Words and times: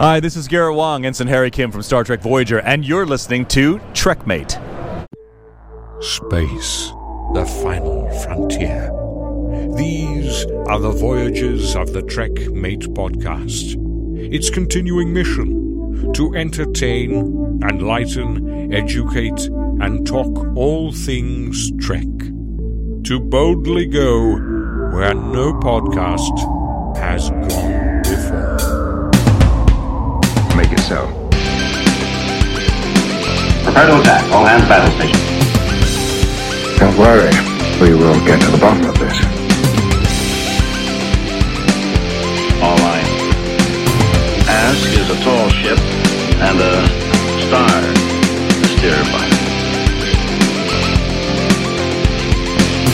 Hi, 0.00 0.18
this 0.18 0.34
is 0.34 0.48
Garrett 0.48 0.76
Wang, 0.76 1.04
Ensign 1.04 1.26
Harry 1.26 1.50
Kim 1.50 1.70
from 1.70 1.82
Star 1.82 2.02
Trek 2.04 2.22
Voyager, 2.22 2.60
and 2.60 2.86
you're 2.86 3.04
listening 3.04 3.44
to 3.48 3.76
Trekmate. 3.92 4.52
Space, 6.02 6.90
the 7.34 7.44
final 7.62 8.08
frontier. 8.22 8.90
These 9.76 10.46
are 10.68 10.80
the 10.80 10.92
voyages 10.92 11.76
of 11.76 11.92
the 11.92 12.00
Trek 12.00 12.32
Mate 12.50 12.88
podcast. 12.94 13.76
Its 14.32 14.48
continuing 14.48 15.12
mission 15.12 16.14
to 16.14 16.34
entertain, 16.34 17.60
enlighten, 17.70 18.72
educate, 18.72 19.48
and 19.82 20.06
talk 20.06 20.56
all 20.56 20.92
things 20.92 21.72
Trek. 21.72 22.08
To 23.04 23.20
boldly 23.20 23.84
go 23.84 24.30
where 24.94 25.12
no 25.12 25.52
podcast 25.60 26.96
has 26.96 27.28
gone 27.28 27.69
so. 30.90 31.06
Prepare 33.62 33.86
to 33.86 33.94
attack. 34.02 34.26
All 34.34 34.42
hands 34.42 34.66
battle 34.66 34.90
station. 34.98 35.22
Don't 36.82 36.98
worry. 36.98 37.30
We 37.78 37.94
will 37.94 38.18
get 38.26 38.42
to 38.42 38.50
the 38.50 38.58
bottom 38.58 38.82
of 38.90 38.98
this. 38.98 39.14
All 42.58 42.74
All 42.74 42.78
right. 42.82 43.06
Ask 44.50 44.90
is 44.98 45.06
a 45.14 45.18
tall 45.22 45.46
ship 45.62 45.78
and 46.42 46.58
a 46.58 46.74
star 47.46 47.70
to 48.50 48.66
steer 48.74 48.98
by. 49.14 49.26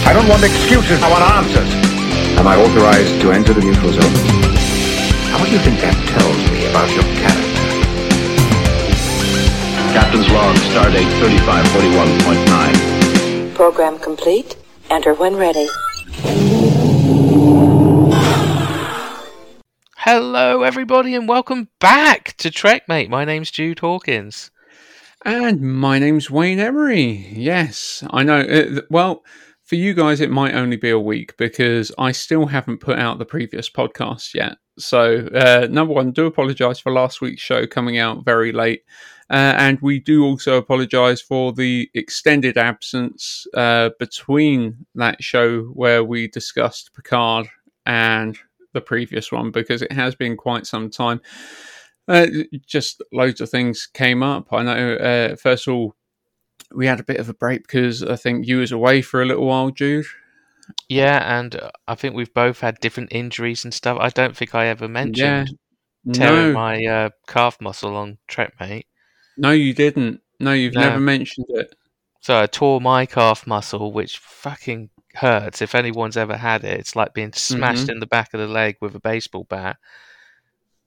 I 0.04 0.12
don't 0.12 0.28
want 0.28 0.44
excuses. 0.44 1.00
I 1.02 1.08
want 1.08 1.24
answers. 1.40 1.72
Am 2.36 2.46
I 2.46 2.56
authorized 2.60 3.22
to 3.22 3.32
enter 3.32 3.54
the 3.54 3.62
neutral 3.62 3.90
zone? 3.90 4.16
How 5.32 5.42
do 5.42 5.50
you 5.50 5.58
think 5.64 5.80
that 5.80 5.96
tells 6.12 6.36
me 6.52 6.68
about 6.68 6.92
your 6.92 7.04
character? 7.16 7.45
Captain's 9.96 10.28
log, 10.28 10.54
stardate 10.56 11.08
3541.9. 11.22 13.54
Program 13.54 13.98
complete. 13.98 14.54
Enter 14.90 15.14
when 15.14 15.36
ready. 15.36 15.66
Hello, 19.96 20.64
everybody, 20.64 21.14
and 21.14 21.26
welcome 21.26 21.70
back 21.80 22.36
to 22.36 22.50
Trekmate. 22.50 23.08
My 23.08 23.24
name's 23.24 23.50
Jude 23.50 23.78
Hawkins. 23.78 24.50
And 25.24 25.62
my 25.62 25.98
name's 25.98 26.30
Wayne 26.30 26.60
Emery. 26.60 27.28
Yes, 27.32 28.04
I 28.10 28.22
know. 28.22 28.40
Uh, 28.40 28.82
well, 28.90 29.24
for 29.64 29.76
you 29.76 29.94
guys, 29.94 30.20
it 30.20 30.30
might 30.30 30.54
only 30.54 30.76
be 30.76 30.90
a 30.90 30.98
week 30.98 31.34
because 31.38 31.90
I 31.96 32.12
still 32.12 32.44
haven't 32.44 32.82
put 32.82 32.98
out 32.98 33.18
the 33.18 33.24
previous 33.24 33.70
podcast 33.70 34.34
yet. 34.34 34.58
So, 34.78 35.26
uh, 35.34 35.68
number 35.70 35.94
one, 35.94 36.12
do 36.12 36.26
apologise 36.26 36.80
for 36.80 36.92
last 36.92 37.22
week's 37.22 37.40
show 37.40 37.66
coming 37.66 37.96
out 37.96 38.26
very 38.26 38.52
late. 38.52 38.82
Uh, 39.28 39.54
and 39.58 39.80
we 39.80 39.98
do 39.98 40.24
also 40.24 40.56
apologise 40.56 41.20
for 41.20 41.52
the 41.52 41.90
extended 41.94 42.56
absence 42.56 43.46
uh, 43.54 43.90
between 43.98 44.86
that 44.94 45.22
show 45.22 45.62
where 45.64 46.04
we 46.04 46.28
discussed 46.28 46.94
Picard 46.94 47.48
and 47.86 48.38
the 48.72 48.80
previous 48.80 49.32
one 49.32 49.50
because 49.50 49.82
it 49.82 49.92
has 49.92 50.14
been 50.14 50.36
quite 50.36 50.66
some 50.66 50.90
time. 50.90 51.20
Uh, 52.06 52.26
just 52.64 53.02
loads 53.12 53.40
of 53.40 53.50
things 53.50 53.88
came 53.92 54.22
up. 54.22 54.52
I 54.52 54.62
know, 54.62 54.94
uh, 54.94 55.36
first 55.36 55.66
of 55.66 55.74
all, 55.74 55.96
we 56.72 56.86
had 56.86 57.00
a 57.00 57.04
bit 57.04 57.18
of 57.18 57.28
a 57.28 57.34
break 57.34 57.62
because 57.62 58.02
I 58.04 58.16
think 58.16 58.46
you 58.46 58.58
was 58.58 58.70
away 58.72 59.02
for 59.02 59.22
a 59.22 59.26
little 59.26 59.46
while, 59.46 59.70
Jude. 59.70 60.06
Yeah, 60.88 61.38
and 61.38 61.54
uh, 61.56 61.70
I 61.88 61.94
think 61.94 62.14
we've 62.14 62.32
both 62.34 62.60
had 62.60 62.80
different 62.80 63.12
injuries 63.12 63.64
and 63.64 63.72
stuff. 63.74 63.98
I 64.00 64.08
don't 64.10 64.36
think 64.36 64.54
I 64.54 64.66
ever 64.66 64.86
Yeah. 64.86 64.92
mentioned 64.92 65.58
tearing 66.12 66.50
No, 66.50 66.52
my 66.52 66.84
uh, 66.84 67.10
calf 67.26 67.60
muscle 67.60 67.96
on 67.96 68.18
Trekmate. 68.28 68.86
No, 69.36 69.50
you 69.52 69.74
didn't. 69.74 70.20
No, 70.40 70.52
you've 70.52 70.74
No. 70.74 70.80
never 70.82 71.00
mentioned 71.00 71.46
it. 71.50 71.74
So 72.20 72.40
I 72.40 72.46
tore 72.46 72.80
my 72.80 73.06
calf 73.06 73.46
muscle, 73.46 73.92
which 73.92 74.18
fucking 74.18 74.90
hurts. 75.14 75.62
If 75.62 75.74
anyone's 75.74 76.16
ever 76.16 76.36
had 76.36 76.64
it, 76.64 76.78
it's 76.80 76.96
like 76.96 77.14
being 77.14 77.32
smashed 77.32 77.84
Mm-hmm. 77.84 77.92
in 77.92 78.00
the 78.00 78.06
back 78.06 78.34
of 78.34 78.40
the 78.40 78.48
leg 78.48 78.76
with 78.80 78.94
a 78.94 79.00
baseball 79.00 79.44
bat. 79.44 79.76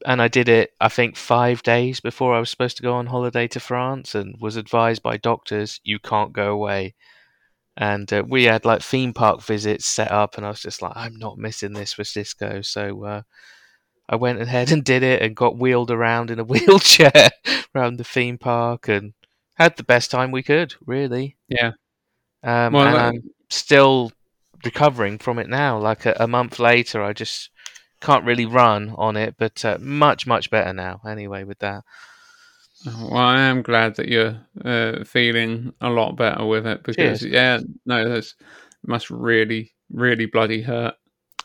And 0.06 0.22
I 0.22 0.28
did 0.30 0.48
it, 0.48 0.72
I 0.80 0.88
think, 0.90 1.16
five 1.18 1.62
days 1.64 2.00
before 2.00 2.34
I 2.34 2.40
was 2.40 2.50
supposed 2.50 2.78
to 2.78 2.84
go 2.84 2.94
on 2.94 3.08
holiday 3.08 3.48
to 3.50 3.60
France, 3.60 4.16
and 4.16 4.36
was 4.40 4.56
advised 4.56 5.04
by 5.04 5.18
doctors 5.18 5.80
you 5.84 6.00
can't 6.00 6.32
go 6.34 6.54
away. 6.54 6.96
And 7.76 8.12
uh, 8.12 8.24
we 8.28 8.46
had 8.46 8.66
like 8.66 8.82
theme 8.82 9.14
park 9.14 9.42
visits 9.42 9.86
set 9.86 10.12
up, 10.12 10.38
and 10.38 10.46
I 10.46 10.50
was 10.50 10.62
just 10.62 10.82
like, 10.82 10.94
I'm 10.96 11.16
not 11.18 11.38
missing 11.38 11.74
this 11.74 11.94
for 11.94 12.04
Cisco. 12.06 12.62
So 12.62 13.04
uh, 13.06 13.22
I 14.12 14.16
went 14.16 14.42
ahead 14.42 14.72
and 14.72 14.84
did 14.84 15.04
it, 15.04 15.22
and 15.22 15.36
got 15.36 15.58
wheeled 15.58 15.92
around 15.92 16.32
in 16.32 16.40
a 16.40 16.44
wheelchair 16.52 17.30
around 17.76 17.98
the 17.98 18.04
theme 18.04 18.38
park, 18.40 18.88
and 18.90 19.14
had 19.56 19.78
the 19.78 19.84
best 19.84 20.10
time 20.10 20.32
we 20.32 20.42
could. 20.44 20.74
Really. 20.86 21.38
Yeah. 21.48 21.72
Um, 22.44 22.74
Well, 22.74 22.88
and 22.88 22.96
that- 22.96 23.06
I'm 23.06 23.24
still 23.50 24.12
recovering 24.66 25.20
from 25.20 25.38
it 25.40 25.48
now. 25.48 25.78
Like 25.78 26.06
a, 26.06 26.16
a 26.20 26.28
month 26.28 26.58
later, 26.60 27.04
I 27.04 27.14
just 27.14 27.50
can't 28.02 28.26
really 28.26 28.46
run 28.46 28.94
on 28.98 29.16
it, 29.18 29.36
but 29.38 29.64
uh, 29.64 29.78
much, 29.80 30.26
much 30.26 30.50
better 30.50 30.74
now. 30.74 31.02
Anyway, 31.06 31.44
with 31.44 31.60
that, 31.60 31.84
Well, 32.86 33.14
I 33.18 33.42
am 33.42 33.62
glad 33.62 33.96
that 33.98 34.08
you're 34.08 34.40
uh, 34.64 35.04
feeling 35.04 35.74
a 35.82 35.90
lot 35.90 36.16
better 36.16 36.46
with 36.46 36.66
it 36.66 36.80
because, 36.84 36.96
Cheers. 36.96 37.26
yeah, 37.26 37.60
no, 37.86 38.08
that's 38.10 38.36
must 38.88 39.10
really, 39.12 39.74
really 39.92 40.26
bloody 40.26 40.62
hurt. 40.62 40.96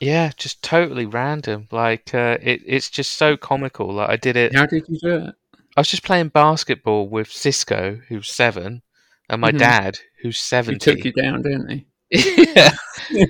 Yeah, 0.05 0.31
just 0.37 0.63
totally 0.63 1.07
random. 1.07 1.69
Like 1.71 2.15
uh, 2.15 2.39
it, 2.43 2.63
it's 2.67 2.91
just 2.91 3.13
so 3.13 3.37
comical. 3.37 3.93
Like 3.95 4.11
I 4.11 4.17
did 4.17 4.37
it. 4.37 4.55
How 4.55 4.67
did 4.67 4.85
you 4.89 4.99
do 4.99 5.17
it? 5.29 5.35
I 5.77 5.81
was 5.81 5.89
just 5.89 6.05
playing 6.05 6.29
basketball 6.29 7.09
with 7.09 7.31
Cisco, 7.31 8.01
who's 8.09 8.31
seven, 8.31 8.83
and 9.29 9.41
my 9.41 9.51
Mhm. 9.53 9.59
dad, 9.59 9.99
who's 10.23 10.37
He 10.37 10.41
seventy. 10.43 10.79
took 10.79 11.05
you 11.05 11.13
down, 11.13 11.43
didn't 11.43 11.69
he? 11.71 11.87
yeah. 12.55 12.71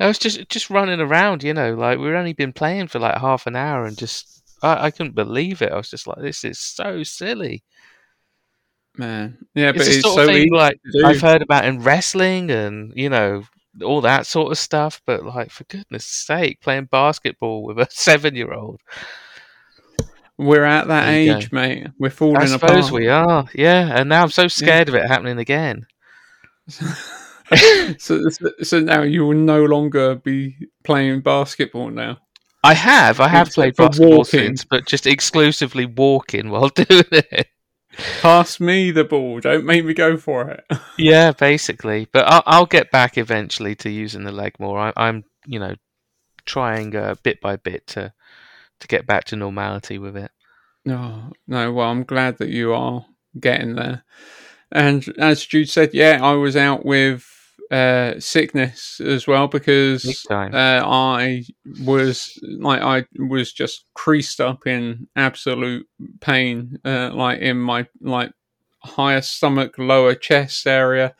I 0.00 0.06
was 0.06 0.18
just 0.18 0.48
just 0.48 0.70
running 0.70 1.00
around, 1.00 1.42
you 1.42 1.54
know, 1.54 1.74
like 1.74 1.98
we'd 1.98 2.14
only 2.14 2.32
been 2.32 2.52
playing 2.52 2.88
for 2.88 2.98
like 3.00 3.18
half 3.18 3.46
an 3.46 3.56
hour, 3.56 3.84
and 3.84 3.96
just 3.98 4.42
I, 4.62 4.86
I 4.86 4.90
couldn't 4.90 5.14
believe 5.14 5.60
it. 5.62 5.72
I 5.72 5.76
was 5.76 5.90
just 5.90 6.06
like, 6.06 6.18
this 6.20 6.44
is 6.44 6.58
so 6.60 7.02
silly. 7.02 7.64
Man, 8.96 9.38
yeah, 9.54 9.70
but 9.72 9.82
it's 9.82 9.86
the 9.86 9.94
it's 9.94 10.02
sort 10.02 10.16
so 10.16 10.26
thing 10.26 10.36
easy 10.36 10.50
like. 10.50 10.78
I've 11.04 11.20
heard 11.20 11.42
about 11.42 11.64
in 11.64 11.80
wrestling 11.82 12.50
and 12.50 12.92
you 12.96 13.08
know 13.08 13.44
all 13.82 14.00
that 14.02 14.26
sort 14.26 14.52
of 14.52 14.58
stuff, 14.58 15.00
but 15.06 15.24
like 15.24 15.50
for 15.50 15.64
goodness 15.64 16.06
sake, 16.06 16.60
playing 16.60 16.86
basketball 16.86 17.64
with 17.64 17.78
a 17.78 17.86
seven-year-old. 17.90 18.80
We're 20.36 20.64
at 20.64 20.86
that 20.86 21.08
age, 21.08 21.50
mate. 21.50 21.88
We're 21.98 22.10
falling 22.10 22.36
apart. 22.36 22.48
I 22.48 22.52
suppose 22.52 22.88
apart. 22.88 23.00
we 23.00 23.08
are, 23.08 23.48
yeah. 23.54 23.98
And 23.98 24.08
now 24.08 24.22
I'm 24.22 24.30
so 24.30 24.46
scared 24.46 24.88
of 24.88 24.94
it 24.94 25.04
happening 25.04 25.38
again. 25.38 25.86
so, 27.98 28.20
so, 28.62 28.80
now 28.80 29.02
you 29.02 29.26
will 29.26 29.36
no 29.36 29.64
longer 29.64 30.14
be 30.14 30.54
playing 30.84 31.22
basketball 31.22 31.90
now. 31.90 32.18
I 32.62 32.74
have, 32.74 33.20
I 33.20 33.28
have 33.28 33.50
played 33.50 33.76
basketball 33.76 34.18
walking. 34.18 34.40
since, 34.40 34.64
but 34.64 34.86
just 34.86 35.06
exclusively 35.06 35.86
walking 35.86 36.50
while 36.50 36.68
doing 36.74 37.04
it. 37.10 37.48
Pass 38.20 38.60
me 38.60 38.90
the 38.90 39.04
ball. 39.04 39.40
Don't 39.40 39.64
make 39.64 39.84
me 39.84 39.92
go 39.94 40.16
for 40.16 40.50
it. 40.50 40.64
Yeah, 41.00 41.30
basically. 41.30 42.08
But 42.12 42.24
I'll, 42.26 42.42
I'll 42.44 42.66
get 42.66 42.90
back 42.90 43.16
eventually 43.16 43.76
to 43.76 43.88
using 43.88 44.24
the 44.24 44.32
leg 44.32 44.54
more. 44.58 44.76
I, 44.80 44.92
I'm, 44.96 45.24
you 45.46 45.60
know, 45.60 45.76
trying 46.44 46.96
uh, 46.96 47.14
bit 47.22 47.40
by 47.40 47.54
bit 47.54 47.86
to 47.88 48.12
to 48.80 48.88
get 48.88 49.06
back 49.06 49.24
to 49.26 49.36
normality 49.36 49.98
with 49.98 50.16
it. 50.16 50.32
No, 50.84 51.32
no. 51.46 51.72
Well, 51.72 51.88
I'm 51.88 52.02
glad 52.02 52.38
that 52.38 52.48
you 52.48 52.72
are 52.72 53.06
getting 53.38 53.76
there. 53.76 54.02
And 54.72 55.06
as 55.18 55.46
Jude 55.46 55.68
said, 55.70 55.94
yeah, 55.94 56.18
I 56.20 56.32
was 56.32 56.56
out 56.56 56.84
with 56.84 57.37
uh, 57.70 58.18
sickness 58.18 59.00
as 59.00 59.26
well 59.26 59.46
because 59.46 60.26
uh, 60.30 60.82
I 60.84 61.44
was 61.82 62.38
like 62.42 62.80
I 62.80 63.04
was 63.18 63.52
just 63.52 63.84
creased 63.94 64.40
up 64.40 64.66
in 64.66 65.08
absolute 65.16 65.86
pain, 66.20 66.78
uh, 66.84 67.10
like 67.12 67.40
in 67.40 67.58
my 67.58 67.86
like 68.00 68.32
higher 68.82 69.20
stomach, 69.20 69.78
lower 69.78 70.14
chest 70.14 70.66
area, 70.66 71.14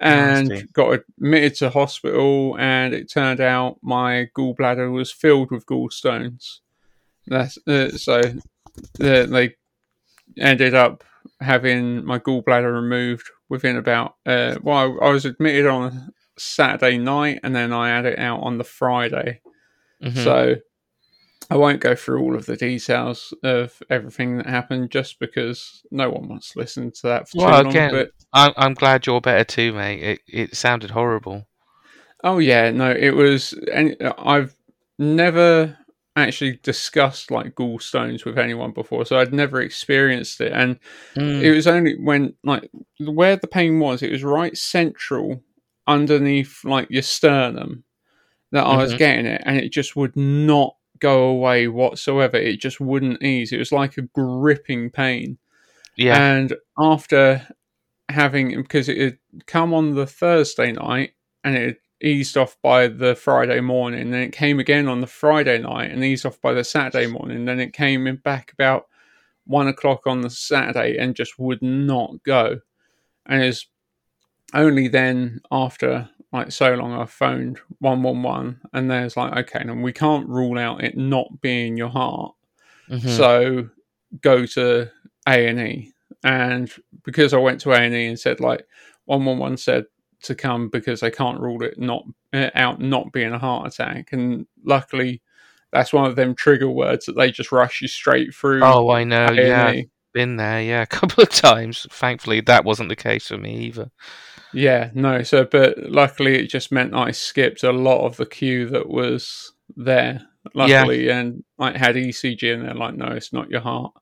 and 0.00 0.48
Nasty. 0.48 0.68
got 0.72 1.00
admitted 1.18 1.56
to 1.56 1.70
hospital. 1.70 2.56
And 2.58 2.94
it 2.94 3.10
turned 3.10 3.40
out 3.40 3.78
my 3.82 4.28
gallbladder 4.36 4.92
was 4.92 5.12
filled 5.12 5.50
with 5.50 5.66
gallstones. 5.66 6.58
That's 7.26 7.58
uh, 7.66 7.90
so 7.90 8.20
uh, 8.20 9.26
they 9.26 9.56
ended 10.38 10.74
up 10.74 11.04
having 11.40 12.04
my 12.04 12.18
gallbladder 12.18 12.72
removed 12.72 13.28
within 13.48 13.76
about 13.76 14.14
uh 14.26 14.56
well 14.62 14.98
I, 15.02 15.10
was 15.10 15.24
admitted 15.24 15.66
on 15.66 15.84
a 15.92 16.08
Saturday 16.38 16.98
night 16.98 17.40
and 17.42 17.54
then 17.54 17.72
I 17.72 17.88
had 17.88 18.06
it 18.06 18.18
out 18.18 18.40
on 18.40 18.58
the 18.58 18.64
Friday. 18.64 19.40
Mhm. 20.02 20.24
So 20.24 20.56
I 21.50 21.56
won't 21.56 21.80
go 21.80 21.94
through 21.94 22.22
all 22.22 22.34
of 22.34 22.46
the 22.46 22.56
details 22.56 23.34
of 23.42 23.82
everything 23.90 24.38
that 24.38 24.46
happened 24.46 24.90
just 24.90 25.18
because 25.18 25.82
no 25.90 26.08
one 26.08 26.28
wants 26.28 26.52
to 26.52 26.58
listen 26.60 26.90
to 26.92 27.02
that 27.08 27.28
for 27.28 27.38
Well, 27.44 27.58
too 27.58 27.64
long. 27.64 27.66
again, 27.70 27.90
But 27.92 28.10
I'm, 28.32 28.52
I'm 28.56 28.74
glad 28.74 29.06
you're 29.06 29.20
better 29.20 29.44
too, 29.44 29.72
mate. 29.74 30.02
It 30.02 30.20
it 30.26 30.56
sounded 30.56 30.90
horrible. 30.90 31.46
oh 32.24 32.38
yeah, 32.38 32.70
no, 32.70 32.90
it 32.90 33.14
was 33.14 33.52
and 33.72 33.96
I've 34.18 34.54
never 34.98 35.76
actually 36.16 36.60
discussed 36.62 37.30
like 37.30 37.54
gallstones 37.54 38.24
with 38.24 38.38
anyone 38.38 38.72
before, 38.72 39.06
so 39.06 39.18
I'd 39.18 39.32
never 39.32 39.60
experienced 39.62 40.40
it. 40.40 40.52
And 40.52 40.78
Mm. 41.16 41.42
it 41.42 41.52
was 41.52 41.66
only 41.66 41.96
when 41.98 42.34
like 42.44 42.70
where 43.00 43.36
the 43.36 43.46
pain 43.48 43.78
was, 43.80 44.02
it 44.02 44.10
was 44.12 44.22
right 44.24 44.56
central 44.56 45.42
underneath 45.86 46.64
like 46.64 46.88
your 46.90 47.02
sternum 47.02 47.84
that 48.52 48.64
I 48.64 48.76
was 48.76 48.92
Mhm. 48.94 48.98
getting 48.98 49.26
it, 49.26 49.42
and 49.46 49.56
it 49.58 49.70
just 49.72 49.96
would 49.96 50.14
not 50.16 50.76
go 50.98 51.24
away 51.24 51.66
whatsoever. 51.68 52.36
It 52.36 52.60
just 52.60 52.80
wouldn't 52.80 53.22
ease. 53.22 53.52
It 53.52 53.58
was 53.58 53.72
like 53.72 53.96
a 53.98 54.02
gripping 54.02 54.90
pain. 54.90 55.38
yeah. 55.96 56.16
And 56.34 56.54
after 56.78 57.46
having, 58.08 58.56
because 58.62 58.88
it 58.88 58.98
had 58.98 59.18
come 59.46 59.74
on 59.74 59.94
the 59.94 60.06
Thursday 60.06 60.72
night 60.72 61.12
and 61.44 61.54
it 61.56 61.62
had 61.66 61.76
eased 62.02 62.36
off 62.36 62.56
by 62.62 62.88
the 62.88 63.14
Friday 63.14 63.60
morning, 63.60 64.10
then 64.10 64.22
it 64.22 64.32
came 64.32 64.58
again 64.58 64.88
on 64.88 65.00
the 65.00 65.06
Friday 65.06 65.58
night 65.58 65.90
and 65.90 66.04
eased 66.04 66.26
off 66.26 66.40
by 66.40 66.52
the 66.52 66.64
Saturday 66.64 67.06
morning, 67.06 67.44
then 67.44 67.60
it 67.60 67.72
came 67.72 68.06
in 68.06 68.16
back 68.16 68.52
about 68.52 68.86
one 69.46 69.68
o'clock 69.68 70.06
on 70.06 70.20
the 70.20 70.30
Saturday 70.30 70.96
and 70.98 71.16
just 71.16 71.38
would 71.38 71.62
not 71.62 72.22
go. 72.24 72.60
And 73.26 73.42
it's 73.42 73.66
only 74.54 74.88
then 74.88 75.40
after 75.50 76.08
like 76.32 76.50
so 76.50 76.74
long 76.74 76.92
I 76.92 77.04
phoned 77.04 77.60
one 77.78 78.02
one 78.02 78.22
one 78.22 78.60
and 78.72 78.90
there's 78.90 79.16
like 79.16 79.36
okay, 79.36 79.60
and 79.60 79.82
we 79.82 79.92
can't 79.92 80.28
rule 80.28 80.58
out 80.58 80.82
it 80.82 80.96
not 80.96 81.40
being 81.40 81.76
your 81.76 81.88
heart. 81.88 82.34
Mhm. 82.88 83.16
So 83.16 83.68
go 84.20 84.46
to 84.46 84.90
A 85.28 85.46
and 85.46 85.60
E, 85.60 85.92
and 86.24 86.70
because 87.04 87.32
I 87.34 87.38
went 87.38 87.60
to 87.62 87.72
A 87.72 87.76
and 87.76 87.94
E 87.94 88.06
and 88.06 88.18
said 88.18 88.40
like 88.40 88.66
one 89.04 89.24
one 89.24 89.38
one 89.38 89.56
said 89.56 89.86
to 90.22 90.34
come 90.34 90.68
because 90.68 91.00
they 91.00 91.10
can't 91.10 91.40
rule 91.40 91.62
it 91.62 91.78
not 91.78 92.04
uh, 92.32 92.50
out 92.54 92.80
not 92.80 93.12
being 93.12 93.32
a 93.32 93.38
heart 93.38 93.66
attack, 93.66 94.12
and 94.12 94.46
luckily 94.64 95.22
that's 95.72 95.92
one 95.92 96.04
of 96.04 96.16
them 96.16 96.34
trigger 96.34 96.68
words 96.68 97.06
that 97.06 97.16
they 97.16 97.30
just 97.30 97.50
rush 97.50 97.80
you 97.80 97.88
straight 97.88 98.34
through. 98.34 98.62
oh, 98.62 98.90
I 98.90 99.04
know. 99.04 99.26
A&E. 99.26 99.46
Yeah, 99.48 99.74
been 100.12 100.36
there. 100.36 100.62
Yeah, 100.62 100.82
a 100.82 100.86
couple 100.98 101.22
of 101.22 101.30
times. 101.30 101.86
Thankfully, 101.90 102.40
that 102.42 102.64
wasn't 102.64 102.88
the 102.88 102.96
case 102.96 103.28
for 103.28 103.38
me 103.38 103.56
either. 103.66 103.90
Yeah, 104.52 104.90
no. 104.94 105.22
So, 105.22 105.44
but 105.44 105.78
luckily, 105.78 106.36
it 106.36 106.48
just 106.48 106.72
meant 106.72 106.94
I 106.94 107.10
skipped 107.10 107.62
a 107.62 107.72
lot 107.72 108.04
of 108.04 108.16
the 108.16 108.26
queue 108.26 108.68
that 108.68 108.88
was 108.88 109.52
there. 109.76 110.20
Yeah. 110.54 110.82
Luckily, 110.82 111.08
and 111.08 111.44
I 111.58 111.76
had 111.76 111.94
ECG, 111.94 112.52
and 112.52 112.64
they're 112.64 112.74
like, 112.74 112.94
"No, 112.94 113.06
it's 113.06 113.32
not 113.32 113.48
your 113.48 113.60
heart." 113.60 113.92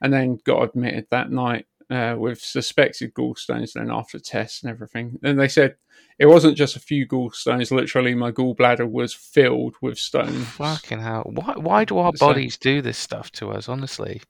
And 0.00 0.12
then 0.12 0.40
got 0.44 0.62
admitted 0.62 1.06
that 1.10 1.30
night 1.30 1.66
uh, 1.92 2.16
with 2.18 2.40
suspected 2.40 3.12
gallstones. 3.14 3.72
Then 3.74 3.90
after 3.90 4.18
tests 4.18 4.62
and 4.62 4.70
everything, 4.70 5.18
and 5.22 5.38
they 5.38 5.48
said 5.48 5.76
it 6.18 6.26
wasn't 6.26 6.56
just 6.56 6.76
a 6.76 6.80
few 6.80 7.06
gallstones. 7.06 7.70
Literally, 7.70 8.14
my 8.14 8.32
gallbladder 8.32 8.88
was 8.90 9.12
filled 9.14 9.74
with 9.82 9.98
stones. 9.98 10.46
Fucking 10.48 11.00
hell! 11.00 11.30
Why? 11.34 11.54
Why 11.56 11.84
do 11.84 11.98
our 11.98 12.12
So- 12.16 12.26
bodies 12.28 12.56
do 12.56 12.80
this 12.82 12.98
stuff 12.98 13.30
to 13.32 13.50
us? 13.50 13.68
Honestly. 13.68 14.22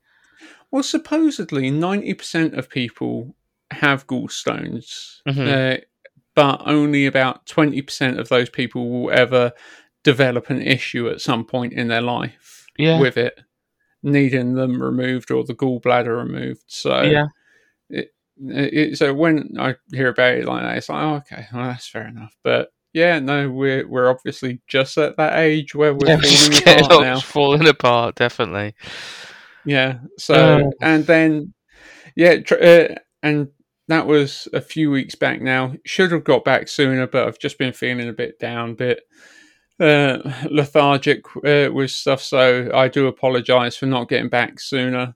Well, 0.71 0.83
supposedly 0.83 1.69
ninety 1.71 2.13
percent 2.15 2.55
of 2.55 2.69
people 2.69 3.35
have 3.71 4.07
gallstones, 4.07 5.21
Mhm. 5.27 5.47
uh, 5.47 5.81
but 6.35 6.61
only 6.65 7.05
about 7.05 7.45
twenty 7.45 7.81
percent 7.81 8.19
of 8.19 8.27
those 8.29 8.49
people 8.49 8.89
will 8.89 9.11
ever 9.11 9.51
develop 10.03 10.49
an 10.49 10.61
issue 10.61 11.07
at 11.09 11.21
some 11.21 11.45
point 11.45 11.73
in 11.73 11.87
their 11.87 12.01
life 12.01 12.65
Yeah. 12.77 12.99
with 12.99 13.17
it, 13.17 13.39
needing 14.01 14.55
them 14.55 14.81
removed 14.81 15.31
or 15.31 15.43
the 15.45 15.53
gallbladder 15.55 16.17
removed. 16.17 16.63
So, 16.67 17.03
Yeah. 17.03 17.27
It, 18.39 18.97
so 18.97 19.13
when 19.13 19.55
I 19.59 19.75
hear 19.91 20.09
about 20.09 20.35
it 20.35 20.45
like 20.45 20.63
that, 20.63 20.77
it's 20.77 20.89
like, 20.89 21.03
oh, 21.03 21.15
okay, 21.15 21.47
well, 21.53 21.65
that's 21.65 21.87
fair 21.87 22.07
enough. 22.07 22.35
But 22.43 22.69
yeah, 22.93 23.19
no, 23.19 23.49
we're 23.49 23.87
we're 23.87 24.09
obviously 24.09 24.61
just 24.67 24.97
at 24.97 25.17
that 25.17 25.39
age 25.39 25.73
where 25.75 25.93
we're 25.93 26.07
Yeah, 26.09 26.17
falling 26.21 26.57
apart 26.61 26.91
of 26.91 27.01
now. 27.01 27.19
falling 27.19 27.67
apart. 27.67 28.15
Definitely. 28.15 28.75
Yeah. 29.65 29.99
So 30.17 30.35
Oh. 30.35 30.73
and 30.81 31.05
then 31.05 31.53
yeah, 32.15 32.37
tr- 32.41 32.61
uh, 32.61 32.87
and 33.23 33.47
that 33.87 34.07
was 34.07 34.47
a 34.53 34.61
few 34.61 34.91
weeks 34.91 35.15
back 35.15 35.41
now. 35.41 35.73
Should 35.85 36.11
have 36.11 36.23
got 36.23 36.45
back 36.45 36.67
sooner, 36.67 37.07
but 37.07 37.27
I've 37.27 37.39
just 37.39 37.57
been 37.57 37.73
feeling 37.73 38.07
a 38.09 38.13
bit 38.13 38.39
down, 38.39 38.71
a 38.71 38.75
bit 38.75 39.01
uh, 39.79 40.17
lethargic 40.51 41.23
uh, 41.45 41.69
with 41.73 41.91
stuff. 41.91 42.21
So 42.21 42.69
I 42.73 42.87
do 42.87 43.07
apologise 43.07 43.75
for 43.77 43.85
not 43.87 44.09
getting 44.09 44.29
back 44.29 44.59
sooner 44.59 45.15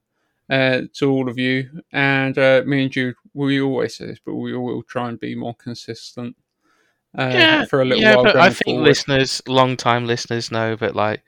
uh, 0.49 0.81
to 0.93 1.11
all 1.11 1.29
of 1.29 1.37
you. 1.37 1.69
And 1.91 2.37
uh, 2.37 2.63
me 2.65 2.83
and 2.83 2.91
Jude, 2.91 3.15
we 3.33 3.61
always 3.61 3.95
say 3.95 4.07
this, 4.07 4.19
but 4.25 4.35
we 4.35 4.55
will 4.55 4.83
try 4.83 5.09
and 5.09 5.19
be 5.19 5.35
more 5.35 5.55
consistent. 5.55 6.35
Uh, 7.17 7.65
for 7.65 7.81
a 7.81 7.85
little 7.85 8.03
yeah, 8.03 8.15
while. 8.15 8.25
but 8.25 8.35
I 8.35 8.49
think 8.49 8.65
forward. 8.75 8.83
listeners, 8.83 9.41
long-time 9.47 10.05
listeners, 10.05 10.51
know 10.51 10.75
that 10.75 10.95
like 10.95 11.23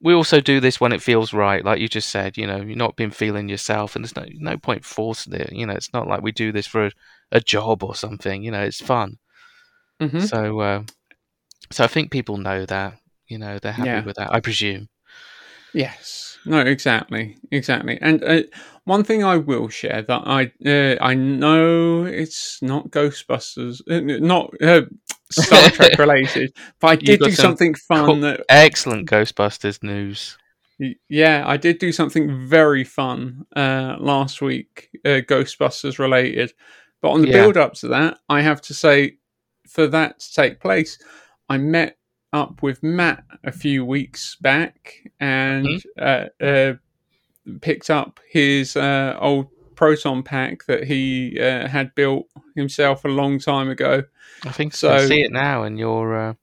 we 0.00 0.14
also 0.14 0.40
do 0.40 0.58
this 0.58 0.80
when 0.80 0.92
it 0.92 1.02
feels 1.02 1.34
right. 1.34 1.64
Like 1.64 1.80
you 1.80 1.88
just 1.88 2.08
said, 2.08 2.36
you 2.38 2.46
know, 2.46 2.56
you're 2.56 2.76
not 2.76 2.96
been 2.96 3.10
feeling 3.10 3.48
yourself, 3.48 3.94
and 3.94 4.04
there's 4.04 4.16
no 4.16 4.24
no 4.52 4.56
point 4.56 4.84
forcing 4.84 5.34
it. 5.34 5.52
You 5.52 5.66
know, 5.66 5.74
it's 5.74 5.92
not 5.92 6.06
like 6.08 6.22
we 6.22 6.32
do 6.32 6.50
this 6.50 6.66
for 6.66 6.86
a, 6.86 6.92
a 7.32 7.40
job 7.40 7.82
or 7.82 7.94
something. 7.94 8.42
You 8.42 8.52
know, 8.52 8.62
it's 8.62 8.80
fun. 8.80 9.18
Mhm. 10.00 10.26
So, 10.26 10.60
uh, 10.60 10.82
so 11.70 11.84
I 11.84 11.88
think 11.88 12.10
people 12.10 12.38
know 12.38 12.64
that. 12.66 12.98
You 13.28 13.38
know, 13.38 13.58
they're 13.58 13.72
happy 13.72 13.88
Yeah. 13.88 14.04
with 14.04 14.16
that. 14.16 14.32
I 14.32 14.40
presume. 14.40 14.88
Yes. 15.74 16.31
No, 16.44 16.60
exactly, 16.60 17.36
exactly. 17.50 17.98
And 18.00 18.22
uh, 18.24 18.42
one 18.84 19.04
thing 19.04 19.22
I 19.22 19.36
will 19.36 19.68
share 19.68 20.02
that 20.02 20.22
I 20.26 20.52
uh, 20.66 20.96
I 21.00 21.14
know 21.14 22.04
it's 22.04 22.60
not 22.62 22.90
Ghostbusters, 22.90 23.80
uh, 23.88 24.00
not 24.20 24.50
uh, 24.60 24.82
Star 25.30 25.70
Trek 25.70 25.98
related, 25.98 26.52
but 26.80 26.88
I 26.88 26.96
did 26.96 27.20
do 27.20 27.30
some 27.30 27.52
something 27.52 27.74
fun. 27.74 28.06
cool- 28.06 28.20
that, 28.22 28.40
Excellent 28.48 29.08
Ghostbusters 29.08 29.82
news. 29.82 30.36
yeah, 31.08 31.44
I 31.46 31.56
did 31.56 31.78
do 31.78 31.92
something 31.92 32.46
very 32.48 32.82
fun 32.84 33.44
uh, 33.54 33.96
last 34.00 34.42
week, 34.42 34.88
uh, 35.04 35.20
Ghostbusters 35.20 35.98
related. 35.98 36.52
But 37.00 37.10
on 37.10 37.20
the 37.22 37.28
Yeah. 37.28 37.42
build 37.42 37.56
up 37.56 37.74
to 37.74 37.88
that, 37.88 38.18
I 38.28 38.40
have 38.42 38.60
to 38.62 38.74
say, 38.74 39.18
for 39.68 39.86
that 39.88 40.18
to 40.20 40.34
take 40.34 40.60
place, 40.60 40.98
I 41.48 41.58
met 41.58 41.98
up 42.32 42.62
with 42.62 42.82
Matt 42.82 43.24
a 43.44 43.52
few 43.52 43.84
weeks 43.84 44.36
back 44.40 44.94
and 45.20 45.68
uh, 45.98 46.26
uh, 46.40 46.74
picked 47.60 47.90
up 47.90 48.20
his 48.30 48.76
uh, 48.76 49.16
old 49.20 49.48
proton 49.74 50.22
pack 50.22 50.64
that 50.66 50.84
he 50.84 51.38
uh, 51.40 51.66
had 51.68 51.94
built 51.94 52.26
himself 52.54 53.04
a 53.04 53.08
long 53.08 53.38
time 53.38 53.68
ago. 53.68 54.02
I 54.44 54.50
think 54.50 54.74
So- 54.74 54.92
I 54.92 55.06
see 55.06 55.22
it 55.22 55.32
now 55.32 55.64
in 55.64 55.76
your 55.76 56.16
uh, 56.30 56.34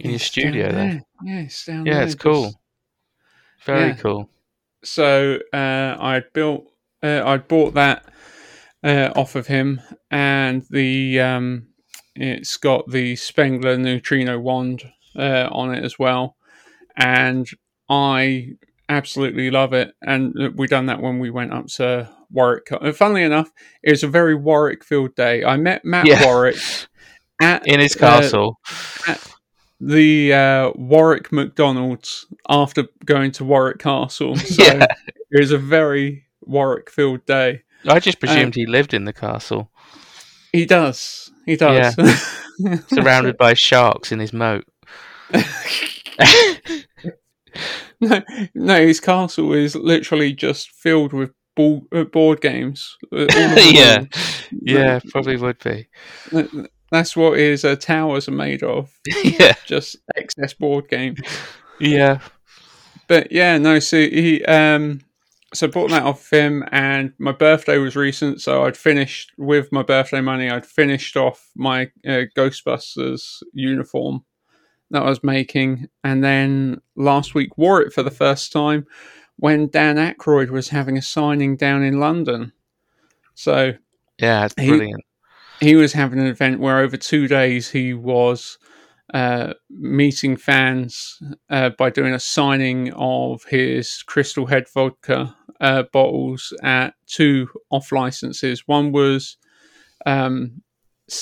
in 0.00 0.10
your 0.10 0.18
studio 0.18 0.70
there. 0.72 1.02
Yeah, 1.24 1.40
it's 1.40 1.64
down 1.64 1.86
Yeah, 1.86 1.94
there. 1.94 2.02
it's 2.04 2.14
cool. 2.14 2.60
Very 3.64 3.88
Yeah. 3.88 3.94
cool. 3.96 4.30
so 4.84 5.38
uh, 5.52 5.96
I'd 5.98 6.32
built, 6.32 6.66
uh, 7.02 7.22
I'd 7.24 7.48
bought 7.48 7.74
that 7.74 8.04
uh, 8.84 9.10
off 9.16 9.34
of 9.34 9.48
him, 9.48 9.80
and 10.10 10.64
the 10.70 11.18
um, 11.20 11.66
it's 12.14 12.56
got 12.56 12.88
the 12.90 13.16
Spengler 13.16 13.76
neutrona 13.76 14.40
wand 14.40 14.84
uh, 15.18 15.48
on 15.52 15.74
it 15.74 15.84
as 15.84 15.98
well, 15.98 16.36
and 16.96 17.46
I 17.90 18.50
absolutely 18.88 19.50
love 19.50 19.72
it. 19.74 19.92
And 20.02 20.34
we 20.56 20.66
done 20.66 20.86
that 20.86 21.02
when 21.02 21.18
we 21.18 21.30
went 21.30 21.52
up 21.52 21.66
to 21.76 22.08
Warwick. 22.30 22.68
Uh, 22.72 22.92
Funnily 22.92 23.22
enough, 23.22 23.50
it 23.82 23.90
was 23.90 24.02
a 24.02 24.08
very 24.08 24.34
Warwick-filled 24.34 25.14
day. 25.14 25.44
I 25.44 25.56
met 25.56 25.84
Matt 25.84 26.06
Yeah. 26.06 26.24
Warwick 26.24 26.56
at 27.42 27.66
In 27.66 27.80
his 27.80 27.96
uh, 27.96 28.00
castle. 28.00 28.58
the 29.80 30.32
uh, 30.32 30.70
Warwick 30.74 31.30
McDonald's 31.32 32.26
after 32.48 32.84
going 33.04 33.30
to 33.32 33.44
Warwick 33.44 33.78
Castle. 33.78 34.36
So 34.38 34.62
Yeah. 34.62 34.86
it 35.30 35.38
was 35.40 35.52
a 35.52 35.58
very 35.58 36.24
Warwick 36.40 36.90
filled 36.90 37.24
day. 37.26 37.62
I 37.86 38.00
just 38.00 38.18
presumed 38.20 38.54
he 38.54 38.66
lived 38.66 38.92
in 38.92 39.04
the 39.04 39.12
castle, 39.12 39.70
He 40.52 40.66
does. 40.66 41.30
He 41.46 41.56
does. 41.56 41.94
surrounded 42.88 43.36
by 43.38 43.54
sharks 43.54 44.10
in 44.10 44.18
his 44.18 44.32
moat. 44.32 44.64
no, 48.00 48.22
no, 48.54 48.86
his 48.86 49.00
castle 49.00 49.52
is 49.52 49.74
literally 49.74 50.32
just 50.32 50.70
filled 50.70 51.12
with 51.12 51.30
ball, 51.56 51.82
uh, 51.92 52.04
board 52.04 52.40
games. 52.40 52.96
uh, 53.12 53.26
all 53.36 53.44
over 53.52 53.60
yeah, 53.60 53.98
walls. 53.98 54.08
yeah, 54.62 55.00
probably 55.10 55.36
would 55.36 55.58
be. 55.62 55.88
That's 56.90 57.16
what 57.16 57.38
his 57.38 57.64
uh, 57.64 57.76
towers 57.76 58.28
are 58.28 58.32
made 58.32 58.62
of. 58.62 58.90
yeah, 59.24 59.54
Just 59.66 59.96
excess 60.16 60.54
board 60.54 60.88
games. 60.88 61.20
yeah, 61.78 62.20
but 63.08 63.30
yeah, 63.32 63.58
no. 63.58 63.78
So 63.78 63.98
he, 63.98 64.44
um, 64.44 65.00
so 65.54 65.66
I 65.66 65.70
bought 65.70 65.90
that 65.90 66.02
off 66.02 66.30
him, 66.32 66.64
and 66.72 67.12
my 67.18 67.32
birthday 67.32 67.78
was 67.78 67.96
recent, 67.96 68.40
so 68.40 68.64
I'd 68.64 68.76
finished 68.76 69.32
with 69.38 69.70
my 69.72 69.82
birthday 69.82 70.20
money. 70.20 70.50
I'd 70.50 70.66
finished 70.66 71.16
off 71.16 71.48
my 71.56 71.84
uh, 72.06 72.24
Ghostbusters 72.36 73.42
uniform 73.52 74.24
that 74.90 75.02
I 75.02 75.08
was 75.08 75.22
making, 75.22 75.88
and 76.02 76.22
then 76.24 76.80
last 76.96 77.34
week 77.34 77.56
wore 77.58 77.80
it 77.82 77.92
for 77.92 78.02
the 78.02 78.10
first 78.10 78.52
time 78.52 78.86
when 79.36 79.68
Dan 79.68 79.96
Aykroyd 79.96 80.50
was 80.50 80.68
having 80.70 80.98
a 80.98 81.02
signing 81.02 81.56
down 81.56 81.82
in 81.82 82.00
London. 82.00 82.52
So 83.34 83.74
yeah. 84.18 84.46
It's 84.46 84.54
He- 84.58 84.68
brilliant. 84.68 85.04
he 85.60 85.76
was 85.76 85.92
having 85.92 86.18
an 86.18 86.26
event 86.26 86.60
where 86.60 86.78
over 86.78 86.96
two 86.96 87.28
days 87.28 87.70
he 87.70 87.94
was 87.94 88.58
uh, 89.14 89.54
meeting 89.70 90.36
fans 90.36 91.18
uh, 91.50 91.70
by 91.70 91.90
doing 91.90 92.14
a 92.14 92.20
signing 92.20 92.92
of 92.94 93.44
his 93.44 94.02
Crystal 94.02 94.46
Head 94.46 94.66
vodka 94.74 95.34
uh, 95.60 95.84
bottles 95.92 96.52
at 96.62 96.94
two 97.06 97.48
off 97.70 97.90
licenses. 97.92 98.64
One 98.66 98.92
was, 98.92 99.36
um, 100.04 100.62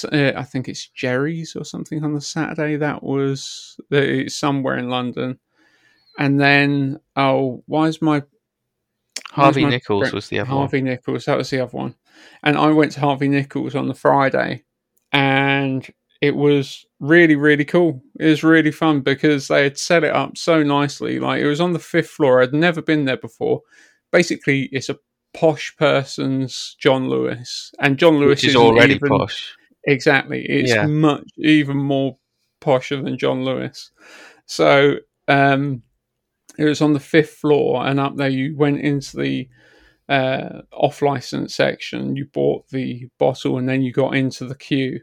uh, 0.05 0.33
I 0.37 0.43
think 0.43 0.69
it's 0.69 0.89
Jerry's 0.89 1.55
or 1.57 1.65
something 1.65 2.03
on 2.05 2.15
the 2.15 2.21
Saturday. 2.21 2.77
That 2.77 3.03
was 3.03 3.79
it's 3.91 4.37
somewhere 4.37 4.77
in 4.77 4.89
London. 4.89 5.39
And 6.19 6.41
then, 6.41 6.99
oh, 7.15 7.63
why 7.67 7.89
is 7.89 8.01
my 8.01 8.23
Harvey 9.31 9.65
my 9.65 9.71
Nichols 9.71 10.13
was 10.13 10.29
the 10.29 10.41
other 10.41 10.49
Harvey 10.49 10.81
Nichols. 10.81 11.27
That 11.27 11.37
was 11.37 11.51
the 11.51 11.61
other 11.61 11.77
one. 11.77 11.95
And 12.43 12.57
I 12.57 12.69
went 12.69 12.93
to 12.93 13.01
Harvey 13.01 13.29
Nichols 13.29 13.75
on 13.75 13.89
the 13.89 13.95
Friday, 13.95 14.65
and 15.13 15.87
it 16.23 16.35
was 16.35 16.87
really, 17.01 17.37
really 17.37 17.65
cool. 17.65 18.03
It 18.19 18.27
was 18.27 18.43
really 18.43 18.71
fun 18.71 19.03
because 19.03 19.49
they 19.49 19.65
had 19.65 19.79
set 19.79 20.05
it 20.05 20.15
up 20.15 20.39
so 20.39 20.63
nicely. 20.63 21.19
Like 21.21 21.43
it 21.43 21.47
was 21.47 21.61
on 21.61 21.75
the 21.75 21.79
fifth 21.79 22.11
floor. 22.11 22.41
I'd 22.41 22.55
never 22.55 22.81
been 22.81 23.05
there 23.05 23.19
before. 23.19 23.61
Basically, 24.11 24.71
it's 24.73 24.89
a 24.89 24.99
posh 25.35 25.77
person's 25.77 26.75
John 26.81 27.09
Lewis, 27.11 27.73
and 27.79 27.99
John 27.99 28.17
Lewis 28.17 28.43
is 28.43 28.57
already 28.57 28.95
even- 28.95 29.09
posh. 29.09 29.55
Exactly. 29.87 30.45
It's 30.49 30.73
Yeah. 30.73 30.87
much 30.87 31.29
even 31.39 31.77
more 31.77 32.19
posher 32.61 33.03
than 33.03 33.19
John 33.19 33.45
Lewis. 33.45 33.91
So 34.47 34.97
um, 35.29 35.83
it 36.59 36.65
was 36.65 36.81
on 36.83 36.93
the 36.95 37.01
fifth 37.01 37.35
floor, 37.35 37.87
and 37.87 38.01
up 38.01 38.17
there 38.17 38.29
you 38.29 38.57
went 38.57 38.81
into 38.81 39.17
the 39.19 39.49
uh, 40.09 40.63
off 40.73 41.03
license 41.03 41.55
section. 41.55 42.17
You 42.17 42.27
bought 42.27 42.69
the 42.71 43.09
bottle, 43.19 43.59
and 43.59 43.69
then 43.69 43.83
you 43.83 43.93
got 43.93 44.17
into 44.17 44.47
the 44.47 44.57
queue. 44.57 45.01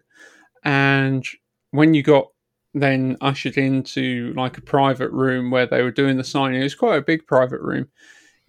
And 0.64 1.26
when 1.72 1.94
you 1.94 2.04
got 2.04 2.28
then 2.76 3.18
ushered 3.22 3.58
into 3.58 4.34
like 4.38 4.58
a 4.58 4.62
private 4.62 5.12
room 5.12 5.52
where 5.52 5.68
they 5.68 5.84
were 5.84 5.92
doing 5.92 6.18
the 6.18 6.24
signing, 6.24 6.62
it 6.62 6.66
was 6.66 6.76
quite 6.76 6.98
a 6.98 7.04
big 7.04 7.28
private 7.28 7.62
room. 7.62 7.88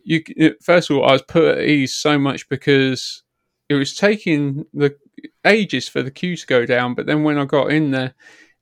You 0.05 0.23
first 0.63 0.91
of 0.91 0.99
all, 0.99 1.09
I 1.09 1.13
was 1.13 1.23
put 1.23 1.59
at 1.59 1.65
ease 1.65 1.95
so 1.97 2.19
much 2.19 2.49
because 2.49 3.24
it 3.69 3.75
was 3.75 3.95
taking 3.95 4.67
the 4.75 4.97
ages 5.45 5.89
for 5.89 6.03
the 6.03 6.11
queue 6.11 6.37
to 6.37 6.47
go 6.47 6.67
down. 6.67 6.95
But 6.95 7.07
then 7.07 7.23
when 7.23 7.39
I 7.39 7.45
got 7.45 7.71
in 7.71 7.91
there, 7.91 8.15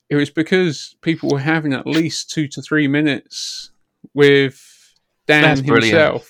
it 0.09 0.17
was 0.17 0.31
because 0.31 0.97
people 1.03 1.31
were 1.31 1.39
having 1.41 1.73
at 1.73 1.87
least 1.87 2.31
two 2.31 2.47
to 2.49 2.63
three 2.63 2.87
minutes 2.89 3.71
with 4.15 4.61
Dan 5.27 5.43
That's 5.43 5.61
brilliant. 5.61 6.23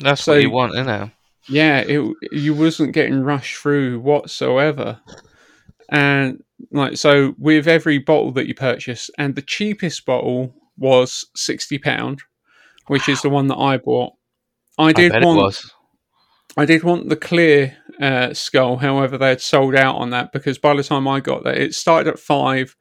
That's 0.00 0.24
So- 0.24 0.32
what 0.32 0.42
you 0.42 0.50
want, 0.50 0.74
isn't 0.74 0.88
it? 0.88 1.10
Yeah, 1.48 1.78
it 1.80 2.14
you 2.30 2.54
wasn't 2.54 2.92
getting 2.92 3.22
rushed 3.22 3.56
through 3.56 3.98
whatsoever. 4.00 5.00
And 5.88 6.42
like 6.70 6.96
so 6.96 7.34
with 7.36 7.66
every 7.66 7.98
bottle 7.98 8.30
that 8.32 8.46
you 8.46 8.54
purchase, 8.54 9.10
and 9.18 9.34
the 9.34 9.42
cheapest 9.42 10.06
bottle 10.06 10.54
was 10.78 11.26
sixty 11.34 11.78
pound, 11.78 12.20
which 12.86 13.08
is 13.08 13.22
the 13.22 13.28
one 13.28 13.48
that 13.48 13.58
I 13.58 13.76
bought. 13.76 14.14
I 14.78 14.86
I 14.86 14.92
did 14.92 15.12
bet 15.12 15.24
want. 15.24 15.56
I 16.56 16.64
did 16.64 16.84
want 16.84 17.08
the 17.08 17.16
clear 17.16 17.76
uh, 18.02 18.34
skull. 18.34 18.76
However, 18.78 19.16
they 19.16 19.28
had 19.30 19.40
sold 19.40 19.74
out 19.74 19.96
on 19.96 20.10
that 20.10 20.32
because 20.32 20.58
by 20.58 20.74
the 20.74 20.82
time 20.82 21.06
I 21.08 21.20
got 21.20 21.44
there, 21.44 21.54
it 21.54 21.74
started 21.74 22.10
at 22.12 22.18
five, 22.18 22.76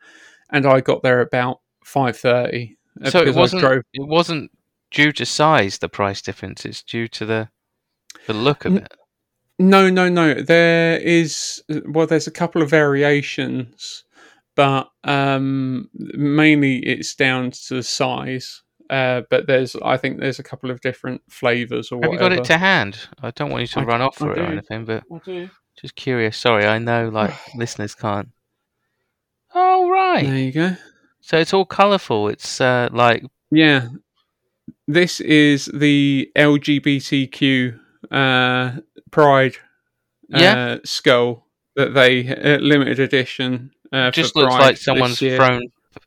and 0.49 0.65
I 0.65 0.81
got 0.81 1.03
there 1.03 1.21
about 1.21 1.61
five 1.85 2.17
thirty. 2.17 2.77
So 3.11 3.19
it 3.21 3.35
wasn't. 3.35 3.61
drove- 3.61 3.83
It 3.93 4.07
wasn't 4.07 4.51
due 4.91 5.11
to 5.13 5.25
size. 5.25 5.77
The 5.77 5.87
price 5.89 6.21
difference. 6.21 6.65
It's 6.65 6.83
due 6.83 7.07
to 7.09 7.25
the 7.25 7.49
the 8.27 8.33
look 8.33 8.65
of 8.65 8.75
it. 8.77 8.93
No, 9.59 9.89
no, 9.89 10.09
no. 10.09 10.33
There 10.33 10.97
is 10.97 11.63
well, 11.87 12.07
there's 12.07 12.27
a 12.27 12.31
couple 12.31 12.61
of 12.63 12.69
variations, 12.71 14.03
but 14.55 14.89
um, 15.03 15.89
mainly 15.93 16.77
it's 16.79 17.13
down 17.15 17.51
to 17.51 17.75
the 17.75 17.83
size. 17.83 18.63
Uh, 18.91 19.21
but 19.29 19.47
there's, 19.47 19.75
I 19.77 19.95
think, 19.95 20.19
there's 20.19 20.37
a 20.39 20.43
couple 20.43 20.69
of 20.69 20.81
different 20.81 21.21
flavors 21.29 21.91
or 21.93 22.01
Have 22.03 22.11
you 22.11 22.19
got 22.19 22.33
it 22.33 22.43
to 22.45 22.57
hand? 22.57 22.99
I 23.23 23.31
don't 23.31 23.49
want 23.49 23.61
you 23.61 23.67
to 23.67 23.79
I- 23.79 23.83
run 23.85 24.01
off 24.01 24.21
I 24.21 24.25
for 24.25 24.31
it 24.33 24.39
or 24.39 24.43
anything, 24.45 24.83
but 24.85 25.03
do. 25.23 25.49
just 25.79 25.95
curious. 25.95 26.35
Sorry, 26.37 26.65
I 26.65 26.77
know 26.77 27.07
like 27.13 27.33
listeners 27.55 27.95
can't. 27.95 28.29
Oh 29.55 29.89
right. 29.89 30.25
There 30.25 30.37
you 30.37 30.51
go. 30.51 30.75
So 31.21 31.37
it's 31.37 31.53
all 31.53 31.65
colourful. 31.65 32.27
It's 32.29 32.59
uh, 32.59 32.89
like 32.91 33.23
Yeah, 33.49 33.87
this 34.87 35.19
is 35.21 35.65
the 35.73 36.29
LGBTQ 36.35 37.79
uh, 38.11 38.71
Pride 39.11 39.55
Yeah. 40.29 40.55
uh, 40.57 40.77
skull 40.83 41.47
that 41.75 41.93
they 41.93 42.27
uh, 42.27 42.57
limited 42.59 42.99
edition. 42.99 43.71
Uh, 43.93 44.11
just 44.11 44.35
looks 44.35 44.53
like 44.53 44.77
someone's 44.77 45.19
thrown 45.19 45.63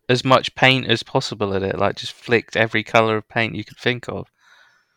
as 0.08 0.24
much 0.24 0.54
paint 0.54 0.86
as 0.86 1.02
possible 1.02 1.54
at 1.54 1.62
it. 1.62 1.78
Like 1.78 1.96
just 1.96 2.12
flicked 2.12 2.56
every 2.56 2.82
colour 2.82 3.16
of 3.16 3.28
paint 3.28 3.54
you 3.54 3.64
could 3.64 3.78
think 3.78 4.08
of. 4.08 4.28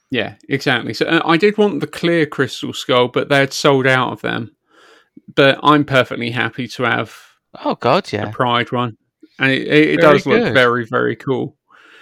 Yeah, 0.09 0.35
exactly. 0.47 0.93
So 0.93 1.05
uh, 1.05 1.21
I 1.25 1.35
did 1.37 1.57
want 1.57 1.81
the 1.81 1.87
clear 1.87 2.25
crystal 2.25 2.73
skull, 2.73 3.07
but 3.09 3.27
they 3.29 3.37
had 3.39 3.53
sold 3.53 3.85
out 3.87 4.13
of 4.13 4.21
them. 4.21 4.55
But 5.35 5.59
I'm 5.63 5.83
perfectly 5.83 6.31
happy 6.31 6.67
to 6.69 6.83
have 6.83 7.13
Oh 7.63 7.75
God, 7.75 8.11
yeah, 8.13 8.29
a 8.29 8.31
Pride 8.31 8.71
one, 8.71 8.97
and 9.39 9.51
it, 9.51 9.67
it, 9.67 9.89
it 9.95 10.01
does 10.01 10.25
look 10.25 10.53
very, 10.53 10.85
very 10.85 11.15
cool. 11.15 11.57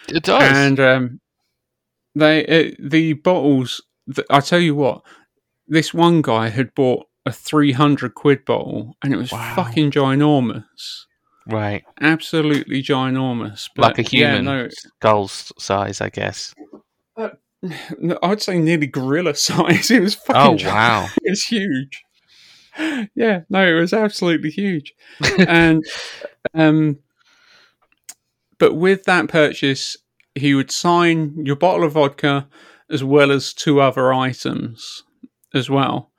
it 0.09 0.23
does. 0.23 0.43
And 0.43 0.79
um, 0.79 1.19
they 2.13 2.45
uh, 2.45 2.75
the 2.79 3.13
bottles. 3.13 3.81
Th- 4.13 4.27
I 4.29 4.39
tell 4.41 4.59
you 4.59 4.75
what, 4.75 5.01
this 5.67 5.93
one 5.93 6.21
guy 6.21 6.49
had 6.49 6.75
bought 6.75 7.07
a 7.25 7.31
300 7.31 8.13
quid 8.13 8.45
bottle, 8.45 8.95
and 9.01 9.13
it 9.13 9.17
was 9.17 9.31
Wow. 9.31 9.53
fucking 9.55 9.91
ginormous, 9.91 11.05
right, 11.47 11.83
absolutely 12.01 12.81
ginormous. 12.83 13.69
like 13.77 13.97
a 13.99 14.03
But, 14.03 14.13
yeah, 14.13 14.35
human 14.37 14.45
no, 14.45 14.69
skull 14.69 15.23
s- 15.25 15.51
gize, 15.59 16.01
I 16.01 16.09
guess. 16.09 16.53
no, 17.99 18.17
I'd 18.23 18.41
say 18.41 18.59
nearly 18.59 18.87
gorilla 18.87 19.35
size. 19.35 19.89
It 19.91 20.01
was 20.01 20.15
fucking. 20.15 20.65
Oh 20.67 20.69
wow. 20.69 21.07
it 21.23 21.29
was 21.31 21.43
huge. 21.45 22.03
Yeah, 23.15 23.43
no, 23.49 23.65
it 23.65 23.79
was 23.79 23.93
absolutely 23.93 24.49
huge. 24.51 24.93
and 25.47 25.81
um 26.53 26.99
but 28.57 28.73
with 28.75 29.03
that 29.05 29.29
purchase 29.29 29.95
he 30.35 30.53
would 30.53 30.71
sign 30.71 31.45
your 31.45 31.55
bottle 31.55 31.85
of 31.85 31.93
vodka 31.93 32.49
as 32.89 33.01
well 33.01 33.31
as 33.31 33.53
two 33.53 33.79
other 33.79 34.13
items 34.13 35.03
as 35.53 35.69
well 35.69 36.11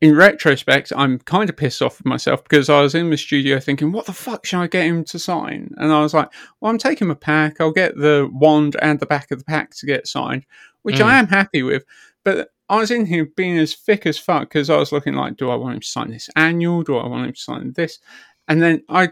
in 0.00 0.14
retrospect 0.14 0.92
i'm 0.96 1.18
kind 1.20 1.48
of 1.50 1.56
pissed 1.56 1.82
off 1.82 1.98
with 1.98 2.06
myself 2.06 2.42
because 2.44 2.68
i 2.68 2.80
was 2.80 2.94
in 2.94 3.10
the 3.10 3.16
studio 3.16 3.58
thinking 3.58 3.90
what 3.92 4.06
the 4.06 4.12
fuck 4.12 4.46
should 4.46 4.60
i 4.60 4.66
get 4.66 4.84
him 4.86 5.02
to 5.04 5.18
sign 5.18 5.70
and 5.78 5.92
i 5.92 6.00
was 6.00 6.14
like 6.14 6.28
well 6.60 6.70
i'm 6.70 6.78
taking 6.78 7.10
a 7.10 7.14
pack 7.14 7.60
i'll 7.60 7.72
get 7.72 7.96
the 7.96 8.28
wand 8.32 8.76
and 8.80 9.00
the 9.00 9.06
back 9.06 9.30
of 9.30 9.38
the 9.38 9.44
pack 9.44 9.74
to 9.74 9.86
get 9.86 10.06
signed 10.06 10.44
which 10.82 10.96
Mm. 10.96 11.04
i 11.04 11.18
am 11.18 11.26
happy 11.26 11.62
with 11.62 11.84
but 12.24 12.50
I 12.70 12.76
was 12.76 12.90
in 12.90 13.06
here 13.06 13.24
being 13.34 13.56
as 13.56 13.74
thick 13.74 14.04
as 14.04 14.18
fuck 14.18 14.42
because 14.42 14.68
I 14.68 14.76
was 14.76 14.92
looking 14.92 15.14
like, 15.14 15.38
do 15.38 15.48
I 15.48 15.54
want 15.54 15.76
him 15.76 15.80
to 15.80 15.86
sign 15.86 16.10
this 16.10 16.28
annual? 16.36 16.82
Do 16.82 16.98
I 16.98 17.06
want 17.06 17.24
him 17.26 17.32
to 17.32 17.40
sign 17.40 17.72
this? 17.72 17.98
And 18.46 18.60
then 18.60 18.82
I 18.90 19.08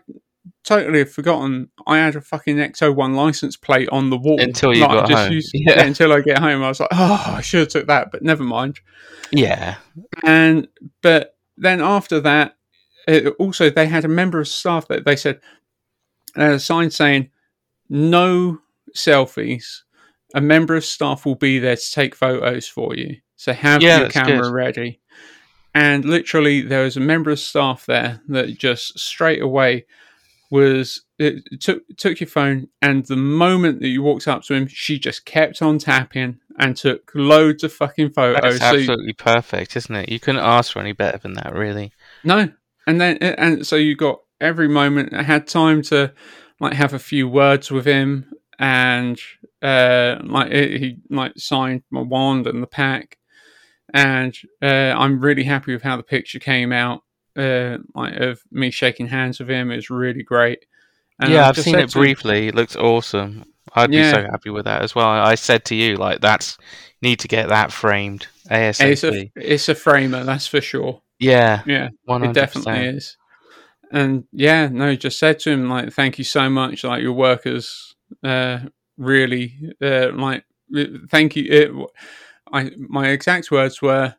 totally 0.65 0.99
had 1.00 1.11
forgotten 1.11 1.69
I 1.87 1.99
had 1.99 2.17
a 2.17 2.21
fucking 2.21 2.57
ECTO-1 2.57 3.15
license 3.15 3.57
plate 3.57 3.88
on 3.91 4.11
the 4.11 4.17
wall 4.17 4.41
Until 4.41 4.75
you 4.75 4.83
Like, 4.83 4.91
I 4.91 4.95
got 4.95 5.09
just 5.09 5.23
home. 5.25 5.33
used- 5.33 5.50
Yeah. 5.55 5.83
until 5.85 6.12
I 6.12 6.21
get 6.21 6.38
home, 6.38 6.62
I 6.62 6.69
was 6.69 6.81
like, 6.81 6.88
oh, 6.93 7.25
I 7.26 7.41
should 7.41 7.61
have 7.61 7.69
took 7.69 7.87
that, 7.88 8.11
but 8.12 8.23
never 8.23 8.43
mind. 8.45 8.81
Yeah. 9.31 9.76
And 10.25 10.69
but 11.03 11.37
then 11.57 11.81
after 11.81 12.21
that, 12.21 12.57
it, 13.09 13.29
also 13.38 13.71
they 13.71 13.87
had 13.87 14.05
a 14.05 14.09
member 14.09 14.41
of 14.41 14.49
staff 14.49 14.88
that 14.88 15.05
they 15.05 15.17
said 15.17 15.41
uh, 16.38 16.53
a 16.55 16.59
sign 16.61 16.91
saying 16.91 17.31
no 17.88 18.59
selfies. 18.97 19.83
A 20.35 20.41
member 20.41 20.75
of 20.76 20.85
staff 20.85 21.25
will 21.25 21.37
be 21.37 21.59
there 21.59 21.76
to 21.76 21.91
take 21.93 22.15
photos 22.15 22.67
for 22.67 22.95
you. 22.95 23.17
So 23.37 23.53
have 23.53 23.81
Yeah, 23.83 24.00
your 24.00 24.09
camera 24.11 24.43
good. 24.43 24.53
ready. 24.53 25.00
And 25.75 26.05
literally, 26.05 26.62
there 26.62 26.85
was 26.85 26.97
a 26.97 27.00
member 27.00 27.31
of 27.31 27.38
staff 27.38 27.85
there 27.87 28.21
that 28.29 28.59
just 28.59 28.99
straight 28.99 29.43
away 29.43 29.85
was 30.50 31.03
it 31.19 31.43
took 31.61 31.83
took 31.97 32.21
your 32.21 32.29
phone, 32.29 32.69
and 32.83 33.05
the 33.07 33.17
moment 33.17 33.81
that 33.81 33.88
you 33.88 34.03
walked 34.03 34.29
up 34.29 34.43
to 34.45 34.55
him, 34.55 34.67
she 34.69 34.99
just 34.99 35.25
kept 35.25 35.62
on 35.62 35.79
tapping 35.79 36.38
and 36.59 36.76
took 36.76 37.11
loads 37.15 37.65
of 37.65 37.73
fucking 37.73 38.11
photos. 38.11 38.59
That's 38.59 38.59
So- 38.59 38.79
absolutely 38.79 39.12
perfect, 39.15 39.76
isn't 39.76 39.95
it? 39.95 40.09
You 40.09 40.21
couldn't 40.21 40.43
ask 40.43 40.73
for 40.73 40.81
any 40.81 40.93
better 40.93 41.19
than 41.19 41.35
that, 41.35 41.55
really. 41.55 41.93
No, 42.25 42.49
and 42.87 43.00
then 43.00 43.17
and 43.19 43.67
so 43.67 43.76
you 43.76 43.97
got 43.97 44.21
every 44.41 44.69
moment. 44.69 45.15
I 45.15 45.23
had 45.23 45.47
time 45.47 45.83
to 45.83 46.12
like 46.61 46.75
have 46.75 46.95
a 46.95 46.99
few 46.99 47.29
words 47.29 47.71
with 47.71 47.85
him, 47.87 48.31
and 48.59 49.19
uh, 49.62 50.17
like 50.23 50.53
he 50.53 50.99
like 51.11 51.33
signed 51.37 51.83
my 51.91 52.00
wand 52.03 52.47
and 52.47 52.62
the 52.62 52.67
pack, 52.67 53.19
and 53.93 54.35
uh, 54.62 54.95
I'm 54.97 55.21
really 55.21 55.45
happy 55.45 55.73
with 55.73 55.83
how 55.83 55.97
the 55.97 56.03
picture 56.03 56.38
came 56.38 56.73
out. 56.73 57.03
Uh, 57.37 57.78
like 57.95 58.14
of 58.16 58.40
me 58.50 58.71
shaking 58.71 59.09
hands 59.09 59.38
with 59.38 59.49
him, 59.50 59.71
it 59.71 59.76
was 59.76 59.90
really 59.90 60.23
great. 60.23 60.64
And 61.21 61.33
yeah, 61.33 61.49
I've 61.49 61.57
seen 61.59 61.75
it 61.76 61.88
to 61.90 61.99
him- 61.99 62.02
briefly. 62.02 62.49
It 62.49 62.55
looks 62.55 62.76
awesome. 62.76 63.45
I'd 63.75 63.90
be 63.90 64.02
so 64.11 64.23
happy 64.23 64.50
with 64.50 64.64
that 64.64 64.83
as 64.83 64.95
well. 64.95 65.07
I 65.09 65.35
said 65.35 65.64
to 65.66 65.75
you, 65.75 65.97
like, 65.97 66.21
that's 66.21 66.57
need 67.02 67.19
to 67.21 67.28
get 67.28 67.49
that 67.50 67.73
framed 67.73 68.26
It's 68.50 68.78
ASAP. 68.81 69.31
a 69.37 69.52
it's 69.55 69.69
a 69.69 69.75
framer, 69.75 70.25
that's 70.25 70.47
for 70.47 70.61
sure. 70.62 71.02
yeah, 71.19 71.62
Yeah, 71.66 71.88
one 72.05 72.23
it 72.25 72.33
definitely 72.33 72.87
is. 72.87 73.16
and 73.93 74.25
yeah, 74.33 74.69
no, 74.71 74.95
just 74.97 75.19
said 75.19 75.38
to 75.40 75.50
him 75.50 75.69
like, 75.69 75.93
"Thank 75.93 76.16
you 76.19 76.25
so 76.25 76.49
much. 76.49 76.85
Like 76.85 77.02
your 77.02 77.12
work 77.12 77.45
has 77.45 77.95
uh, 78.25 78.61
really 78.97 79.73
uh, 79.83 80.12
like 80.14 80.45
thank 81.11 81.37
you." 81.37 81.45
It, 81.50 81.71
I 82.52 82.71
my 82.78 83.09
exact 83.09 83.50
words 83.50 83.83
were, 83.83 84.14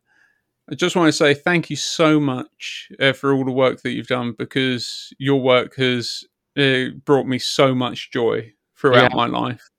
"I 0.70 0.76
just 0.76 0.96
want 0.96 1.08
to 1.08 1.12
say 1.14 1.34
thank 1.34 1.70
you 1.70 1.76
so 1.76 2.20
much 2.20 2.90
uh, 3.00 3.14
for 3.14 3.34
all 3.34 3.46
the 3.46 3.52
work 3.52 3.82
that 3.82 3.92
you've 3.92 4.08
done 4.08 4.34
because 4.38 5.14
your 5.18 5.42
work 5.42 5.76
has 5.76 6.24
uh, 6.58 6.90
brought 7.06 7.28
me 7.28 7.40
so 7.40 7.74
much 7.76 8.12
joy 8.12 8.54
throughout 8.76 9.12
Yeah. 9.12 9.16
my 9.16 9.28
life." 9.28 9.70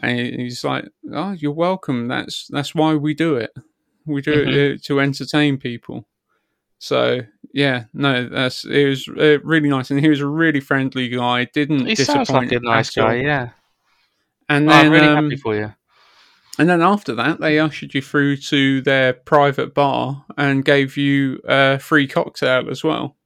And 0.00 0.18
he's 0.18 0.64
like, 0.64 0.86
"Oh, 1.12 1.32
you're 1.32 1.52
welcome. 1.52 2.08
That's 2.08 2.46
that's 2.48 2.74
why 2.74 2.94
we 2.94 3.14
do 3.14 3.36
it. 3.36 3.52
We 4.04 4.20
do 4.22 4.32
Mm-hmm. 4.32 4.50
it 4.50 4.74
uh, 4.74 4.78
to 4.84 5.00
entertain 5.00 5.58
people." 5.58 6.06
So 6.78 7.20
yeah, 7.54 7.84
no, 7.94 8.28
that's 8.28 8.64
it 8.64 8.86
was 8.88 9.08
uh, 9.08 9.38
really 9.42 9.68
nice, 9.70 9.90
and 9.90 10.00
he 10.00 10.08
was 10.08 10.20
a 10.20 10.26
really 10.26 10.60
friendly 10.60 11.08
guy. 11.08 11.46
Didn't 11.54 11.86
He 11.86 11.94
disappoint 11.94 12.28
sounds 12.28 12.30
like 12.30 12.52
a 12.52 12.60
nice 12.60 12.90
guy. 12.90 13.14
Yeah. 13.16 13.50
And 14.48 14.68
Oh, 14.68 14.72
then, 14.72 14.86
I'm 14.86 14.92
really 14.92 15.06
um, 15.06 15.24
happy 15.24 15.36
for 15.36 15.56
you. 15.56 15.72
And 16.58 16.68
then 16.68 16.82
after 16.82 17.14
that, 17.14 17.40
they 17.40 17.58
ushered 17.58 17.94
you 17.94 18.02
through 18.02 18.36
to 18.38 18.80
their 18.82 19.12
private 19.12 19.74
bar 19.74 20.24
and 20.36 20.64
gave 20.64 20.96
you 20.96 21.40
a 21.46 21.78
free 21.78 22.06
cocktail 22.08 22.70
as 22.70 22.82
well. 22.84 23.16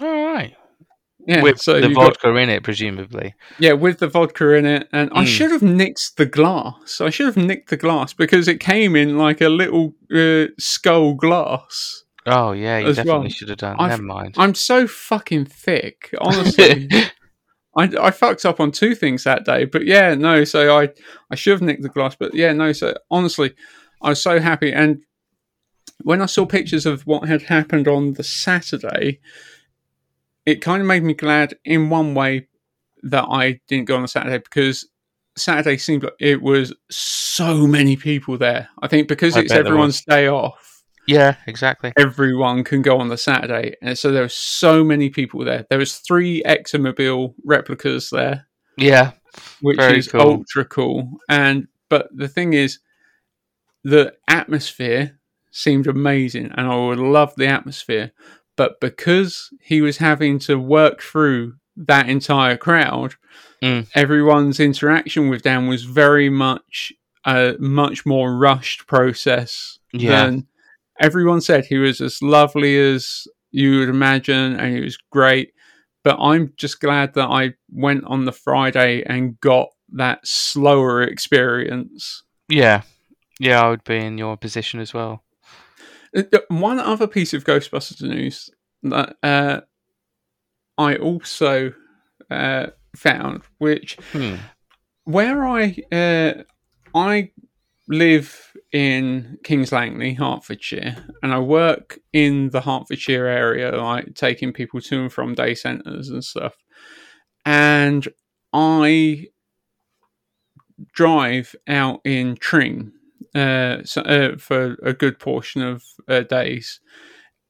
All 0.00 0.24
right. 0.32 0.54
Yeah, 1.26 1.40
With 1.40 1.58
so 1.58 1.80
the 1.80 1.88
you 1.88 1.94
got- 1.94 2.04
vodka 2.20 2.34
in 2.36 2.50
it, 2.50 2.62
presumably. 2.62 3.34
yeah, 3.58 3.72
with 3.72 3.98
the 3.98 4.08
vodka 4.08 4.52
in 4.52 4.66
it, 4.66 4.88
and 4.92 5.08
I 5.14 5.24
Mm. 5.24 5.26
should 5.26 5.50
have 5.52 5.62
nicked 5.62 6.18
the 6.18 6.26
glass. 6.26 7.00
I 7.00 7.08
should 7.08 7.24
have 7.26 7.36
nicked 7.38 7.70
the 7.70 7.78
glass 7.78 8.12
because 8.12 8.46
it 8.46 8.60
came 8.60 8.94
in 8.94 9.16
like 9.16 9.40
a 9.40 9.48
little 9.48 9.94
uh, 10.14 10.48
skull 10.58 11.14
glass. 11.14 12.02
Oh 12.26 12.52
yeah, 12.52 12.78
you 12.78 12.88
As 12.88 12.96
definitely 12.96 13.20
well. 13.20 13.28
should 13.30 13.48
have 13.48 13.58
done. 13.58 13.76
I've- 13.78 13.88
Never 13.90 14.02
mind. 14.02 14.34
I'm 14.36 14.54
so 14.54 14.86
fucking 14.86 15.46
thick, 15.46 16.14
honestly. 16.20 16.88
I, 17.76 17.90
I 18.00 18.10
fucked 18.10 18.44
up 18.44 18.60
on 18.60 18.70
two 18.70 18.94
things 18.94 19.24
that 19.24 19.44
day, 19.44 19.64
but 19.64 19.84
yeah, 19.84 20.14
no. 20.14 20.44
So 20.44 20.78
I 20.78 20.90
I 21.30 21.34
should 21.34 21.52
have 21.52 21.62
nicked 21.62 21.82
the 21.82 21.88
glass, 21.88 22.16
but 22.16 22.34
yeah, 22.34 22.52
no. 22.52 22.72
So 22.72 22.94
honestly, 23.10 23.54
I 24.02 24.10
was 24.10 24.22
so 24.22 24.40
happy, 24.40 24.72
and 24.72 25.02
when 26.02 26.22
I 26.22 26.26
saw 26.26 26.46
pictures 26.46 26.86
of 26.86 27.06
what 27.06 27.28
had 27.28 27.42
happened 27.42 27.88
on 27.88 28.14
the 28.14 28.24
Saturday, 28.24 29.20
it 30.46 30.60
kind 30.60 30.80
of 30.80 30.88
made 30.88 31.02
me 31.02 31.14
glad 31.14 31.54
in 31.64 31.90
one 31.90 32.14
way 32.14 32.48
that 33.02 33.24
I 33.24 33.60
didn't 33.68 33.86
go 33.86 33.96
on 33.96 34.02
the 34.02 34.08
Saturday 34.08 34.38
because 34.38 34.88
Saturday 35.36 35.76
seemed 35.76 36.04
like 36.04 36.14
it 36.20 36.42
was 36.42 36.72
so 36.90 37.66
many 37.66 37.96
people 37.96 38.38
there. 38.38 38.68
I 38.82 38.88
think 38.88 39.08
because 39.08 39.36
I 39.36 39.40
it's 39.40 39.52
everyone's 39.52 40.04
day 40.04 40.28
off 40.28 40.73
yeah, 41.06 41.36
exactly. 41.46 41.92
everyone 41.96 42.64
can 42.64 42.82
go 42.82 42.98
on 42.98 43.08
the 43.08 43.16
Saturday, 43.18 43.74
and 43.82 43.98
so 43.98 44.10
there 44.12 44.22
were 44.22 44.28
so 44.28 44.82
many 44.84 45.10
people 45.10 45.44
there. 45.44 45.66
There 45.70 45.78
was 45.78 45.96
three 45.98 46.42
Ectomobile 46.44 47.34
replicas 47.44 48.10
there, 48.10 48.46
Yeah, 48.76 49.12
which 49.60 49.76
Very 49.78 49.98
is 49.98 50.08
cool. 50.08 50.20
ultra 50.20 50.64
cool. 50.64 51.10
And 51.28 51.68
but 51.88 52.08
the 52.14 52.28
thing 52.28 52.54
is, 52.54 52.78
the 53.82 54.14
atmosphere 54.28 55.18
seemed 55.50 55.86
amazing, 55.86 56.50
and 56.56 56.66
I 56.66 56.74
would 56.76 56.98
love 56.98 57.34
the 57.36 57.46
atmosphere. 57.46 58.12
But 58.56 58.80
because 58.80 59.50
he 59.60 59.80
was 59.80 59.98
having 59.98 60.38
to 60.40 60.56
work 60.58 61.02
through 61.02 61.54
that 61.76 62.08
entire 62.08 62.56
crowd, 62.56 63.14
Mm. 63.62 63.86
everyone's 63.94 64.60
interaction 64.60 65.28
with 65.28 65.42
Dan 65.42 65.66
was 65.68 65.84
very 65.84 66.28
much 66.28 66.92
a 67.24 67.54
much 67.58 68.04
more 68.04 68.36
rushed 68.36 68.86
process 68.86 69.78
Yeah. 69.92 70.10
than 70.26 70.46
everyone 71.00 71.40
said. 71.40 71.66
He 71.66 71.78
was 71.78 72.00
as 72.00 72.20
lovely 72.22 72.78
as 72.78 73.26
you 73.50 73.78
would 73.78 73.88
imagine, 73.88 74.56
and 74.56 74.74
he 74.74 74.80
was 74.80 74.98
great. 75.10 75.52
But 76.02 76.18
I'm 76.20 76.52
just 76.56 76.80
glad 76.80 77.14
that 77.14 77.28
I 77.28 77.54
went 77.70 78.04
on 78.04 78.24
the 78.26 78.32
Friday 78.32 79.02
and 79.06 79.40
got 79.40 79.68
that 79.92 80.20
slower 80.24 81.02
experience. 81.02 82.22
yeah, 82.48 82.82
yeah. 83.40 83.62
I 83.62 83.70
would 83.70 83.84
be 83.84 83.96
in 83.96 84.18
your 84.18 84.36
position 84.36 84.80
as 84.80 84.92
well. 84.92 85.24
Uh, 86.14 86.22
uh, 86.32 86.38
One 86.48 86.78
other 86.78 87.06
piece 87.06 87.32
of 87.32 87.44
Ghostbusters 87.44 88.02
news 88.02 88.50
that 88.82 89.16
uh, 89.22 89.60
I 90.76 90.96
also 90.96 91.72
uh, 92.30 92.66
found, 92.96 93.42
which 93.58 93.98
Hmm. 94.12 94.36
where 95.04 95.46
I 95.46 95.76
uh, 95.92 96.42
I 96.94 97.30
live 97.88 98.52
in 98.72 99.38
Kings 99.44 99.72
Langley, 99.72 100.14
Hertfordshire, 100.14 100.96
and 101.22 101.32
I 101.32 101.38
work 101.38 101.98
in 102.12 102.50
the 102.50 102.60
Hertfordshire 102.60 103.26
area, 103.26 103.72
like 103.72 104.14
taking 104.14 104.52
people 104.52 104.80
to 104.80 105.02
and 105.02 105.12
from 105.12 105.34
day 105.34 105.54
centres 105.54 106.08
and 106.08 106.24
stuff. 106.24 106.56
And 107.44 108.08
I 108.52 109.26
drive 110.92 111.54
out 111.68 112.00
in 112.04 112.36
Tring 112.36 112.92
uh, 113.34 113.82
so, 113.84 114.00
uh, 114.02 114.36
for 114.38 114.76
a 114.82 114.92
good 114.92 115.18
portion 115.18 115.60
of 115.60 115.84
uh, 116.08 116.20
days, 116.20 116.80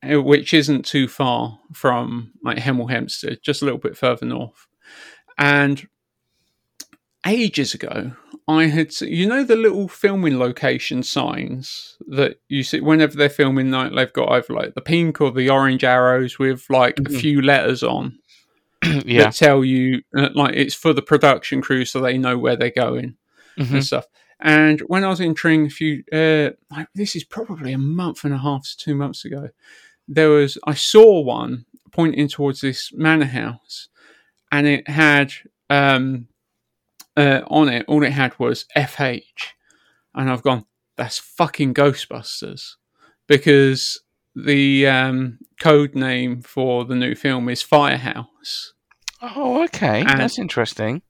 uh, 0.02 0.20
which 0.20 0.54
isn't 0.54 0.84
too 0.84 1.06
far 1.06 1.58
from 1.72 2.32
like 2.42 2.58
Hemel 2.58 2.90
Hempstead, 2.90 3.38
just 3.42 3.62
a 3.62 3.64
little 3.64 3.78
bit 3.78 3.96
further 3.96 4.26
north. 4.26 4.66
And 5.38 5.86
ages 7.26 7.74
ago, 7.74 8.12
I 8.46 8.66
had, 8.66 9.00
you 9.00 9.26
know, 9.26 9.42
the 9.42 9.56
little 9.56 9.88
filming 9.88 10.38
location 10.38 11.02
signs 11.02 11.96
that 12.08 12.40
you 12.48 12.62
see 12.62 12.80
whenever 12.80 13.16
they're 13.16 13.30
filming, 13.30 13.70
like 13.70 13.94
they've 13.94 14.12
got 14.12 14.30
either 14.32 14.52
like 14.52 14.74
the 14.74 14.82
pink 14.82 15.20
or 15.20 15.30
the 15.30 15.48
orange 15.48 15.82
arrows 15.82 16.38
with 16.38 16.66
like 16.68 16.98
a 17.00 17.02
Mhm. 17.04 17.20
few 17.20 17.40
letters 17.42 17.82
on 17.82 18.18
yeah, 19.06 19.24
that 19.24 19.34
tell 19.34 19.64
you, 19.64 20.02
uh, 20.16 20.28
like, 20.34 20.54
it's 20.54 20.74
for 20.74 20.92
the 20.92 21.00
production 21.02 21.62
crew 21.62 21.86
so 21.86 22.00
they 22.00 22.18
know 22.18 22.36
where 22.36 22.54
they're 22.56 22.70
going 22.70 23.16
Mhm. 23.58 23.70
and 23.72 23.84
stuff. 23.84 24.06
And 24.40 24.80
when 24.88 25.04
I 25.04 25.08
was 25.08 25.22
entering 25.22 25.64
a 25.66 25.70
few, 25.70 26.02
uh, 26.12 26.50
like, 26.70 26.88
this 26.94 27.16
is 27.16 27.24
probably 27.24 27.72
a 27.72 27.78
month 27.78 28.24
and 28.24 28.34
a 28.34 28.38
half 28.38 28.64
to 28.64 28.76
two 28.76 28.94
months 28.94 29.24
ago, 29.24 29.48
there 30.06 30.28
was, 30.28 30.58
I 30.66 30.74
saw 30.74 31.20
one 31.22 31.64
pointing 31.92 32.28
towards 32.28 32.60
this 32.60 32.92
manor 32.92 33.24
house 33.24 33.88
and 34.52 34.66
it 34.66 34.86
had, 34.86 35.32
um, 35.70 36.28
uh, 37.16 37.40
on 37.48 37.68
it, 37.68 37.84
all 37.88 38.02
it 38.02 38.12
had 38.12 38.38
was 38.38 38.66
FH. 38.76 39.22
And 40.14 40.30
I've 40.30 40.42
gone, 40.42 40.64
that's 40.96 41.18
fucking 41.18 41.74
Ghostbusters. 41.74 42.72
Because 43.26 44.00
the 44.34 44.86
um, 44.86 45.38
code 45.60 45.94
name 45.94 46.42
for 46.42 46.84
the 46.84 46.94
new 46.94 47.14
film 47.14 47.48
is 47.48 47.62
Firehouse. 47.62 48.72
Oh, 49.22 49.64
okay. 49.64 50.00
And- 50.00 50.20
That's 50.20 50.38
interesting. 50.38 51.02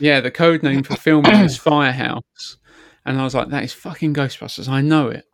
Yeah, 0.00 0.20
the 0.20 0.30
code 0.30 0.62
name 0.62 0.82
for 0.84 0.96
filming 0.96 1.32
is 1.44 1.56
Firehouse. 1.56 2.56
And 3.04 3.18
I 3.20 3.24
was 3.24 3.34
like, 3.34 3.48
that 3.48 3.64
is 3.64 3.72
fucking 3.72 4.14
Ghostbusters. 4.14 4.68
I 4.68 4.80
know 4.80 5.08
it. 5.08 5.24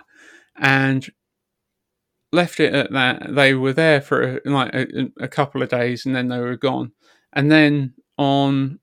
And 0.57 1.07
left 2.33 2.61
it 2.61 2.73
at 2.73 2.93
that. 2.93 3.35
They 3.35 3.55
were 3.55 3.73
there 3.73 4.01
for 4.01 4.41
like 4.45 4.73
a, 4.75 4.87
a 5.21 5.29
couple 5.29 5.63
of 5.63 5.69
days 5.69 6.07
and 6.07 6.15
then 6.15 6.29
they 6.29 6.39
were 6.39 6.57
gone. 6.57 6.93
And 7.33 7.51
then 7.51 7.95
on 8.17 8.79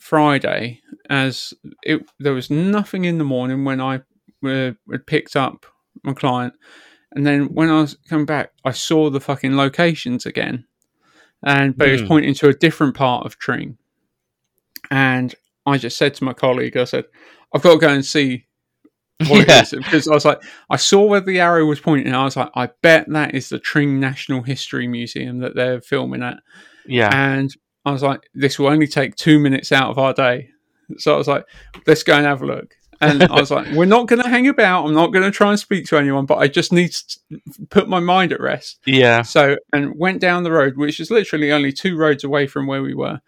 Friday, 0.00 0.80
as 1.10 1.54
it, 1.82 2.02
there 2.18 2.34
was 2.34 2.50
nothing 2.50 3.04
in 3.04 3.18
the 3.18 3.24
morning 3.24 3.64
when 3.64 3.80
I 3.80 3.96
uh, 4.44 4.72
had 4.90 5.06
picked 5.06 5.36
up 5.36 5.66
my 6.04 6.12
client. 6.12 6.54
And 7.12 7.26
then 7.26 7.46
when 7.54 7.70
I 7.70 7.80
was 7.80 7.96
coming 8.08 8.26
back, 8.26 8.52
I 8.64 8.72
saw 8.72 9.10
the 9.10 9.20
fucking 9.20 9.56
locations 9.56 10.26
again. 10.26 10.64
And 11.42 11.76
but 11.76 11.88
it 11.88 11.92
was 11.92 12.02
Hmm. 12.02 12.08
pointing 12.08 12.34
to 12.34 12.48
a 12.48 12.54
different 12.54 12.94
part 12.94 13.24
of 13.24 13.38
Tring. 13.38 13.78
And 14.90 15.34
I 15.66 15.78
just 15.78 15.98
said 15.98 16.14
to 16.14 16.24
my 16.24 16.32
colleague, 16.32 16.76
I 16.76 16.84
said, 16.84 17.04
I've 17.54 17.62
got 17.62 17.74
to 17.74 17.78
go 17.78 17.88
and 17.88 18.04
see 18.04 18.46
what 19.26 19.48
Yeah. 19.48 19.60
it 19.60 19.62
is. 19.62 19.70
Because 19.70 20.08
I 20.08 20.14
was 20.14 20.24
like, 20.24 20.42
I 20.70 20.76
saw 20.76 21.04
where 21.04 21.20
the 21.20 21.40
arrow 21.40 21.64
was 21.66 21.80
pointing. 21.80 22.14
I 22.14 22.24
was 22.24 22.36
like, 22.36 22.50
I 22.54 22.70
bet 22.82 23.06
that 23.08 23.34
is 23.34 23.48
the 23.48 23.58
Tring 23.58 24.00
Natural 24.00 24.42
History 24.42 24.86
Museum 24.88 25.38
that 25.40 25.54
they're 25.54 25.80
filming 25.80 26.22
at. 26.22 26.38
Yeah, 26.86 27.10
And 27.12 27.54
I 27.88 27.92
was 27.92 28.02
like, 28.02 28.28
this 28.34 28.58
will 28.58 28.68
only 28.68 28.86
take 28.86 29.16
two 29.16 29.38
minutes 29.38 29.72
out 29.72 29.90
of 29.90 29.98
our 29.98 30.12
day. 30.12 30.50
So 30.98 31.14
I 31.14 31.16
was 31.16 31.28
like, 31.28 31.44
let's 31.86 32.02
go 32.02 32.14
and 32.14 32.26
have 32.26 32.42
a 32.42 32.46
look. 32.46 32.74
And 33.00 33.22
I 33.22 33.40
was 33.40 33.50
like, 33.50 33.66
we're 33.72 33.84
not 33.84 34.08
going 34.08 34.22
to 34.22 34.28
hang 34.28 34.48
about. 34.48 34.86
I'm 34.86 34.94
not 34.94 35.12
going 35.12 35.24
to 35.24 35.30
try 35.30 35.50
and 35.50 35.58
speak 35.58 35.86
to 35.86 35.98
anyone, 35.98 36.26
but 36.26 36.38
I 36.38 36.48
just 36.48 36.72
need 36.72 36.92
to 36.92 37.40
put 37.70 37.88
my 37.88 38.00
mind 38.00 38.32
at 38.32 38.40
rest. 38.40 38.80
yeah. 38.86 39.22
So, 39.22 39.56
and 39.72 39.96
went 39.96 40.20
down 40.20 40.42
the 40.42 40.52
road, 40.52 40.76
which 40.76 41.00
is 41.00 41.10
literally 41.10 41.52
only 41.52 41.72
two 41.72 41.96
roads 41.96 42.24
away 42.24 42.46
from 42.46 42.66
where 42.66 42.82
we 42.82 42.94
were. 42.94 43.20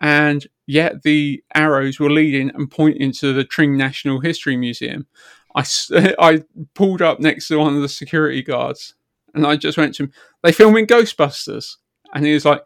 And 0.00 0.46
yet 0.66 1.02
the 1.02 1.42
arrows 1.54 1.98
were 1.98 2.10
leading 2.10 2.50
and 2.54 2.70
pointing 2.70 3.12
to 3.12 3.32
the 3.32 3.44
Tring 3.44 3.76
Natural 3.76 4.20
History 4.20 4.56
Museum. 4.56 5.06
I, 5.54 5.64
I 6.18 6.42
pulled 6.74 7.02
up 7.02 7.20
next 7.20 7.48
to 7.48 7.58
one 7.58 7.74
of 7.74 7.82
the 7.82 7.88
security 7.88 8.42
guards 8.42 8.94
and 9.34 9.46
I 9.46 9.56
just 9.56 9.76
went 9.78 9.94
to 9.96 10.04
him, 10.04 10.12
they 10.42 10.52
filming 10.52 10.86
Ghostbusters. 10.86 11.76
And 12.14 12.24
he 12.24 12.32
was 12.32 12.44
like, 12.44 12.62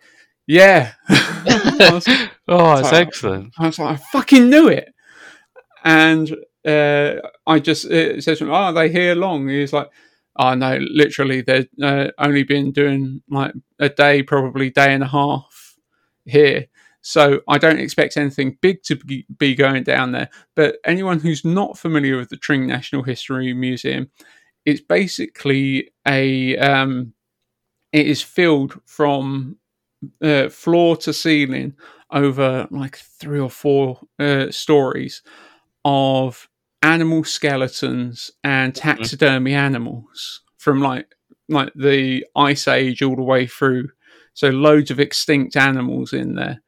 yeah. 0.52 0.92
Was, 1.90 2.06
oh, 2.48 2.78
it's 2.78 2.90
Sorry. 2.90 3.02
excellent. 3.02 3.54
I 3.58 3.66
was 3.66 3.78
like, 3.78 3.98
I 3.98 4.02
fucking 4.12 4.48
knew 4.48 4.68
it. 4.68 4.92
And 5.84 6.36
uh, 6.66 7.14
I 7.46 7.58
just 7.58 7.82
said 7.82 8.38
to 8.38 8.50
oh, 8.50 8.52
are 8.52 8.72
they 8.72 8.88
here 8.90 9.14
long? 9.14 9.48
He's 9.48 9.72
like, 9.72 9.90
Oh 10.36 10.54
no, 10.54 10.78
literally, 10.80 11.42
they've 11.42 11.68
uh, 11.82 12.08
only 12.18 12.42
been 12.42 12.72
doing 12.72 13.22
like 13.28 13.52
a 13.78 13.88
day, 13.88 14.22
probably 14.22 14.70
day 14.70 14.94
and 14.94 15.02
a 15.02 15.08
half 15.08 15.76
here. 16.24 16.66
So 17.02 17.40
I 17.48 17.58
don't 17.58 17.80
expect 17.80 18.16
anything 18.16 18.56
big 18.62 18.82
to 18.84 18.96
be 18.96 19.26
be 19.36 19.54
going 19.54 19.82
down 19.82 20.12
there. 20.12 20.30
But 20.54 20.76
anyone 20.84 21.20
who's 21.20 21.44
not 21.44 21.78
familiar 21.78 22.16
with 22.16 22.30
the 22.30 22.36
Tring 22.36 22.66
Natural 22.66 23.02
History 23.02 23.52
Museum, 23.52 24.10
it's 24.64 24.80
basically 24.80 25.90
a 26.06 26.56
um, 26.56 27.12
it 27.92 28.06
is 28.06 28.22
filled 28.22 28.80
from 28.86 29.58
uh, 30.22 30.48
floor 30.48 30.96
to 30.98 31.12
ceiling 31.12 31.74
over 32.10 32.66
like 32.70 32.96
three 32.96 33.40
or 33.40 33.50
four 33.50 34.00
uh, 34.18 34.50
stories 34.50 35.22
of 35.84 36.48
animal 36.82 37.24
skeletons 37.24 38.30
and 38.44 38.74
taxidermy 38.74 39.54
animals 39.54 40.42
from 40.58 40.80
like 40.80 41.06
like 41.48 41.72
the 41.74 42.24
ice 42.36 42.68
age 42.68 43.02
all 43.02 43.16
the 43.16 43.22
way 43.22 43.46
through. 43.46 43.88
So 44.34 44.48
loads 44.48 44.90
of 44.90 44.98
extinct 44.98 45.56
animals 45.56 46.12
in 46.12 46.34
there. 46.36 46.62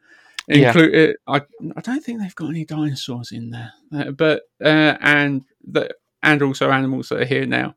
Include, 0.46 1.16
uh, 1.26 1.32
I, 1.32 1.36
I 1.74 1.80
don't 1.80 2.04
think 2.04 2.20
they've 2.20 2.34
got 2.34 2.50
any 2.50 2.66
dinosaurs 2.66 3.32
in 3.32 3.48
there, 3.50 3.72
uh, 3.94 4.10
but 4.10 4.42
uh, 4.62 4.98
and 5.00 5.42
the, 5.66 5.88
and 6.22 6.42
also 6.42 6.70
animals 6.70 7.08
that 7.08 7.22
are 7.22 7.24
here 7.24 7.46
now. 7.46 7.74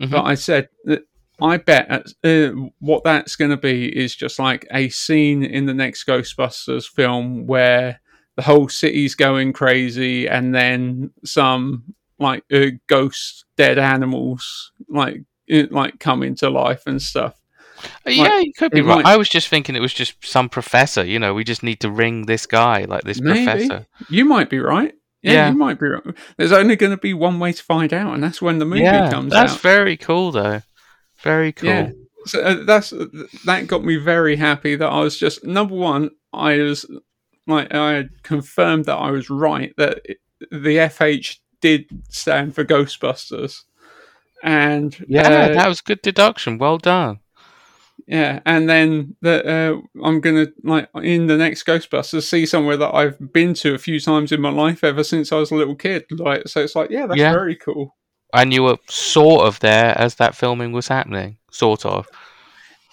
Mhm. 0.00 0.10
But 0.10 0.24
I 0.24 0.34
said 0.34 0.70
that 0.84 1.02
I 1.40 1.58
bet 1.58 2.06
uh, 2.24 2.48
what 2.78 3.04
that's 3.04 3.36
going 3.36 3.50
to 3.50 3.56
be 3.56 3.86
is 3.94 4.14
just 4.16 4.38
like 4.38 4.66
a 4.70 4.88
scene 4.88 5.42
in 5.42 5.66
the 5.66 5.74
next 5.74 6.06
Ghostbusters 6.06 6.86
film 6.88 7.46
where 7.46 8.00
the 8.36 8.42
whole 8.42 8.68
city's 8.68 9.14
going 9.14 9.52
crazy, 9.52 10.26
and 10.28 10.54
then 10.54 11.10
some 11.24 11.94
like 12.18 12.44
uh, 12.52 12.66
ghost 12.86 13.44
dead 13.56 13.78
animals 13.78 14.72
like 14.88 15.22
uh, 15.52 15.64
like 15.70 15.98
come 16.00 16.22
into 16.22 16.48
life 16.48 16.86
and 16.86 17.00
stuff. 17.02 17.34
yeah, 18.06 18.38
you 18.38 18.52
could 18.56 18.72
be 18.72 18.80
right. 18.80 19.04
might- 19.04 19.06
I 19.06 19.16
was 19.18 19.28
just 19.28 19.48
thinking 19.48 19.76
it 19.76 19.80
was 19.80 19.92
just 19.94 20.24
some 20.24 20.48
professor. 20.48 21.04
You 21.04 21.18
know, 21.18 21.34
we 21.34 21.44
just 21.44 21.62
need 21.62 21.80
to 21.80 21.90
ring 21.90 22.24
this 22.26 22.46
guy, 22.46 22.84
like 22.86 23.04
this 23.04 23.20
Maybe 23.20 23.44
professor. 23.44 23.86
you 24.08 24.24
might 24.24 24.48
be 24.48 24.58
right. 24.60 24.94
Yeah, 25.22 25.32
Yeah. 25.32 25.48
you 25.50 25.56
might 25.58 25.78
be 25.78 25.86
right. 25.88 26.02
There's 26.38 26.52
only 26.52 26.76
going 26.76 26.92
to 26.92 26.96
be 26.98 27.12
one 27.12 27.38
way 27.38 27.52
to 27.52 27.62
find 27.62 27.92
out, 27.92 28.14
and 28.14 28.22
that's 28.22 28.40
when 28.40 28.58
the 28.58 28.64
movie 28.64 28.82
yeah, 28.82 29.10
comes 29.10 29.32
that's 29.32 29.50
out. 29.50 29.54
That's 29.54 29.60
very 29.60 29.96
cool, 29.98 30.30
though. 30.32 30.62
Very 31.22 31.52
cool. 31.52 31.68
Yeah. 31.70 31.90
So 32.26 32.40
uh, 32.42 32.64
that's 32.64 32.90
that 33.44 33.66
got 33.68 33.84
me 33.84 33.96
very 33.96 34.36
happy 34.36 34.76
that 34.76 34.88
I 34.88 35.00
was 35.00 35.18
just 35.18 35.44
number 35.44 35.74
one. 35.74 36.10
I 36.32 36.58
was 36.58 36.86
like 37.46 37.72
I 37.72 37.92
had 37.92 38.22
confirmed 38.22 38.86
that 38.86 38.96
I 38.96 39.10
was 39.10 39.30
right 39.30 39.72
that 39.76 40.00
it, 40.04 40.18
the 40.50 40.78
FH 40.78 41.40
did 41.60 41.84
stand 42.10 42.54
for 42.54 42.64
Ghostbusters, 42.64 43.62
and 44.42 44.96
Yeah, 45.08 45.28
uh, 45.28 45.48
that 45.54 45.68
was 45.68 45.80
good 45.80 46.02
deduction. 46.02 46.58
Well 46.58 46.78
done. 46.78 47.20
yeah, 48.08 48.40
and 48.44 48.68
then 48.68 49.16
that 49.22 49.46
uh, 49.46 49.80
I'm 50.04 50.20
gonna 50.20 50.48
like 50.64 50.88
in 51.02 51.26
the 51.28 51.36
next 51.36 51.64
Ghostbusters 51.64 52.24
see 52.24 52.44
somewhere 52.44 52.76
that 52.76 52.94
I've 52.94 53.32
been 53.32 53.54
to 53.54 53.74
a 53.74 53.78
few 53.78 54.00
times 54.00 54.32
in 54.32 54.40
my 54.40 54.50
life 54.50 54.82
ever 54.84 55.04
since 55.04 55.32
I 55.32 55.36
was 55.36 55.50
a 55.50 55.54
little 55.56 55.76
kid. 55.76 56.04
Like, 56.10 56.48
so 56.48 56.60
it's 56.62 56.74
like, 56.76 56.90
yeah, 56.90 57.06
that's 57.06 57.20
Yeah. 57.20 57.32
very 57.32 57.56
cool. 57.56 57.96
And 58.32 58.52
you 58.52 58.62
were 58.64 58.76
sort 58.88 59.46
of 59.46 59.60
there 59.60 59.96
as 59.98 60.16
that 60.16 60.34
filming 60.34 60.72
was 60.72 60.88
happening. 60.88 61.38
Sort 61.50 61.86
of. 61.86 62.06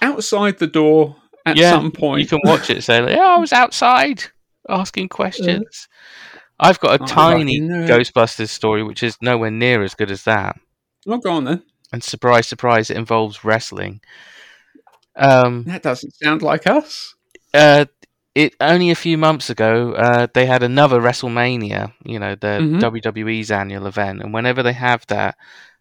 Outside 0.01 0.59
the 0.59 0.67
door 0.67 1.15
at 1.45 1.57
yeah, 1.57 1.71
some 1.71 1.91
point, 1.91 2.21
you 2.21 2.27
can 2.27 2.39
watch 2.43 2.69
it. 2.69 2.83
Say, 2.83 3.01
like, 3.01 3.15
"Yeah, 3.15 3.35
I 3.35 3.37
was 3.37 3.53
outside 3.53 4.23
asking 4.69 5.09
questions." 5.09 5.87
I've 6.59 6.79
got 6.79 6.99
a 6.99 7.03
Oh, 7.03 7.07
tiny. 7.07 7.59
Ghostbusters 7.59 8.49
story, 8.49 8.83
which 8.83 9.03
is 9.03 9.17
nowhere 9.21 9.51
near 9.51 9.83
as 9.83 9.95
good 9.95 10.11
as 10.11 10.23
that. 10.23 10.57
Oh, 11.07 11.17
go 11.17 11.31
on 11.31 11.43
then. 11.45 11.63
And 11.91 12.03
surprise, 12.03 12.47
surprise, 12.47 12.89
it 12.89 12.97
involves 12.97 13.43
wrestling. 13.43 14.01
Um, 15.15 15.63
That 15.65 15.83
doesn't 15.83 16.13
sound 16.15 16.41
like 16.41 16.67
us. 16.67 17.15
uh, 17.53 17.85
it 18.35 18.55
only 18.59 18.89
a 18.89 18.95
few 18.95 19.17
months 19.17 19.49
ago, 19.49 19.93
uh, 19.93 20.27
they 20.33 20.45
had 20.45 20.63
another 20.63 20.99
WrestleMania. 20.99 21.93
You 22.03 22.19
know, 22.19 22.35
the 22.35 22.59
Mhm. 22.61 22.79
WWE's 22.79 23.51
annual 23.51 23.87
event, 23.87 24.21
and 24.21 24.33
whenever 24.33 24.63
they 24.63 24.73
have 24.73 25.05
that, 25.07 25.35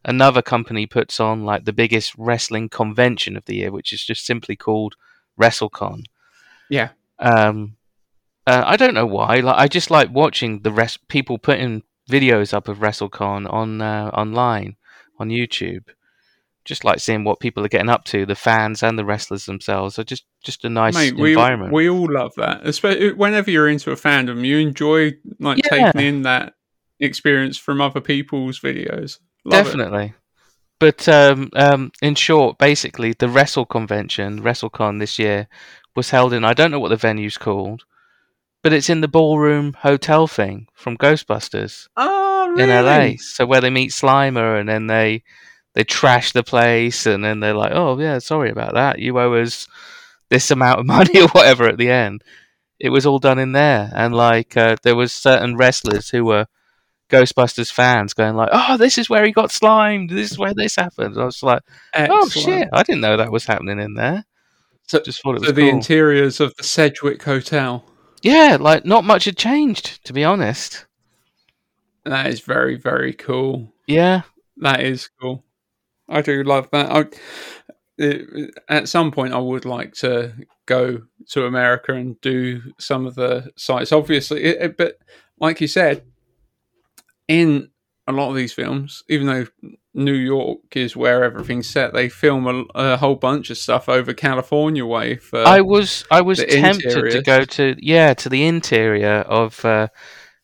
another 0.05 0.43
company 0.43 0.87
puts 0.87 1.21
on 1.21 1.45
like 1.45 1.65
the 1.65 1.73
biggest 1.73 2.12
wrestling 2.19 2.69
convention 2.69 3.37
of 3.37 3.45
the 3.47 3.57
year, 3.57 3.71
which 3.71 3.93
is 3.93 4.05
just 4.05 4.27
simply 4.27 4.57
called 4.57 4.97
WrestleCon. 5.41 6.05
Yeah. 6.69 6.91
Um, 7.19 7.77
uh, 8.47 8.65
I 8.67 8.77
don't 8.77 8.95
know 8.95 9.07
why. 9.07 9.37
Like, 9.37 9.57
I 9.57 9.69
just 9.69 9.91
like 9.91 10.11
watching 10.11 10.61
the 10.62 10.73
rest 10.73 11.07
people 11.09 11.38
putting 11.38 11.83
videos 12.11 12.53
up 12.53 12.69
of 12.69 12.79
WrestleCon 12.79 13.51
on 13.53 13.81
uh, 13.81 14.11
online 14.12 14.77
on 15.19 15.29
YouTube. 15.29 15.85
Just 16.64 16.85
like 16.85 17.01
seeing 17.01 17.25
what 17.25 17.40
people 17.40 17.64
are 17.64 17.68
getting 17.68 17.88
up 17.88 18.05
to, 18.05 18.25
the 18.25 18.35
fans 18.37 18.83
and 18.83 18.96
the 18.98 19.05
wrestlers 19.05 19.46
themselves. 19.46 19.96
So 19.96 20.03
just 20.05 20.25
just 20.44 20.64
a 20.64 20.68
nice 20.68 20.94
Mate, 20.94 21.16
we, 21.16 21.31
environment. 21.33 21.72
we 21.72 21.88
all 21.88 22.07
love 22.12 22.33
that. 22.37 22.64
Especially 22.66 23.12
whenever 23.12 23.51
you're 23.51 23.68
into 23.68 23.90
a 23.90 23.96
fandom, 23.96 24.44
you 24.44 24.59
enjoy 24.59 25.12
like 25.40 25.59
Yeah. 25.64 25.70
taking 25.90 26.01
in 26.01 26.22
that 26.22 26.55
experience 27.01 27.59
from 27.59 27.81
other 27.81 28.01
people's 28.01 28.61
videos. 28.61 29.18
Love 29.44 29.66
it. 29.66 29.70
Definitely. 29.70 30.14
But 30.79 31.09
um, 31.09 31.51
um, 31.55 31.92
in 32.01 32.14
short, 32.16 32.59
basically, 32.59 33.12
the 33.12 33.29
Wrestle 33.29 33.66
Convention, 33.66 34.42
WrestleCon 34.42 34.98
this 34.98 35.18
year, 35.18 35.48
was 35.94 36.11
held 36.11 36.33
in, 36.33 36.44
I 36.44 36.55
don't 36.55 36.70
know 36.70 36.81
what 36.81 36.88
the 36.88 36.96
venue's 36.96 37.38
called, 37.38 37.85
but 38.62 38.72
it's 38.72 38.90
in 38.90 39.01
the 39.01 39.09
ballroom 39.09 39.75
hotel 39.75 40.27
thing 40.27 40.66
from 40.75 40.96
Ghostbusters 40.96 41.88
Oh, 41.96 42.48
really? 42.51 42.62
in 42.64 42.68
LA. 42.85 43.16
So 43.18 43.46
where 43.46 43.61
they 43.61 43.70
meet 43.70 43.90
Slimer 43.90 44.59
and 44.59 44.68
then 44.68 44.87
they 44.88 45.22
they 45.75 45.85
trash 45.85 46.33
the 46.33 46.43
place 46.43 47.07
and 47.07 47.25
then 47.25 47.41
they're 47.41 47.55
like, 47.55 47.73
oh, 47.75 47.99
yeah, 47.99 48.19
sorry 48.19 48.51
about 48.51 48.75
that. 48.75 48.99
You 48.99 49.19
owe 49.19 49.35
us 49.35 49.67
this 50.29 50.51
amount 50.51 50.81
of 50.81 50.87
money 50.99 51.21
or 51.21 51.29
whatever 51.29 51.67
at 51.69 51.79
the 51.79 51.91
end. 51.91 52.23
It 52.79 52.91
was 52.91 53.07
all 53.07 53.19
done 53.19 53.39
in 53.39 53.53
there. 53.53 53.91
And 53.95 54.15
like, 54.15 54.57
uh, 54.57 54.77
there 54.83 54.97
was 54.97 55.13
certain 55.13 55.57
wrestlers 55.57 56.11
who 56.11 56.25
were 56.25 56.47
Ghostbusters 57.11 57.71
fans 57.71 58.15
going 58.15 58.37
like, 58.37 58.49
"Oh, 58.53 58.79
this 58.79 58.97
is 58.97 59.11
where 59.11 59.25
he 59.27 59.33
got 59.33 59.51
slimed. 59.51 60.09
This 60.09 60.31
is 60.31 60.39
where 60.39 60.55
this 60.55 60.77
happened." 60.77 61.19
I 61.21 61.27
was 61.27 61.43
like, 61.43 61.61
"Oh 61.95 62.27
shit! 62.31 62.71
I 62.73 62.83
didn't 62.83 63.03
know 63.03 63.19
that 63.19 63.31
was 63.31 63.45
happening 63.45 63.79
in 63.79 63.93
there." 63.93 64.25
So, 64.89 64.99
Just 64.99 65.21
thought 65.23 65.35
it 65.37 65.41
was 65.41 65.49
so 65.49 65.53
the 65.53 65.61
cool. 65.61 65.71
interiors 65.77 66.41
of 66.41 66.57
the 66.57 66.63
Sedgwick 66.65 67.23
Hotel. 67.23 67.85
yeah, 68.23 68.57
like 68.59 68.87
not 68.87 69.05
much 69.05 69.27
had 69.27 69.37
changed, 69.37 70.03
to 70.07 70.15
be 70.15 70.25
honest. 70.25 70.87
That 72.05 72.29
is 72.29 72.41
very, 72.41 72.77
very 72.77 73.13
cool. 73.13 73.75
Yeah, 73.87 74.23
That 74.57 74.81
is 74.81 75.11
cool. 75.21 75.45
I 76.09 76.21
do 76.23 76.43
love 76.43 76.69
that. 76.73 76.91
I, 76.91 77.05
it, 77.99 78.55
at 78.69 78.88
some 78.88 79.11
point, 79.12 79.35
I 79.35 79.38
would 79.38 79.65
like 79.65 79.93
to 79.95 80.33
go 80.67 81.03
to 81.31 81.47
America 81.47 81.95
and 81.95 82.21
do 82.21 82.62
some 82.79 83.07
of 83.07 83.15
the 83.15 83.51
sites. 83.57 83.93
Obviously, 83.93 84.43
it, 84.43 84.61
it- 84.62 84.77
but 84.77 84.99
like 85.38 85.61
you 85.61 85.67
said, 85.69 86.05
in 87.29 87.71
a 88.07 88.12
lot 88.12 88.31
of 88.31 88.37
these 88.37 88.53
films, 88.53 89.03
even 89.09 89.27
though 89.27 89.47
New 89.95 90.15
York 90.15 90.75
is 90.77 90.97
where 90.97 91.23
everything's 91.25 91.69
set, 91.69 91.93
they 91.93 92.09
film 92.09 92.47
a, 92.47 92.65
a 92.75 92.97
whole 92.97 93.15
bunch 93.15 93.51
of 93.51 93.59
stuff 93.59 93.88
over 93.88 94.12
California 94.12 94.85
way. 94.85 95.17
For 95.17 95.45
I 95.47 95.61
was 95.61 96.05
I 96.11 96.21
was 96.21 96.38
tempted 96.62 96.91
to 97.12 97.23
go 97.23 97.45
to 97.45 97.77
yeah 97.79 98.15
to 98.15 98.29
the 98.29 98.45
interior 98.47 99.21
of 99.21 99.65
uh, 99.65 99.88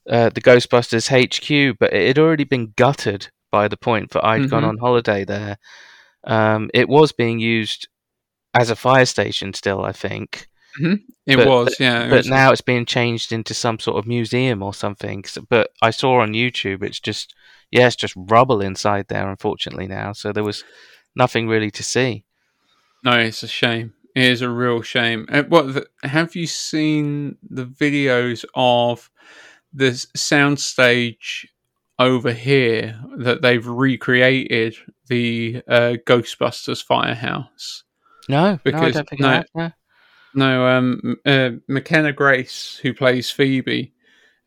uh, 0.08 0.30
the 0.30 0.40
Ghostbusters 0.40 1.08
HQ, 1.10 1.78
but 1.78 1.92
it 1.92 2.06
had 2.08 2.18
already 2.18 2.44
been 2.44 2.72
gutted 2.76 3.28
by 3.50 3.68
the 3.68 3.76
point 3.76 4.10
that 4.10 4.24
i 4.24 4.38
had 4.38 4.50
gone 4.50 4.62
Mhm. 4.62 4.68
on 4.68 4.78
holiday 4.78 5.24
there. 5.24 5.58
Um, 6.24 6.70
it 6.74 6.88
was 6.88 7.12
being 7.12 7.38
used 7.38 7.88
as 8.54 8.70
a 8.70 8.76
fire 8.76 9.06
station 9.06 9.54
still, 9.54 9.84
I 9.84 9.92
think. 9.92 10.48
it 10.80 11.36
but- 11.36 11.46
was, 11.48 11.76
yeah. 11.80 12.04
it 12.04 12.10
but 12.10 12.16
was- 12.18 12.28
now 12.28 12.52
it's 12.52 12.60
being 12.60 12.84
changed 12.84 13.32
into 13.32 13.54
some 13.54 13.78
sort 13.78 13.96
of 13.98 14.06
museum 14.06 14.62
or 14.62 14.72
something. 14.74 15.24
So, 15.24 15.42
but 15.48 15.70
I 15.82 15.90
saw 15.90 16.20
on 16.20 16.32
YouTube, 16.34 16.82
it's 16.82 17.00
just 17.00 17.34
yeah, 17.70 17.86
it's 17.86 17.96
just 17.96 18.14
rubble 18.16 18.62
inside 18.62 19.08
there, 19.08 19.28
unfortunately 19.28 19.86
now. 19.86 20.12
So 20.14 20.32
there 20.32 20.44
was 20.44 20.64
nothing 21.14 21.48
really 21.48 21.70
to 21.72 21.82
see. 21.82 22.24
No, 23.04 23.12
it's 23.12 23.42
a 23.42 23.48
shame. 23.48 23.92
It 24.16 24.24
is 24.24 24.40
a 24.42 24.48
real 24.48 24.80
shame. 24.82 25.26
Uh, 25.30 25.42
what 25.42 25.74
the, 25.74 25.86
have 26.02 26.34
you 26.34 26.46
seen 26.46 27.36
the 27.42 27.66
videos 27.66 28.44
of 28.54 29.10
the 29.72 29.90
soundstage 30.16 31.46
over 31.98 32.32
here 32.32 33.00
that 33.18 33.42
they've 33.42 33.66
recreated 33.66 34.76
the 35.08 35.62
uh, 35.68 35.94
Ghostbusters 36.06 36.82
firehouse? 36.82 37.84
No, 38.28 38.42
no, 38.44 38.52
I 38.52 38.60
Because- 38.62 38.94
don't 38.94 39.08
think 39.08 39.20
no. 39.20 39.42
No. 39.54 39.70
No, 40.34 40.66
um, 40.68 41.16
uh, 41.24 41.50
McKenna 41.68 42.12
Grace, 42.12 42.78
who 42.82 42.92
plays 42.92 43.30
Phoebe 43.30 43.94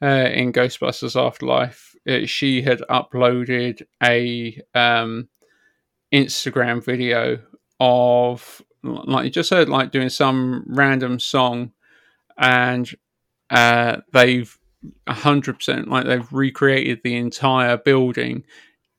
uh, 0.02 0.30
in 0.32 0.54
Ghostbusters 0.54 1.20
Afterlife, 1.20 1.96
uh, 2.08 2.26
she 2.26 2.62
had 2.62 2.82
uploaded 2.90 3.82
a 4.02 4.62
um, 4.76 5.28
Instagram 6.14 6.84
video 6.84 7.40
of 7.80 8.62
like 8.84 9.26
you 9.26 9.32
just 9.32 9.50
heard 9.50 9.70
like 9.70 9.92
doing 9.92 10.10
some 10.10 10.64
random 10.68 11.20
song, 11.20 11.72
and 12.38 12.90
uh, 13.50 13.98
they've 14.14 14.56
hundred 15.08 15.56
percent 15.58 15.88
like 15.88 16.06
they've 16.06 16.32
recreated 16.34 17.02
the 17.04 17.16
entire 17.16 17.78
building 17.78 18.44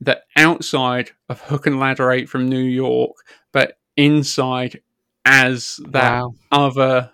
the 0.01 0.21
outside 0.37 1.11
of 1.29 1.41
Hook 1.43 1.67
and 1.67 1.79
Ladder 1.79 2.11
8 2.11 2.29
from 2.29 2.49
New 2.49 2.63
York, 2.63 3.13
but 3.53 3.79
inside 3.97 4.81
as 5.25 5.79
that 5.91 6.23
Wow. 6.23 6.35
other 6.51 7.11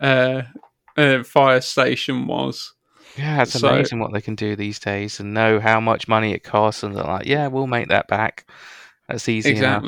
uh, 0.00 0.42
uh, 0.96 1.22
fire 1.22 1.60
station 1.60 2.26
was. 2.26 2.72
Yeah, 3.18 3.42
it's 3.42 3.52
So- 3.60 3.68
amazing 3.68 3.98
what 4.00 4.14
they 4.14 4.22
can 4.22 4.36
do 4.36 4.56
these 4.56 4.78
days 4.78 5.20
and 5.20 5.34
know 5.34 5.60
how 5.60 5.80
much 5.80 6.08
money 6.08 6.32
it 6.32 6.42
costs, 6.42 6.82
and 6.82 6.96
they're 6.96 7.04
like, 7.04 7.26
yeah, 7.26 7.46
we'll 7.48 7.66
make 7.66 7.88
that 7.88 8.08
back. 8.08 8.46
That's 9.06 9.28
easy 9.28 9.56
enough. 9.56 9.84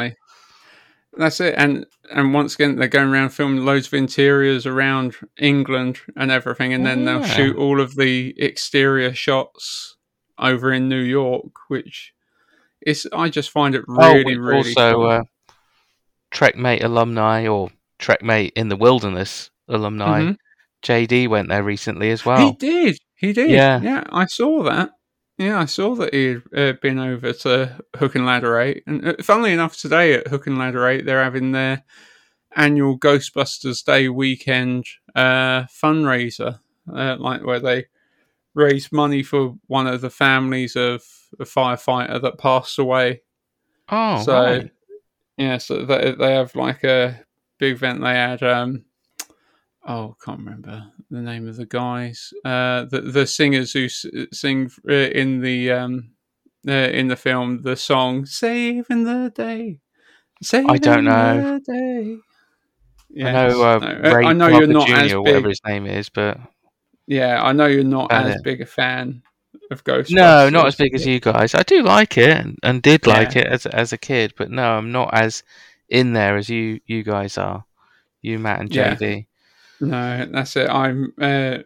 That's 1.14 1.40
it, 1.40 1.54
and 1.58 1.84
and 2.10 2.32
once 2.32 2.54
again 2.54 2.76
they're 2.76 2.88
going 2.88 3.08
around 3.10 3.30
filming 3.30 3.64
loads 3.64 3.86
of 3.86 3.94
interiors 3.94 4.64
around 4.66 5.14
England 5.38 6.00
and 6.16 6.30
everything, 6.30 6.72
and 6.72 6.86
then 6.86 7.04
they'll 7.04 7.24
shoot 7.24 7.56
all 7.56 7.80
of 7.80 7.96
the 7.96 8.34
exterior 8.38 9.12
shots 9.14 9.96
over 10.38 10.72
in 10.72 10.88
New 10.88 11.02
York, 11.02 11.52
which 11.68 12.14
is 12.86 13.06
I 13.12 13.28
just 13.28 13.50
find 13.50 13.74
it 13.74 13.84
really, 13.86 14.34
oh, 14.36 14.40
really 14.40 14.56
also 14.70 14.92
cool. 14.94 15.06
uh, 15.06 15.22
Trekmate 16.32 16.82
alumni 16.82 17.46
or 17.46 17.70
Trekmate 17.98 18.52
in 18.56 18.68
the 18.68 18.76
Wilderness 18.76 19.50
alumni. 19.68 20.20
Mhm. 20.22 20.36
JD 20.82 21.28
went 21.28 21.48
there 21.48 21.62
recently 21.62 22.10
as 22.10 22.24
well. 22.24 22.38
He 22.38 22.52
did, 22.56 22.98
he 23.14 23.32
did, 23.32 23.50
Yeah. 23.50 23.80
yeah, 23.82 24.04
I 24.10 24.24
saw 24.26 24.62
that. 24.64 24.90
Yeah, 25.42 25.58
I 25.58 25.64
saw 25.64 25.96
that 25.96 26.14
he'd 26.14 26.42
uh, 26.56 26.74
been 26.80 27.00
over 27.00 27.32
to 27.32 27.76
Hook 27.96 28.14
and 28.14 28.24
Ladder 28.24 28.60
8. 28.60 28.84
And 28.86 29.08
uh, 29.08 29.14
funnily 29.22 29.52
enough, 29.52 29.76
today 29.76 30.14
at 30.14 30.28
Hook 30.28 30.46
and 30.46 30.56
Ladder 30.56 30.86
8, 30.86 31.04
they're 31.04 31.24
having 31.24 31.50
their 31.50 31.82
annual 32.54 32.96
Ghostbusters 32.96 33.84
Day 33.84 34.08
weekend 34.08 34.86
uh, 35.16 35.64
fundraiser, 35.64 36.60
uh, 36.94 37.16
like 37.18 37.44
where 37.44 37.58
they 37.58 37.86
raise 38.54 38.92
money 38.92 39.24
for 39.24 39.56
one 39.66 39.88
of 39.88 40.00
the 40.00 40.10
families 40.10 40.76
of 40.76 41.02
a 41.40 41.44
firefighter 41.44 42.22
that 42.22 42.38
passed 42.38 42.78
away. 42.78 43.22
Oh, 43.88 44.22
so, 44.22 44.44
right. 44.44 44.70
yeah, 45.38 45.58
so 45.58 45.84
they, 45.84 46.12
they 46.12 46.34
have 46.34 46.54
like 46.54 46.84
a 46.84 47.20
big 47.58 47.72
event. 47.72 48.00
They 48.00 48.14
had, 48.14 48.44
um, 48.44 48.84
oh, 49.88 50.14
I 50.20 50.24
can't 50.24 50.38
remember 50.38 50.92
the 51.12 51.20
name 51.22 51.46
of 51.48 51.56
the 51.56 51.66
guys, 51.66 52.32
uh, 52.44 52.84
the 52.86 53.00
the 53.02 53.26
singers 53.26 53.72
who 53.72 53.84
s- 53.84 54.06
sing 54.32 54.70
uh, 54.88 54.92
in 54.92 55.40
the 55.40 55.70
um, 55.72 56.10
uh, 56.66 56.72
in 56.72 57.08
the 57.08 57.16
film 57.16 57.62
the 57.62 57.76
song 57.76 58.26
"Saving 58.26 59.04
the 59.04 59.30
Day." 59.34 59.78
Saving 60.42 60.76
don't 60.78 61.04
know. 61.04 61.58
The 61.64 61.72
day. 61.72 62.16
I 63.26 63.32
know, 63.32 63.62
uh, 63.62 63.78
No, 63.78 64.12
Ray 64.14 64.24
I 64.26 64.32
know 64.32 64.48
Parker 64.48 64.64
you're 64.64 64.72
not 64.72 64.88
Jr. 64.88 64.94
as 64.94 65.12
or 65.12 65.22
big. 65.22 65.32
whatever 65.34 65.48
his 65.48 65.60
name 65.66 65.86
is, 65.86 66.08
but 66.08 66.38
Yeah, 67.06 67.42
I 67.42 67.52
know 67.52 67.66
you're 67.66 67.84
not 67.84 68.10
as 68.10 68.36
it. 68.36 68.42
big 68.42 68.60
a 68.62 68.66
fan 68.66 69.22
of 69.70 69.84
Ghostbusters. 69.84 70.12
no, 70.12 70.48
not 70.48 70.66
as 70.66 70.76
big 70.76 70.94
as 70.94 71.06
you 71.06 71.20
guys. 71.20 71.54
I 71.54 71.62
do 71.62 71.82
like 71.82 72.16
it 72.16 72.30
and, 72.30 72.58
and 72.62 72.80
did 72.82 73.06
like 73.06 73.34
Yeah. 73.34 73.42
it 73.42 73.46
as 73.48 73.66
as 73.66 73.92
a 73.92 73.98
kid, 73.98 74.32
but 74.38 74.50
no, 74.50 74.76
I'm 74.78 74.92
not 74.92 75.12
as 75.12 75.42
in 75.90 76.14
there 76.14 76.36
as 76.38 76.48
you 76.48 76.80
you 76.86 77.02
guys 77.02 77.36
are. 77.36 77.64
You, 78.22 78.38
Matt, 78.38 78.60
and 78.60 78.74
Yeah. 78.74 78.94
No, 79.82 80.26
that's 80.32 80.56
it. 80.56 80.68
I'm 80.70 81.12
uh, 81.20 81.58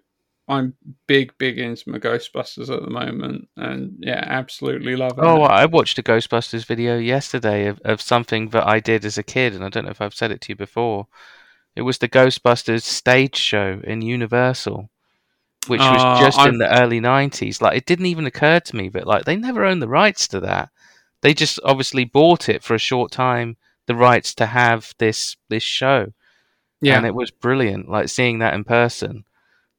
I'm 0.49 0.75
big, 1.07 1.37
big 1.39 1.59
into 1.59 1.91
my 1.91 1.99
Ghostbusters 1.99 2.75
at 2.75 2.83
the 2.83 2.91
moment, 2.91 3.49
and 3.57 3.97
yeah, 4.01 4.23
absolutely 4.27 4.97
love 4.97 5.19
it. 5.19 5.25
Oh, 5.25 5.43
I 5.43 5.67
watched 5.67 5.99
a 5.99 6.03
Ghostbusters 6.03 6.65
video 6.65 6.97
yesterday 6.99 7.67
of, 7.67 7.81
of 7.85 8.01
something 8.01 8.49
that 8.51 8.67
I 8.67 8.81
did 8.81 9.05
as 9.05 9.19
a 9.19 9.23
kid, 9.23 9.55
and 9.55 9.65
I 9.65 9.69
don't 9.69 9.85
know 9.85 9.91
if 9.91 10.01
I've 10.01 10.15
said 10.15 10.31
it 10.31 10.41
to 10.43 10.53
you 10.53 10.57
before. 10.57 11.09
It 11.75 11.83
was 11.83 11.99
the 11.99 12.09
Ghostbusters 12.09 12.83
stage 12.83 13.37
show 13.37 13.81
in 13.85 14.01
Universal, 14.01 14.89
which 15.67 15.81
was 15.81 15.91
Ah, 16.03 16.19
just 16.21 16.39
I've- 16.39 16.49
in 16.51 16.59
the 16.59 16.81
early 16.81 17.01
'90s. 17.01 17.61
Like, 17.61 17.77
it 17.77 17.85
didn't 17.87 18.07
even 18.07 18.25
occur 18.27 18.61
to 18.61 18.77
me 18.77 18.89
that 18.91 19.07
like 19.07 19.25
they 19.27 19.37
never 19.37 19.65
owned 19.65 19.83
the 19.83 19.89
rights 19.89 20.27
to 20.29 20.41
that. 20.41 20.71
They 21.21 21.35
just 21.35 21.61
obviously 21.65 22.05
bought 22.05 22.49
it 22.49 22.63
for 22.63 22.75
a 22.75 22.79
short 22.79 23.11
time, 23.13 23.57
the 23.87 23.95
rights 23.97 24.35
to 24.37 24.47
have 24.47 24.95
this 24.99 25.37
this 25.51 25.63
show, 25.65 26.13
yeah, 26.81 26.97
and 26.97 27.07
it 27.07 27.15
was 27.15 27.31
brilliant. 27.31 27.89
Like 27.89 28.09
seeing 28.09 28.41
that 28.41 28.55
in 28.55 28.65
person. 28.65 29.25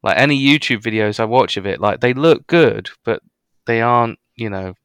Like 0.04 0.18
any 0.18 0.40
YouTube 0.40 0.82
videos 0.82 1.20
I 1.20 1.26
watch 1.26 1.58
of 1.58 1.66
it, 1.66 1.82
like 1.82 2.02
they 2.02 2.14
look 2.14 2.46
good, 2.48 2.90
but 3.04 3.22
they 3.66 3.82
aren't, 3.82 4.20
you 4.36 4.50
know, 4.50 4.76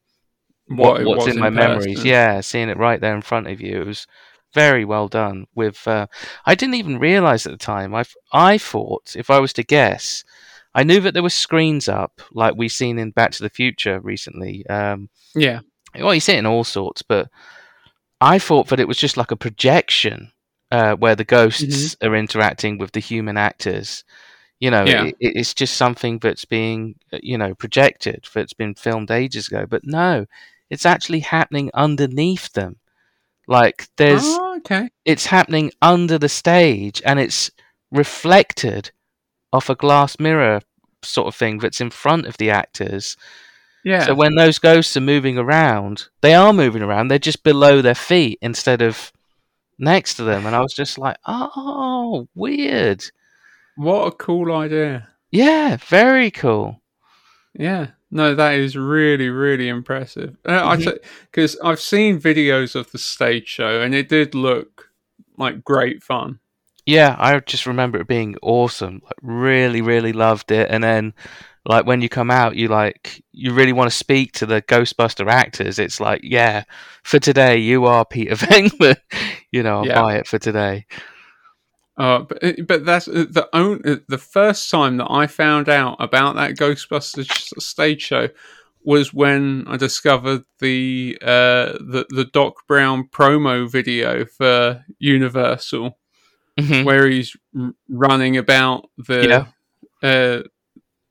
what, 0.67 1.01
it 1.01 1.05
what's 1.05 1.25
was 1.25 1.35
in 1.35 1.39
my 1.39 1.49
memories. 1.49 2.03
Yeah, 2.03 2.41
seeing 2.41 2.67
it 2.67 2.77
right 2.77 2.99
there 2.99 3.15
in 3.15 3.21
front 3.21 3.47
of 3.47 3.61
you, 3.61 3.81
it 3.81 3.87
was 3.87 4.07
very 4.53 4.85
well 4.85 5.07
done. 5.07 5.45
With 5.53 5.87
uh, 5.87 6.07
I 6.45 6.55
didn't 6.55 6.75
even 6.75 6.99
realize 6.99 7.45
at 7.45 7.51
the 7.51 7.57
time. 7.57 7.93
I 7.93 8.03
I 8.31 8.57
thought, 8.57 9.15
if 9.15 9.29
I 9.29 9.39
was 9.39 9.53
to 9.53 9.63
guess, 9.63 10.23
I 10.73 10.83
knew 10.83 10.99
that 11.01 11.13
there 11.13 11.23
were 11.23 11.29
screens 11.29 11.87
up, 11.87 12.21
like 12.31 12.55
we've 12.57 12.71
seen 12.71 12.97
in 12.97 13.11
Back 13.11 13.31
to 13.33 13.43
the 13.43 13.49
Future 13.49 13.99
recently. 13.99 14.65
Um, 14.67 15.09
yeah, 15.35 15.59
well, 15.99 16.13
you 16.13 16.19
see 16.19 16.33
it 16.33 16.39
in 16.39 16.45
all 16.45 16.63
sorts, 16.63 17.01
but 17.01 17.29
I 18.19 18.39
thought 18.39 18.67
that 18.69 18.79
it 18.79 18.87
was 18.87 18.97
just 18.97 19.15
like 19.15 19.31
a 19.31 19.37
projection 19.37 20.31
uh, 20.73 20.95
where 20.95 21.15
the 21.15 21.23
ghosts 21.37 21.95
are 22.01 22.15
interacting 22.15 22.79
with 22.79 22.91
the 22.93 22.99
human 22.99 23.37
actors. 23.37 24.03
You 24.59 24.71
know, 24.71 24.85
Yeah. 24.85 25.05
it, 25.05 25.15
it's 25.19 25.53
just 25.53 25.75
something 25.75 26.19
that's 26.19 26.45
being, 26.45 26.95
uh, 27.13 27.19
you 27.21 27.37
know, 27.37 27.53
projected, 27.53 28.25
that's 28.33 28.53
been 28.53 28.73
filmed 28.75 29.11
ages 29.11 29.47
ago. 29.47 29.65
But 29.69 29.83
no, 29.83 30.25
it's 30.69 30.85
actually 30.85 31.19
happening 31.19 31.69
underneath 31.73 32.51
them. 32.53 32.77
Like 33.47 33.87
there's, 33.97 34.23
Oh, 34.25 34.55
okay. 34.57 34.89
it's 35.05 35.27
happening 35.27 35.71
under 35.81 36.17
the 36.17 36.29
stage, 36.29 37.01
and 37.05 37.19
it's 37.19 37.51
reflected 37.91 38.91
off 39.51 39.69
a 39.69 39.75
glass 39.75 40.17
mirror 40.19 40.61
sort 41.03 41.27
of 41.27 41.35
thing 41.35 41.59
that's 41.59 41.81
in 41.81 41.91
front 41.91 42.25
of 42.25 42.37
the 42.37 42.49
actors. 42.49 43.15
Yeah. 43.83 44.05
So 44.05 44.15
when 44.15 44.35
those 44.35 44.59
ghosts 44.59 44.95
are 44.97 45.01
moving 45.01 45.37
around, 45.37 46.07
they 46.21 46.33
are 46.33 46.53
moving 46.53 46.81
around. 46.81 47.09
They're 47.09 47.19
just 47.19 47.43
below 47.43 47.81
their 47.81 47.95
feet 48.11 48.39
instead 48.41 48.81
of 48.81 49.11
next 49.79 50.15
to 50.15 50.23
them. 50.23 50.45
And 50.45 50.55
I 50.55 50.61
was 50.61 50.73
just 50.73 50.97
like, 50.97 51.17
oh, 51.25 52.27
weird. 52.35 53.03
what 53.75 54.07
a 54.07 54.11
cool 54.11 54.53
idea. 54.55 55.09
Yeah, 55.31 55.77
very 55.87 56.29
cool. 56.31 56.81
Yeah. 57.53 57.87
No, 58.11 58.35
that 58.35 58.55
is 58.55 58.77
really, 58.77 59.29
really 59.29 59.67
impressive. 59.69 60.37
Uh, 60.47 60.61
I 60.63 60.77
Mhm. 60.77 60.97
because 61.31 61.57
I've 61.63 61.79
seen 61.79 62.19
videos 62.19 62.75
of 62.75 62.91
the 62.91 62.99
stage 62.99 63.47
show 63.47 63.81
and 63.81 63.95
it 63.95 64.09
did 64.09 64.35
look 64.35 64.89
like 65.37 65.63
great 65.63 66.03
fun. 66.03 66.39
Yeah, 66.85 67.15
I 67.17 67.39
just 67.39 67.65
remember 67.65 67.99
it 67.99 68.07
being 68.07 68.35
awesome. 68.41 69.01
Like, 69.03 69.15
really, 69.21 69.81
really 69.81 70.11
loved 70.11 70.51
it. 70.51 70.69
And 70.69 70.83
then, 70.83 71.13
like, 71.65 71.85
when 71.85 72.01
you 72.01 72.09
come 72.09 72.29
out, 72.29 72.57
you 72.57 72.67
like, 72.67 73.23
you 73.31 73.53
really 73.53 73.71
want 73.71 73.89
to 73.89 73.95
speak 73.97 74.33
to 74.33 74.45
the 74.45 74.61
Ghostbuster 74.61 75.29
actors. 75.31 75.79
It's 75.79 76.01
like, 76.01 76.21
yeah, 76.23 76.63
for 77.03 77.19
today, 77.19 77.57
you 77.57 77.85
are 77.85 78.05
Peter 78.05 78.35
Venkman. 78.35 78.97
you 79.51 79.63
know, 79.63 79.79
I'll 79.79 79.85
Yeah. 79.85 80.01
buy 80.01 80.15
it 80.15 80.27
for 80.27 80.39
today. 80.39 80.85
Uh, 81.95 82.19
but 82.19 82.41
but 82.67 82.85
that's 82.85 83.07
uh, 83.07 83.25
the 83.29 83.47
only 83.53 83.99
the 84.07 84.17
first 84.17 84.69
time 84.71 84.97
that 84.97 85.07
I 85.11 85.27
found 85.27 85.69
out 85.69 85.97
about 85.99 86.35
that 86.35 86.55
Ghostbusters 86.57 87.53
stage 87.61 88.01
show 88.01 88.29
was 88.83 89.13
when 89.13 89.65
I 89.67 89.77
discovered 89.77 90.43
the 90.59 91.17
uh 91.21 91.77
the 91.79 92.05
the 92.09 92.25
Doc 92.33 92.55
Brown 92.67 93.07
promo 93.09 93.69
video 93.71 94.25
for 94.25 94.83
Universal 94.97 95.97
Mhm. 96.59 96.85
where 96.85 97.07
he's 97.09 97.35
r- 97.59 97.73
running 97.89 98.37
about 98.37 98.89
the 98.97 99.27
Yeah. 99.27 100.07
uh 100.07 100.43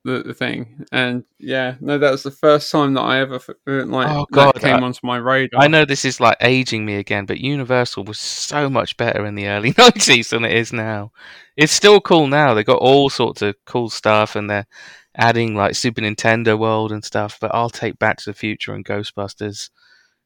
the, 0.05 0.21
the 0.21 0.33
thing 0.33 0.85
and 0.91 1.23
yeah 1.39 1.75
no 1.79 1.97
that 1.97 2.11
was 2.11 2.23
the 2.23 2.31
first 2.31 2.69
time 2.69 2.93
that 2.93 3.01
I 3.01 3.19
ever 3.19 3.35
f- 3.35 3.49
uh, 3.67 3.85
like 3.85 4.07
Oh, 4.09 4.25
that 4.31 4.33
God, 4.33 4.55
came 4.59 4.75
I- 4.75 4.81
onto 4.81 4.99
my 5.03 5.15
radar. 5.17 5.61
I 5.61 5.67
know 5.67 5.85
this 5.85 6.03
is 6.03 6.19
like 6.19 6.35
aging 6.41 6.85
me 6.85 6.95
again, 6.95 7.25
but 7.25 7.39
Universal 7.39 8.03
was 8.03 8.19
so 8.19 8.69
much 8.69 8.97
better 8.97 9.25
in 9.25 9.35
the 9.35 9.47
early 9.47 9.71
90s 9.77 10.29
than 10.29 10.43
it 10.43 10.51
is 10.51 10.73
now. 10.73 11.11
It's 11.55 11.71
still 11.71 12.01
cool 12.01 12.27
now. 12.27 12.53
They've 12.53 12.65
got 12.65 12.79
all 12.79 13.09
sorts 13.09 13.41
of 13.41 13.55
cool 13.65 13.89
stuff 13.89 14.35
and 14.35 14.49
they're 14.49 14.67
adding 15.15 15.55
like 15.55 15.73
Super 15.75 16.01
Nintendo 16.01 16.59
World 16.59 16.91
and 16.91 17.03
stuff, 17.05 17.37
but 17.39 17.51
I'll 17.53 17.69
take 17.69 17.97
Back 17.97 18.17
to 18.17 18.29
the 18.31 18.33
Future 18.33 18.73
and 18.73 18.83
Ghostbusters 18.83 19.69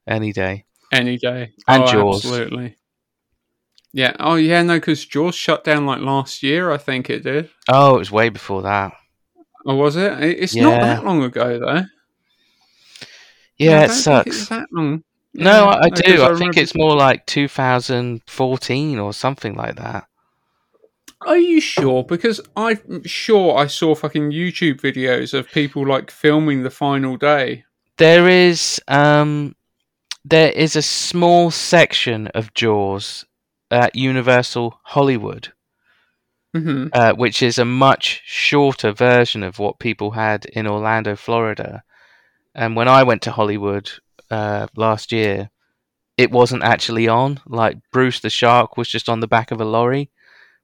any 0.07 0.33
day. 0.33 0.65
any 0.91 1.17
day 1.19 1.51
And 1.67 1.83
oh, 1.83 1.87
Jaws. 1.91 2.25
absolutely. 2.25 2.77
Yeah. 3.97 4.15
Oh, 4.19 4.35
yeah. 4.35 4.61
No, 4.61 4.75
because 4.75 5.03
Jaws 5.05 5.33
shut 5.33 5.63
down 5.63 5.87
like 5.87 6.01
last 6.01 6.43
year. 6.43 6.71
I 6.71 6.77
think 6.77 7.09
it 7.09 7.23
did. 7.23 7.49
Oh, 7.67 7.95
it 7.95 7.99
was 7.99 8.11
way 8.11 8.29
before 8.29 8.61
that. 8.61 8.91
Or 9.65 9.75
was 9.75 9.95
it? 9.95 10.13
It- 10.23 10.39
It's 10.43 10.55
not 10.55 10.81
that 10.81 11.03
long 11.03 11.23
ago, 11.23 11.57
though. 11.59 11.81
Yeah, 13.57 13.79
I 13.81 13.83
it 13.85 13.89
sucks. 13.89 14.49
That 14.49 14.67
long. 14.71 15.03
No, 15.33 15.51
Yeah, 15.51 15.63
I, 15.65 15.85
I 15.85 15.89
'cause 15.89 16.01
do. 16.01 16.23
I, 16.23 16.35
think 16.35 16.57
it's 16.57 16.75
more 16.75 16.95
like 16.95 17.25
2014 17.25 18.99
or 18.99 19.13
something 19.13 19.55
like 19.55 19.77
that. 19.77 20.05
Are 21.25 21.37
you 21.37 21.59
sure? 21.59 22.03
Because 22.03 22.39
I'm 22.55 23.03
sure 23.03 23.57
I 23.57 23.65
saw 23.65 23.95
fucking 23.95 24.29
YouTube 24.31 24.79
videos 24.79 25.33
of 25.33 25.49
people 25.51 25.87
like 25.87 26.11
filming 26.11 26.61
the 26.61 26.69
final 26.69 27.17
day. 27.17 27.63
There 27.97 28.29
is 28.29 28.79
um 28.87 29.55
there 30.23 30.51
is 30.51 30.75
a 30.75 30.83
small 30.83 31.49
section 31.49 32.27
of 32.35 32.53
Jaws 32.53 33.25
at 33.71 33.95
Universal 33.95 34.79
Hollywood, 34.83 35.53
hmm 36.53 36.87
uh, 36.93 37.13
which 37.13 37.43
is 37.43 37.57
a 37.57 37.65
much 37.65 38.21
shorter 38.25 38.91
version 38.91 39.43
of 39.43 39.59
what 39.59 39.79
people 39.79 40.11
had 40.11 40.45
in 40.45 40.65
Orlando, 40.67 41.15
Florida. 41.15 41.83
And 42.55 42.75
when 42.75 42.87
I 42.87 43.03
went 43.03 43.21
to 43.23 43.31
Hollywood 43.31 43.91
uh, 44.31 44.67
last 44.75 45.11
year, 45.11 45.49
it 46.17 46.31
wasn't 46.31 46.63
actually 46.63 47.07
on. 47.07 47.39
Like 47.45 47.77
Bruce 47.91 48.19
the 48.21 48.29
shark 48.29 48.77
was 48.77 48.87
just 48.89 49.09
on 49.09 49.19
the 49.19 49.27
back 49.27 49.51
of 49.51 49.61
a 49.61 49.65
lorry, 49.65 50.09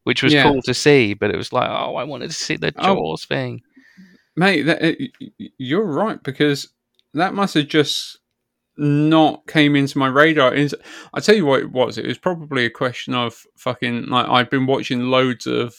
which 0.04 0.24
was 0.24 0.34
Yeah. 0.34 0.44
cool 0.44 0.62
to 0.64 0.74
see. 0.74 1.14
But 1.14 1.30
it 1.32 1.38
was 1.38 1.54
like, 1.54 1.70
oh, 1.70 1.96
I 1.96 2.04
wanted 2.06 2.30
to 2.30 2.34
see 2.36 2.56
the 2.56 2.74
Oh. 2.78 2.96
Jaws 2.96 3.26
thing. 3.26 3.62
Mate, 4.36 4.64
that, 4.64 4.98
you're 5.60 5.86
right 5.86 6.22
because 6.24 6.70
that 7.14 7.36
must 7.36 7.54
have 7.54 7.68
just 7.68 8.18
not 8.78 9.46
came 9.48 9.76
into 9.76 9.98
my 9.98 10.08
radar. 10.08 10.54
It's- 10.54 10.74
I 11.14 11.20
tell 11.20 11.36
you 11.36 11.46
what 11.46 11.62
it 11.62 11.72
was. 11.72 11.98
It 11.98 12.08
was 12.08 12.18
probably 12.18 12.66
a 12.66 12.70
question 12.70 13.14
of 13.14 13.46
fucking 13.56 14.08
like 14.08 14.28
I've 14.28 14.50
been 14.50 14.66
watching 14.66 15.04
loads 15.04 15.46
of 15.46 15.76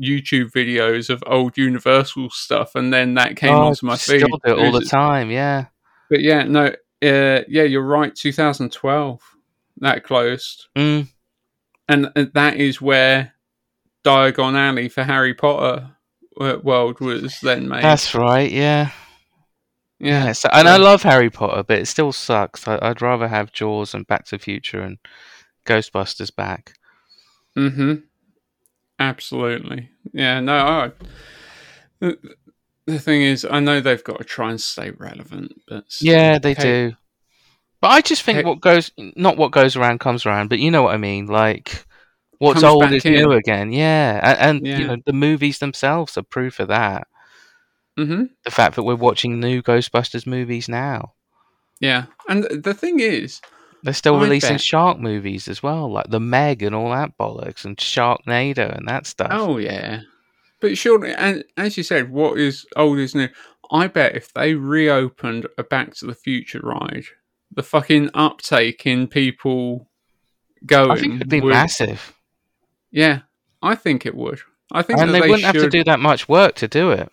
YouTube 0.00 0.50
videos 0.52 1.10
of 1.10 1.22
old 1.26 1.56
Universal 1.56 2.30
stuff, 2.30 2.74
and 2.74 2.92
then 2.92 3.14
that 3.14 3.36
came 3.36 3.54
oh, 3.54 3.68
onto 3.68 3.86
my 3.86 3.96
feed. 3.96 4.22
it 4.22 4.58
all 4.58 4.72
the 4.72 4.84
time. 4.84 5.30
Yeah, 5.30 5.66
But 6.10 6.20
yeah, 6.20 6.44
no, 6.44 6.66
uh, 6.66 6.74
yeah, 7.48 7.62
you're 7.62 7.82
right. 7.82 8.14
2012 8.14 9.20
that 9.78 10.04
closed, 10.04 10.66
mm, 10.76 11.06
and 11.88 12.06
uh, 12.16 12.26
that 12.34 12.56
is 12.56 12.80
where 12.80 13.34
Diagon 14.04 14.54
Alley 14.54 14.88
for 14.88 15.04
Harry 15.04 15.34
Potter 15.34 15.90
uh, 16.40 16.56
world 16.62 17.00
was 17.00 17.40
then 17.40 17.68
made. 17.68 17.82
that's 17.82 18.14
right. 18.14 18.50
Yeah. 18.50 18.90
Yeah, 19.98 20.32
so, 20.32 20.48
and 20.52 20.68
I 20.68 20.76
love 20.76 21.02
Harry 21.02 21.30
Potter, 21.30 21.62
but 21.62 21.78
it 21.78 21.86
still 21.86 22.12
sucks. 22.12 22.66
I, 22.68 22.78
I'd 22.82 23.00
rather 23.02 23.28
have 23.28 23.52
Jaws 23.52 23.94
and 23.94 24.06
Back 24.06 24.24
to 24.26 24.36
the 24.36 24.42
Future 24.42 24.80
and 24.80 24.98
Ghostbusters 25.64 26.34
back. 26.34 26.74
Mm-hmm. 27.56 27.94
Absolutely. 28.98 29.90
Yeah, 30.12 30.40
no, 30.40 30.56
I, 30.56 30.90
the, 32.00 32.18
the 32.86 32.98
thing 32.98 33.22
is, 33.22 33.46
I 33.48 33.60
know 33.60 33.80
they've 33.80 34.02
got 34.02 34.18
to 34.18 34.24
try 34.24 34.50
and 34.50 34.60
stay 34.60 34.90
relevant, 34.90 35.60
but 35.68 35.84
still, 35.90 36.12
Yeah, 36.12 36.38
they 36.38 36.54
hey, 36.54 36.62
do. 36.62 36.92
But 37.80 37.88
I 37.88 38.00
just 38.00 38.22
think 38.22 38.38
Hey- 38.38 38.44
what 38.44 38.60
goes 38.60 38.90
not 38.96 39.36
what 39.36 39.52
goes 39.52 39.76
around 39.76 40.00
comes 40.00 40.24
around, 40.24 40.48
but 40.48 40.58
you 40.58 40.70
know 40.70 40.82
what 40.82 40.94
I 40.94 40.98
mean. 40.98 41.26
Like 41.26 41.84
what's 42.38 42.62
old 42.62 42.90
is 42.92 43.04
in. 43.04 43.12
new 43.14 43.32
again. 43.32 43.70
Yeah, 43.70 44.20
and, 44.22 44.38
and 44.58 44.66
Yeah. 44.66 44.78
you 44.78 44.86
know 44.86 44.96
the 45.04 45.12
movies 45.12 45.58
themselves 45.58 46.16
are 46.16 46.22
proof 46.22 46.58
of 46.58 46.68
that. 46.68 47.06
Mhm. 47.98 48.30
The 48.44 48.50
fact 48.50 48.76
that 48.76 48.82
we're 48.82 48.94
watching 48.96 49.40
new 49.40 49.62
Ghostbusters 49.62 50.26
movies 50.26 50.68
now. 50.68 51.12
Yeah, 51.80 52.06
and 52.28 52.44
the 52.44 52.74
thing 52.74 53.00
is, 53.00 53.40
They're 53.82 53.92
still 53.94 54.16
I 54.16 54.22
releasing 54.22 54.54
bet- 54.54 54.60
shark 54.62 54.98
movies 54.98 55.48
as 55.48 55.62
well, 55.62 55.90
like 55.92 56.06
The 56.10 56.20
Meg 56.20 56.62
and 56.62 56.74
all 56.74 56.90
that 56.90 57.16
bollocks, 57.18 57.64
and 57.64 57.76
Sharknado 57.76 58.76
and 58.76 58.88
that 58.88 59.06
stuff. 59.06 59.28
oh 59.30 59.58
yeah, 59.58 60.00
but 60.60 60.76
surely, 60.78 61.12
and 61.12 61.44
as 61.56 61.76
you 61.76 61.82
said, 61.82 62.10
what 62.10 62.38
is 62.38 62.66
old 62.76 62.98
is 62.98 63.14
new. 63.14 63.28
I 63.70 63.88
bet 63.88 64.14
if 64.16 64.32
they 64.32 64.54
reopened 64.54 65.46
a 65.58 65.64
Back 65.64 65.94
to 65.96 66.06
the 66.06 66.14
Future 66.14 66.60
ride, 66.62 67.04
the 67.52 67.62
fucking 67.62 68.10
uptake 68.14 68.86
in 68.86 69.06
people 69.08 69.88
going 70.64 70.90
I 70.90 70.96
think 71.00 71.14
it'd 71.16 71.28
be 71.28 71.40
would- 71.40 71.50
massive, 71.52 72.12
Yeah, 72.90 73.20
I 73.62 73.74
think 73.74 74.06
it 74.06 74.14
would. 74.14 74.40
I 74.72 74.82
think 74.82 74.98
and 74.98 75.10
that 75.10 75.12
they, 75.12 75.20
wouldn't 75.20 75.42
have 75.44 75.54
to 75.54 75.68
do 75.70 75.84
that 75.84 76.00
much 76.00 76.28
work 76.28 76.54
to 76.56 76.68
do 76.68 76.90
it. 76.90 77.10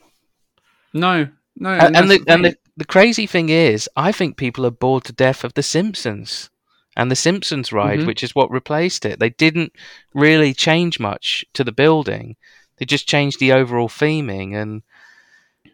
No, 0.94 1.28
no, 1.58 1.70
and, 1.72 1.96
and 1.96 2.10
that's 2.10 2.24
the 2.24 2.32
and 2.32 2.46
the, 2.46 2.58
the 2.78 2.86
crazy 2.86 3.26
thing 3.28 3.50
is, 3.50 3.90
I 3.96 4.12
think 4.12 4.38
people 4.38 4.66
are 4.66 4.72
bored 4.72 5.04
to 5.06 5.14
death 5.14 5.44
of 5.44 5.54
The 5.54 5.64
Simpsons 5.64 6.50
and 6.96 7.10
The 7.10 7.16
Simpsons 7.16 7.72
ride, 7.74 8.00
Mhm. 8.02 8.06
which 8.08 8.24
is 8.24 8.36
what 8.36 8.52
replaced 8.52 9.06
it. 9.06 9.20
They 9.20 9.30
didn't 9.32 9.74
really 10.14 10.54
change 10.54 11.00
much 11.00 11.46
to 11.54 11.64
the 11.64 11.72
building; 11.72 12.36
they 12.78 12.86
just 12.86 13.08
changed 13.08 13.40
the 13.40 13.52
overall 13.54 13.90
theming 13.90 14.56
and. 14.56 14.84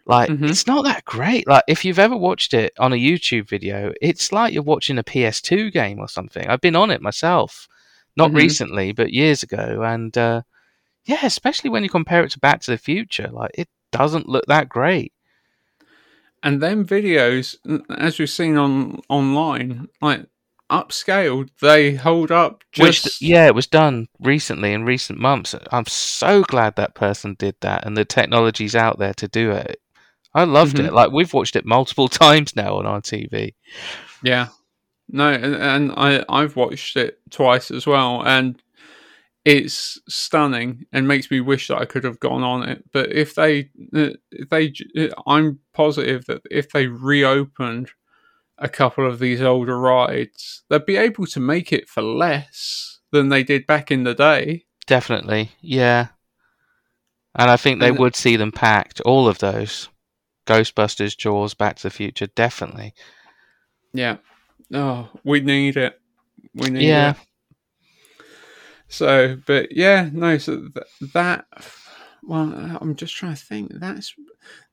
Like 0.06 0.32
Mhm. 0.32 0.50
it's 0.50 0.66
not 0.66 0.86
that 0.86 1.06
great. 1.06 1.48
Like 1.48 1.64
if 1.68 1.86
you've 1.86 2.00
ever 2.00 2.18
watched 2.18 2.54
it 2.56 2.74
on 2.80 2.94
a 2.94 2.96
YouTube 2.96 3.48
video, 3.48 3.94
it's 4.02 4.32
like 4.32 4.54
you're 4.54 4.64
watching 4.64 4.98
a 4.98 5.04
PS2 5.04 5.72
game 5.72 6.00
or 6.00 6.08
something. 6.08 6.48
I've 6.48 6.62
been 6.62 6.76
on 6.76 6.90
it 6.90 7.02
myself, 7.02 7.68
not 8.16 8.32
Mhm. 8.32 8.36
recently, 8.36 8.92
but 8.92 9.14
years 9.14 9.44
ago, 9.44 9.84
and 9.84 10.18
uh, 10.18 10.42
yeah, 11.06 11.20
especially 11.24 11.70
when 11.70 11.84
you 11.84 11.90
compare 11.90 12.24
it 12.24 12.32
to 12.32 12.40
Back 12.40 12.62
to 12.62 12.72
the 12.72 12.78
Future, 12.80 13.30
like 13.32 13.52
it 13.54 13.70
doesn't 13.92 14.30
look 14.30 14.46
that 14.48 14.70
great. 14.70 15.14
and 16.42 16.62
them 16.62 16.86
videos, 16.86 17.58
as 17.98 18.18
we've 18.18 18.30
seen 18.30 18.56
on 18.58 19.02
online, 19.10 19.90
like 20.02 20.26
upscaled, 20.70 21.50
they 21.62 21.96
hold 21.96 22.32
up 22.32 22.64
Which, 22.78 23.04
just 23.04 23.22
yeah, 23.22 23.48
it 23.48 23.56
was 23.56 23.68
done 23.68 24.08
recently 24.22 24.72
in 24.72 24.84
recent 24.86 25.20
months. 25.20 25.54
I'm 25.72 25.86
so 25.88 26.44
glad 26.44 26.76
that 26.76 26.94
person 26.96 27.36
did 27.38 27.56
that 27.62 27.86
and 27.86 27.98
the 27.98 28.06
technology's 28.06 28.76
out 28.76 29.00
there 29.00 29.14
to 29.16 29.28
do 29.28 29.52
it. 29.52 29.82
I 30.34 30.44
loved 30.44 30.78
Mhm. 30.78 30.86
it. 30.86 30.94
Like, 30.94 31.12
we've 31.12 31.34
watched 31.34 31.56
it 31.56 31.66
multiple 31.66 32.08
times 32.26 32.56
now 32.56 32.78
on 32.78 32.86
our 32.86 33.02
TV. 33.02 33.56
yeah. 34.24 34.48
No, 35.12 35.32
and, 35.34 35.56
and 35.56 35.92
I 35.98 36.24
I've 36.30 36.56
watched 36.56 36.96
it 36.96 37.20
twice 37.32 37.72
as 37.72 37.88
well, 37.88 38.22
and 38.26 38.62
it's 39.46 40.00
stunning 40.10 40.86
and 40.92 41.08
makes 41.08 41.32
me 41.32 41.40
wish 41.40 41.68
that 41.70 41.78
I 41.78 41.86
could 41.86 42.04
have 42.04 42.20
gone 42.20 42.44
on 42.44 42.68
it. 42.68 42.84
But 42.92 43.12
if 43.12 43.36
they 43.36 43.70
uh, 43.96 44.12
if 44.32 44.50
they, 44.50 44.70
j- 44.70 45.12
I'm 45.26 45.60
positive 45.74 46.26
that 46.26 46.42
if 46.52 46.72
they 46.72 46.88
reopened 46.88 47.90
a 48.58 48.68
couple 48.70 49.08
of 49.08 49.20
these 49.20 49.42
older 49.42 49.80
rides, 49.80 50.64
they'd 50.70 50.86
be 50.86 50.98
able 50.98 51.26
to 51.28 51.40
make 51.40 51.72
it 51.72 51.88
for 51.90 52.02
less 52.02 53.00
than 53.12 53.30
they 53.30 53.44
did 53.44 53.66
back 53.66 53.90
in 53.92 54.04
the 54.04 54.14
day. 54.14 54.66
Definitely. 54.86 55.52
Yeah. 55.62 56.08
And 57.36 57.50
I 57.50 57.56
think 57.58 57.80
they 57.80 57.90
And- 57.90 58.00
would 58.00 58.16
see 58.16 58.36
them 58.36 58.52
packed. 58.52 59.00
All 59.02 59.28
of 59.28 59.40
those. 59.40 59.88
Ghostbusters, 60.48 61.16
Jaws, 61.16 61.54
Back 61.54 61.76
to 61.78 61.84
the 61.84 61.90
Future. 61.92 62.26
Definitely. 62.28 62.94
Yeah. 63.94 64.18
Oh, 64.74 65.10
we 65.24 65.40
need 65.42 65.78
it. 65.78 66.00
We 66.56 66.70
need 66.70 66.84
Yeah. 66.88 67.12
it. 67.12 67.18
So, 68.90 69.38
but 69.46 69.72
yeah, 69.72 70.10
no. 70.12 70.38
So 70.38 70.58
th- 70.74 71.14
that, 71.14 71.46
well, 72.24 72.78
I'm 72.82 72.96
just 72.96 73.16
trying 73.16 73.36
to 73.36 73.42
think. 73.46 73.72
That's 73.76 74.14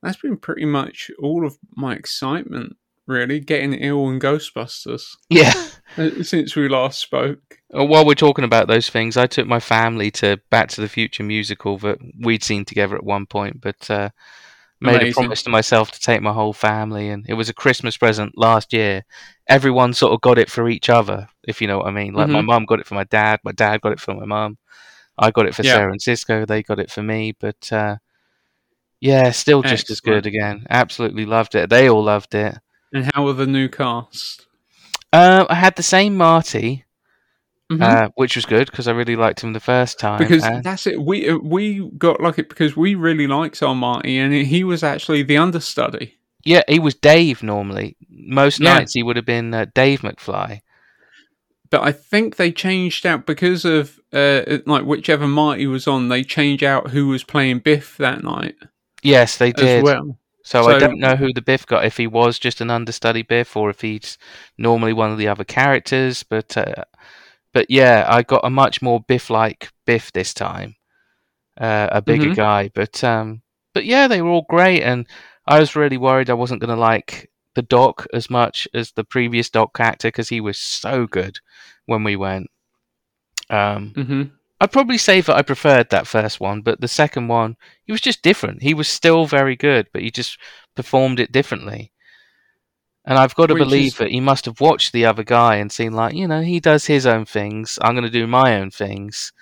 that's 0.03 0.17
been 0.19 0.37
pretty 0.39 0.65
much 0.65 1.11
all 1.23 1.47
of 1.47 1.57
my 1.77 1.95
excitement, 1.95 2.77
really. 3.07 3.41
Getting 3.41 3.75
ill 3.75 4.09
and 4.09 4.21
Ghostbusters 4.21 5.17
Yeah. 5.29 5.53
uh, 5.99 6.23
since 6.23 6.57
we 6.57 6.69
last 6.69 6.99
spoke. 6.99 7.59
Uh, 7.77 7.85
While 7.85 8.07
we're 8.07 8.15
talking 8.15 8.45
about 8.45 8.69
those 8.69 8.89
things, 8.89 9.17
I 9.17 9.27
took 9.27 9.47
my 9.47 9.61
family 9.61 10.11
to 10.13 10.41
Back 10.51 10.69
to 10.71 10.81
the 10.81 10.89
Future 10.89 11.23
musical 11.23 11.77
that 11.79 11.99
we'd 12.21 12.43
seen 12.43 12.65
together 12.65 12.97
at 12.97 13.05
one 13.05 13.27
point, 13.27 13.61
but 13.61 13.91
uh, 13.91 14.11
made 14.81 15.03
a 15.03 15.13
promise 15.13 15.43
to 15.45 15.51
myself 15.51 15.91
to 15.93 16.01
take 16.01 16.23
my 16.23 16.33
whole 16.33 16.53
family, 16.53 17.09
and 17.09 17.25
it 17.29 17.35
was 17.35 17.49
a 17.49 17.55
Christmas 17.55 17.97
present 17.97 18.37
last 18.37 18.73
year. 18.73 19.05
Everyone 19.49 19.95
sort 19.95 20.13
of 20.13 20.21
got 20.21 20.39
it 20.39 20.51
for 20.51 20.69
each 20.69 20.89
other, 20.91 21.29
if 21.47 21.61
you 21.61 21.69
know 21.69 21.79
what 21.79 21.87
I 21.89 21.93
mean. 21.93 22.15
Like 22.15 22.29
my 22.29 22.41
Mhm. 22.41 22.47
mum 22.47 22.65
got 22.67 22.81
it 22.81 22.87
for 22.87 22.95
my 22.95 23.05
dad, 23.05 23.41
my 23.45 23.53
dad 23.53 23.81
got 23.81 23.93
it 23.93 24.01
for 24.01 24.15
my 24.15 24.25
mum, 24.27 24.59
I 25.19 25.31
got 25.31 25.47
it 25.47 25.55
for 25.55 25.63
Yeah. 25.63 25.75
Sarah 25.75 25.93
and 25.93 26.03
Cisco, 26.03 26.45
they 26.47 26.63
got 26.63 26.79
it 26.81 26.91
for 26.91 27.03
me, 27.03 27.33
but 27.39 27.73
uh, 27.73 27.97
yeah, 29.01 29.31
still 29.31 29.63
just 29.63 29.91
as 29.91 30.01
good 30.01 30.27
again. 30.27 30.67
Absolutely 30.71 31.27
loved 31.27 31.55
it. 31.55 31.71
They 31.71 31.89
all 31.89 32.03
loved 32.03 32.35
it. 32.35 32.59
And 32.93 33.11
how 33.15 33.27
are 33.29 33.35
the 33.35 33.47
new 33.47 33.69
cast? 33.69 34.47
Uh, 35.13 35.47
I 35.49 35.55
had 35.55 35.77
the 35.77 35.83
same 35.83 36.17
Marty, 36.17 36.85
Mhm. 37.71 37.83
uh, 37.83 38.09
which 38.15 38.37
was 38.37 38.47
good 38.47 38.71
because 38.71 38.87
I 38.87 38.93
really 38.93 39.17
liked 39.17 39.43
him 39.43 39.53
the 39.53 39.61
first 39.61 39.99
time. 39.99 40.19
because 40.19 40.45
and- 40.45 40.63
that's 40.63 40.87
it. 40.87 41.03
We 41.03 41.29
uh, 41.29 41.39
we 41.39 41.91
got 41.99 42.21
lucky 42.21 42.43
because 42.43 42.77
we 42.77 42.95
really 42.95 43.27
liked 43.27 43.63
our 43.63 43.75
Marty, 43.75 44.19
and 44.19 44.33
he 44.33 44.63
was 44.65 44.83
actually 44.85 45.23
the 45.25 45.37
understudy. 45.37 46.15
Yeah, 46.45 46.63
he 46.69 46.79
was 46.79 46.95
Dave 46.95 47.43
normally. 47.43 47.97
Most 48.09 48.61
Yeah. 48.61 48.75
nights 48.75 48.93
he 48.95 49.03
would 49.03 49.17
have 49.17 49.27
been 49.27 49.53
uh, 49.53 49.67
Dave 49.75 50.03
McFly. 50.03 50.61
but 51.71 51.83
I 51.83 51.91
think 51.91 52.37
they 52.37 52.53
changed 52.53 53.05
out 53.05 53.27
because 53.27 53.65
of 53.65 53.99
uh, 54.13 54.59
like 54.67 54.85
whichever 54.85 55.27
Marty 55.27 55.67
was 55.67 55.89
on. 55.89 56.09
They 56.09 56.23
changed 56.23 56.63
out 56.63 56.91
who 56.91 57.09
was 57.09 57.25
playing 57.25 57.59
Biff 57.61 57.97
that 57.97 58.23
night 58.23 58.55
Yes, 59.03 59.37
they 59.39 59.49
as 59.49 59.55
did. 59.55 59.83
well. 59.83 60.19
So, 60.45 60.69
I 60.69 60.79
don't 60.79 61.01
know 61.01 61.17
who 61.17 61.33
the 61.33 61.43
Biff 61.43 61.67
got, 61.67 61.85
if 61.85 61.97
he 61.97 62.07
was 62.07 62.39
just 62.39 62.61
an 62.61 62.71
understudy 62.71 63.23
Biff 63.23 63.57
or 63.57 63.69
if 63.69 63.81
he's 63.81 64.17
normally 64.57 64.93
one 64.93 65.11
of 65.11 65.19
the 65.19 65.27
other 65.27 65.43
characters. 65.43 66.23
But 66.23 66.57
uh, 66.57 66.85
but 67.57 67.71
yeah, 67.71 68.05
I 68.07 68.23
got 68.23 68.45
a 68.45 68.51
much 68.51 68.83
more 68.83 69.01
Biff-like 69.01 69.71
Biff 69.87 70.13
this 70.13 70.35
time, 70.35 70.77
uh, 71.59 71.89
a 71.91 72.03
bigger 72.03 72.29
Mhm. 72.29 72.37
guy. 72.37 72.71
But 72.75 73.03
um, 73.03 73.41
but 73.73 73.87
yeah, 73.87 74.09
they 74.09 74.21
were 74.21 74.29
all 74.29 74.47
great, 74.47 74.83
and 74.83 75.07
I 75.47 75.59
was 75.59 75.75
really 75.75 75.97
worried 75.97 76.29
I 76.29 76.35
wasn't 76.35 76.61
going 76.61 76.75
to 76.77 76.77
like 76.91 77.31
the 77.55 77.63
Doc 77.63 78.07
as 78.13 78.29
much 78.29 78.69
as 78.75 78.93
the 78.93 79.05
previous 79.05 79.49
Doc 79.49 79.81
actor 79.81 80.09
because 80.09 80.29
he 80.29 80.43
was 80.43 80.59
so 80.59 81.07
good 81.07 81.39
when 81.87 82.05
we 82.05 82.15
went. 82.15 82.49
Um, 83.49 83.93
hmm 83.95 84.23
I'd 84.61 84.73
probably 84.73 84.99
say 84.99 85.23
that 85.23 85.35
I 85.37 85.41
preferred 85.41 85.89
that 85.91 86.07
first 86.07 86.39
one, 86.41 86.61
but 86.61 86.83
the 86.83 86.89
second 86.89 87.29
one, 87.29 87.57
he 87.87 87.93
was 87.93 88.03
just 88.03 88.21
different. 88.23 88.63
He 88.63 88.75
was 88.75 88.87
still 88.89 89.25
very 89.27 89.57
good, 89.57 89.87
but 89.95 90.03
he 90.03 90.11
just 90.11 90.39
performed 90.75 91.21
it 91.21 91.33
differently. 91.33 91.91
And 93.09 93.19
I've 93.19 93.35
got 93.37 93.47
to 93.47 93.55
Which 93.55 93.63
believe 93.63 93.87
is- 93.93 93.95
that 93.99 94.11
he 94.11 94.21
must 94.21 94.47
have 94.47 94.61
watched 94.61 94.93
the 94.93 95.05
other 95.07 95.23
guy 95.23 95.57
and 95.57 95.71
seen, 95.71 95.93
like, 95.93 96.15
you 96.15 96.27
know, 96.27 96.41
he 96.43 96.59
does 96.59 96.87
his 96.87 97.07
own 97.07 97.25
things. 97.25 97.79
I'm 97.81 97.95
going 97.95 98.05
to 98.05 98.11
do 98.11 98.27
my 98.27 98.57
own 98.59 98.71
things 98.73 99.33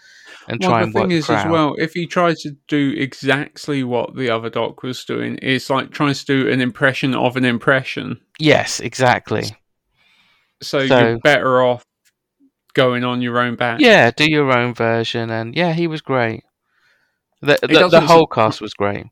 and 0.49 0.61
Well, 0.61 0.71
try 0.71 0.83
and 0.83 0.93
work 0.93 1.05
thing 1.05 1.09
the 1.09 1.17
is, 1.17 1.31
as 1.31 1.47
well, 1.47 1.75
if 1.79 1.95
he 1.95 2.07
tries 2.07 2.41
to 2.43 2.51
do 2.69 2.93
exactly 2.97 3.83
what 3.83 4.15
the 4.17 4.29
other 4.29 4.51
doc 4.51 4.83
was 4.83 5.03
doing, 5.07 5.39
it's 5.41 5.71
like 5.71 5.91
trying 5.93 6.13
to 6.13 6.25
do 6.27 6.51
an 6.51 6.61
impression 6.61 7.15
of 7.15 7.39
an 7.39 7.47
impression. 7.47 8.21
Yes, 8.39 8.81
exactly. 8.81 9.45
So, 10.63 10.87
So- 10.87 10.99
you're 11.09 11.19
better 11.21 11.63
off 11.63 11.85
going 12.75 13.03
on 13.05 13.23
your 13.23 13.39
own 13.39 13.55
back. 13.57 13.81
Yeah, 13.81 14.11
do 14.11 14.31
your 14.31 14.55
own 14.57 14.75
version, 14.75 15.31
and 15.31 15.55
yeah, 15.57 15.73
he 15.73 15.87
was 15.87 16.03
great. 16.03 16.43
The 17.41 17.59
the, 17.63 17.89
the 17.89 18.01
whole 18.03 18.27
cast 18.27 18.61
was 18.61 18.75
great. 18.75 19.07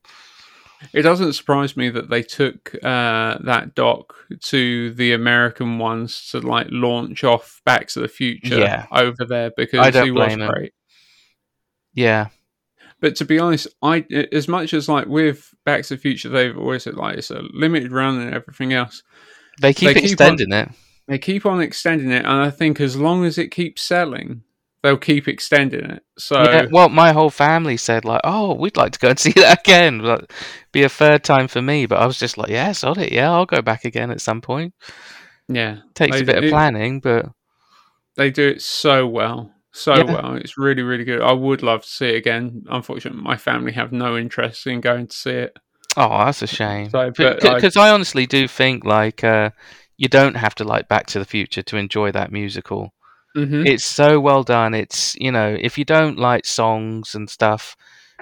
It 0.92 1.02
doesn't 1.02 1.32
surprise 1.34 1.76
me 1.76 1.88
that 1.90 2.10
they 2.10 2.22
took 2.22 2.74
uh, 2.82 3.38
that 3.44 3.74
doc 3.74 4.14
to 4.40 4.92
the 4.94 5.12
American 5.12 5.78
ones 5.78 6.28
to 6.30 6.40
like 6.40 6.66
launch 6.70 7.24
off 7.24 7.60
Back 7.64 7.88
to 7.88 8.00
the 8.00 8.08
Future 8.08 8.58
Yeah. 8.58 8.86
over 8.92 9.24
there 9.26 9.50
because 9.56 9.80
I 9.80 9.90
don't 9.90 10.04
he 10.06 10.10
was 10.10 10.26
blame 10.28 10.42
'em. 10.42 10.50
great. 10.50 10.74
Yeah, 11.94 12.28
But 13.00 13.16
to 13.16 13.24
be 13.24 13.38
honest, 13.38 13.68
I 13.82 14.04
as 14.32 14.48
much 14.48 14.72
as 14.74 14.88
like 14.88 15.06
with 15.06 15.54
Back 15.64 15.82
to 15.84 15.94
the 15.96 16.00
Future, 16.00 16.28
they've 16.28 16.56
always 16.56 16.84
said 16.84 16.94
like 16.94 17.18
it's 17.18 17.30
a 17.30 17.42
limited 17.52 17.92
run 17.92 18.18
and 18.20 18.34
everything 18.34 18.72
else. 18.72 19.02
they 19.60 19.74
keep 19.74 19.88
They 19.88 19.94
keep 20.00 20.04
extending 20.12 20.52
it. 20.52 20.68
They 21.08 21.18
keep 21.18 21.44
on 21.44 21.60
extending 21.60 22.10
it, 22.10 22.24
and 22.24 22.28
I 22.40 22.50
think 22.50 22.80
as 22.80 22.96
long 22.96 23.24
as 23.24 23.36
it 23.36 23.48
keeps 23.50 23.82
selling, 23.82 24.42
they'll 24.82 24.96
keep 24.96 25.28
extending 25.28 25.84
it. 25.84 26.02
So 26.18 26.42
Yeah, 26.42 26.66
well, 26.70 26.88
my 26.88 27.12
whole 27.12 27.30
family 27.30 27.76
said 27.76 28.04
like, 28.04 28.20
"Oh, 28.24 28.54
we'd 28.54 28.76
like 28.76 28.92
to 28.92 28.98
go 28.98 29.08
and 29.10 29.18
see 29.18 29.32
that 29.32 29.60
again." 29.60 30.00
Like, 30.00 30.32
be 30.72 30.82
a 30.82 30.88
third 30.88 31.24
time 31.24 31.48
for 31.48 31.62
me, 31.62 31.86
but 31.86 31.98
I 31.98 32.06
was 32.06 32.18
just 32.18 32.36
like, 32.38 32.50
"Yeah, 32.50 32.72
sod 32.72 32.98
it. 32.98 33.12
Yeah, 33.12 33.30
I'll 33.30 33.46
go 33.46 33.62
back 33.62 33.84
again 33.84 34.10
at 34.10 34.20
some 34.20 34.40
point." 34.40 34.74
yeah, 35.48 35.78
Takes 35.94 36.16
They- 36.16 36.22
a 36.22 36.26
bit 36.26 36.44
of 36.44 36.50
planning, 36.50 37.00
but 37.00 37.26
they 38.16 38.30
do 38.30 38.46
it 38.48 38.62
so 38.62 39.06
well, 39.06 39.52
so 39.72 39.96
Yeah. 39.96 40.02
well. 40.04 40.34
It's 40.36 40.56
really, 40.58 40.82
really 40.82 41.04
good. 41.04 41.20
I 41.20 41.32
would 41.32 41.62
love 41.62 41.82
to 41.82 41.88
see 41.88 42.06
it 42.10 42.16
again. 42.16 42.62
Unfortunately, 42.70 43.20
my 43.22 43.36
family 43.36 43.72
have 43.72 43.92
no 43.92 44.16
interest 44.16 44.66
in 44.66 44.80
going 44.80 45.08
to 45.08 45.16
see 45.16 45.30
it. 45.30 45.56
oh, 45.96 46.24
that's 46.24 46.40
a 46.42 46.46
shame. 46.46 46.88
So, 46.90 47.10
but 47.16 47.44
I- 47.44 47.54
Because 47.54 47.76
I 47.76 47.90
honestly 47.90 48.24
do 48.26 48.48
think 48.48 48.84
like 48.84 49.22
uh, 49.24 49.50
you 49.98 50.08
don't 50.08 50.36
have 50.36 50.54
to 50.56 50.64
like 50.64 50.88
Back 50.88 51.06
to 51.08 51.18
the 51.18 51.24
Future 51.26 51.62
to 51.62 51.76
enjoy 51.76 52.12
that 52.12 52.32
musical. 52.32 52.94
Hmm 53.34 53.64
It's 53.66 53.84
so 53.84 54.20
well 54.20 54.42
done. 54.42 54.74
It's 54.74 55.14
you 55.16 55.32
know, 55.32 55.56
if 55.60 55.78
you 55.78 55.84
don't 55.84 56.18
like 56.18 56.44
songs 56.46 57.14
and 57.14 57.28
stuff, 57.30 57.76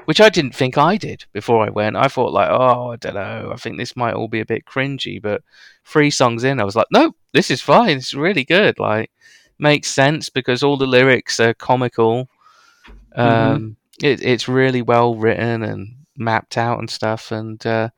which 0.04 0.20
I 0.20 0.28
didn't 0.28 0.54
think 0.54 0.78
I 0.78 0.96
did 0.96 1.24
before 1.32 1.64
I 1.66 1.70
went, 1.70 1.96
I 1.96 2.08
thought 2.08 2.32
like, 2.32 2.48
oh, 2.50 2.92
I 2.92 2.96
don't 2.96 3.14
know, 3.14 3.50
I 3.52 3.56
think 3.56 3.76
this 3.78 3.96
might 3.96 4.14
all 4.14 4.28
be 4.28 4.40
a 4.40 4.46
bit 4.46 4.64
cringy. 4.66 5.20
But 5.20 5.42
three 5.84 6.10
songs 6.10 6.44
in, 6.44 6.60
I 6.60 6.64
was 6.64 6.76
like, 6.76 6.88
no, 6.92 7.14
this 7.32 7.50
is 7.50 7.60
fine. 7.60 7.96
It's 7.98 8.14
really 8.14 8.44
good. 8.44 8.78
Like, 8.78 9.10
makes 9.58 9.88
sense 9.88 10.28
because 10.30 10.62
all 10.62 10.76
the 10.76 10.86
lyrics 10.86 11.40
are 11.40 11.54
comical. 11.54 12.28
Um, 13.14 13.76
it, 14.02 14.22
it's 14.22 14.48
really 14.48 14.82
well 14.82 15.14
written 15.14 15.62
and 15.62 15.96
mapped 16.16 16.56
out 16.56 16.78
and 16.78 16.90
stuff, 16.90 17.32
and 17.32 17.64
uh, 17.66 17.90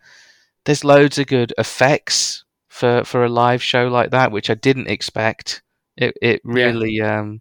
there's 0.64 0.84
loads 0.84 1.18
of 1.18 1.26
good 1.28 1.52
effects 1.58 2.44
for 2.68 3.04
for 3.04 3.24
a 3.24 3.28
live 3.28 3.62
show 3.62 3.88
like 3.88 4.10
that, 4.10 4.32
which 4.32 4.50
I 4.50 4.54
didn't 4.54 4.88
expect. 4.88 5.61
It 5.96 6.16
it 6.22 6.40
Yeah. 6.44 6.64
really 6.64 7.00
um, 7.00 7.40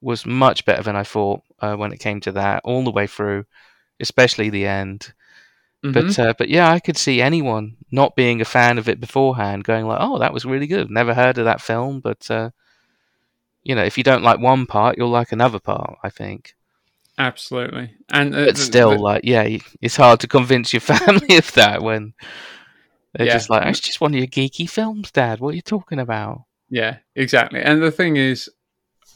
was 0.00 0.26
much 0.26 0.64
better 0.64 0.82
than 0.82 0.96
I 0.96 1.02
thought 1.04 1.42
uh, 1.60 1.74
when 1.76 1.92
it 1.92 2.00
came 2.00 2.20
to 2.22 2.32
that 2.32 2.62
all 2.64 2.84
the 2.84 2.90
way 2.90 3.06
through, 3.06 3.44
especially 4.00 4.50
the 4.50 4.66
end. 4.66 5.12
Mm-hmm. 5.84 5.92
But 5.92 6.18
uh, 6.18 6.34
but 6.38 6.48
yeah, 6.48 6.70
I 6.70 6.80
could 6.80 6.96
see 6.96 7.20
anyone 7.20 7.76
not 7.90 8.14
being 8.16 8.40
a 8.40 8.44
fan 8.44 8.78
of 8.78 8.88
it 8.88 9.00
beforehand 9.00 9.64
going 9.64 9.86
like, 9.86 9.98
"Oh, 10.00 10.18
that 10.18 10.32
was 10.32 10.44
really 10.44 10.66
good. 10.68 10.90
Never 10.90 11.12
heard 11.14 11.38
of 11.38 11.44
that 11.44 11.60
film." 11.60 12.00
But 12.00 12.30
uh, 12.30 12.50
you 13.64 13.74
know, 13.74 13.84
if 13.84 13.96
you 13.98 14.04
don't 14.04 14.22
like 14.22 14.38
one 14.40 14.66
part, 14.66 14.96
you'll 14.96 15.10
like 15.10 15.32
another 15.32 15.58
part. 15.60 15.98
I 16.02 16.08
think. 16.10 16.54
Absolutely, 17.18 17.94
and 18.10 18.34
uh, 18.34 18.46
But 18.46 18.56
still, 18.56 18.90
the- 18.92 18.98
like, 18.98 19.20
yeah, 19.24 19.46
it's 19.82 19.96
hard 19.96 20.20
to 20.20 20.28
convince 20.28 20.72
your 20.72 20.80
family 20.94 21.36
of 21.36 21.52
that 21.52 21.82
when 21.82 22.14
they're 23.12 23.26
Yeah. 23.26 23.34
just 23.34 23.50
like, 23.50 23.66
"It's 23.66 23.80
just 23.80 24.00
one 24.00 24.14
of 24.14 24.18
your 24.18 24.26
geeky 24.28 24.68
films, 24.68 25.10
Dad. 25.10 25.40
What 25.40 25.50
are 25.52 25.56
you 25.56 25.62
talking 25.62 25.98
about?" 25.98 26.44
Yeah, 26.72 26.96
exactly. 27.14 27.60
And 27.60 27.82
the 27.82 27.90
thing 27.90 28.16
is, 28.16 28.48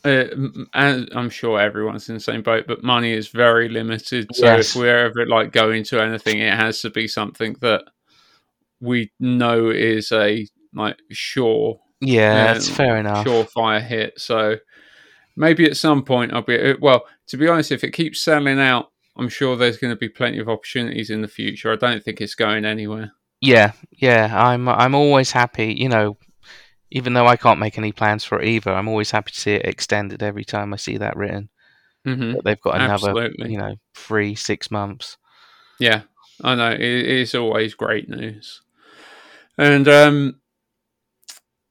uh, 0.04 0.26
and 0.74 1.08
I'm 1.14 1.30
sure 1.30 1.58
everyone's 1.58 2.06
in 2.10 2.14
the 2.16 2.20
same 2.20 2.42
boat, 2.42 2.66
but 2.68 2.84
money 2.84 3.12
is 3.12 3.28
very 3.28 3.70
limited. 3.70 4.28
So 4.34 4.44
Yes. 4.44 4.70
if 4.70 4.76
we're 4.76 5.06
ever 5.06 5.26
like 5.26 5.52
going 5.52 5.82
to 5.84 6.00
anything, 6.02 6.38
it 6.38 6.52
has 6.52 6.82
to 6.82 6.90
be 6.90 7.08
something 7.08 7.56
that 7.62 7.84
we 8.80 9.10
know 9.18 9.70
is 9.70 10.12
a 10.12 10.46
like 10.74 10.98
sure, 11.10 11.80
Yeah, 12.02 12.32
uh, 12.32 12.52
that's 12.52 12.68
fair 12.68 12.98
enough. 12.98 13.24
surefire 13.26 13.80
hit. 13.80 14.20
So 14.20 14.56
maybe 15.34 15.64
at 15.64 15.78
some 15.78 16.04
point 16.04 16.34
I'll 16.34 16.42
be 16.42 16.60
uh, 16.60 16.74
well. 16.78 17.06
To 17.28 17.38
be 17.38 17.48
honest, 17.48 17.72
if 17.72 17.82
it 17.82 17.92
keeps 17.92 18.20
selling 18.20 18.60
out, 18.60 18.92
I'm 19.16 19.30
sure 19.30 19.56
there's 19.56 19.78
going 19.78 19.92
to 19.94 19.98
be 19.98 20.10
plenty 20.10 20.38
of 20.40 20.48
opportunities 20.50 21.08
in 21.08 21.22
the 21.22 21.28
future. 21.28 21.72
I 21.72 21.76
don't 21.76 22.04
think 22.04 22.20
it's 22.20 22.34
going 22.34 22.66
anywhere. 22.66 23.12
Yeah, 23.40 23.72
yeah, 23.90 24.30
I'm 24.32 24.68
I'm 24.68 24.94
always 24.94 25.30
happy, 25.32 25.72
you 25.72 25.88
know, 25.88 26.18
even 26.96 27.12
though 27.12 27.26
I 27.26 27.36
can't 27.36 27.60
make 27.60 27.76
any 27.76 27.92
plans 27.92 28.24
for 28.24 28.40
it 28.40 28.48
either, 28.48 28.72
I'm 28.72 28.88
always 28.88 29.10
happy 29.10 29.30
to 29.30 29.38
see 29.38 29.52
it 29.52 29.66
extended 29.66 30.22
every 30.22 30.46
time 30.46 30.72
I 30.72 30.76
see 30.76 30.96
that 30.96 31.14
written. 31.14 31.50
hmm 32.06 32.32
That 32.32 32.44
they've 32.44 32.60
got 32.60 32.76
another, 32.76 33.10
Absolutely. 33.10 33.50
you 33.52 33.58
know, 33.58 33.76
three, 33.94 34.34
six 34.34 34.70
months. 34.70 35.18
Yeah, 35.78 36.02
I 36.42 36.54
know. 36.54 36.70
It 36.70 36.80
is 36.80 37.34
always 37.34 37.74
great 37.74 38.08
news. 38.08 38.62
And 39.58 39.86
um, 39.88 40.40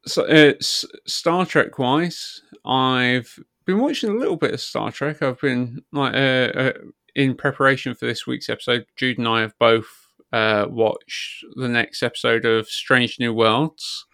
so 0.06 0.26
it's 0.28 0.86
Star 1.08 1.44
Trek 1.48 1.80
wise, 1.80 2.42
I've 2.64 3.40
been 3.66 3.80
watching 3.80 4.12
a 4.12 4.20
little 4.20 4.38
bit 4.38 4.54
of 4.54 4.62
Star 4.62 4.92
Trek. 4.92 5.24
I've 5.24 5.42
been 5.42 5.84
like 5.92 6.14
uh, 6.14 6.60
uh, 6.60 6.74
in 7.16 7.34
preparation 7.34 7.96
for 7.96 8.06
this 8.06 8.28
week's 8.28 8.48
episode. 8.48 8.86
Jude 8.96 9.18
and 9.18 9.28
I 9.28 9.42
have 9.42 9.58
both 9.58 9.88
uh, 10.32 10.68
watched 10.70 11.44
the 11.56 11.68
next 11.68 12.04
episode 12.04 12.46
of 12.46 12.68
Strange 12.68 13.20
New 13.20 13.34
Worlds. 13.34 14.06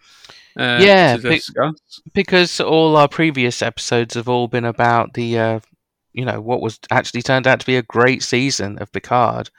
Uh, 0.56 0.78
Yeah, 0.80 1.16
discuss. 1.16 1.74
Because 2.12 2.60
all 2.60 2.96
our 2.96 3.08
previous 3.08 3.62
episodes 3.62 4.14
have 4.14 4.28
all 4.28 4.48
been 4.48 4.64
about 4.64 5.14
the, 5.14 5.38
uh, 5.38 5.60
you 6.12 6.24
know, 6.24 6.40
what 6.40 6.60
was 6.60 6.78
actually 6.90 7.22
turned 7.22 7.46
out 7.46 7.60
to 7.60 7.66
be 7.66 7.76
a 7.76 7.82
great 7.82 8.22
season 8.22 8.78
of 8.78 8.92
Picard 8.92 9.50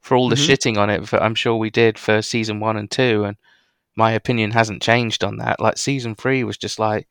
for 0.00 0.16
all 0.16 0.28
the 0.28 0.34
Mhm. 0.36 0.48
shitting 0.48 0.78
on 0.78 0.90
it 0.90 1.06
that 1.10 1.22
I'm 1.22 1.34
sure 1.36 1.56
we 1.56 1.70
did 1.70 1.98
for 1.98 2.22
season 2.22 2.58
one 2.58 2.76
and 2.76 2.90
two. 2.90 3.24
And 3.24 3.36
my 3.96 4.12
opinion 4.12 4.50
hasn't 4.50 4.82
changed 4.82 5.22
on 5.22 5.36
that. 5.36 5.60
Like, 5.60 5.78
season 5.78 6.14
three 6.16 6.42
was 6.44 6.56
just 6.58 6.78
like, 6.78 7.06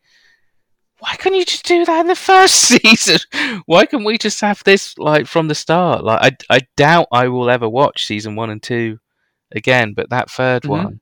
why 1.00 1.16
couldn't 1.16 1.40
you 1.40 1.46
just 1.46 1.66
do 1.66 1.84
that 1.86 2.02
in 2.02 2.08
the 2.08 2.16
first 2.32 2.56
season? 2.68 3.20
Why 3.66 3.86
can't 3.86 4.06
we 4.06 4.18
just 4.18 4.42
have 4.42 4.62
this 4.66 4.98
like 4.98 5.26
from 5.26 5.48
the 5.48 5.56
start? 5.56 6.04
Like, 6.04 6.38
I, 6.50 6.56
I 6.58 6.62
doubt 6.78 7.08
I 7.12 7.28
will 7.30 7.50
ever 7.50 7.68
watch 7.70 8.06
season 8.06 8.36
one 8.36 8.50
and 8.50 8.62
two 8.62 9.00
again, 9.54 9.94
but 9.96 10.10
that 10.10 10.30
3rd 10.30 10.64
Mhm. 10.64 10.70
one, 10.70 11.00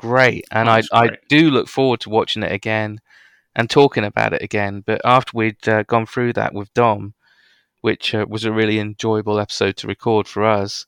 great. 0.00 0.46
And 0.50 0.68
I, 0.70 0.78
it's 0.78 0.88
I 0.92 1.10
do 1.28 1.50
look 1.50 1.68
forward 1.68 2.00
to 2.00 2.10
watching 2.10 2.42
it 2.42 2.52
again 2.52 3.00
and 3.54 3.68
talking 3.68 4.04
about 4.04 4.32
it 4.32 4.42
again. 4.42 4.82
But 4.84 5.02
after 5.04 5.32
we'd 5.36 5.68
uh, 5.68 5.82
gone 5.82 6.06
through 6.06 6.32
that 6.34 6.54
with 6.54 6.72
Dom, 6.72 7.14
which 7.82 8.14
uh, 8.14 8.24
was 8.28 8.44
a 8.44 8.52
really 8.52 8.78
enjoyable 8.78 9.38
episode 9.38 9.76
to 9.78 9.86
record 9.86 10.26
for 10.26 10.44
us 10.44 10.86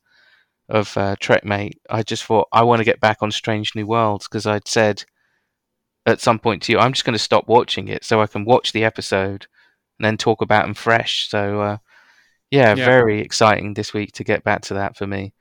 of 0.69 0.97
uh, 0.97 1.15
Trekmate, 1.21 1.73
I 1.89 2.01
just 2.01 2.23
thought 2.23 2.47
I 2.51 2.63
want 2.63 2.79
to 2.79 2.85
get 2.85 2.99
back 2.99 3.17
on 3.21 3.31
Strange 3.31 3.75
New 3.75 3.85
Worlds 3.85 4.27
because 4.27 4.47
I'd 4.47 4.67
said 4.67 5.03
at 6.05 6.19
some 6.19 6.39
point 6.39 6.63
to 6.63 6.71
you, 6.71 6.79
I'm 6.79 6.93
just 6.93 7.05
going 7.05 7.13
to 7.13 7.19
stop 7.19 7.47
watching 7.47 7.87
it 7.87 8.03
so 8.03 8.21
I 8.21 8.27
can 8.27 8.45
watch 8.45 8.71
the 8.71 8.83
episode 8.83 9.45
and 9.99 10.05
then 10.05 10.17
talk 10.17 10.41
about 10.41 10.65
them 10.65 10.73
fresh. 10.73 11.29
So, 11.29 11.61
uh, 11.61 11.77
yeah, 12.49 12.73
Yeah. 12.75 12.85
very 12.85 13.19
exciting 13.21 13.73
this 13.75 13.93
week 13.93 14.11
to 14.13 14.23
get 14.23 14.43
back 14.43 14.61
to 14.63 14.73
that 14.73 14.97
for 14.97 15.05
me. 15.05 15.33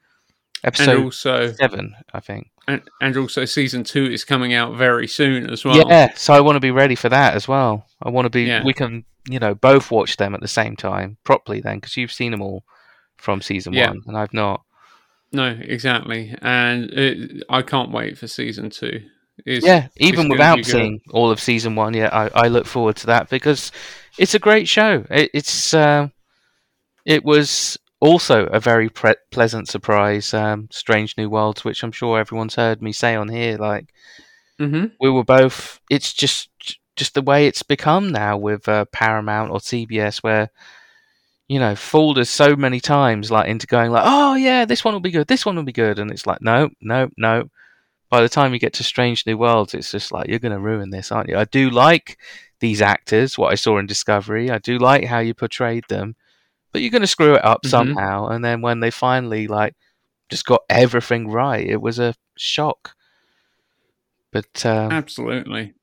And 0.65 0.75
Episode 0.75 1.05
also, 1.05 1.53
seven, 1.53 1.95
I 2.15 2.21
think. 2.21 2.51
and, 2.69 2.83
and 3.01 3.17
also, 3.17 3.45
season 3.45 3.83
two 3.83 4.05
is 4.05 4.25
coming 4.25 4.55
out 4.55 4.77
very 4.77 5.09
soon 5.09 5.51
as 5.51 5.65
well. 5.65 5.89
Yeah, 5.89 6.15
so 6.15 6.33
I 6.35 6.41
want 6.41 6.55
to 6.57 6.61
be 6.61 6.71
ready 6.71 6.95
for 6.95 7.09
that 7.09 7.35
as 7.35 7.49
well. 7.49 7.87
I 8.01 8.11
want 8.11 8.27
to 8.27 8.31
be. 8.31 8.45
Yeah. 8.45 8.63
We 8.65 8.73
can, 8.73 9.05
you 9.29 9.41
know, 9.41 9.55
both 9.57 9.91
watch 9.91 10.19
them 10.19 10.35
at 10.35 10.41
the 10.41 10.47
same 10.49 10.77
time 10.77 11.17
properly 11.25 11.61
then, 11.61 11.79
because 11.79 11.97
you've 11.97 12.13
seen 12.13 12.31
them 12.31 12.43
all 12.43 12.63
from 13.17 13.43
season 13.43 13.73
Yeah. 13.73 13.89
one, 13.89 14.03
and 14.07 14.17
I've 14.17 14.33
not. 14.33 14.63
No, 15.33 15.47
exactly, 15.61 16.33
and 16.43 16.91
it, 16.91 17.43
I 17.49 17.63
can't 17.63 17.91
wait 17.91 18.19
for 18.19 18.29
season 18.29 18.71
two. 18.71 19.01
It's, 19.45 19.67
yeah, 19.67 19.89
even 19.97 20.29
without 20.29 20.65
seeing 20.65 21.01
all 21.11 21.31
of 21.31 21.41
season 21.41 21.75
one, 21.75 21.95
yeah, 21.95 22.11
I, 22.13 22.45
I 22.45 22.49
look 22.49 22.67
forward 22.67 22.97
to 22.97 23.07
that 23.07 23.31
because 23.31 23.73
it's 24.19 24.35
a 24.35 24.39
great 24.39 24.69
show. 24.69 25.05
It, 25.11 25.31
it's 25.35 25.73
uh, 25.75 26.09
it 27.05 27.25
was 27.25 27.79
also 28.03 28.47
a 28.47 28.59
very 28.59 28.89
pre- 28.89 29.15
pleasant 29.31 29.69
surprise. 29.69 30.35
Um, 30.35 30.69
Strange 30.71 31.17
New 31.17 31.31
Worlds, 31.31 31.65
which 31.65 31.83
I'm 31.85 31.93
sure 31.93 32.19
everyone's 32.19 32.57
heard 32.57 32.83
me 32.83 32.93
say 32.93 33.15
on 33.15 33.29
here, 33.29 33.57
like 33.57 33.87
Mhm. 34.61 34.93
we 35.01 35.09
were 35.09 35.25
both. 35.25 35.81
It's 35.89 36.13
just 36.13 36.49
just 36.97 37.15
the 37.15 37.23
way 37.23 37.47
it's 37.47 37.63
become 37.63 38.11
now 38.13 38.37
with 38.37 38.69
uh, 38.69 38.85
Paramount 38.93 39.51
or 39.51 39.61
CBS, 39.61 40.19
where 40.23 40.51
you 41.49 41.59
know 41.59 41.75
fooled 41.77 42.19
us 42.19 42.29
so 42.31 42.57
many 42.57 42.81
times, 42.81 43.31
like 43.31 43.49
into 43.49 43.67
going 43.67 43.91
like, 43.93 44.05
oh 44.05 44.35
yeah, 44.35 44.65
this 44.65 44.85
one 44.85 44.95
will 44.95 45.01
be 45.01 45.11
good, 45.11 45.29
this 45.29 45.47
one 45.47 45.57
will 45.57 45.63
be 45.63 45.73
good, 45.73 45.99
and 45.99 46.11
it's 46.11 46.27
like, 46.27 46.43
no, 46.43 46.71
no, 46.81 47.09
no. 47.17 47.45
By 48.11 48.21
the 48.21 48.29
time 48.29 48.53
you 48.53 48.59
get 48.59 48.75
to 48.75 48.85
Strange 48.85 49.25
New 49.27 49.39
Worlds, 49.39 49.73
it's 49.75 49.91
just 49.93 50.13
like 50.13 50.29
you're 50.29 50.39
going 50.39 50.53
to 50.53 50.61
ruin 50.61 50.91
this, 50.91 51.11
aren't 51.13 51.31
you? 51.31 51.37
I 51.39 51.45
do 51.45 51.71
like 51.71 52.19
these 52.61 52.83
actors, 52.83 53.39
what 53.39 53.53
I 53.53 53.55
saw 53.55 53.79
in 53.79 53.87
Discovery. 53.87 54.51
I 54.51 54.59
do 54.59 54.77
like 54.79 55.05
how 55.05 55.21
you 55.21 55.33
portrayed 55.35 55.85
them, 55.89 56.15
but 56.73 56.81
you're 56.83 56.91
going 56.91 57.03
to 57.03 57.07
screw 57.07 57.35
it 57.35 57.45
up 57.45 57.63
Mhm. 57.65 57.69
somehow. 57.71 58.27
And 58.29 58.45
then 58.45 58.61
when 58.63 58.81
they 58.81 58.91
finally 58.91 59.47
like 59.47 59.75
just 60.31 60.45
got 60.47 60.63
everything 60.71 61.31
right, 61.31 61.67
it 61.67 61.81
was 61.81 61.99
a 61.99 62.15
shock. 62.37 62.95
But 64.33 64.65
um, 64.65 64.91
Absolutely. 64.91 65.75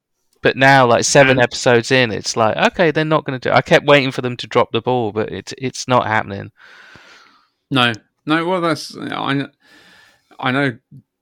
But 0.41 0.55
now, 0.57 0.87
like 0.87 1.03
seven 1.03 1.31
And- 1.37 1.41
episodes 1.41 1.91
in, 1.91 2.11
it's 2.11 2.35
like 2.37 2.55
okay, 2.57 2.91
they're 2.91 3.05
not 3.05 3.25
going 3.25 3.39
to 3.39 3.49
do. 3.49 3.53
I 3.53 3.61
kept 3.61 3.85
waiting 3.85 4.11
for 4.11 4.21
them 4.21 4.37
to 4.37 4.47
drop 4.47 4.71
the 4.71 4.81
ball, 4.81 5.11
but 5.11 5.31
it's 5.31 5.53
it's 5.57 5.87
not 5.87 6.07
happening. 6.07 6.51
No, 7.69 7.93
no. 8.25 8.45
Well, 8.47 8.61
that's 8.61 8.97
I. 8.97 9.45
I 10.39 10.51
know 10.51 10.77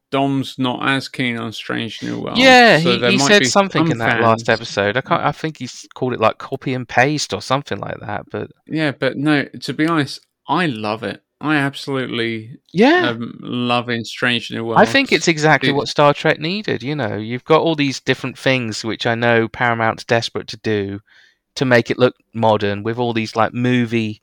Dom's 0.09 0.57
not 0.57 0.87
as 0.87 1.09
keen 1.09 1.37
on 1.37 1.51
Strange 1.51 2.01
New 2.01 2.21
World. 2.21 2.37
yeah, 2.37 2.79
so 2.79 2.97
he, 2.99 3.11
he 3.13 3.17
said 3.19 3.45
something 3.45 3.85
some 3.85 3.91
in 3.91 3.97
that 3.97 4.21
last 4.21 4.47
episode. 4.49 4.95
I 4.95 5.01
can't. 5.01 5.21
I 5.21 5.31
think 5.31 5.57
he's 5.57 5.85
called 5.95 6.13
it 6.13 6.19
like 6.19 6.37
copy 6.37 6.73
and 6.73 6.87
paste 6.87 7.33
or 7.33 7.41
something 7.41 7.79
like 7.79 7.99
that. 7.99 8.25
But 8.31 8.51
Yeah, 8.65 8.91
but 8.91 9.17
no. 9.17 9.43
To 9.45 9.73
be 9.73 9.85
honest, 9.85 10.25
I 10.47 10.67
love 10.67 11.03
it. 11.03 11.21
I 11.39 11.57
absolutely 11.57 12.57
yeah, 12.73 13.09
um, 13.09 13.37
loving 13.41 14.03
Strange 14.05 14.49
New 14.49 14.65
World. 14.65 14.79
I 14.79 14.85
think 14.85 15.11
it's 15.11 15.27
exactly 15.27 15.71
what 15.71 15.87
Star 15.87 16.13
Trek 16.13 16.39
needed. 16.39 16.81
You 16.81 16.95
know, 16.95 17.15
you've 17.15 17.45
got 17.45 17.61
all 17.61 17.75
these 17.75 17.99
different 17.99 18.39
things 18.39 18.83
which 18.83 19.05
I 19.05 19.13
know 19.13 19.47
Paramount's 19.47 20.03
desperate 20.03 20.47
to 20.47 20.57
do 20.57 20.99
to 21.55 21.65
make 21.65 21.91
it 21.91 21.99
look 21.99 22.15
modern 22.33 22.81
with 22.81 22.97
all 22.97 23.13
these 23.13 23.35
like 23.35 23.53
movie 23.53 24.21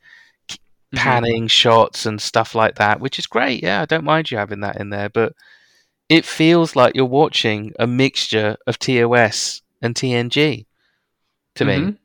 Mhm. 0.51 0.99
panning 0.99 1.47
shots 1.49 2.07
and 2.07 2.21
stuff 2.23 2.55
like 2.55 2.77
that, 2.77 3.01
which 3.01 3.19
is 3.19 3.27
great. 3.27 3.63
Yeah, 3.63 3.83
I 3.83 3.85
don't 3.85 4.05
mind 4.05 4.31
you 4.31 4.39
having 4.39 4.61
that 4.61 4.77
in 4.81 4.91
there, 4.91 5.09
but 5.09 5.35
it 6.09 6.25
feels 6.25 6.77
like 6.77 6.95
you're 6.95 7.05
watching 7.05 7.73
a 7.79 7.87
mixture 7.87 8.57
of 8.67 8.79
TOS 8.79 9.63
and 9.83 9.95
TNG 9.95 10.67
to 11.55 11.65
me. 11.65 11.77
Mhm. 11.77 11.99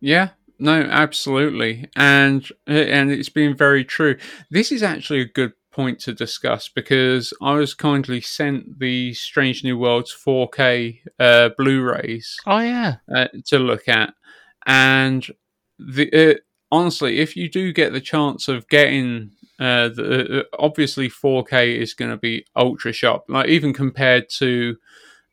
Yeah, 0.00 0.30
no, 0.58 0.82
absolutely, 0.82 1.88
and 1.96 2.46
and 2.66 3.10
it's 3.10 3.28
been 3.28 3.56
very 3.56 3.84
true. 3.84 4.16
This 4.50 4.72
is 4.72 4.82
actually 4.82 5.20
a 5.20 5.26
good 5.26 5.52
point 5.70 6.00
to 6.00 6.12
discuss 6.12 6.68
because 6.68 7.32
I 7.40 7.54
was 7.54 7.74
kindly 7.74 8.20
sent 8.20 8.80
the 8.80 9.14
Strange 9.14 9.62
New 9.62 9.78
Worlds 9.78 10.12
4K 10.12 11.00
uh, 11.18 11.50
Blu-rays 11.56 12.38
Oh 12.46 12.58
yeah, 12.58 12.96
uh, 13.14 13.28
to 13.46 13.58
look 13.58 13.88
at, 13.88 14.14
and 14.66 15.26
the 15.78 16.32
uh, 16.32 16.34
honestly, 16.72 17.18
if 17.18 17.36
you 17.36 17.48
do 17.48 17.72
get 17.72 17.92
the 17.92 18.00
chance 18.00 18.48
of 18.48 18.68
getting. 18.68 19.32
Uh, 19.60 19.88
the, 19.90 20.40
uh, 20.40 20.42
obviously, 20.58 21.10
4K 21.10 21.76
is 21.76 21.92
going 21.92 22.10
to 22.10 22.16
be 22.16 22.46
ultra 22.56 22.92
sharp, 22.92 23.24
like 23.28 23.48
even 23.48 23.74
compared 23.74 24.30
to 24.30 24.76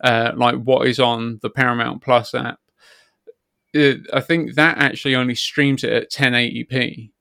uh, 0.01 0.33
like 0.35 0.55
what 0.55 0.85
is 0.85 0.99
on 0.99 1.39
the 1.41 1.49
Paramount 1.49 2.01
Plus 2.01 2.33
app. 2.33 2.59
It, 3.73 4.01
I 4.13 4.19
think 4.19 4.55
that 4.55 4.77
actually 4.79 5.15
only 5.15 5.35
streams 5.35 5.83
it 5.83 5.93
at 5.93 6.11
1080p. 6.11 7.11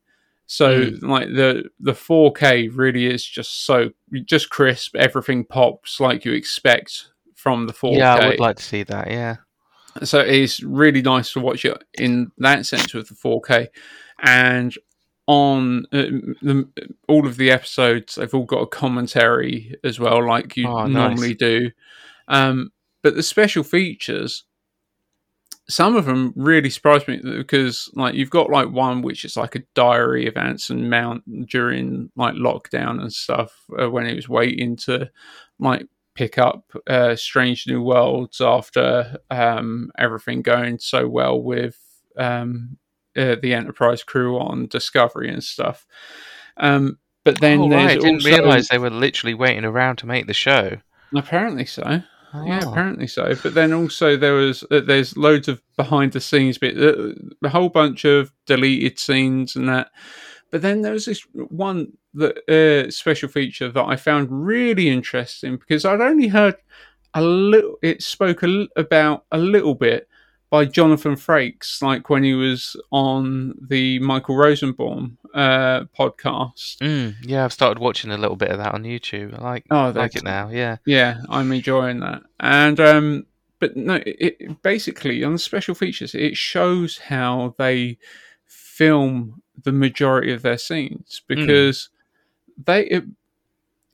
So 0.49 0.91
like 1.03 1.27
the 1.29 1.71
the 1.81 1.93
4K 1.93 2.71
really 2.73 3.07
is 3.07 3.25
just 3.25 3.65
so 3.65 3.91
just 4.25 4.51
crisp. 4.51 4.95
Everything 4.95 5.45
pops 5.45 5.99
like 6.01 6.25
you 6.25 6.33
expect 6.33 7.09
from 7.35 7.67
the 7.67 7.73
4K. 7.73 7.99
yeah, 7.99 8.15
I 8.15 8.29
would 8.29 8.41
like 8.41 8.57
to 8.57 8.63
see 8.63 8.85
that. 8.85 9.11
Yeah, 9.11 9.37
so 10.05 10.21
it's 10.21 10.63
really 10.63 11.03
nice 11.03 11.33
to 11.33 11.41
watch 11.41 11.65
it 11.65 11.83
in 11.95 12.31
that 12.39 12.67
sense 12.67 12.95
with 12.95 13.09
the 13.09 13.15
4K. 13.15 13.69
And 14.23 14.75
on 15.27 15.87
uh, 15.93 16.03
the, 16.43 16.69
all 17.09 17.27
of 17.27 17.37
the 17.37 17.51
episodes, 17.51 18.15
they've 18.15 18.33
all 18.35 18.45
got 18.45 18.63
a 18.63 18.67
commentary 18.67 19.75
as 19.83 19.99
well, 19.99 20.25
like 20.27 20.57
you 20.57 20.69
Oh, 20.69 20.87
nice. 20.87 20.93
normally 21.11 21.35
do. 21.35 21.71
Um, 22.29 22.71
but 23.03 23.17
the 23.17 23.23
special 23.23 23.63
features, 23.63 24.45
some 25.69 25.97
of 25.97 26.05
them 26.05 26.33
really 26.37 26.71
surprised 26.71 27.09
me 27.09 27.21
because, 27.23 27.91
like, 27.95 28.15
you've 28.15 28.31
got 28.31 28.51
like 28.51 28.71
one 28.71 29.03
which 29.03 29.25
is 29.25 29.37
like 29.37 29.57
a 29.57 29.63
diary 29.75 30.27
of 30.29 30.37
Anson 30.37 30.89
Mount 30.89 31.25
during 31.49 32.11
like 32.15 32.35
lockdown 32.35 33.01
and 33.01 33.13
stuff 33.13 33.53
uh, 33.81 33.91
when 33.91 34.07
he 34.07 34.15
was 34.15 34.29
waiting 34.29 34.77
to 34.77 35.11
like 35.59 35.87
pick 36.15 36.39
up 36.39 36.71
uh, 36.87 37.17
Strange 37.17 37.67
New 37.67 37.83
Worlds 37.83 38.41
after 38.41 39.17
um, 39.31 39.91
everything 39.99 40.41
going 40.43 40.79
so 40.79 41.09
well 41.09 41.41
with 41.43 41.77
um, 42.17 42.79
uh, 43.17 43.37
the 43.41 43.55
Enterprise 43.55 44.03
crew 44.03 44.39
on 44.39 44.67
Discovery 44.67 45.29
and 45.31 45.43
stuff. 45.43 45.87
Um, 46.57 46.99
but 47.25 47.41
then 47.41 47.61
oh, 47.61 47.69
there's 47.69 47.83
right. 47.85 47.91
I 47.91 48.01
didn't 48.01 48.15
also 48.17 48.29
realize 48.29 48.69
they 48.69 48.79
were 48.79 48.91
literally 48.91 49.35
waiting 49.35 49.65
around 49.65 49.97
to 49.97 50.07
make 50.07 50.27
the 50.27 50.35
show. 50.35 50.79
apparently 51.15 51.67
so. 51.67 52.03
Yeah, 52.45 52.61
Oh. 52.65 52.71
apparently 52.71 53.07
so. 53.07 53.35
But 53.43 53.55
then 53.55 53.73
also 53.73 54.17
there 54.17 54.35
was 54.35 54.63
uh, 54.71 54.81
there's 54.81 55.17
loads 55.17 55.49
of 55.49 55.63
behind 55.77 56.13
the 56.13 56.21
scenes 56.21 56.59
bit, 56.59 56.77
uh, 56.77 57.13
a 57.43 57.49
whole 57.49 57.69
bunch 57.71 58.05
of 58.05 58.33
deleted 58.47 58.99
scenes 58.99 59.57
and 59.57 59.69
that. 59.69 59.91
But 60.51 60.63
then 60.63 60.83
there 60.83 60.93
was 60.93 61.07
this 61.07 61.23
one 61.33 61.93
that 62.15 62.37
uh, 62.49 62.91
special 62.91 63.29
feature 63.29 63.71
that 63.71 63.85
I 63.85 63.97
found 63.97 64.29
really 64.31 64.89
interesting 64.89 65.57
because 65.57 65.85
I'd 65.85 66.01
only 66.01 66.29
heard 66.29 66.57
a 67.15 67.23
little. 67.23 67.77
It 67.83 68.03
spoke 68.03 68.43
a, 68.43 68.67
about 68.77 69.25
a 69.33 69.39
little 69.39 69.75
bit 69.75 70.09
by 70.57 70.65
Jonathan 70.65 71.17
Frakes, 71.17 71.83
like 71.83 72.09
when 72.09 72.23
he 72.23 72.33
was 72.33 72.77
on 72.91 73.55
the 73.61 73.99
Michael 73.99 74.37
Rosenbaum 74.37 75.19
uh, 75.35 75.81
podcast. 75.99 76.79
Mm, 76.79 77.15
yeah, 77.21 77.45
I've 77.45 77.53
started 77.53 77.79
watching 77.79 78.11
a 78.11 78.17
little 78.17 78.37
bit 78.37 78.49
of 78.49 78.57
that 78.57 78.73
on 78.73 78.85
YouTube. 78.85 79.39
I 79.39 79.43
like 79.43 79.67
Oh, 79.71 79.93
like 79.95 80.17
it 80.17 80.25
now. 80.25 80.49
Yeah. 80.49 80.79
Yeah, 80.87 81.19
I'm 81.29 81.53
enjoying 81.53 82.01
that. 82.01 82.23
And 82.41 82.81
um 82.81 83.27
but 83.59 83.77
no, 83.77 84.01
it, 84.07 84.63
basically 84.63 85.23
on 85.25 85.33
the 85.35 85.39
special 85.39 85.75
features, 85.75 86.15
it 86.15 86.39
shows 86.39 86.97
how 86.97 87.55
they 87.59 87.99
film 88.47 89.43
the 89.63 89.73
majority 89.73 90.33
of 90.33 90.41
their 90.41 90.57
scenes 90.57 91.21
because 91.27 91.91
they 92.65 92.85
it, 92.87 93.05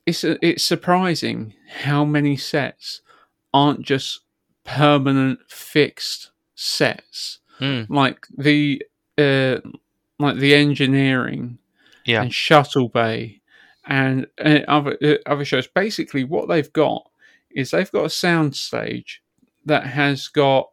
it's 0.05 0.23
it's 0.23 0.63
surprising 0.63 1.55
how 1.83 2.05
many 2.05 2.37
sets 2.37 3.01
aren't 3.53 3.81
just 3.81 4.21
permanent 4.63 5.39
fixed 5.49 6.29
sets 6.63 7.39
Mm, 7.59 7.87
like 7.89 8.25
the 8.35 8.81
uh 9.17 9.57
like 10.17 10.37
the 10.37 10.55
engineering 10.55 11.59
yeah. 12.03 12.23
and 12.23 12.33
Shuttle 12.33 12.89
Bay 12.89 13.41
and 13.85 14.25
uh, 14.43 14.61
other 14.67 14.97
uh, 15.03 15.15
other 15.27 15.45
shows. 15.45 15.67
Basically, 15.67 16.23
what 16.23 16.47
they've 16.49 16.73
got 16.73 17.07
is 17.51 17.69
they've 17.71 17.91
got 17.91 18.05
a 18.05 18.09
sound 18.09 18.55
stage 18.55 19.21
that 19.65 19.85
has 19.85 20.27
got 20.29 20.69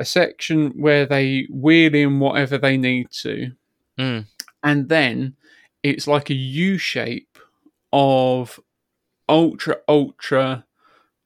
a 0.00 0.04
section 0.06 0.70
where 0.70 1.04
they 1.06 1.46
wheel 1.50 1.94
in 1.94 2.18
whatever 2.18 2.56
they 2.58 2.76
need 2.78 3.10
to, 3.22 3.52
Mm. 3.98 4.24
and 4.62 4.88
then 4.88 5.36
it's 5.82 6.06
like 6.06 6.30
a 6.30 6.34
U 6.34 6.78
shape 6.78 7.38
of 7.92 8.58
ultra 9.28 9.76
ultra 9.86 10.64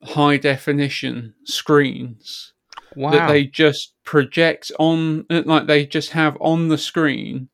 high 0.02 0.36
definition 0.36 1.34
screens 1.44 2.54
Wow. 2.96 3.10
that 3.12 3.28
they 3.28 3.44
just 3.46 3.94
project 4.04 4.72
on 4.78 5.26
like 5.30 5.66
they 5.66 5.86
just 5.86 6.10
have 6.10 6.36
on 6.40 6.68
the 6.68 6.78
screen 6.78 7.48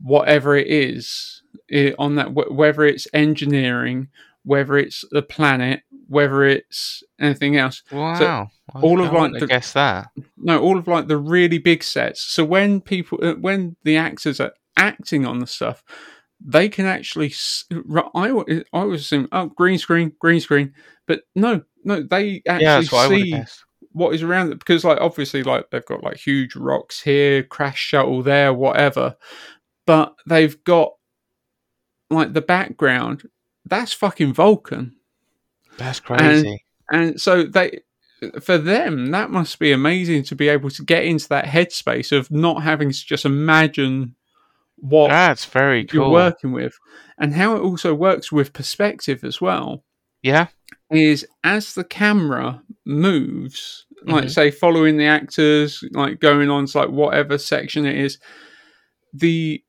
whatever 0.00 0.56
it 0.56 0.66
is 0.68 1.42
i 1.72 1.94
on 1.98 2.14
that 2.14 2.28
wh- 2.28 2.50
whether 2.50 2.84
it's 2.84 3.06
engineering 3.12 4.08
whether 4.44 4.76
it's 4.78 5.04
the 5.10 5.22
planet 5.22 5.82
whether 6.08 6.44
it's 6.44 7.02
anything 7.20 7.56
else 7.56 7.82
wow. 7.92 8.48
I- 8.74 8.80
all 8.80 9.00
of, 9.00 9.12
like, 9.12 9.32
the- 9.38 9.46
guessed 9.46 9.74
that. 9.74 10.08
no 10.38 10.60
all 10.60 10.78
of 10.78 10.88
like 10.88 11.08
the 11.08 11.18
really 11.18 11.58
big 11.58 11.82
sets 11.82 12.22
so 12.22 12.44
when 12.44 12.80
people 12.80 13.18
uh, 13.22 13.34
when 13.34 13.76
the 13.84 13.96
actors 13.96 14.40
are 14.40 14.52
acting 14.76 15.26
on 15.26 15.40
the 15.40 15.46
stuff 15.46 15.82
they 16.42 16.70
can 16.70 16.86
actually 16.86 17.34
I, 18.14 18.30
I 18.72 18.84
was 18.84 19.02
assuming 19.02 19.28
oh 19.32 19.46
green 19.46 19.76
screen 19.78 20.12
green 20.18 20.40
screen 20.40 20.72
but 21.06 21.22
no 21.34 21.62
no 21.84 22.02
they 22.02 22.42
actually 22.48 22.64
Yeah, 22.64 22.76
that's 22.80 22.92
what 22.92 23.04
I 23.04 23.08
would 23.08 23.28
have 23.28 23.48
see. 23.48 23.54
What 23.92 24.14
is 24.14 24.22
around 24.22 24.52
it? 24.52 24.58
Because 24.58 24.84
like 24.84 25.00
obviously 25.00 25.42
like 25.42 25.70
they've 25.70 25.84
got 25.84 26.02
like 26.02 26.16
huge 26.16 26.56
rocks 26.56 27.02
here 27.02 27.42
crash 27.42 27.78
shuttle 27.78 28.22
there 28.22 28.52
whatever. 28.52 29.16
But 29.86 30.14
they've 30.26 30.62
got 30.64 30.92
like 32.10 32.32
the 32.32 32.42
background 32.42 33.28
that's 33.64 33.92
fucking 33.92 34.34
vulcan. 34.34 34.96
That's 35.78 36.00
crazy. 36.00 36.64
and 36.90 37.20
so 37.20 37.44
they 37.44 37.80
for 38.40 38.58
them 38.58 39.06
that 39.12 39.30
must 39.30 39.58
be 39.58 39.72
amazing 39.72 40.22
to 40.24 40.34
be 40.34 40.48
able 40.48 40.70
to 40.70 40.84
get 40.84 41.04
into 41.04 41.28
that 41.28 41.46
headspace 41.46 42.16
of 42.16 42.30
not 42.30 42.62
having 42.62 42.90
to 42.90 43.06
just 43.06 43.24
imagine 43.24 44.14
what 44.76 45.08
That's 45.08 45.44
very 45.44 45.86
you're 45.92 46.10
working 46.10 46.52
with 46.52 46.78
and 47.18 47.34
how 47.34 47.56
it 47.56 47.60
also 47.60 47.94
works 47.94 48.32
with 48.32 48.52
perspective 48.52 49.24
as 49.24 49.40
well. 49.40 49.84
Yeah. 50.22 50.48
Is 50.90 51.26
as 51.44 51.74
the 51.74 51.84
camera 51.84 52.62
moves, 52.84 53.86
like 54.04 54.24
Mhm. 54.24 54.30
say 54.30 54.50
following 54.50 54.96
the 54.96 55.06
actors, 55.06 55.82
like 55.92 56.20
going 56.20 56.50
on 56.50 56.66
to 56.66 56.78
like 56.78 56.90
whatever 56.90 57.38
section 57.38 57.86
it 57.86 57.96
is, 57.96 58.18
the 59.12 59.62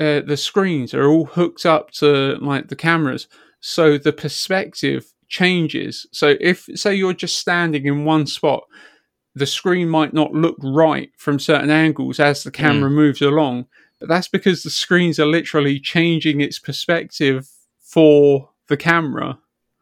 uh, 0.00 0.20
the 0.20 0.36
screens 0.36 0.94
are 0.94 1.06
all 1.06 1.26
hooked 1.26 1.66
up 1.66 1.90
to 1.90 2.36
like 2.40 2.68
the 2.68 2.76
cameras, 2.76 3.28
so 3.60 3.98
the 3.98 4.12
perspective 4.14 5.12
changes. 5.28 6.06
So 6.10 6.36
if 6.40 6.66
say 6.74 6.94
you're 6.94 7.12
just 7.12 7.36
standing 7.38 7.84
in 7.84 8.04
one 8.06 8.26
spot, 8.26 8.64
the 9.34 9.44
screen 9.46 9.90
might 9.90 10.14
not 10.14 10.32
look 10.32 10.56
right 10.62 11.10
from 11.18 11.38
certain 11.38 11.68
angles 11.70 12.18
as 12.18 12.42
the 12.44 12.50
camera 12.50 12.88
moves 12.90 13.20
along, 13.20 13.66
but 14.00 14.08
that's 14.08 14.26
because 14.28 14.62
the 14.62 14.70
screens 14.70 15.20
are 15.20 15.26
literally 15.26 15.78
changing 15.78 16.40
its 16.40 16.58
perspective 16.58 17.46
for 17.80 18.48
the 18.68 18.78
camera. 18.78 19.38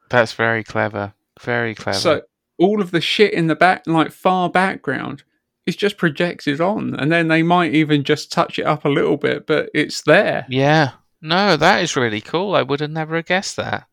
That's 0.08 0.32
very 0.32 0.64
clever. 0.64 1.14
Very 1.40 1.74
clever. 1.74 1.98
So 1.98 2.22
all 2.58 2.80
of 2.80 2.90
the 2.90 3.00
shit 3.00 3.32
in 3.32 3.46
the 3.46 3.56
back, 3.56 3.86
like 3.86 4.10
far 4.10 4.50
background, 4.50 5.22
is 5.66 5.76
just 5.76 5.98
projected 5.98 6.60
on, 6.60 6.94
and 6.94 7.12
then 7.12 7.28
they 7.28 7.42
might 7.42 7.74
even 7.74 8.02
just 8.02 8.32
touch 8.32 8.58
it 8.58 8.66
up 8.66 8.84
a 8.84 8.88
little 8.88 9.16
bit, 9.16 9.46
but 9.46 9.70
it's 9.74 10.02
there. 10.02 10.46
Yeah. 10.48 10.92
No, 11.20 11.56
that 11.56 11.82
is 11.82 11.96
really 11.96 12.20
cool. 12.20 12.54
I 12.54 12.62
would 12.62 12.80
have 12.80 12.90
never 12.90 13.22
guessed 13.22 13.56
that. 13.56 13.86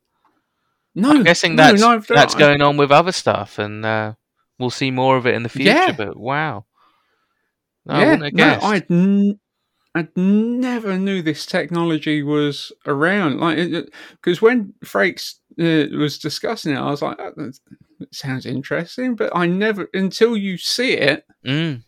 No, 0.94 1.10
I'm 1.10 1.24
guessing 1.24 1.58
that's 1.58 1.82
no, 1.82 2.00
that's 2.00 2.36
going 2.36 2.62
on 2.62 2.78
with 2.78 2.92
other 2.92 3.12
stuff, 3.12 3.60
and 3.60 3.86
uh, 3.86 4.14
we'll 4.58 4.70
see 4.70 4.92
more 4.92 5.18
of 5.18 5.28
it 5.28 5.36
in 5.36 5.44
the 5.44 5.50
future. 5.50 5.72
Yeah. 5.72 5.92
But 5.92 6.16
wow, 6.16 6.66
I 7.88 8.02
yeah, 8.02 8.30
no. 8.32 8.60
I'd 8.62 8.90
n- 8.90 9.40
I'd 9.94 10.16
never 10.16 10.98
knew 10.98 11.22
this 11.22 11.46
technology 11.46 12.24
was 12.24 12.72
around. 12.86 13.40
Like, 13.40 13.58
because 14.12 14.42
when 14.42 14.74
Frakes 14.86 15.36
uh, 15.60 15.98
was 15.98 16.18
discussing 16.20 16.74
it, 16.74 16.78
I 16.80 16.90
was 16.90 17.02
like, 17.02 17.18
oh, 17.20 17.32
that, 17.36 17.60
sounds 18.12 18.46
interesting, 18.46 19.16
but 19.16 19.32
I 19.36 19.46
never 19.48 19.90
until 19.94 20.36
you 20.36 20.58
see 20.58 20.94
it. 20.94 21.26
Mm. 21.46 21.84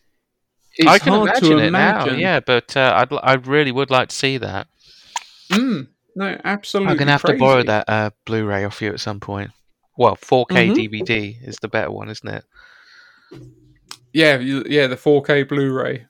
It's 0.76 0.88
I 0.88 0.98
can 0.98 1.12
hard 1.12 1.30
imagine 1.30 1.48
to 1.50 1.58
it 1.58 1.66
imagine. 1.66 2.14
now. 2.14 2.18
Yeah, 2.18 2.40
but 2.40 2.76
uh, 2.76 2.92
I'd 2.96 3.12
I 3.22 3.34
really 3.34 3.72
would 3.72 3.90
like 3.90 4.08
to 4.10 4.16
see 4.16 4.38
that. 4.38 4.68
Mm, 5.50 5.88
no, 6.14 6.40
absolutely. 6.44 6.92
I'm 6.92 6.96
gonna 6.98 7.10
have 7.12 7.22
to 7.24 7.36
borrow 7.36 7.62
that 7.64 7.88
uh, 7.88 8.10
Blu-ray 8.26 8.64
off 8.64 8.80
you 8.80 8.90
at 8.92 9.00
some 9.00 9.18
point. 9.20 9.50
Well, 9.96 10.14
4K 10.16 10.70
Mhm. 10.70 10.76
DVD 10.76 11.36
is 11.42 11.56
the 11.60 11.68
better 11.68 11.90
one, 11.90 12.08
isn't 12.08 12.28
it? 12.28 12.44
Yeah, 14.12 14.38
yeah, 14.38 14.86
the 14.86 14.96
4K 14.96 15.48
Blu-ray 15.48 16.06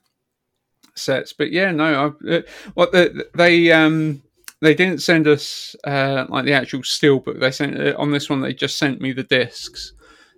sets. 0.95 1.33
But 1.33 1.51
yeah, 1.51 1.71
no, 1.71 2.13
I, 2.25 2.29
uh, 2.35 2.41
what 2.75 2.91
the, 2.91 3.27
they 3.33 3.71
um 3.71 4.21
they 4.61 4.75
didn't 4.75 5.01
send 5.01 5.27
us 5.27 5.75
uh 5.85 6.25
like 6.29 6.45
the 6.45 6.53
actual 6.53 6.81
steelbook. 6.81 7.39
They 7.39 7.51
sent 7.51 7.79
uh, 7.79 7.95
on 7.97 8.11
this 8.11 8.29
one. 8.29 8.41
They 8.41 8.53
just 8.53 8.77
sent 8.77 9.01
me 9.01 9.13
the 9.13 9.23
discs, 9.23 9.93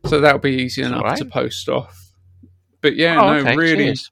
so 0.05 0.19
that'll 0.19 0.39
be 0.39 0.55
easy 0.55 0.82
enough 0.82 1.01
alright. 1.01 1.17
to 1.17 1.26
post 1.26 1.69
off. 1.69 2.13
But 2.82 2.95
yeah, 2.95 3.19
oh, 3.22 3.34
no, 3.34 3.39
okay, 3.41 3.55
really, 3.55 3.86
cheers. 3.86 4.11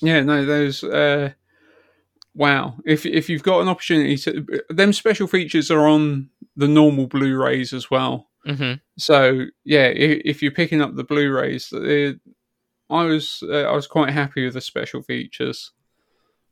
yeah, 0.00 0.22
no, 0.22 0.44
those. 0.44 0.84
uh 0.84 1.30
Wow, 2.34 2.76
if 2.84 3.04
if 3.04 3.28
you've 3.28 3.42
got 3.42 3.62
an 3.62 3.68
opportunity 3.68 4.16
to, 4.18 4.62
them 4.68 4.92
special 4.92 5.26
features 5.26 5.72
are 5.72 5.88
on 5.88 6.30
the 6.54 6.68
normal 6.68 7.08
Blu-rays 7.08 7.72
as 7.72 7.90
well. 7.90 8.28
hmm 8.46 8.74
So 8.96 9.46
yeah, 9.64 9.86
if, 9.86 10.22
if 10.24 10.42
you're 10.42 10.52
picking 10.52 10.80
up 10.80 10.94
the 10.94 11.02
Blu-rays, 11.02 11.72
uh, 11.72 12.12
I 12.90 13.04
was 13.04 13.42
uh, 13.42 13.62
I 13.62 13.72
was 13.72 13.88
quite 13.88 14.10
happy 14.10 14.44
with 14.44 14.54
the 14.54 14.60
special 14.60 15.02
features. 15.02 15.72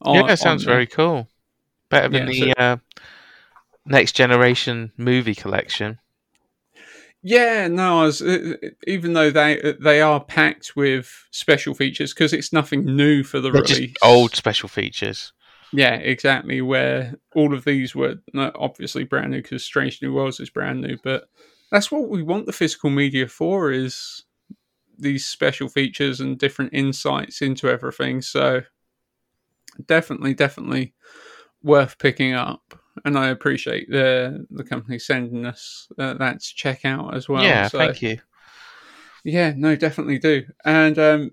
on- 0.00 0.16
yeah, 0.16 0.32
it 0.32 0.38
sounds 0.38 0.64
very 0.64 0.86
cool. 0.88 1.28
Better 1.88 2.08
than 2.08 2.26
Yeah, 2.26 2.52
the 2.54 2.54
uh, 2.58 2.76
next 3.86 4.12
generation 4.12 4.92
movie 4.96 5.34
collection. 5.34 5.98
Yeah, 7.22 7.66
no, 7.66 8.02
I 8.02 8.04
was 8.04 8.22
uh, 8.22 8.54
even 8.86 9.12
though 9.14 9.30
they 9.30 9.74
they 9.80 10.00
are 10.00 10.22
packed 10.22 10.76
with 10.76 11.26
special 11.32 11.74
features 11.74 12.14
because 12.14 12.32
it's 12.32 12.52
nothing 12.52 12.84
new 12.84 13.24
for 13.24 13.40
the 13.40 13.50
They're 13.50 13.62
release. 13.62 13.90
just 13.90 14.04
old 14.04 14.36
special 14.36 14.68
features. 14.68 15.32
Yeah, 15.72 15.94
exactly. 15.96 16.60
Where 16.62 17.16
all 17.34 17.52
of 17.52 17.64
these 17.64 17.94
were 17.94 18.16
obviously 18.36 19.04
brand 19.04 19.32
new 19.32 19.42
because 19.42 19.64
Strange 19.64 20.00
New 20.00 20.12
Worlds 20.14 20.40
is 20.40 20.50
brand 20.50 20.80
new, 20.80 20.96
but 21.02 21.28
that's 21.72 21.90
what 21.90 22.08
we 22.08 22.22
want 22.22 22.46
the 22.46 22.52
physical 22.52 22.90
media 22.90 23.26
for 23.26 23.72
is 23.72 24.24
these 24.98 25.26
special 25.26 25.68
features 25.68 26.20
and 26.20 26.38
different 26.38 26.72
insights 26.72 27.42
into 27.42 27.68
everything. 27.68 28.22
So 28.22 28.62
definitely, 29.84 30.34
definitely 30.34 30.94
worth 31.66 31.98
picking 31.98 32.32
up. 32.32 32.78
And 33.04 33.18
I 33.18 33.28
appreciate 33.28 33.90
the 33.90 34.46
the 34.50 34.64
company 34.64 34.98
sending 34.98 35.44
us 35.44 35.88
uh, 35.98 36.14
that 36.14 36.40
to 36.40 36.54
check 36.54 36.86
out 36.86 37.14
as 37.14 37.28
well. 37.28 37.42
yeah, 37.42 37.68
so, 37.68 37.78
thank 37.78 38.00
you. 38.00 38.18
yeah, 39.22 39.52
no, 39.54 39.76
definitely 39.76 40.18
do. 40.18 40.44
And 40.64 40.98
um, 40.98 41.30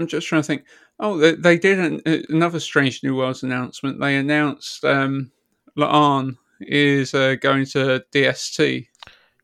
I'm 0.00 0.06
just 0.06 0.26
trying 0.26 0.42
to 0.42 0.46
think. 0.46 0.64
Oh, 0.98 1.18
they, 1.18 1.34
they 1.34 1.58
did 1.58 1.78
an, 1.80 2.00
uh, 2.06 2.18
another 2.28 2.60
Strange 2.60 3.02
New 3.02 3.16
Worlds 3.16 3.42
announcement. 3.42 4.00
They 4.00 4.16
announced 4.16 4.84
um, 4.84 5.32
Laan 5.76 6.36
is 6.60 7.12
uh, 7.12 7.34
going 7.40 7.66
to 7.66 8.04
DST. 8.14 8.86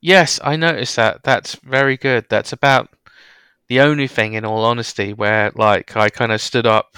Yes, 0.00 0.38
I 0.44 0.56
noticed 0.56 0.96
that. 0.96 1.24
That's 1.24 1.56
very 1.56 1.96
good. 1.96 2.26
That's 2.30 2.52
about 2.52 2.90
the 3.68 3.80
only 3.80 4.06
thing, 4.06 4.34
in 4.34 4.44
all 4.44 4.64
honesty, 4.64 5.12
where 5.12 5.50
like 5.56 5.96
I 5.96 6.08
kind 6.08 6.32
of 6.32 6.40
stood 6.40 6.66
up 6.66 6.96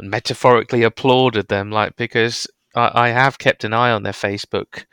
and 0.00 0.10
metaphorically 0.10 0.82
applauded 0.82 1.48
them, 1.48 1.70
like 1.70 1.96
because 1.96 2.46
I, 2.74 2.90
I 2.94 3.08
have 3.10 3.38
kept 3.38 3.64
an 3.64 3.72
eye 3.72 3.90
on 3.90 4.02
their 4.02 4.12
Facebook 4.12 4.84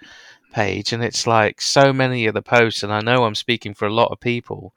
page, 0.54 0.94
and 0.94 1.04
it's 1.04 1.28
like 1.28 1.62
so 1.62 1.92
many 1.94 2.26
of 2.28 2.34
the 2.34 2.42
posts, 2.42 2.84
and 2.84 2.94
I 2.94 3.02
know 3.02 3.24
I'm 3.24 3.36
speaking 3.36 3.74
for 3.74 3.86
a 3.88 3.94
lot 3.94 4.12
of 4.12 4.20
people. 4.20 4.74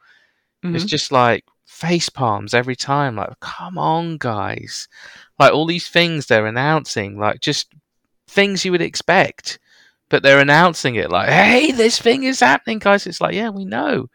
It's 0.62 0.84
Mhm. 0.84 0.88
just 0.88 1.10
like 1.12 1.44
face 1.66 2.08
palms 2.08 2.52
every 2.54 2.76
time. 2.76 3.16
Like, 3.16 3.40
come 3.40 3.78
on, 3.78 4.18
guys! 4.18 4.88
Like 5.38 5.52
all 5.52 5.66
these 5.66 5.88
things 5.88 6.26
they're 6.26 6.46
announcing, 6.46 7.18
like 7.18 7.40
just 7.40 7.72
things 8.28 8.64
you 8.64 8.72
would 8.72 8.82
expect 8.82 9.58
but 10.10 10.24
they're 10.24 10.40
announcing 10.40 10.96
it 10.96 11.08
like, 11.08 11.28
"Hey, 11.28 11.70
this 11.70 12.00
thing 12.00 12.24
is 12.24 12.40
happening, 12.40 12.80
guys." 12.80 13.06
It's 13.06 13.20
like, 13.20 13.32
yeah, 13.34 13.48
we 13.50 13.64
know. 13.64 14.08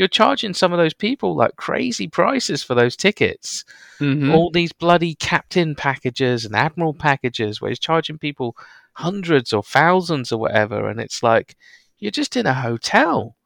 You're 0.00 0.08
charging 0.08 0.54
some 0.54 0.72
of 0.72 0.78
those 0.78 0.94
people 0.94 1.36
like 1.36 1.56
crazy 1.56 2.08
prices 2.08 2.62
for 2.62 2.74
those 2.74 2.96
tickets. 2.96 3.66
Mhm. 4.00 4.32
All 4.34 4.50
these 4.50 4.72
bloody 4.72 5.14
captain 5.14 5.74
packages 5.74 6.46
and 6.46 6.56
admiral 6.56 6.94
packages, 6.94 7.60
where 7.60 7.68
he's 7.68 7.78
charging 7.78 8.16
people 8.16 8.56
hundreds 8.94 9.52
or 9.52 9.62
thousands 9.62 10.32
or 10.32 10.40
whatever, 10.40 10.88
and 10.88 10.98
it's 10.98 11.22
like 11.22 11.54
you're 11.98 12.10
just 12.10 12.34
in 12.34 12.46
a 12.46 12.54
hotel. 12.54 13.36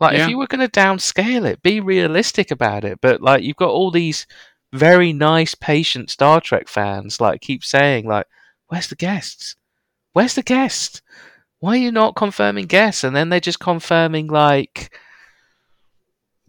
Like, 0.00 0.16
Yeah. 0.16 0.24
if 0.24 0.30
you 0.30 0.38
were 0.38 0.46
going 0.46 0.66
to 0.66 0.80
downscale 0.80 1.44
it, 1.46 1.62
be 1.62 1.80
realistic 1.80 2.50
about 2.50 2.84
it. 2.84 2.98
But 3.02 3.20
like, 3.20 3.42
you've 3.42 3.56
got 3.56 3.68
all 3.68 3.90
these 3.90 4.26
very 4.72 5.12
nice, 5.12 5.54
patient 5.54 6.08
Star 6.10 6.40
Trek 6.40 6.66
fans 6.66 7.20
like 7.20 7.42
keep 7.42 7.62
saying 7.62 8.08
like, 8.08 8.26
"Where's 8.68 8.86
the 8.86 8.96
guests? 8.96 9.54
Where's 10.14 10.34
the 10.34 10.42
guest? 10.42 11.02
Why 11.60 11.72
are 11.74 11.76
you 11.76 11.92
not 11.92 12.16
confirming 12.16 12.68
guests?" 12.68 13.04
And 13.04 13.14
then 13.14 13.28
they're 13.28 13.38
just 13.38 13.60
confirming 13.60 14.28
like 14.28 14.96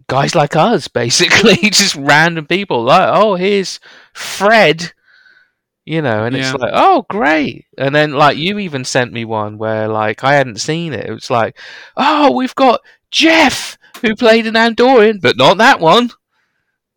guys 0.08 0.36
like 0.36 0.56
us, 0.56 0.88
basically, 1.01 1.56
just 1.70 1.95
random 1.95 2.45
people. 2.45 2.84
Like, 2.84 3.10
oh, 3.12 3.36
here's 3.36 3.80
Fred. 4.14 4.93
You 5.86 6.01
know, 6.01 6.26
and 6.26 6.36
Yeah. 6.36 6.51
it's 6.51 6.60
like, 6.60 6.72
oh, 6.74 7.06
great. 7.10 7.66
And 7.78 7.93
then, 7.93 8.14
like, 8.14 8.38
you 8.38 8.58
even 8.60 8.86
sent 8.86 9.14
me 9.14 9.24
one 9.24 9.58
where, 9.60 9.88
like, 9.88 10.24
I 10.24 10.34
hadn't 10.34 10.60
seen 10.60 10.93
it. 10.93 11.06
It 11.08 11.14
was 11.14 11.30
like, 11.30 11.58
oh, 11.95 12.32
we've 12.32 12.56
got 12.56 12.82
Jeff, 13.12 13.78
who 14.01 14.16
played 14.16 14.47
an 14.47 14.56
Andorian, 14.56 15.22
but 15.22 15.38
not 15.38 15.58
that 15.60 15.80
one. 15.80 16.10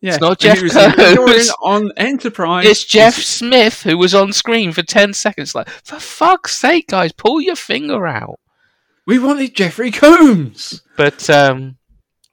yeah. 0.00 0.12
It's 0.14 0.20
not 0.22 0.38
Jeff. 0.38 0.58
Andorian 0.58 1.48
on 1.62 1.92
Enterprise. 1.98 2.64
It's 2.66 2.84
Jeff 2.84 3.14
Smith, 3.14 3.82
who 3.82 3.98
was 3.98 4.14
on 4.14 4.32
screen 4.32 4.72
for 4.72 4.82
10 4.82 5.12
seconds. 5.12 5.54
Like, 5.54 5.68
for 5.68 6.00
fuck's 6.00 6.56
sake, 6.56 6.86
guys, 6.88 7.12
pull 7.12 7.42
your 7.42 7.56
finger 7.56 8.06
out. 8.06 8.38
We 9.06 9.18
wanted 9.18 9.54
Jeffrey 9.54 9.90
Combs. 9.90 10.82
But 10.96 11.28
um 11.30 11.77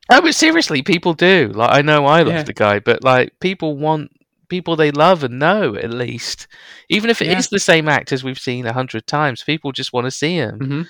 oh 0.09 0.21
but 0.21 0.35
seriously, 0.35 0.81
people 0.81 1.13
do. 1.13 1.51
Like 1.53 1.71
I 1.71 1.81
know 1.81 2.05
I 2.05 2.19
love 2.21 2.33
Yeah. 2.33 2.43
the 2.43 2.53
guy, 2.53 2.79
but 2.79 3.03
like 3.03 3.39
people 3.39 3.77
want 3.77 4.11
people 4.47 4.75
they 4.75 4.91
love 4.91 5.23
and 5.23 5.39
know 5.39 5.75
at 5.75 5.89
least. 5.91 6.47
Even 6.89 7.09
if 7.09 7.21
it 7.21 7.27
is 7.29 7.45
Yeah. 7.45 7.49
the 7.51 7.59
same 7.59 7.89
actors 7.89 8.23
we've 8.23 8.39
seen 8.39 8.65
a 8.65 8.73
hundred 8.73 9.07
times, 9.07 9.43
people 9.43 9.71
just 9.71 9.93
want 9.93 10.05
to 10.05 10.11
see 10.11 10.35
him. 10.35 10.59
Mhm. 10.59 10.87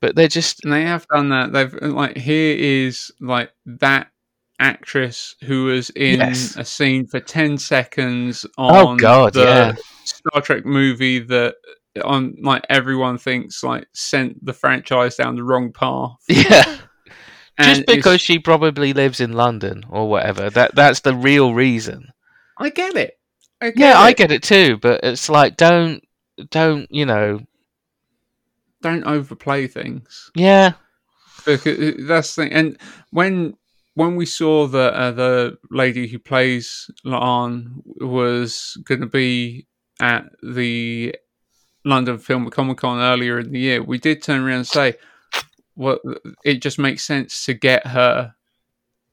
But 0.00 0.16
they're 0.16 0.28
just 0.28 0.64
And 0.64 0.72
they 0.72 0.82
have 0.82 1.06
done 1.08 1.28
that. 1.30 1.52
They've 1.52 1.72
like 1.82 2.16
here 2.16 2.56
is 2.58 3.10
like 3.20 3.50
that 3.66 4.08
actress 4.58 5.34
who 5.44 5.64
was 5.66 5.88
in 5.90 6.20
Yes. 6.20 6.56
a 6.56 6.64
scene 6.64 7.06
for 7.06 7.20
ten 7.20 7.56
seconds 7.56 8.44
Oh, 8.58 8.88
on 8.88 8.96
God, 8.98 9.32
the 9.34 9.40
yeah. 9.44 9.72
Star 10.04 10.42
Trek 10.42 10.66
movie 10.66 11.18
that 11.20 11.54
on 12.04 12.34
like 12.42 12.64
everyone 12.68 13.16
thinks 13.18 13.62
like 13.62 13.86
sent 13.94 14.44
the 14.44 14.52
franchise 14.52 15.16
down 15.16 15.36
the 15.36 15.42
wrong 15.44 15.72
path. 15.72 16.16
yeah. 16.28 16.76
Just 17.64 17.86
because 17.86 18.20
she 18.20 18.38
probably 18.38 18.92
lives 18.92 19.20
in 19.20 19.32
London 19.32 19.84
or 19.88 20.08
whatever. 20.08 20.50
That 20.50 20.74
that's 20.74 21.00
the 21.00 21.14
real 21.14 21.54
reason. 21.54 22.08
I 22.58 22.70
get 22.70 22.96
it. 22.96 23.18
I 23.60 23.70
get 23.70 23.78
yeah, 23.78 23.98
I 23.98 24.12
get 24.12 24.32
it 24.32 24.42
too, 24.42 24.78
but 24.78 25.00
it's 25.02 25.28
like 25.28 25.56
don't 25.56 26.02
don't, 26.50 26.86
you 26.90 27.04
know, 27.04 27.40
Don't 28.82 29.04
overplay 29.04 29.66
things. 29.66 30.30
yeah. 30.34 30.72
because 31.44 32.06
that's 32.06 32.34
the 32.34 32.44
thing. 32.44 32.52
And 32.52 32.78
when 33.10 33.54
when 33.94 34.16
we 34.16 34.24
saw 34.24 34.66
that 34.68 34.94
uh, 34.94 35.10
the 35.10 35.58
lady 35.70 36.06
who 36.06 36.18
plays 36.18 36.90
Laan 37.04 37.82
was 38.00 38.78
going 38.84 39.00
to 39.00 39.06
be 39.06 39.66
at 40.00 40.24
the 40.42 41.14
London 41.84 42.18
Film 42.18 42.48
Comic 42.50 42.78
Con 42.78 42.98
earlier 43.00 43.38
in 43.40 43.52
the 43.52 43.58
year, 43.58 43.82
we 43.82 43.98
did 43.98 44.22
turn 44.22 44.42
around 44.42 44.56
and 44.58 44.66
say, 44.66 44.94
"Well, 45.80 45.98
it 46.44 46.62
just 46.62 46.78
makes 46.78 47.02
sense 47.04 47.44
to 47.46 47.54
get 47.54 47.86
her 47.88 48.34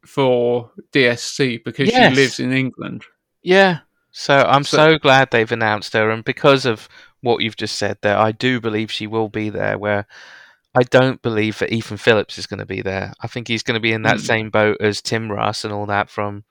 for 0.05 0.71
DST 0.91 1.63
because 1.63 1.89
Yes. 1.89 2.09
she 2.13 2.15
lives 2.21 2.39
in 2.39 2.51
England." 2.53 3.05
Yeah. 3.41 3.79
So 4.11 4.35
I'm 4.47 4.63
So- 4.63 4.77
so, 4.77 4.97
glad 4.97 5.29
they've 5.31 5.51
announced 5.51 5.93
her, 5.93 6.09
and 6.09 6.23
because 6.23 6.65
of 6.65 6.87
what 7.21 7.41
you've 7.41 7.55
just 7.57 7.75
said 7.77 7.97
there, 8.01 8.17
I 8.17 8.31
do 8.31 8.59
believe 8.59 8.91
she 8.91 9.07
will 9.07 9.29
be 9.29 9.49
there. 9.49 9.77
Where 9.77 10.05
I 10.75 10.83
don't 10.83 11.21
believe 11.21 11.57
that 11.59 11.71
Ethan 11.73 11.97
Phillips 11.97 12.37
is 12.37 12.45
going 12.45 12.59
to 12.59 12.65
be 12.65 12.81
there. 12.81 13.13
I 13.21 13.27
think 13.27 13.47
he's 13.47 13.63
going 13.63 13.75
to 13.75 13.79
be 13.89 13.93
in 13.93 14.03
that 14.03 14.17
Mm. 14.17 14.25
same 14.25 14.49
boat 14.51 14.77
as 14.79 15.01
Tim 15.01 15.31
Russ 15.31 15.63
and 15.63 15.73
all 15.73 15.85
that 15.87 16.09
from 16.09 16.43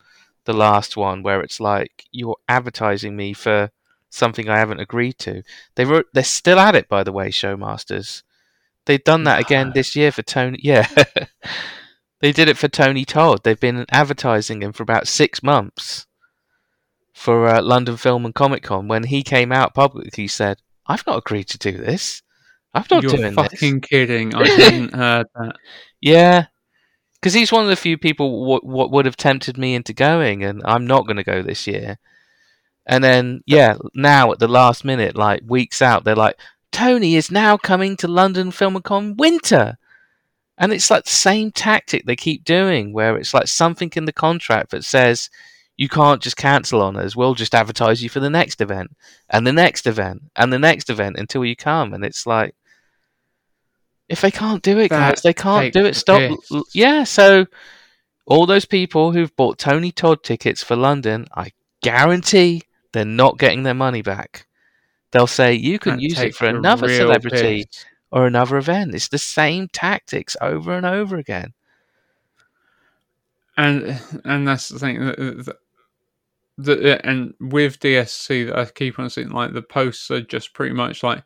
the 0.46 0.52
last 0.52 0.96
one, 0.96 1.22
where 1.22 1.40
it's 1.42 1.60
like 1.60 2.04
you're 2.10 2.38
advertising 2.48 3.16
me 3.16 3.32
for 3.34 3.70
something 4.10 4.48
I 4.48 4.58
haven't 4.58 4.80
agreed 4.80 5.18
to. 5.20 5.42
They 5.76 5.84
wrote, 5.84 6.06
they're 6.12 6.24
still 6.24 6.58
at 6.58 6.74
it, 6.74 6.88
by 6.88 7.02
the 7.04 7.12
way, 7.12 7.28
Showmasters. 7.28 8.22
They've 8.86 9.02
done 9.02 9.24
that 9.24 9.40
again 9.40 9.72
this 9.74 9.94
year 9.94 10.12
for 10.12 10.22
Tony. 10.22 10.58
Yeah, 10.62 10.86
they 12.20 12.32
did 12.32 12.48
it 12.48 12.56
for 12.56 12.68
Tony 12.68 13.04
Todd. 13.04 13.40
They've 13.42 13.58
been 13.58 13.84
advertising 13.90 14.62
him 14.62 14.72
for 14.72 14.82
about 14.82 15.08
six 15.08 15.42
months 15.42 16.06
for 17.12 17.48
uh, 17.48 17.62
London 17.62 17.96
Film 17.96 18.24
and 18.24 18.34
Comic 18.34 18.62
Con. 18.62 18.88
When 18.88 19.04
he 19.04 19.22
came 19.22 19.50
out 19.50 19.74
publicly, 19.74 20.10
he 20.14 20.28
said, 20.28 20.58
"I've 20.86 21.06
not 21.06 21.18
agreed 21.18 21.48
to 21.48 21.58
do 21.58 21.72
this. 21.72 22.22
I'm 22.74 22.84
not 22.90 23.02
You're 23.02 23.12
doing 23.12 23.34
this." 23.34 23.50
fucking 23.50 23.80
kidding. 23.80 24.34
I 24.34 24.48
hadn't 24.56 24.94
heard 24.94 25.26
that. 25.34 25.56
Yeah, 26.00 26.46
because 27.14 27.34
he's 27.34 27.50
one 27.50 27.64
of 27.64 27.70
the 27.70 27.76
few 27.76 27.98
people 27.98 28.46
what 28.46 28.64
what 28.64 28.92
would 28.92 29.06
have 29.06 29.16
tempted 29.16 29.58
me 29.58 29.74
into 29.74 29.92
going, 29.92 30.44
and 30.44 30.62
I'm 30.64 30.86
not 30.86 31.06
going 31.06 31.16
to 31.16 31.24
go 31.24 31.42
this 31.42 31.66
year. 31.66 31.98
And 32.86 33.02
then 33.02 33.40
yeah, 33.46 33.78
now 33.96 34.30
at 34.30 34.38
the 34.38 34.46
last 34.46 34.84
minute, 34.84 35.16
like 35.16 35.42
weeks 35.44 35.82
out, 35.82 36.04
they're 36.04 36.14
like, 36.14 36.38
Tony 36.76 37.16
is 37.16 37.30
now 37.30 37.56
coming 37.56 37.96
to 37.96 38.06
London 38.06 38.50
Filmicon 38.50 39.16
Winter, 39.16 39.78
and 40.58 40.74
it's 40.74 40.90
like 40.90 41.04
the 41.04 41.10
same 41.10 41.50
tactic 41.50 42.04
they 42.04 42.16
keep 42.16 42.44
doing, 42.44 42.92
where 42.92 43.16
it's 43.16 43.32
like 43.32 43.48
something 43.48 43.90
in 43.96 44.04
the 44.04 44.12
contract 44.12 44.72
that 44.72 44.84
says 44.84 45.30
you 45.78 45.88
can't 45.88 46.20
just 46.20 46.36
cancel 46.36 46.82
on 46.82 46.98
us. 46.98 47.16
We'll 47.16 47.34
just 47.34 47.54
advertise 47.54 48.02
you 48.02 48.10
for 48.10 48.20
the 48.20 48.28
next 48.28 48.60
event 48.60 48.94
and 49.30 49.46
the 49.46 49.54
next 49.54 49.86
event 49.86 50.24
and 50.36 50.52
the 50.52 50.58
next 50.58 50.90
event 50.90 51.16
until 51.16 51.46
you 51.46 51.56
come, 51.56 51.94
and 51.94 52.04
it's 52.04 52.26
like. 52.26 52.54
If 54.10 54.20
they 54.20 54.30
can't 54.30 54.62
do 54.62 54.78
it, 54.78 54.90
guys, 54.90 55.22
they 55.22 55.32
can't 55.32 55.72
do 55.72 55.86
it. 55.86 55.96
Stop. 55.96 56.18
piss. 56.18 56.74
Yeah, 56.74 57.04
so 57.04 57.46
all 58.26 58.44
those 58.44 58.66
people 58.66 59.12
who've 59.12 59.34
bought 59.34 59.56
Tony 59.58 59.92
Todd 59.92 60.22
tickets 60.22 60.62
for 60.62 60.76
London, 60.76 61.26
I 61.34 61.52
guarantee 61.82 62.62
they're 62.92 63.06
not 63.06 63.38
getting 63.38 63.62
their 63.62 63.72
money 63.72 64.02
back. 64.02 64.45
They'll 65.16 65.26
say 65.26 65.54
you 65.54 65.78
can 65.78 65.96
That 65.96 66.02
use 66.02 66.18
it 66.20 66.34
for 66.34 66.44
another 66.46 66.88
celebrity 66.88 67.64
piss. 67.64 67.84
or 68.10 68.26
another 68.26 68.58
event. 68.58 68.94
It's 68.94 69.08
the 69.08 69.16
same 69.18 69.66
tactics 69.68 70.36
over 70.42 70.72
and 70.76 70.84
over 70.84 71.16
again. 71.16 71.54
and 73.56 73.98
and 74.26 74.46
that's 74.46 74.68
the 74.68 74.78
thing 74.78 75.00
that, 75.06 75.56
that- 76.58 77.00
and 77.06 77.32
with 77.40 77.80
DST 77.80 78.44
that 78.48 78.58
I 78.58 78.66
keep 78.66 78.98
on 78.98 79.08
seeing 79.08 79.30
like 79.30 79.54
the 79.54 79.62
posts 79.62 80.10
are 80.10 80.20
just 80.20 80.52
pretty 80.52 80.74
much 80.74 81.02
like 81.02 81.22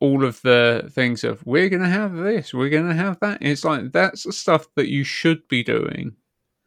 all 0.00 0.22
of 0.24 0.40
the 0.42 0.90
things 0.92 1.24
of 1.24 1.44
we're 1.46 1.70
gonna 1.70 1.88
have 1.88 2.14
this, 2.14 2.52
we're 2.52 2.68
gonna 2.68 2.94
have 2.94 3.18
that. 3.20 3.38
It's 3.40 3.64
like 3.64 3.92
that's 3.92 4.24
the 4.24 4.32
stuff 4.32 4.66
that 4.76 4.88
you 4.88 5.04
should 5.04 5.48
be 5.48 5.62
doing. 5.62 6.16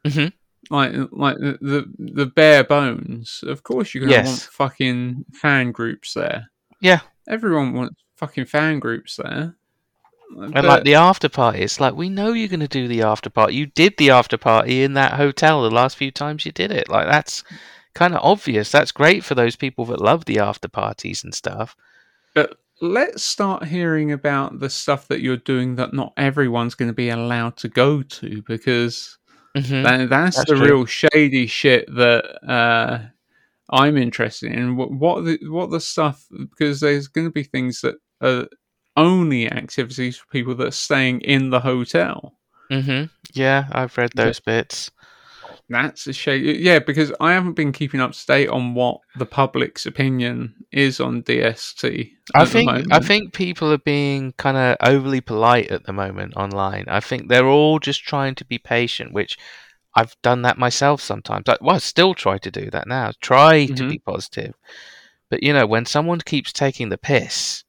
hmm 0.08 0.28
Like 0.70 0.94
like 1.12 1.38
the 1.38 1.58
the, 1.62 1.94
the 2.14 2.26
bare 2.26 2.64
bones. 2.64 3.44
Of 3.46 3.64
course, 3.64 3.94
you're 3.94 4.02
gonna 4.02 4.14
Yes. 4.14 4.28
want 4.28 4.42
fucking 4.54 5.26
fan 5.34 5.72
groups 5.72 6.14
there. 6.14 6.50
Yeah. 6.80 7.02
Everyone 7.28 7.74
wants 7.74 8.02
fucking 8.16 8.46
fan 8.46 8.80
groups 8.80 9.18
there. 9.18 9.56
And 10.36 10.66
like 10.66 10.84
the 10.84 10.96
after 10.96 11.30
party, 11.30 11.60
it's 11.60 11.80
like 11.80 11.94
we 11.94 12.10
know 12.10 12.34
you're 12.34 12.48
going 12.48 12.60
to 12.60 12.68
do 12.68 12.88
the 12.88 13.04
after 13.04 13.30
party. 13.30 13.54
You 13.56 13.68
did 13.68 13.98
the 13.98 14.10
after 14.10 14.36
party 14.38 14.82
in 14.82 14.94
that 14.96 15.14
hotel 15.14 15.62
the 15.62 15.70
last 15.70 15.96
few 15.96 16.10
times 16.10 16.44
you 16.44 16.52
did 16.52 16.72
it. 16.72 16.90
Like 16.90 17.06
that's 17.08 17.44
kind 17.94 18.16
of 18.16 18.22
obvious. 18.24 18.72
That's 18.72 18.92
great 18.92 19.24
for 19.24 19.36
those 19.36 19.56
people 19.56 19.86
that 19.86 20.02
love 20.02 20.26
the 20.26 20.40
after 20.40 20.68
parties 20.68 21.24
and 21.24 21.36
stuff. 21.36 21.76
But 22.34 22.58
let's 22.82 23.22
start 23.24 23.66
hearing 23.66 24.12
about 24.12 24.60
the 24.60 24.72
stuff 24.72 25.08
that 25.10 25.22
you're 25.22 25.38
doing 25.38 25.76
that 25.76 25.94
not 25.94 26.14
everyone's 26.18 26.74
going 26.74 26.90
to 26.90 26.96
be 26.96 27.10
allowed 27.10 27.56
to 27.58 27.70
go 27.70 28.02
to 28.02 28.42
because 28.48 29.20
hmm 29.56 29.84
that, 29.84 30.10
that's, 30.10 30.38
That's 30.38 30.50
the 30.50 30.56
true. 30.56 30.66
real 30.66 30.86
shady 30.86 31.48
shit 31.48 31.86
that 31.96 32.50
uh, 32.50 33.00
I'm 33.70 33.98
interested 33.98 34.52
in. 34.52 34.76
What 34.76 34.92
what 34.92 35.26
the 35.26 35.40
what 35.50 35.70
the 35.72 35.80
stuff 35.80 36.26
because 36.32 36.80
there's 36.80 37.08
going 37.08 37.28
to 37.28 37.32
be 37.32 37.44
things 37.44 37.82
that 37.82 37.96
are 38.22 38.48
only 38.98 39.52
activities 39.52 40.18
for 40.18 40.26
people 40.28 40.56
that 40.56 40.68
are 40.68 40.72
staying 40.72 41.22
in 41.22 41.50
the 41.50 41.60
hotel. 41.60 42.38
hmm 42.70 43.04
Yeah, 43.34 43.68
I've 43.72 43.98
read 43.98 44.12
those 44.16 44.40
bits. 44.40 44.92
That's 45.70 46.08
a 46.08 46.14
shame. 46.14 46.44
Yeah, 46.60 46.80
because 46.80 47.12
I 47.20 47.32
haven't 47.34 47.54
been 47.54 47.72
keeping 47.72 48.02
up 48.02 48.12
to 48.12 48.26
date 48.26 48.50
on 48.50 48.76
what 48.76 49.00
the 49.18 49.26
public's 49.26 49.86
opinion 49.86 50.54
is 50.72 51.00
on 51.00 51.24
DST. 51.24 52.12
I 52.36 52.46
think 52.46 52.70
I 52.92 53.00
think 53.00 53.34
people 53.34 53.72
are 53.72 53.78
being 53.78 54.34
kind 54.34 54.58
of 54.58 54.78
overly 54.82 55.22
polite 55.22 55.72
at 55.72 55.86
the 55.86 55.94
moment 55.94 56.36
online. 56.36 56.86
I 56.88 57.00
think 57.00 57.28
they're 57.30 57.48
all 57.48 57.80
just 57.80 58.04
trying 58.04 58.36
to 58.36 58.46
be 58.46 58.58
patient, 58.60 59.14
which 59.14 59.38
I've 59.96 60.16
done 60.22 60.42
that 60.42 60.58
myself 60.58 61.02
sometimes. 61.02 61.48
I, 61.48 61.58
well, 61.62 61.76
I 61.76 61.80
still 61.80 62.14
try 62.14 62.38
to 62.40 62.52
do 62.52 62.70
that 62.72 62.88
now. 62.88 63.12
Try 63.22 63.66
to 63.68 63.74
Mhm. 63.74 63.90
be 63.90 64.00
positive, 64.00 64.54
but 65.30 65.44
you 65.44 65.54
know, 65.54 65.66
when 65.66 65.86
someone 65.86 66.20
keeps 66.20 66.52
taking 66.52 66.90
the 66.90 66.98
piss, 66.98 67.64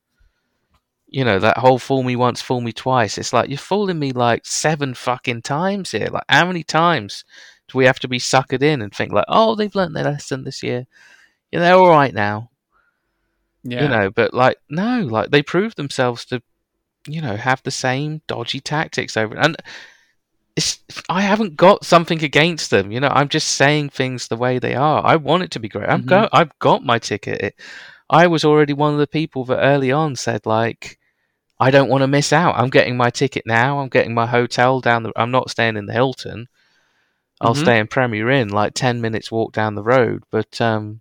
you 1.06 1.24
know 1.24 1.38
that 1.38 1.58
whole 1.58 1.78
"fool 1.78 2.02
me 2.02 2.16
once, 2.16 2.42
fool 2.42 2.60
me 2.60 2.72
twice." 2.72 3.18
It's 3.18 3.32
like 3.32 3.48
you're 3.48 3.58
fooling 3.58 3.98
me 3.98 4.12
like 4.12 4.44
seven 4.44 4.94
fucking 4.94 5.42
times 5.42 5.92
here. 5.92 6.08
Like, 6.10 6.24
how 6.28 6.46
many 6.46 6.64
times 6.64 7.24
we 7.74 7.86
have 7.86 8.00
to 8.00 8.08
be 8.08 8.18
suckered 8.18 8.62
in 8.62 8.82
and 8.82 8.94
think 8.94 9.12
like, 9.12 9.26
"Oh, 9.28 9.54
they've 9.54 9.74
learnt 9.74 9.94
their 9.94 10.04
lesson 10.04 10.44
this 10.44 10.62
year. 10.62 10.86
Yeah, 11.52 11.60
they're 11.60 11.74
all 11.74 11.90
right 11.90 12.14
now." 12.14 12.50
yeah. 13.64 13.82
you 13.82 13.88
know 13.88 14.10
but 14.10 14.32
like 14.32 14.58
no 14.68 15.00
like 15.00 15.30
they 15.30 15.42
proved 15.42 15.76
themselves 15.76 16.24
to 16.26 16.40
you 17.08 17.20
know 17.20 17.36
have 17.36 17.62
the 17.62 17.70
same 17.70 18.20
dodgy 18.26 18.60
tactics 18.60 19.16
over 19.16 19.36
and 19.36 19.56
it's 20.54 20.82
i 21.08 21.20
haven't 21.20 21.56
got 21.56 21.84
something 21.84 22.22
against 22.22 22.70
them 22.70 22.92
you 22.92 23.00
know 23.00 23.08
i'm 23.08 23.28
just 23.28 23.48
saying 23.48 23.88
things 23.88 24.28
the 24.28 24.36
way 24.36 24.58
they 24.58 24.74
are. 24.74 25.04
I 25.04 25.16
want 25.16 25.42
it 25.42 25.50
to 25.52 25.58
be 25.58 25.68
great. 25.68 25.88
I'm 25.88 26.04
go 26.04 26.22
mm-hmm. 26.22 26.36
i've 26.36 26.56
got 26.58 26.84
my 26.84 26.98
ticket. 26.98 27.40
It- 27.40 27.60
i 28.10 28.26
was 28.26 28.44
already 28.44 28.74
one 28.74 28.92
of 28.92 28.98
the 28.98 29.06
people 29.06 29.46
that 29.46 29.64
early 29.64 29.90
on 29.90 30.14
said 30.14 30.44
like 30.44 30.98
i 31.58 31.70
don't 31.70 31.88
want 31.88 32.02
to 32.02 32.06
miss 32.06 32.32
out. 32.32 32.54
I'm 32.56 32.68
getting 32.68 32.98
my 32.98 33.08
ticket 33.08 33.44
now. 33.46 33.78
I'm 33.78 33.88
getting 33.88 34.12
my 34.14 34.26
hotel 34.26 34.80
down 34.80 35.02
the 35.02 35.12
i'm 35.16 35.30
not 35.30 35.50
staying 35.50 35.76
in 35.78 35.86
the 35.86 35.94
hilton 35.94 36.46
i'll 37.44 37.54
Mhm. 37.54 37.60
stay 37.62 37.78
in 37.78 37.86
premier 37.86 38.30
inn 38.30 38.48
like 38.48 38.74
10 38.74 39.00
minutes 39.00 39.30
walk 39.30 39.52
down 39.52 39.74
the 39.74 39.82
road 39.82 40.22
but 40.30 40.60
um 40.60 41.00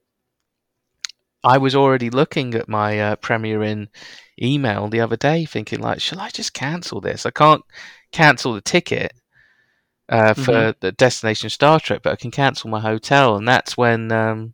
I 1.43 1.57
was 1.57 1.75
already 1.75 2.09
looking 2.09 2.55
at 2.55 2.69
my 2.69 2.99
uh, 2.99 3.15
Premier 3.17 3.61
Inn 3.63 3.89
email 4.41 4.87
the 4.87 5.01
other 5.01 5.17
day, 5.17 5.45
thinking 5.45 5.79
like, 5.79 5.99
shall 5.99 6.19
I 6.19 6.29
just 6.29 6.53
cancel 6.53 7.01
this? 7.01 7.25
I 7.25 7.31
can't 7.31 7.63
cancel 8.11 8.53
the 8.53 8.61
ticket 8.61 9.13
uh, 10.09 10.33
for 10.33 10.73
Mhm. 10.73 10.79
the 10.79 10.91
destination 10.93 11.49
Star 11.49 11.79
Trek, 11.79 12.01
but 12.03 12.13
I 12.13 12.15
can 12.15 12.31
cancel 12.31 12.69
my 12.69 12.79
hotel, 12.79 13.35
and 13.35 13.47
that's 13.47 13.77
when 13.77 14.11
um, 14.11 14.53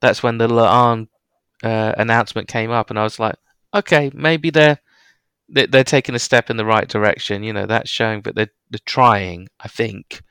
that's 0.00 0.22
when 0.22 0.38
the 0.38 0.48
Laan 0.48 1.08
uh, 1.62 1.92
announcement 1.96 2.48
came 2.48 2.70
up, 2.70 2.90
and 2.90 2.98
I 2.98 3.04
was 3.04 3.18
like, 3.18 3.36
okay, 3.74 4.10
maybe 4.14 4.50
they're 4.50 4.78
they- 5.48 5.66
they're 5.66 5.84
taking 5.84 6.14
a 6.14 6.18
step 6.18 6.50
in 6.50 6.56
the 6.56 6.64
right 6.64 6.88
direction. 6.88 7.42
You 7.42 7.52
know, 7.52 7.66
that's 7.66 7.90
showing 7.90 8.22
that 8.22 8.34
they're 8.34 8.52
they're 8.70 8.80
trying. 8.84 9.48
I 9.60 9.68
think. 9.68 10.22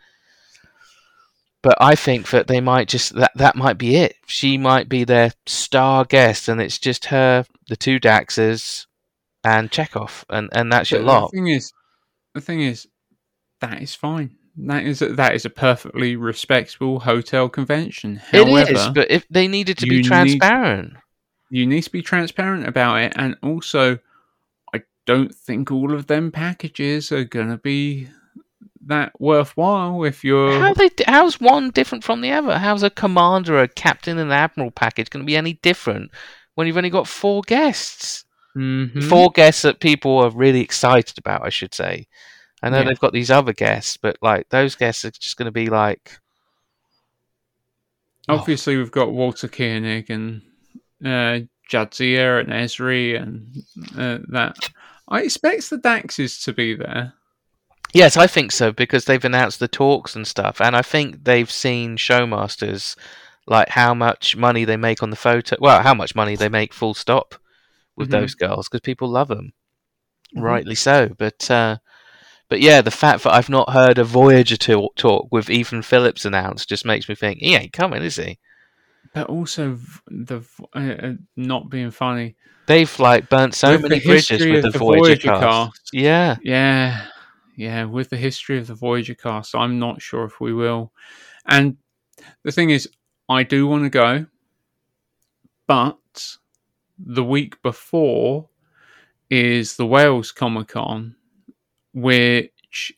But 1.64 1.78
I 1.82 1.95
think 1.95 2.30
that 2.30 2.47
they 2.47 2.62
might 2.62 2.88
just 2.88 3.16
that 3.16 3.32
that 3.36 3.55
might 3.55 3.78
be 3.78 3.95
it. 3.95 4.16
She 4.28 4.58
might 4.58 4.88
be 4.88 5.03
their 5.03 5.32
star 5.45 6.05
guest, 6.05 6.47
and 6.47 6.62
it's 6.62 6.78
just 6.78 7.05
her, 7.05 7.45
the 7.68 7.76
two 7.76 7.99
Daxes, 7.99 8.86
and 9.43 9.72
Chekhov, 9.72 10.24
and 10.30 10.49
and 10.53 10.72
that's 10.72 10.91
your 10.91 11.01
lot. 11.01 11.32
The 11.32 11.38
thing 11.38 11.47
is, 11.47 11.74
the 12.36 12.41
thing 12.41 12.62
is, 12.62 12.88
that 13.62 13.82
is 13.82 13.95
fine. 13.95 14.36
That 14.55 14.84
is 14.86 15.01
a, 15.01 15.10
that 15.14 15.36
is 15.36 15.45
a 15.45 15.49
perfectly 15.49 16.16
respectable 16.16 16.99
hotel 16.99 17.49
convention. 17.49 18.22
It 18.34 18.47
However, 18.47 18.72
is, 18.72 18.89
but 18.89 19.10
if 19.12 19.28
they 19.30 19.47
needed 19.47 19.78
to 19.80 19.88
be 19.88 19.97
need- 19.97 20.05
transparent, 20.05 20.93
you 21.49 21.66
need 21.66 21.82
to 21.84 21.91
be 21.91 22.01
transparent 22.01 22.68
about 22.68 23.01
it, 23.01 23.14
and 23.16 23.36
also, 23.41 23.99
I 24.74 24.84
don't 25.05 25.34
think 25.34 25.72
all 25.72 25.93
of 25.93 26.08
them 26.08 26.32
packages 26.32 27.12
are 27.12 27.24
gonna 27.24 27.58
be 27.58 28.10
that 28.88 29.11
worthwhile 29.19 30.03
if 30.03 30.23
you're. 30.23 30.59
how 30.59 30.73
they 30.73 30.89
how's 31.05 31.39
one 31.39 31.69
different 31.71 32.03
from 32.03 32.21
the 32.21 32.31
other? 32.31 32.57
How's 32.57 32.83
a 32.83 32.89
commander, 32.89 33.61
a 33.61 33.67
captain, 33.67 34.17
and 34.17 34.31
an 34.31 34.38
admiral 34.38 34.71
package 34.71 35.09
going 35.09 35.23
to 35.23 35.27
be 35.27 35.38
any 35.38 35.53
different 35.53 36.11
when 36.55 36.67
you've 36.67 36.77
only 36.77 36.89
got 36.89 37.07
four 37.07 37.41
guests? 37.45 38.25
Mhm. 38.57 39.03
Four 39.03 39.29
guests 39.31 39.61
that 39.61 39.79
people 39.79 40.17
are 40.17 40.31
really 40.31 40.61
excited 40.61 41.17
about, 41.17 41.45
I 41.45 41.49
should 41.49 41.73
say. 41.75 42.07
I 42.63 42.69
know 42.69 42.79
Yeah. 42.79 42.85
they've 42.85 42.99
got 42.99 43.13
these 43.13 43.29
other 43.29 43.53
guests, 43.53 43.97
but 43.97 44.17
like 44.21 44.49
those 44.49 44.75
guests 44.75 45.05
are 45.05 45.11
just 45.11 45.38
going 45.38 45.45
to 45.45 45.51
be 45.51 45.67
like 45.67 46.19
Oh. 48.29 48.35
Obviously, 48.39 48.75
we've 48.75 48.91
got 48.91 49.13
Walter 49.13 49.47
Koenig 49.47 50.09
and 50.09 50.41
uh, 51.03 51.39
Jadzia 51.71 52.41
and 52.41 52.49
Ezri 52.49 53.21
and 53.21 53.55
uh, 53.97 54.17
that. 54.29 54.57
I 55.07 55.21
expect 55.21 55.69
the 55.69 55.77
Daxes 55.77 56.43
to 56.43 56.51
be 56.51 56.75
there. 56.75 57.13
Yes, 57.93 58.17
I 58.17 58.27
think 58.27 58.51
so 58.51 58.71
because 58.71 59.05
they've 59.05 59.23
announced 59.23 59.59
the 59.59 59.67
talks 59.67 60.15
and 60.15 60.27
stuff, 60.27 60.59
and 60.61 60.75
I 60.75 60.81
think 60.81 61.23
they've 61.23 61.49
seen 61.49 61.97
Showmasters, 61.97 62.95
like 63.47 63.69
how 63.69 63.93
much 63.93 64.35
money 64.35 64.65
they 64.65 64.77
make 64.77 65.01
on 65.01 65.09
the 65.09 65.15
photo. 65.15 65.55
Well, 65.59 65.81
how 65.81 65.93
much 65.93 66.13
money 66.15 66.35
they 66.35 66.49
make, 66.49 66.73
full 66.73 66.93
stop, 66.93 67.35
with 67.95 68.09
Mhm. 68.09 68.11
those 68.11 68.35
girls 68.35 68.67
because 68.69 68.81
people 68.81 69.07
love 69.09 69.27
them. 69.29 69.53
rightly 70.35 70.75
so. 70.75 71.09
But 71.17 71.49
uh, 71.49 71.77
but 72.49 72.59
yeah, 72.59 72.81
the 72.81 72.91
fact 72.91 73.23
that 73.23 73.33
I've 73.33 73.49
not 73.49 73.71
heard 73.71 73.97
a 73.97 74.03
Voyager 74.03 74.57
talk, 74.57 74.95
talk 74.97 75.29
with 75.31 75.49
Ethan 75.49 75.81
Phillips 75.83 76.25
announced 76.25 76.67
just 76.69 76.85
makes 76.85 77.07
me 77.07 77.15
think 77.15 77.39
he 77.39 77.55
ain't 77.55 77.71
coming, 77.73 78.03
is 78.03 78.17
he? 78.17 78.38
But 79.13 79.27
also 79.27 79.79
the 80.07 80.41
uh, 80.75 80.79
uh, 80.79 81.13
not 81.38 81.69
being 81.69 81.91
funny. 81.91 82.35
They've 82.67 82.99
like 82.99 83.29
burnt 83.29 83.55
so 83.55 83.71
With 83.71 83.83
many 83.83 84.01
bridges 84.01 84.45
with 84.45 84.63
the, 84.63 84.69
the 84.71 84.77
Voyager, 84.77 85.01
Voyager 85.01 85.27
cast. 85.29 85.41
cast. 85.41 85.89
Yeah, 85.93 86.35
Yeah, 86.43 87.05
yeah. 87.58 87.84
With 87.84 88.10
the 88.10 88.18
history 88.18 88.58
of 88.58 88.68
the 88.68 88.76
Voyager 88.76 89.16
cast, 89.16 89.53
I'm 89.55 89.78
not 89.80 90.01
sure 90.01 90.24
if 90.24 90.39
we 90.39 90.53
will. 90.53 90.93
And 91.45 91.76
the 92.43 92.51
thing 92.53 92.70
is, 92.70 92.88
I 93.28 93.43
do 93.43 93.68
want 93.68 93.84
to 93.84 93.89
go, 93.89 94.26
but 95.68 95.97
the 96.97 97.24
week 97.24 97.62
before 97.62 98.47
is 99.30 99.76
the 99.76 99.86
Wales 99.86 100.32
Comic 100.32 100.70
Con, 100.70 101.16
which 101.93 102.93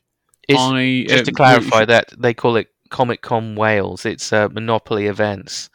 It's- 0.48 0.58
I 0.72 1.04
just 1.08 1.24
to 1.26 1.32
uh, 1.32 1.34
clarify 1.34 1.80
which- 1.80 1.88
that 1.88 2.14
they 2.18 2.34
call 2.34 2.56
it 2.56 2.68
Comic 2.90 3.22
Con 3.22 3.56
Wales. 3.56 4.04
It's 4.06 4.32
uh, 4.32 4.48
Monopoly 4.48 5.06
Events. 5.06 5.70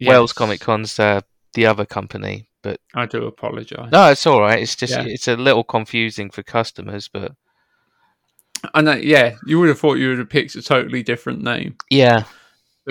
Wales 0.00 0.32
Comic 0.32 0.60
Con's 0.60 0.98
uh, 0.98 1.22
the 1.54 1.64
other 1.66 1.86
company, 1.86 2.48
but 2.62 2.80
I 2.94 3.06
do 3.06 3.24
apologise. 3.24 3.90
no, 3.90 4.10
it's 4.10 4.26
all 4.26 4.40
right. 4.42 4.58
It's 4.60 4.76
just 4.76 4.92
Yeah. 4.92 5.04
it's 5.06 5.26
a 5.26 5.36
little 5.36 5.64
confusing 5.64 6.28
for 6.30 6.42
customers, 6.42 7.08
but 7.08 7.32
I 8.74 8.80
know. 8.82 8.92
Yeah, 8.94 9.36
you 9.46 9.58
would 9.58 9.68
have 9.68 9.78
thought 9.78 9.94
you 9.98 10.10
would 10.10 10.18
have 10.18 10.30
picked 10.30 10.54
a 10.54 10.62
totally 10.62 11.02
different 11.02 11.42
name. 11.42 11.76
yeah, 11.90 12.24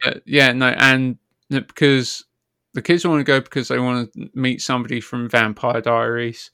But 0.03 0.23
yeah, 0.26 0.51
no, 0.51 0.67
and 0.67 1.17
because 1.49 2.26
the 2.73 2.82
kids 2.82 3.05
want 3.05 3.19
to 3.19 3.23
go 3.23 3.39
because 3.39 3.69
they 3.69 3.80
want 3.80 4.11
to 4.13 4.30
meet 4.34 4.61
somebody 4.61 4.99
from 4.99 5.30
Vampire 5.30 5.82
Diaries, 5.82 6.51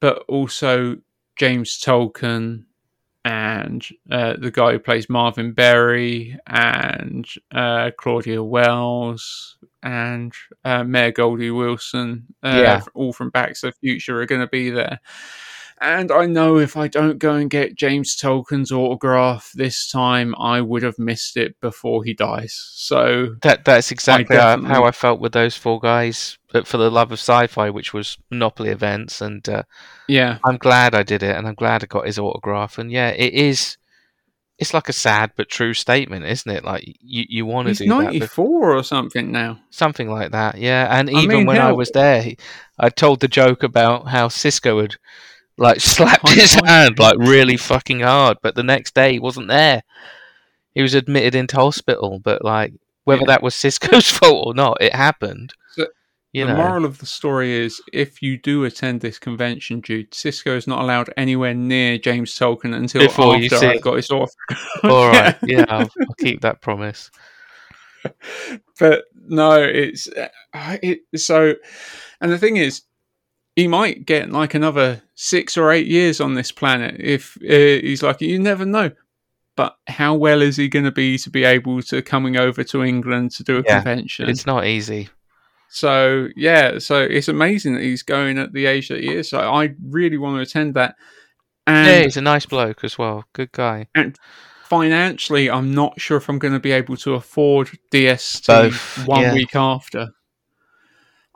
but 0.00 0.24
also 0.28 0.96
James 1.36 1.78
Tolkan 1.80 2.64
and 3.22 3.86
uh, 4.10 4.34
the 4.38 4.50
guy 4.50 4.72
who 4.72 4.78
plays 4.78 5.10
Marvin 5.10 5.52
Berry 5.52 6.38
and 6.46 7.26
uh, 7.52 7.90
Claudia 7.98 8.42
Wells 8.42 9.58
and 9.82 10.32
uh, 10.64 10.84
Mayor 10.84 11.12
Goldie 11.12 11.50
Wilson, 11.50 12.34
uh, 12.42 12.56
Yeah. 12.62 12.82
all 12.94 13.12
from 13.12 13.28
Back 13.28 13.54
to 13.56 13.66
the 13.66 13.72
Future, 13.72 14.20
are 14.22 14.26
going 14.26 14.40
to 14.40 14.46
be 14.46 14.70
there. 14.70 15.00
And 15.82 16.12
I 16.12 16.26
know 16.26 16.58
if 16.58 16.76
I 16.76 16.88
don't 16.88 17.18
go 17.18 17.34
and 17.34 17.48
get 17.48 17.74
James 17.74 18.14
Tolkan's 18.14 18.70
autograph 18.70 19.50
this 19.54 19.90
time, 19.90 20.34
I 20.38 20.60
would 20.60 20.82
have 20.82 20.98
missed 20.98 21.38
it 21.38 21.58
before 21.60 22.04
he 22.04 22.12
dies. 22.12 22.52
So 22.74 23.36
that 23.40 23.64
that's 23.64 23.90
exactly 23.90 24.36
how, 24.36 24.62
how 24.62 24.84
I 24.84 24.90
felt 24.90 25.20
with 25.20 25.32
those 25.32 25.56
four 25.56 25.80
guys. 25.80 26.36
But 26.52 26.66
for 26.66 26.76
the 26.76 26.90
love 26.90 27.12
of 27.12 27.18
sci-fi, 27.18 27.70
which 27.70 27.94
was 27.94 28.18
Monopoly 28.30 28.68
Events, 28.68 29.22
and 29.22 29.48
uh, 29.48 29.62
yeah, 30.06 30.38
I'm 30.44 30.58
glad 30.58 30.94
I 30.94 31.02
did 31.02 31.22
it, 31.22 31.34
and 31.34 31.48
I'm 31.48 31.54
glad 31.54 31.82
I 31.82 31.86
got 31.86 32.06
his 32.06 32.18
autograph. 32.18 32.76
And 32.76 32.92
yeah, 32.92 33.08
it 33.08 33.32
is. 33.32 33.78
It's 34.58 34.74
like 34.74 34.90
a 34.90 34.92
sad 34.92 35.32
but 35.34 35.48
true 35.48 35.72
statement, 35.72 36.26
isn't 36.26 36.52
it? 36.52 36.62
Like 36.62 36.84
you, 36.84 37.24
you 37.26 37.46
want 37.46 37.66
to 37.66 37.70
he's 37.70 37.78
do 37.78 37.86
that, 37.86 38.02
ninety 38.02 38.20
four 38.20 38.76
or 38.76 38.82
something 38.82 39.32
now. 39.32 39.58
something 39.70 40.10
like 40.10 40.32
that. 40.32 40.58
Yeah, 40.58 40.88
and 40.90 41.08
I 41.08 41.12
even 41.22 41.28
mean, 41.28 41.46
when 41.46 41.58
I 41.58 41.72
was 41.72 41.90
there, 41.92 42.34
I 42.78 42.90
told 42.90 43.20
the 43.20 43.28
joke 43.28 43.62
about 43.62 44.08
how 44.08 44.28
Cisco 44.28 44.82
had 44.82 44.96
like 45.60 45.80
slapped 45.80 46.28
I- 46.28 46.34
his 46.34 46.56
I- 46.64 46.66
hand 46.68 46.98
like 46.98 47.16
really 47.18 47.56
fucking 47.56 48.00
hard, 48.00 48.38
but 48.42 48.56
the 48.56 48.64
next 48.64 48.94
day 48.94 49.12
he 49.12 49.18
wasn't 49.20 49.46
there. 49.48 49.82
He 50.74 50.82
was 50.82 50.94
admitted 50.94 51.34
into 51.34 51.56
hospital, 51.56 52.18
but 52.18 52.44
like 52.44 52.72
whether 53.04 53.22
Yeah. 53.22 53.26
that 53.28 53.42
was 53.42 53.54
Cisco's 53.54 54.10
fault 54.18 54.46
or 54.46 54.54
not, 54.54 54.78
it 54.80 54.94
happened. 54.94 55.52
So, 55.72 55.86
you 56.32 56.46
the 56.46 56.52
know, 56.52 56.58
moral 56.58 56.84
of 56.84 56.98
the 56.98 57.06
story 57.06 57.52
is 57.52 57.80
if 57.92 58.22
you 58.22 58.36
do 58.38 58.64
attend 58.64 59.00
this 59.00 59.18
convention, 59.18 59.82
Jude, 59.82 60.14
Cisco 60.14 60.56
is 60.56 60.66
not 60.68 60.80
allowed 60.80 61.12
anywhere 61.16 61.54
near 61.54 61.98
James 61.98 62.38
Tolkan 62.38 62.72
until 62.74 63.02
Before 63.02 63.36
you 63.36 63.46
after 63.52 63.66
I've 63.66 63.76
it. 63.76 63.82
got 63.82 63.96
his 63.96 64.10
autograph. 64.10 64.68
all 64.84 65.08
right, 65.08 65.36
yeah, 65.42 65.64
I'll, 65.68 65.80
I'll 66.00 66.14
keep 66.18 66.40
that 66.42 66.60
promise. 66.60 67.10
but 68.78 69.04
no, 69.26 69.60
it's 69.62 70.08
uh, 70.08 70.28
it, 70.82 71.00
so. 71.16 71.54
And 72.20 72.30
the 72.30 72.38
thing 72.38 72.56
is, 72.56 72.82
he 73.56 73.66
might 73.68 74.06
get 74.06 74.30
like 74.30 74.54
another 74.54 75.02
six 75.22 75.58
or 75.58 75.70
eight 75.70 75.86
years 75.86 76.18
on 76.18 76.32
this 76.32 76.50
planet 76.50 76.96
if 76.98 77.36
uh, 77.42 77.82
he's 77.84 78.02
like. 78.02 78.20
You 78.22 78.38
never 78.38 78.64
know. 78.64 78.90
But 79.54 79.76
how 79.86 80.14
well 80.14 80.40
is 80.40 80.56
he 80.56 80.68
going 80.68 80.86
to 80.86 80.92
be 80.92 81.18
to 81.18 81.28
be 81.28 81.44
able 81.44 81.82
to 81.82 82.00
coming 82.00 82.38
over 82.38 82.64
to 82.64 82.82
England 82.82 83.32
to 83.32 83.44
do 83.44 83.58
a 83.58 83.62
Yeah, 83.62 83.76
convention? 83.76 84.30
It's 84.30 84.46
not 84.46 84.66
easy. 84.66 85.10
So 85.68 86.28
yeah, 86.36 86.78
so 86.78 87.02
it's 87.02 87.28
amazing 87.28 87.74
that 87.74 87.82
he's 87.82 88.02
going 88.02 88.38
at 88.38 88.54
the 88.54 88.64
age 88.64 88.88
that 88.88 89.00
he 89.00 89.14
is. 89.14 89.28
So 89.28 89.38
I 89.38 89.74
really 89.86 90.16
want 90.16 90.36
to 90.36 90.40
attend 90.40 90.74
that. 90.74 90.94
And 91.66 91.86
yeah, 91.86 92.02
he's 92.04 92.16
a 92.16 92.22
nice 92.22 92.46
bloke 92.46 92.82
as 92.82 92.96
well. 92.96 93.24
Good 93.34 93.52
guy. 93.52 93.88
And 93.94 94.16
financially, 94.64 95.50
I'm 95.50 95.74
not 95.74 96.00
sure 96.00 96.16
if 96.16 96.28
I'm 96.30 96.38
going 96.38 96.54
to 96.54 96.60
be 96.60 96.72
able 96.72 96.96
to 96.98 97.14
afford 97.14 97.70
DST 97.92 98.46
Both, 98.46 99.06
one 99.06 99.20
yeah. 99.20 99.34
week 99.34 99.54
after. 99.54 100.08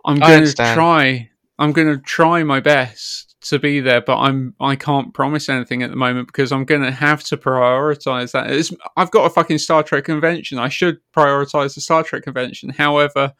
I'm 0.05 0.22
I 0.22 0.28
going 0.28 0.45
to 0.47 0.55
try. 0.55 1.30
I'm 1.59 1.72
going 1.72 1.89
to 1.89 1.99
try 1.99 2.43
my 2.43 2.61
best 2.61 3.34
to 3.45 3.59
be 3.59 3.80
there, 3.80 4.01
but 4.01 4.18
I'm 4.18 4.55
I 4.61 4.76
can't 4.76 5.12
promise 5.12 5.49
anything 5.49 5.82
at 5.82 5.90
the 5.90 5.97
moment 5.97 6.28
because 6.28 6.53
I'm 6.53 6.64
going 6.64 6.82
to 6.82 6.90
have 6.90 7.22
to 7.24 7.36
prioritize 7.36 8.32
that. 8.32 8.51
It's, 8.51 8.72
I've 8.97 9.11
got 9.11 9.26
a 9.26 9.30
fucking 9.30 9.59
Star 9.59 9.82
Trek 9.82 10.05
convention. 10.05 10.59
I 10.59 10.68
should 10.68 10.99
prioritize 11.14 11.74
the 11.74 11.80
Star 11.80 12.03
Trek 12.03 12.22
convention. 12.22 12.70
However, 12.70 13.34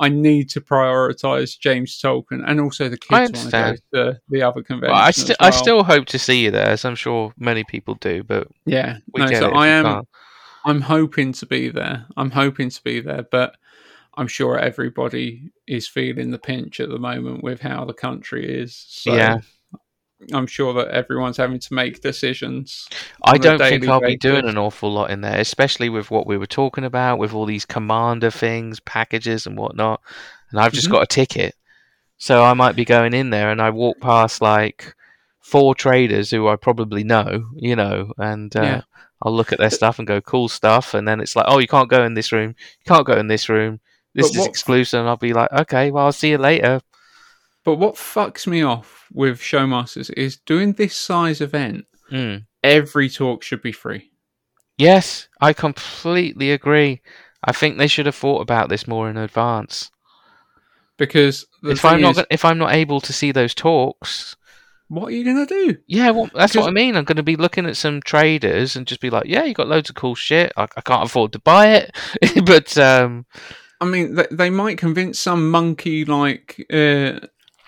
I 0.00 0.08
need 0.08 0.48
to 0.50 0.60
prioritize 0.60 1.58
James 1.58 2.00
Tolkan 2.00 2.44
and 2.46 2.60
also 2.60 2.88
the 2.88 2.98
kids 2.98 3.10
want 3.10 3.34
to 3.34 3.50
go 3.50 3.74
to 4.12 4.20
the 4.28 4.42
other 4.42 4.62
convention. 4.62 4.92
Well, 4.92 5.02
I, 5.02 5.10
st- 5.10 5.38
I 5.40 5.50
still 5.50 5.82
hope 5.82 6.06
to 6.06 6.18
see 6.18 6.44
you 6.44 6.50
there, 6.50 6.66
as 6.66 6.84
I'm 6.84 6.94
sure 6.94 7.32
many 7.36 7.64
people 7.64 7.94
do. 7.94 8.22
But 8.22 8.48
yeah. 8.64 8.98
we 9.12 9.24
no, 9.24 9.32
so. 9.32 9.50
I 9.50 9.68
am. 9.68 10.06
I'm 10.64 10.80
hoping 10.80 11.32
to 11.32 11.46
be 11.46 11.68
there. 11.70 12.06
I'm 12.16 12.30
hoping 12.30 12.70
to 12.70 12.82
be 12.82 13.00
there, 13.00 13.22
but 13.22 13.56
I'm 14.18 14.26
sure 14.26 14.58
everybody 14.58 15.52
is 15.68 15.86
feeling 15.86 16.32
the 16.32 16.38
pinch 16.40 16.80
at 16.80 16.88
the 16.88 16.98
moment 16.98 17.44
with 17.44 17.60
how 17.60 17.84
the 17.84 17.94
country 17.94 18.44
is. 18.62 18.74
So 18.88 19.14
Yeah. 19.14 19.38
I'm 20.32 20.48
sure 20.48 20.74
that 20.74 20.88
everyone's 20.88 21.36
having 21.36 21.60
to 21.60 21.74
make 21.74 22.00
decisions. 22.00 22.88
I 23.22 23.38
don't 23.38 23.60
think 23.60 23.86
I'll 23.86 24.00
be 24.00 24.16
doing 24.16 24.48
an 24.48 24.58
awful 24.58 24.92
lot 24.92 25.10
in 25.12 25.20
there, 25.20 25.38
especially 25.38 25.88
with 25.88 26.10
what 26.10 26.26
we 26.26 26.36
were 26.36 26.46
talking 26.48 26.82
about, 26.82 27.20
with 27.20 27.32
all 27.32 27.46
these 27.46 27.64
commander 27.64 28.32
things, 28.32 28.80
packages, 28.80 29.46
and 29.46 29.56
whatnot. 29.56 30.00
And 30.50 30.58
I've 30.58 30.72
just 30.72 30.88
Mhm. 30.88 30.92
got 30.92 31.02
a 31.04 31.06
ticket, 31.06 31.54
so 32.16 32.42
I 32.42 32.54
might 32.54 32.74
be 32.74 32.84
going 32.84 33.14
in 33.14 33.30
there, 33.30 33.52
and 33.52 33.62
I 33.62 33.70
walk 33.70 34.00
past 34.00 34.40
like 34.42 34.96
four 35.40 35.76
traders 35.76 36.32
who 36.32 36.48
I 36.48 36.56
probably 36.56 37.04
know, 37.04 37.50
you 37.54 37.76
know, 37.76 38.12
and 38.18 38.54
uh, 38.56 38.62
Yeah. 38.62 38.80
I'll 39.22 39.34
look 39.34 39.52
at 39.52 39.58
their 39.58 39.70
stuff 39.70 40.00
and 40.00 40.08
go, 40.08 40.20
"Cool 40.20 40.48
stuff," 40.48 40.94
and 40.94 41.06
then 41.06 41.20
it's 41.20 41.36
like, 41.36 41.46
"Oh, 41.48 41.58
you 41.58 41.68
can't 41.68 41.88
go 41.88 42.02
in 42.04 42.14
this 42.14 42.32
room. 42.32 42.56
You 42.84 42.92
can't 42.92 43.06
go 43.06 43.14
in 43.16 43.28
this 43.28 43.48
room. 43.48 43.78
This 44.18 44.26
But 44.28 44.32
is 44.34 44.38
what- 44.40 44.48
exclusive." 44.50 45.00
And 45.00 45.08
I'll 45.08 45.16
be 45.16 45.32
like, 45.32 45.50
"Okay, 45.52 45.90
well, 45.90 46.04
I'll 46.06 46.12
see 46.12 46.30
you 46.30 46.38
later." 46.38 46.80
But 47.64 47.76
what 47.76 47.94
fucks 47.96 48.46
me 48.46 48.62
off 48.62 49.06
with 49.12 49.40
Showmasters 49.40 50.10
is 50.16 50.38
doing 50.38 50.72
this 50.74 50.96
size 50.96 51.40
event, 51.40 51.84
Mm. 52.10 52.44
every 52.64 53.08
talk 53.10 53.42
should 53.42 53.60
be 53.62 53.72
free. 53.72 54.10
Yes, 54.78 55.28
I 55.40 55.52
completely 55.52 56.50
agree. 56.52 57.02
I 57.44 57.52
think 57.52 57.76
they 57.78 57.86
should 57.88 58.06
have 58.06 58.14
thought 58.14 58.40
about 58.40 58.68
this 58.68 58.86
more 58.88 59.10
in 59.10 59.16
advance. 59.16 59.90
Because 60.96 61.46
the 61.62 61.70
if 61.72 61.84
I'm 61.84 61.94
thing 62.02 62.14
not 62.14 62.26
if 62.30 62.44
I'm 62.44 62.58
not 62.58 62.74
able 62.74 63.00
to 63.02 63.12
see 63.12 63.30
those 63.32 63.54
talks, 63.54 64.34
what 64.88 65.08
are 65.08 65.10
you 65.12 65.22
going 65.24 65.46
to 65.46 65.54
do? 65.66 65.76
yeah, 65.86 66.10
well, 66.10 66.28
that's 66.34 66.56
what 66.56 66.66
I 66.66 66.70
mean. 66.70 66.96
I'm 66.96 67.04
going 67.04 67.16
to 67.16 67.22
be 67.22 67.36
looking 67.36 67.66
at 67.66 67.76
some 67.76 68.00
traders 68.00 68.74
and 68.74 68.86
just 68.86 69.00
be 69.00 69.10
like, 69.10 69.26
yeah, 69.26 69.44
you 69.44 69.54
got 69.54 69.68
loads 69.68 69.90
of 69.90 69.96
cool 69.96 70.14
shit. 70.14 70.52
I, 70.56 70.62
I 70.76 70.80
can't 70.80 71.04
afford 71.04 71.32
to 71.32 71.38
buy 71.40 71.68
it, 71.68 71.94
but 72.44 72.76
um, 72.78 73.26
I 73.80 73.84
mean, 73.84 74.14
they, 74.16 74.26
they 74.30 74.50
might 74.50 74.78
convince 74.78 75.18
some 75.18 75.50
monkey 75.50 76.04
like 76.04 76.64
uh, 76.72 77.20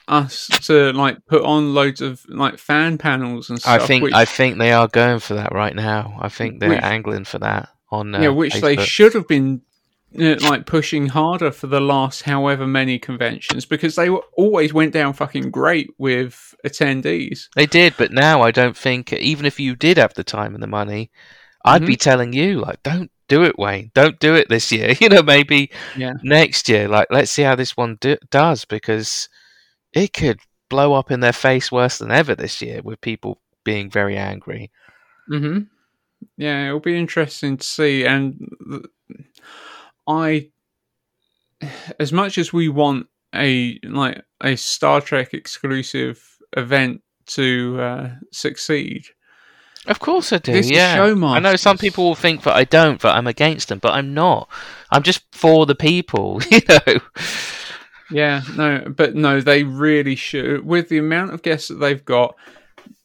us 0.08 0.48
to 0.66 0.92
like 0.92 1.24
put 1.26 1.42
on 1.44 1.72
loads 1.74 2.00
of 2.00 2.24
like 2.28 2.58
fan 2.58 2.98
panels 2.98 3.48
and 3.50 3.60
stuff. 3.60 3.82
I 3.82 3.86
think 3.86 4.02
which, 4.04 4.14
I 4.14 4.24
think 4.24 4.58
they 4.58 4.72
are 4.72 4.88
going 4.88 5.20
for 5.20 5.34
that 5.34 5.52
right 5.52 5.74
now. 5.74 6.18
I 6.20 6.28
think 6.28 6.60
they're 6.60 6.70
Which- 6.70 6.82
angling 6.82 7.24
for 7.24 7.38
that 7.38 7.68
on 7.90 8.14
uh, 8.14 8.20
yeah, 8.20 8.28
which 8.28 8.54
they 8.60 8.76
should 8.76 9.14
have 9.14 9.28
been 9.28 9.62
uh, 10.20 10.34
like 10.40 10.66
pushing 10.66 11.06
harder 11.06 11.52
for 11.52 11.68
the 11.68 11.80
last 11.80 12.22
however 12.22 12.66
many 12.66 12.98
conventions 12.98 13.64
because 13.64 13.94
they 13.94 14.10
were, 14.10 14.22
always 14.36 14.72
went 14.72 14.92
down 14.92 15.12
fucking 15.12 15.50
great 15.52 15.90
with 15.98 16.54
attendees. 16.66 17.48
They 17.54 17.66
did, 17.66 17.94
but 17.96 18.10
now 18.12 18.42
I 18.42 18.50
don't 18.50 18.76
think 18.76 19.12
even 19.12 19.46
if 19.46 19.60
you 19.60 19.76
did 19.76 19.96
have 19.98 20.14
the 20.14 20.24
time 20.24 20.54
and 20.54 20.62
the 20.62 20.66
money, 20.66 21.10
I'd 21.64 21.82
Mm-hmm. 21.82 21.86
be 21.86 21.96
telling 21.96 22.32
you 22.32 22.58
like, 22.60 22.82
don't 22.82 23.10
do 23.30 23.42
it, 23.44 23.58
Wayne. 23.58 23.90
Don't 23.94 24.20
do 24.20 24.34
it 24.34 24.48
this 24.50 24.70
year. 24.70 24.92
You 25.00 25.08
know, 25.08 25.22
maybe 25.22 25.70
Yeah. 25.96 26.14
next 26.22 26.68
year. 26.68 26.86
Like, 26.88 27.06
let's 27.10 27.30
see 27.30 27.42
how 27.42 27.54
this 27.54 27.76
one 27.76 27.96
do- 28.00 28.18
does 28.30 28.66
because 28.66 29.30
it 29.94 30.12
could 30.12 30.40
blow 30.68 30.92
up 30.92 31.10
in 31.10 31.20
their 31.20 31.32
face 31.32 31.72
worse 31.72 31.96
than 31.98 32.10
ever 32.10 32.34
this 32.34 32.60
year 32.60 32.82
with 32.82 33.00
people 33.00 33.40
being 33.64 33.88
very 33.90 34.16
angry. 34.18 34.70
hmm 35.28 35.60
Yeah, 36.36 36.66
it'll 36.66 36.80
be 36.80 36.98
interesting 36.98 37.56
to 37.56 37.66
see. 37.66 38.04
And 38.04 38.48
I, 40.06 40.50
as 41.98 42.12
much 42.12 42.36
as 42.38 42.52
we 42.52 42.68
want 42.68 43.06
a 43.34 43.78
like 43.84 44.22
a 44.42 44.56
Star 44.56 45.00
Trek 45.00 45.34
exclusive 45.34 46.22
event 46.56 47.02
to 47.26 47.80
uh, 47.80 48.10
succeed. 48.32 49.04
Of 49.90 49.98
course 49.98 50.32
I 50.32 50.38
do. 50.38 50.52
This 50.52 50.70
yeah, 50.70 50.94
show 50.94 51.24
I 51.26 51.40
know 51.40 51.56
some 51.56 51.76
people 51.76 52.04
will 52.04 52.14
think 52.14 52.44
that 52.44 52.54
I 52.54 52.62
don't, 52.62 53.00
that 53.00 53.16
I'm 53.16 53.26
against 53.26 53.68
them, 53.68 53.80
but 53.80 53.92
I'm 53.92 54.14
not. 54.14 54.48
I'm 54.92 55.02
just 55.02 55.22
for 55.32 55.66
the 55.66 55.74
people. 55.74 56.40
You 56.50 56.60
know. 56.68 57.00
Yeah, 58.12 58.42
no, 58.56 58.92
but 58.96 59.14
no, 59.14 59.40
they 59.40 59.62
really 59.62 60.16
should. 60.16 60.64
With 60.64 60.88
the 60.88 60.98
amount 60.98 61.32
of 61.32 61.42
guests 61.42 61.68
that 61.68 61.76
they've 61.76 62.04
got, 62.04 62.34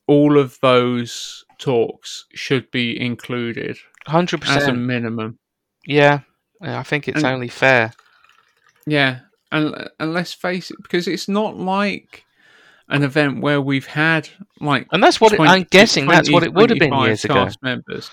all 0.07 0.37
of 0.39 0.57
those 0.61 1.43
talks 1.59 2.25
should 2.33 2.69
be 2.71 2.99
included 2.99 3.77
Hundred 4.07 4.43
as 4.45 4.67
a 4.67 4.73
minimum. 4.73 5.39
Yeah, 5.85 6.21
I 6.61 6.83
think 6.83 7.07
it's 7.07 7.17
And- 7.17 7.25
only 7.25 7.47
fair. 7.49 7.93
Yeah, 8.87 9.19
and 9.51 9.89
and 9.99 10.13
let's 10.13 10.33
face 10.33 10.69
it, 10.71 10.77
because 10.83 11.07
it's 11.07 11.27
not 11.27 11.57
like 11.57 12.23
an 12.89 13.03
event 13.03 13.41
where 13.41 13.61
we've 13.61 13.87
had 13.87 14.29
like. 14.59 14.87
And 14.91 15.03
that's 15.03 15.19
what 15.19 15.33
it, 15.33 15.39
I'm 15.39 15.63
guessing. 15.69 16.07
That's 16.07 16.31
what 16.31 16.43
it 16.43 16.53
would 16.53 16.69
have 16.69 16.79
been 16.79 16.93
years 16.93 17.25
ago, 17.25 17.49
members. 17.61 18.11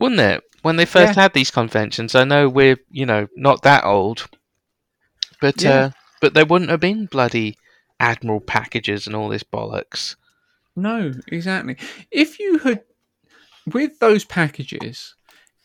wouldn't 0.00 0.20
it? 0.20 0.42
When 0.62 0.76
they 0.76 0.84
first 0.86 1.16
Yeah. 1.16 1.22
had 1.22 1.32
these 1.34 1.50
conventions, 1.50 2.14
I 2.14 2.24
know 2.24 2.48
we're 2.48 2.78
you 2.90 3.06
know 3.06 3.28
not 3.36 3.62
that 3.62 3.84
old, 3.84 4.28
but 5.40 5.62
Yeah. 5.62 5.70
uh, 5.70 5.90
but 6.20 6.34
there 6.34 6.46
wouldn't 6.46 6.70
have 6.70 6.80
been 6.80 7.06
bloody 7.06 7.56
admiral 8.00 8.40
packages 8.40 9.06
and 9.06 9.14
all 9.14 9.28
this 9.28 9.42
bollocks. 9.44 10.16
No, 10.74 11.12
exactly. 11.28 11.76
If 12.10 12.38
you 12.38 12.58
had 12.58 12.82
with 13.66 13.98
those 13.98 14.24
packages, 14.24 15.14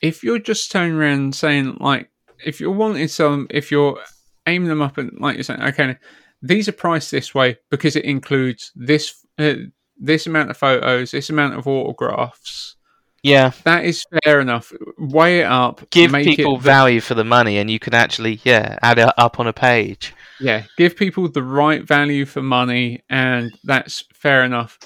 if 0.01 0.23
you're 0.23 0.39
just 0.39 0.71
turning 0.71 0.95
around 0.95 1.19
and 1.19 1.35
saying 1.35 1.77
like, 1.79 2.09
if 2.45 2.59
you're 2.59 2.71
wanting 2.71 3.07
some, 3.07 3.47
if 3.49 3.71
you're 3.71 3.99
aiming 4.47 4.69
them 4.69 4.81
up 4.81 4.97
and 4.97 5.11
like 5.19 5.35
you're 5.35 5.43
saying, 5.43 5.61
okay, 5.61 5.97
these 6.41 6.67
are 6.67 6.73
priced 6.73 7.11
this 7.11 7.33
way 7.33 7.57
because 7.69 7.95
it 7.95 8.05
includes 8.05 8.71
this 8.75 9.25
uh, 9.37 9.53
this 9.97 10.25
amount 10.27 10.49
of 10.49 10.57
photos, 10.57 11.11
this 11.11 11.29
amount 11.29 11.55
of 11.55 11.67
autographs. 11.67 12.75
Yeah, 13.23 13.51
That 13.65 13.85
is 13.85 14.03
fair 14.23 14.39
enough. 14.39 14.73
Weigh 14.97 15.41
it 15.41 15.45
up. 15.45 15.87
give 15.91 16.11
make 16.11 16.25
people 16.25 16.55
it 16.55 16.61
value 16.61 16.99
for 17.01 17.13
the 17.13 17.23
money, 17.23 17.59
and 17.59 17.69
you 17.69 17.77
can 17.77 17.93
actually 17.93 18.39
yeah 18.43 18.79
add 18.81 18.97
it 18.97 19.13
up 19.17 19.39
on 19.39 19.45
a 19.45 19.53
page. 19.53 20.15
Yeah, 20.39 20.63
give 20.75 20.95
people 20.95 21.27
the 21.29 21.43
right 21.43 21.83
value 21.87 22.25
for 22.25 22.41
money, 22.41 23.03
and 23.09 23.51
that's 23.63 24.03
fair 24.11 24.43
enough. 24.43 24.79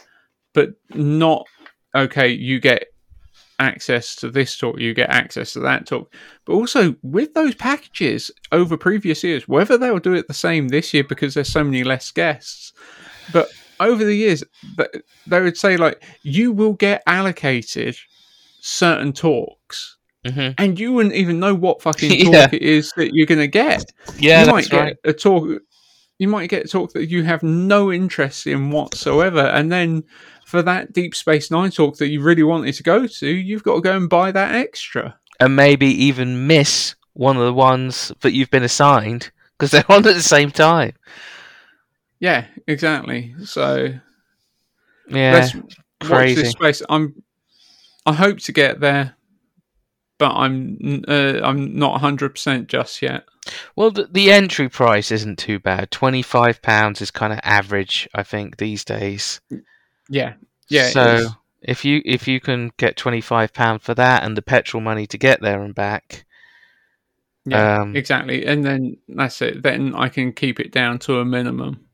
But 0.53 0.71
not 0.89 1.45
okay. 1.95 2.27
You 2.27 2.59
get 2.59 2.87
access 3.59 4.15
to 4.17 4.29
this 4.29 4.57
talk, 4.57 4.79
you 4.79 4.93
get 4.93 5.09
access 5.09 5.53
to 5.53 5.59
that 5.61 5.85
talk. 5.85 6.13
But 6.45 6.53
also 6.53 6.95
with 7.03 7.33
those 7.33 7.55
packages 7.55 8.31
over 8.51 8.77
previous 8.77 9.23
years, 9.23 9.47
whether 9.47 9.77
they'll 9.77 9.99
do 9.99 10.13
it 10.13 10.27
the 10.27 10.33
same 10.33 10.67
this 10.67 10.93
year 10.93 11.03
because 11.03 11.33
there's 11.33 11.49
so 11.51 11.63
many 11.63 11.83
less 11.83 12.11
guests, 12.11 12.73
but 13.29 13.47
over 13.79 14.03
the 14.03 14.15
years, 14.15 14.43
they 15.25 15.41
would 15.41 15.57
say 15.57 15.77
like 15.77 16.03
you 16.23 16.51
will 16.51 16.73
get 16.73 17.03
allocated 17.07 17.97
certain 18.59 19.13
talks. 19.13 19.97
hmm 20.25 20.49
And 20.57 20.79
you 20.79 20.93
wouldn't 20.93 21.15
even 21.15 21.39
know 21.39 21.53
what 21.55 21.81
fucking 21.81 22.09
talk 22.23 22.33
Yeah. 22.33 22.49
it 22.51 22.61
is 22.61 22.91
that 22.97 23.13
you're 23.13 23.25
going 23.27 23.39
to 23.39 23.47
get 23.47 23.85
Yeah, 24.19 24.41
you 24.41 24.51
might 24.51 24.69
get 24.69 24.81
right. 24.81 24.95
a 25.03 25.13
talk 25.13 25.61
you 26.17 26.29
might 26.29 26.49
get 26.49 26.65
a 26.65 26.67
talk 26.67 26.93
that 26.93 27.09
you 27.09 27.23
have 27.23 27.43
no 27.43 27.91
interest 27.91 28.47
in 28.47 28.71
whatsoever 28.71 29.41
and 29.41 29.69
then 29.71 30.03
for 30.55 30.61
that 30.63 30.93
deep 30.93 31.13
space 31.13 31.51
nine 31.51 31.69
talk 31.71 31.97
that 31.97 32.07
you 32.07 32.21
really 32.21 32.43
wanted 32.43 32.73
to 32.73 32.83
go 32.83 33.05
to 33.07 33.27
you've 33.27 33.63
got 33.63 33.75
to 33.75 33.81
go 33.81 33.95
and 33.95 34.09
buy 34.09 34.31
that 34.31 34.55
extra 34.55 35.17
and 35.39 35.55
maybe 35.55 35.87
even 35.87 36.47
miss 36.47 36.95
one 37.13 37.35
of 37.37 37.43
the 37.43 37.53
ones 37.53 38.11
that 38.21 38.31
you've 38.33 38.49
been 38.49 38.63
assigned 38.63 39.31
because 39.57 39.71
they're 39.71 39.83
on 39.91 40.07
at 40.07 40.15
the 40.15 40.21
same 40.21 40.51
time. 40.51 40.93
yeah 42.19 42.45
exactly 42.67 43.35
so 43.43 43.93
Yeah, 45.09 45.33
let's 45.33 45.55
watch 45.55 45.75
crazy. 46.01 46.41
this 46.41 46.51
space 46.51 46.81
i'm 46.89 47.21
i 48.05 48.13
hope 48.13 48.39
to 48.39 48.51
get 48.53 48.79
there 48.79 49.15
but 50.17 50.31
i'm 50.31 51.03
uh, 51.07 51.39
i'm 51.43 51.77
not 51.77 51.99
100% 52.01 52.67
just 52.67 53.01
yet 53.01 53.25
Well, 53.75 53.91
the, 53.91 54.07
the 54.09 54.31
entry 54.31 54.69
price 54.69 55.11
isn't 55.11 55.37
too 55.37 55.59
bad. 55.59 55.91
Twenty 55.91 56.23
five 56.23 56.61
pounds 56.63 56.99
is 57.01 57.11
kind 57.11 57.31
of 57.31 57.39
average, 57.43 58.09
I 58.15 58.23
think, 58.23 58.57
these 58.57 58.83
days. 58.83 59.39
Yeah 60.09 60.33
yeah 60.69 60.89
So 60.89 61.29
if 61.61 61.83
you 61.85 62.01
if 62.05 62.27
you 62.27 62.39
can 62.39 62.71
get 62.77 62.97
twenty 62.97 63.21
five 63.21 63.53
pound 63.53 63.81
for 63.81 63.93
that 63.95 64.23
and 64.23 64.37
the 64.37 64.41
petrol 64.41 64.81
money 64.81 65.07
to 65.07 65.17
get 65.17 65.41
there 65.41 65.61
and 65.61 65.73
back, 65.73 66.25
yeah 67.45 67.81
um, 67.81 67.95
exactly 67.95 68.45
and 68.45 68.63
then 68.65 68.97
that's 69.07 69.41
it 69.41 69.61
then 69.61 69.93
i 69.95 70.09
can 70.09 70.33
keep 70.33 70.59
it 70.59 70.71
down 70.71 70.97
to 70.97 71.19
a 71.19 71.25
minimum 71.25 71.85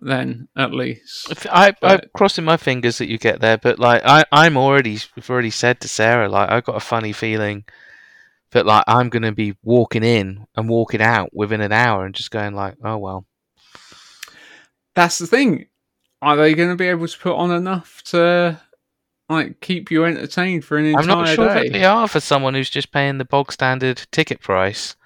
then 0.00 0.48
at 0.56 0.72
least 0.72 1.30
if 1.30 1.46
I, 1.50 1.74
I'm 1.82 2.00
crossing 2.14 2.44
my 2.44 2.56
fingers 2.56 2.98
that 2.98 3.08
you 3.08 3.18
get 3.18 3.40
there. 3.40 3.58
But 3.58 3.78
like 3.78 4.02
I, 4.04 4.24
I'm 4.30 4.56
already 4.56 4.98
I've 5.16 5.28
already 5.28 5.50
said 5.50 5.80
to 5.80 5.88
Sarah, 5.88 6.28
like 6.28 6.50
I've 6.50 6.64
got 6.64 6.76
a 6.76 6.80
funny 6.80 7.12
feeling 7.12 7.64
that 8.52 8.64
like 8.64 8.84
I'm 8.86 9.08
gonna 9.08 9.32
be 9.32 9.56
walking 9.62 10.04
in 10.04 10.46
and 10.56 10.68
walking 10.68 11.02
out 11.02 11.34
within 11.34 11.60
an 11.60 11.72
hour 11.72 12.04
and 12.06 12.14
just 12.14 12.30
going 12.30 12.54
like, 12.54 12.76
oh 12.84 12.98
well. 12.98 13.26
that's 14.94 15.18
the 15.18 15.26
thing. 15.26 15.66
Are 16.20 16.36
they 16.36 16.54
going 16.54 16.70
to 16.70 16.76
be 16.76 16.88
able 16.88 17.06
to 17.06 17.18
put 17.18 17.36
on 17.36 17.50
enough 17.52 18.02
to 18.06 18.60
like 19.28 19.60
keep 19.60 19.90
you 19.90 20.04
entertained 20.04 20.64
for 20.64 20.76
an 20.78 20.86
entire 20.86 21.04
day? 21.04 21.12
I'm 21.12 21.18
not 21.18 21.28
sure 21.28 21.48
day? 21.48 21.64
that 21.64 21.72
they 21.72 21.84
are 21.84 22.08
for 22.08 22.20
someone 22.20 22.54
who's 22.54 22.70
just 22.70 22.92
paying 22.92 23.18
the 23.18 23.24
bog 23.24 23.52
standard 23.52 24.06
ticket 24.10 24.40
price. 24.40 24.96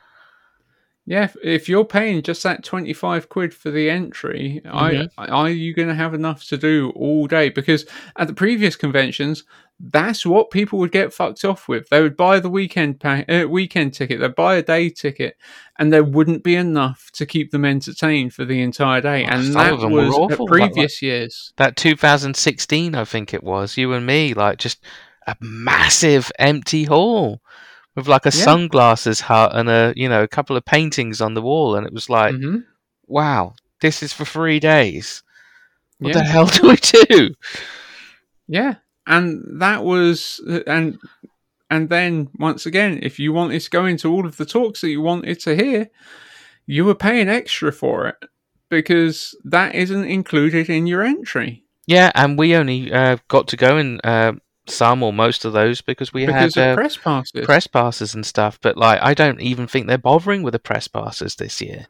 Yeah, 1.05 1.25
if, 1.25 1.37
if 1.43 1.69
you're 1.69 1.85
paying 1.85 2.23
just 2.23 2.45
that 2.45 2.63
twenty 2.63 2.93
five 2.93 3.29
quid 3.29 3.53
for 3.53 3.71
the 3.71 3.91
entry, 3.91 4.61
Mhm. 4.65 5.11
I, 5.19 5.27
are 5.27 5.51
you 5.51 5.75
going 5.75 5.89
to 5.89 5.95
have 5.95 6.15
enough 6.15 6.45
to 6.49 6.57
do 6.57 6.93
all 6.95 7.27
day? 7.27 7.49
Because 7.49 7.87
at 8.17 8.29
the 8.29 8.35
previous 8.35 8.77
conventions, 8.77 9.43
that's 9.81 10.25
what 10.25 10.53
people 10.53 10.79
would 10.79 10.93
get 10.93 11.13
fucked 11.13 11.45
off 11.45 11.67
with. 11.67 11.89
They 11.89 12.01
would 12.01 12.17
buy 12.17 12.39
the 12.39 12.49
weekend 12.49 13.01
pa- 13.01 13.25
uh, 13.29 13.47
weekend 13.49 13.95
ticket, 13.95 14.21
they'd 14.21 14.37
buy 14.37 14.55
a 14.55 14.63
day 14.63 14.91
ticket, 14.91 15.37
and 15.77 15.93
there 15.93 16.05
wouldn't 16.05 16.45
be 16.45 16.55
enough 16.55 17.11
to 17.15 17.27
keep 17.27 17.51
them 17.51 17.65
entertained 17.65 18.33
for 18.33 18.45
the 18.45 18.63
entire 18.63 19.01
day. 19.01 19.25
Oh, 19.25 19.29
and 19.31 19.55
that 19.55 19.73
of 19.73 19.81
them 19.81 19.91
were 19.91 20.07
was 20.07 20.15
awful, 20.15 20.33
at 20.33 20.61
like 20.61 20.73
previous 20.73 21.03
years. 21.03 21.53
That 21.57 21.75
2016, 21.77 22.95
I 22.95 23.05
think 23.05 23.35
it 23.35 23.43
was, 23.43 23.77
you 23.77 23.93
and 23.93 24.07
me, 24.07 24.35
like 24.35 24.59
just 24.59 24.85
a 25.27 25.37
massive 25.41 26.31
empty 26.39 26.85
hall 26.85 27.41
with 27.95 28.09
like 28.09 28.27
a 28.27 28.33
Yeah. 28.33 28.45
sunglasses 28.45 29.21
hut 29.21 29.53
and 29.55 29.69
a 29.69 29.93
you 29.97 30.09
know 30.09 30.23
a 30.23 30.29
couple 30.29 30.57
of 30.57 30.65
paintings 30.65 31.21
on 31.21 31.35
the 31.35 31.43
wall, 31.43 31.75
and 31.77 31.87
it 31.87 31.93
was 31.93 32.09
like, 32.09 32.35
hmm 32.35 32.59
wow, 33.07 33.55
this 33.81 34.03
is 34.03 34.13
for 34.13 34.25
three 34.25 34.61
days. 34.61 35.23
What 35.99 36.09
Yeah. 36.09 36.23
the 36.23 36.25
hell 36.25 36.47
do 36.47 36.69
we 36.69 36.77
do? 36.77 37.35
Yeah, 38.49 38.75
and 39.07 39.61
that 39.61 39.85
was 39.85 40.41
and 40.67 40.99
and 41.71 41.89
then 41.89 42.29
once 42.39 42.67
again, 42.67 42.99
if 43.03 43.19
you 43.19 43.33
wanted 43.33 43.61
to 43.61 43.71
go 43.71 43.87
into 43.87 44.11
all 44.11 44.27
of 44.27 44.37
the 44.37 44.45
talks 44.45 44.81
that 44.81 44.91
you 44.91 45.01
wanted 45.01 45.41
to 45.41 45.57
hear, 45.57 45.89
you 46.67 46.85
were 46.85 46.95
paying 46.95 47.29
extra 47.29 47.73
for 47.73 48.07
it 48.09 48.17
because 48.69 49.35
that 49.45 49.75
isn't 49.75 50.05
included 50.05 50.69
in 50.71 50.87
your 50.87 51.03
entry 51.03 51.65
Yeah, 51.87 52.11
and 52.15 52.39
we 52.39 52.55
only 52.55 52.93
uh, 52.93 53.19
got 53.29 53.49
to 53.49 53.57
go 53.57 53.77
and 53.77 54.01
uh, 54.05 54.33
some 54.67 55.03
or 55.03 55.13
most 55.13 55.45
of 55.45 55.53
those 55.53 55.81
because 55.81 56.13
we 56.13 56.25
because 56.27 56.55
had 56.55 56.71
uh, 56.71 56.75
press 56.75 56.97
passes. 56.97 57.45
press 57.45 57.67
passes 57.67 58.15
and 58.15 58.25
stuff. 58.25 58.59
But 58.61 58.77
like, 58.77 59.01
I 59.03 59.15
don't 59.15 59.41
even 59.41 59.67
think 59.67 59.87
they're 59.87 59.99
bothering 59.99 60.43
with 60.43 60.53
the 60.53 60.59
press 60.59 60.89
passes 60.89 61.35
this 61.37 61.61
year. 61.61 61.87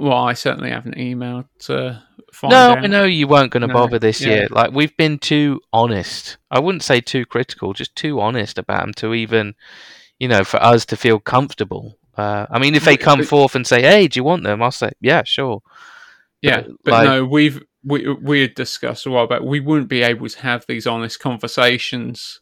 well, 0.00 0.16
I 0.16 0.32
certainly 0.32 0.70
haven't 0.70 0.96
emailed 0.96 1.46
No, 1.68 2.48
out. 2.50 2.78
I 2.78 2.86
know 2.86 3.04
you 3.04 3.26
weren't 3.26 3.50
going 3.52 3.60
to 3.62 3.66
No, 3.68 3.74
bother 3.74 3.98
this 3.98 4.20
yeah. 4.20 4.28
year. 4.28 4.48
Like 4.50 4.72
we've 4.72 4.96
been 4.96 5.18
too 5.18 5.60
honest. 5.72 6.36
I 6.50 6.58
wouldn't 6.60 6.82
say 6.82 7.00
too 7.00 7.24
critical, 7.26 7.72
just 7.72 7.94
too 7.96 8.20
honest 8.20 8.58
about 8.58 8.80
them 8.82 8.94
to 8.94 9.14
even, 9.14 9.54
you 10.18 10.28
know, 10.28 10.44
for 10.44 10.62
us 10.62 10.84
to 10.86 10.96
feel 10.96 11.18
comfortable. 11.20 11.96
Uh, 12.16 12.46
I 12.50 12.58
mean, 12.58 12.74
if 12.74 12.84
they 12.84 12.96
come 12.96 13.20
but- 13.20 13.28
forth 13.28 13.54
and 13.54 13.64
say, 13.66 13.82
"Hey, 13.82 14.08
do 14.08 14.18
you 14.18 14.24
want 14.24 14.42
them?" 14.42 14.60
I'll 14.62 14.72
say, 14.72 14.90
"Yeah, 15.00 15.22
sure." 15.24 15.62
Yeah, 16.42 16.62
but, 16.62 16.72
but 16.84 16.90
like- 16.92 17.04
no, 17.04 17.24
we've 17.24 17.62
we 17.84 18.08
we 18.08 18.40
had 18.42 18.54
discussed 18.54 19.06
a 19.06 19.10
while 19.10 19.26
back. 19.26 19.42
We 19.42 19.60
wouldn't 19.60 19.88
be 19.88 20.02
able 20.02 20.28
to 20.28 20.40
have 20.40 20.64
these 20.66 20.86
honest 20.86 21.20
conversations 21.20 22.40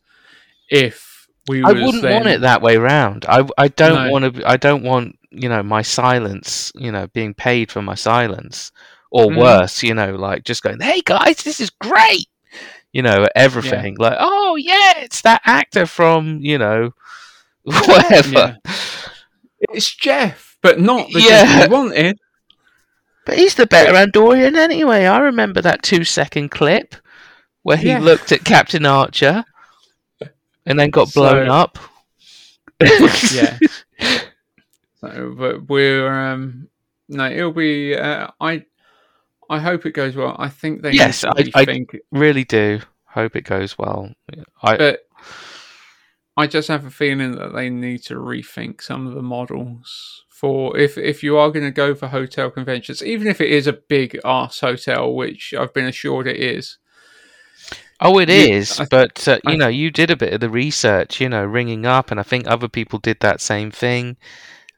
if 0.71 1.27
we. 1.49 1.63
I 1.63 1.73
wouldn't 1.73 2.03
then, 2.03 2.15
want 2.15 2.27
it 2.29 2.41
that 2.43 2.63
way 2.63 2.77
round. 2.77 3.25
I 3.29 3.47
I 3.59 3.69
don't 3.69 4.07
No. 4.07 4.11
want 4.11 4.37
to. 4.37 4.49
I 4.49 4.57
don't 4.57 4.83
want 4.83 5.19
you 5.31 5.49
know 5.49 5.63
my 5.63 5.83
silence. 5.83 6.73
You 6.75 6.91
know, 6.93 7.07
being 7.09 7.35
paid 7.35 7.71
for 7.71 7.83
my 7.83 7.95
silence, 7.95 8.73
or 9.11 9.27
Mm. 9.27 9.39
worse. 9.39 9.83
You 9.83 9.95
know, 9.95 10.15
like 10.15 10.45
just 10.45 10.63
going, 10.63 10.81
"Hey 10.81 11.03
guys, 11.05 11.37
this 11.45 11.61
is 11.61 11.71
great." 11.71 12.27
You 12.93 13.03
know, 13.03 13.27
everything 13.37 13.97
like, 13.99 14.17
"Oh 14.19 14.57
yeah, 14.57 14.95
it's 14.99 15.21
that 15.23 15.43
actor 15.45 15.87
from 15.87 16.39
you 16.41 16.59
know, 16.59 16.91
whatever." 17.65 18.31
Yeah. 18.31 18.55
It's 19.73 19.95
Jeff, 19.95 20.57
but 20.63 20.81
not 20.81 21.11
the 21.13 21.21
Yeah. 21.21 21.45
Jeff 21.45 21.71
we 21.71 21.75
wanted. 21.77 22.19
But 23.27 23.37
he's 23.37 23.57
the 23.57 23.67
better 23.67 23.93
Andorian 23.93 24.57
anyway. 24.57 25.05
I 25.05 25.19
remember 25.19 25.61
that 25.61 25.83
two 25.83 26.05
second 26.05 26.51
clip 26.51 26.95
where 27.63 27.77
he 27.77 27.89
Yeah. 27.89 27.99
looked 27.99 28.33
at 28.33 28.45
Captain 28.45 28.87
Archer 28.87 29.45
and 30.65 30.79
then 30.81 30.91
got 30.91 31.13
blown 31.13 31.47
So- 31.49 31.53
up. 31.53 31.79
yeah. 33.33 33.59
So, 35.01 35.35
but 35.39 35.69
we're 35.69 36.09
um 36.11 36.69
no, 37.09 37.27
it'll 37.31 37.53
be. 37.53 37.95
Uh, 37.95 38.29
I 38.41 38.65
I 39.51 39.59
hope 39.61 39.85
it 39.87 39.93
goes 39.93 40.17
well. 40.17 40.35
I 40.39 40.49
think 40.49 40.81
they 40.83 40.93
Yes, 40.93 41.23
I- 41.23 41.29
I- 41.55 41.65
rethink 41.67 41.99
Really 42.11 42.45
do. 42.45 42.81
Hope 43.05 43.37
it 43.37 43.43
goes 43.45 43.77
well. 43.79 44.11
I 44.63 44.77
but 44.77 45.01
I 46.37 46.47
just 46.47 46.69
have 46.69 46.87
a 46.87 46.91
feeling 46.91 47.33
that 47.33 47.53
they 47.55 47.69
need 47.71 48.03
to 48.05 48.15
rethink 48.15 48.81
some 48.83 49.07
of 49.07 49.15
the 49.15 49.23
models 49.23 50.25
for 50.41 50.77
if 50.77 50.99
if 50.99 51.23
you 51.23 51.39
are 51.39 51.51
going 51.51 51.65
to 51.65 51.71
go 51.71 51.95
for 51.95 52.09
hotel 52.09 52.51
conventions, 52.51 53.03
even 53.03 53.27
if 53.27 53.41
it 53.41 53.51
is 53.51 53.67
a 53.67 53.73
big 53.73 54.19
ass 54.25 54.61
hotel, 54.61 55.15
which 55.15 55.55
I've 55.59 55.73
been 55.73 55.87
assured 55.87 56.27
it 56.27 56.37
is. 56.37 56.79
Oh, 58.01 58.19
it 58.19 58.29
You- 58.29 58.35
is, 58.55 58.79
I- 58.79 58.85
but 58.91 59.27
uh, 59.27 59.39
you 59.45 59.55
I- 59.55 59.57
know, 59.57 59.69
you 59.69 59.91
did 59.91 60.11
a 60.11 60.17
bit 60.17 60.35
of 60.35 60.41
the 60.41 60.51
research, 60.51 61.21
you 61.21 61.29
know, 61.31 61.45
ringing 61.45 61.87
up, 61.87 62.11
and 62.11 62.21
I 62.21 62.23
think 62.23 62.47
other 62.47 62.69
people 62.69 62.99
did 62.99 63.21
that 63.21 63.41
same 63.41 63.71
thing. 63.71 64.17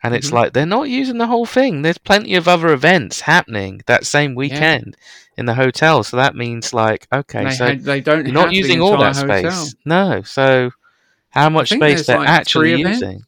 And 0.05 0.15
it's 0.15 0.31
Mhm. 0.31 0.35
like 0.35 0.53
they're 0.53 0.65
not 0.79 0.89
using 0.89 1.19
the 1.19 1.27
whole 1.27 1.45
thing. 1.45 1.83
There's 1.83 1.99
plenty 1.99 2.37
of 2.37 2.47
other 2.47 2.69
events 2.73 3.23
happening 3.23 3.81
that 3.87 4.07
same 4.07 4.37
weekend 4.37 4.97
in 5.37 5.47
the 5.47 5.55
hotel, 5.55 6.05
so 6.05 6.17
that 6.17 6.37
means 6.37 6.73
like, 6.73 7.09
okay, 7.13 7.45
they, 7.47 7.51
so 7.51 7.67
had- 7.67 7.83
they 7.83 8.01
don't 8.01 8.25
you're 8.25 8.33
not 8.33 8.53
using 8.53 8.81
all 8.81 8.97
that 8.99 9.17
entire 9.21 9.41
space. 9.41 9.53
hotel. 9.53 9.69
No, 9.85 10.23
so 10.23 10.71
how 11.31 11.49
much 11.51 11.71
space 11.71 12.07
they're 12.07 12.19
like, 12.21 12.29
actually 12.29 12.77
using? 12.77 13.23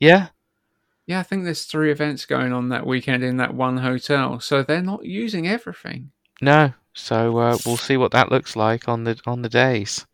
Yeah, 0.00 0.26
Yeah, 1.06 1.20
I 1.20 1.22
think 1.24 1.44
there's 1.44 1.64
three 1.64 1.90
events 1.90 2.26
going 2.26 2.52
on 2.52 2.68
that 2.68 2.86
weekend 2.86 3.24
in 3.24 3.36
that 3.38 3.54
one 3.54 3.78
hotel, 3.78 4.38
so 4.40 4.62
they're 4.62 4.82
not 4.82 5.04
using 5.04 5.48
everything. 5.48 6.12
no. 6.40 6.74
So 6.94 7.38
uh, 7.38 7.56
we'll 7.64 7.78
see 7.78 7.96
what 7.96 8.12
that 8.12 8.30
looks 8.30 8.54
like 8.54 8.86
on 8.86 9.04
the 9.04 9.18
on 9.26 9.40
the 9.40 9.48
days. 9.48 10.06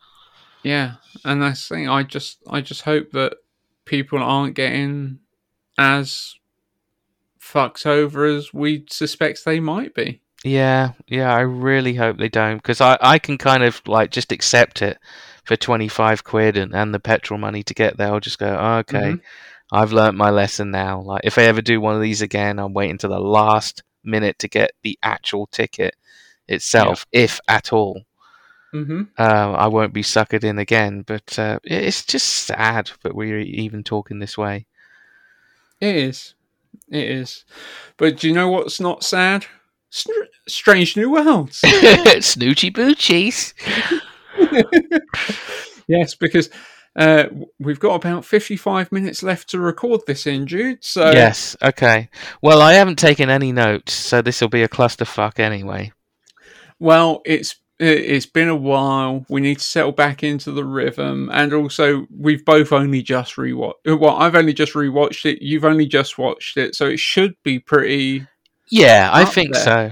Yeah, 0.63 0.95
and 1.25 1.43
that's 1.43 1.69
the 1.69 1.75
thing. 1.75 1.89
I 1.89 2.05
just, 2.05 2.39
I 2.49 2.61
just 2.61 2.83
hope 2.83 3.11
that 3.13 3.35
people 3.85 4.23
aren't 4.23 4.55
getting 4.55 5.19
as 5.77 6.37
fucked 7.39 7.87
over 7.87 8.25
as 8.27 8.53
we 8.53 8.85
suspect 8.91 9.45
they 9.45 9.61
might 9.61 9.95
be. 9.95 10.21
Yeah, 10.45 10.93
yeah, 11.09 11.35
I 11.35 11.41
really 11.41 11.95
hope 11.95 12.19
they 12.19 12.29
don't 12.29 12.59
because 12.59 12.81
I, 12.81 12.97
I 13.01 13.19
can 13.19 13.39
kind 13.39 13.65
of 13.65 13.83
like 13.87 14.11
just 14.11 14.31
accept 14.31 14.83
it 14.83 14.99
for 15.45 15.57
25 15.57 16.23
quid 16.23 16.57
and, 16.57 16.75
and 16.75 16.95
the 16.95 17.01
petrol 17.01 17.39
money 17.41 17.63
to 17.65 17.75
get 17.75 17.97
there. 17.97 18.09
I'll 18.09 18.21
just 18.21 18.39
go, 18.39 18.57
"Oh, 18.59 18.77
okay, 18.79 19.15
Mhm. 19.15 19.21
I've 19.71 19.93
learnt 19.93 20.17
my 20.17 20.31
lesson 20.31 20.71
now. 20.71 21.01
Like, 21.01 21.23
if 21.25 21.39
I 21.39 21.43
ever 21.43 21.61
do 21.61 21.81
one 21.81 21.95
of 21.95 22.03
these 22.03 22.23
again, 22.23 22.59
I'm 22.59 22.73
waiting 22.73 22.99
to 22.99 23.09
the 23.09 23.21
last 23.21 23.83
minute 24.03 24.39
to 24.41 24.49
get 24.49 24.73
the 24.83 24.99
actual 25.03 25.47
ticket 25.47 25.95
itself, 26.49 27.07
if 27.13 27.41
at 27.49 27.73
all. 27.73 28.03
Mm-hmm. 28.75 29.01
Um, 29.01 29.55
I 29.55 29.67
won't 29.67 29.93
be 29.93 30.03
suckered 30.03 30.45
in 30.45 30.59
again. 30.59 31.03
But 31.03 31.39
uh, 31.39 31.59
it's 31.65 32.05
just 32.05 32.27
sad 32.27 32.91
that 33.03 33.15
we're 33.15 33.41
even 33.41 33.83
talking 33.85 34.19
this 34.19 34.37
way. 34.37 34.67
It 35.81 35.97
is, 35.97 36.35
it 36.91 37.11
is. 37.11 37.45
But 37.97 38.19
do 38.19 38.29
you 38.29 38.35
know 38.35 38.49
what's 38.49 38.81
not 38.81 39.05
sad? 39.05 39.47
Str- 39.91 40.13
Strange 40.47 40.97
New 40.97 41.11
Worlds. 41.11 41.61
Snoochie 41.65 42.73
boochies. 42.73 43.55
yes, 45.89 46.15
because 46.15 46.51
uh, 46.99 47.29
we've 47.59 47.81
got 47.81 47.95
about 47.95 48.25
fifty-five 48.25 48.91
minutes 48.93 49.23
left 49.23 49.49
to 49.51 49.59
record 49.61 50.03
this 50.07 50.27
in, 50.27 50.47
Jude. 50.47 50.85
So 50.85 51.11
yes, 51.13 51.57
okay. 51.63 52.11
Well, 52.43 52.61
I 52.61 52.75
haven't 52.75 52.99
taken 52.99 53.31
any 53.31 53.53
notes, 53.53 53.95
so 53.95 54.21
this 54.21 54.41
will 54.41 54.49
be 54.49 54.63
a 54.65 54.69
clusterfuck 54.69 55.39
anyway. 55.39 55.93
Well, 56.79 57.23
it's 57.25 57.57
it- 57.79 57.87
it's 58.05 58.27
been 58.27 58.49
a 58.49 58.57
while. 58.57 59.25
We 59.29 59.41
need 59.41 59.59
to 59.59 59.65
settle 59.65 59.93
back 59.93 60.25
into 60.25 60.51
the 60.51 60.65
rhythm, 60.65 61.31
and 61.33 61.53
also 61.53 62.07
we've 62.11 62.45
both 62.45 62.73
only 62.73 63.03
just 63.03 63.37
rewatched. 63.37 63.75
Well, 63.87 64.17
I've 64.17 64.35
only 64.35 64.53
just 64.53 64.73
rewatched 64.75 65.25
it. 65.25 65.41
You've 65.41 65.65
only 65.65 65.87
just 65.87 66.19
watched 66.19 66.57
it, 66.57 66.75
so 66.75 66.87
it 66.87 66.99
should 66.99 67.37
be 67.45 67.61
pretty. 67.61 68.27
Yeah, 68.69 69.09
I 69.13 69.25
think 69.25 69.55
there. 69.55 69.63
so. 69.63 69.91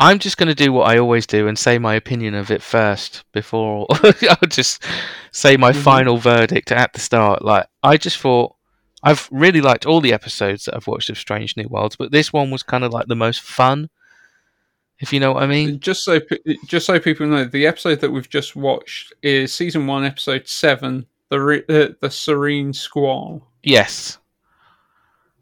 I'm 0.00 0.18
just 0.20 0.36
going 0.36 0.48
to 0.48 0.54
do 0.54 0.72
what 0.72 0.88
I 0.88 0.98
always 0.98 1.26
do 1.26 1.48
and 1.48 1.58
say 1.58 1.78
my 1.78 1.94
opinion 1.94 2.34
of 2.34 2.50
it 2.52 2.62
first 2.62 3.24
before 3.32 3.86
I'll 4.04 4.48
just 4.48 4.84
say 5.32 5.56
my 5.56 5.72
Mhm. 5.72 5.82
final 5.82 6.18
verdict 6.18 6.70
at 6.70 6.92
the 6.92 7.00
start. 7.00 7.44
Like, 7.44 7.66
I 7.82 7.96
just 7.96 8.18
thought 8.18 8.54
I've 9.02 9.28
really 9.32 9.60
liked 9.60 9.86
all 9.86 10.00
the 10.00 10.12
episodes 10.12 10.64
that 10.64 10.76
I've 10.76 10.86
watched 10.86 11.10
of 11.10 11.18
Strange 11.18 11.56
New 11.56 11.66
Worlds, 11.68 11.96
but 11.96 12.12
this 12.12 12.32
one 12.32 12.50
was 12.50 12.62
kind 12.62 12.84
of 12.84 12.92
like 12.92 13.06
the 13.08 13.16
most 13.16 13.40
fun, 13.40 13.90
if 15.00 15.12
you 15.12 15.18
know 15.20 15.32
what 15.32 15.42
I 15.42 15.46
mean. 15.46 15.80
Just 15.80 16.04
so 16.04 16.20
just 16.66 16.86
so 16.86 16.98
people 17.00 17.26
know, 17.26 17.44
the 17.44 17.66
episode 17.66 18.00
that 18.00 18.10
we've 18.10 18.28
just 18.28 18.54
watched 18.56 19.12
is 19.22 19.52
season 19.52 19.86
one, 19.88 20.04
episode 20.04 20.46
seven, 20.48 21.06
the 21.28 21.40
re- 21.40 21.64
uh, 21.68 21.88
the 22.00 22.10
Serene 22.10 22.72
Squall. 22.72 23.42
Yes. 23.64 24.18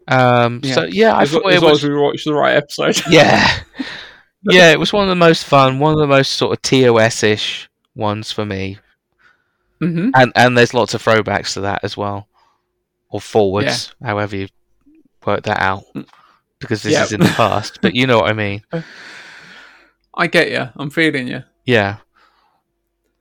Um. 0.09 0.63
So 0.63 0.85
yeah, 0.85 1.15
I 1.15 1.23
as, 1.23 1.33
thought 1.33 1.47
as 1.51 1.63
it 1.63 1.67
was. 1.67 1.85
as 1.85 1.89
we 1.91 1.97
watched 1.99 2.25
the 2.25 2.35
right 2.35 2.57
episode. 2.57 3.03
Yeah. 3.11 3.47
yeah, 4.51 4.71
it 4.73 4.79
was 4.79 4.93
one 4.93 5.05
of 5.05 5.09
the 5.09 5.15
most 5.15 5.45
fun, 5.45 5.79
one 5.79 5.93
of 5.93 5.99
the 5.99 6.07
most 6.07 6.33
sort 6.33 6.53
of 6.57 6.63
TOS 6.63 7.23
ish 7.23 7.69
ones 7.95 8.33
for 8.33 8.45
me. 8.45 8.79
hmm 9.81 10.11
And 10.15 10.33
and 10.35 10.57
there's 10.57 10.75
lots 10.75 10.95
of 10.95 11.03
throwbacks 11.03 11.55
to 11.55 11.61
that 11.63 11.81
as 11.83 11.97
well. 11.97 12.29
Or 13.11 13.21
forwards, 13.21 13.95
however 14.03 14.37
you 14.37 14.49
work 15.25 15.43
that 15.45 15.61
out. 15.61 15.85
Because 16.59 16.83
this 16.83 16.93
Mm. 16.95 16.97
Yeah. 16.97 17.05
is 17.05 17.13
in 17.13 17.21
the 17.21 17.27
past. 17.37 17.81
But 17.83 17.95
you 17.95 18.07
know 18.07 18.19
what 18.19 18.31
I 18.31 18.33
mean. 18.33 18.63
I 20.15 20.27
get 20.27 20.51
you. 20.51 20.69
I'm 20.77 20.91
feeling 20.91 21.29
you. 21.29 21.43
Yeah. 21.65 21.99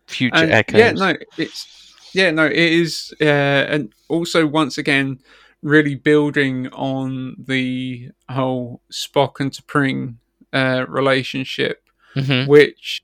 Future 0.08 0.36
And, 0.36 0.52
echoes. 0.52 0.80
Yeah, 0.80 0.92
no, 0.92 1.14
it's 1.38 1.68
yeah, 2.14 2.32
no, 2.32 2.46
it 2.46 2.54
is, 2.56 3.14
uh, 3.20 3.24
and 3.26 3.92
also 4.08 4.46
once 4.48 4.78
again, 4.78 5.20
really 5.62 5.96
building 5.96 6.68
on 6.70 7.36
the 7.38 8.10
whole 8.30 8.82
Spock 8.92 9.40
and 9.42 9.52
T'Pring 9.52 10.16
uh, 10.54 10.86
relationship, 10.88 11.84
Mhm. 12.16 12.48
which 12.48 13.04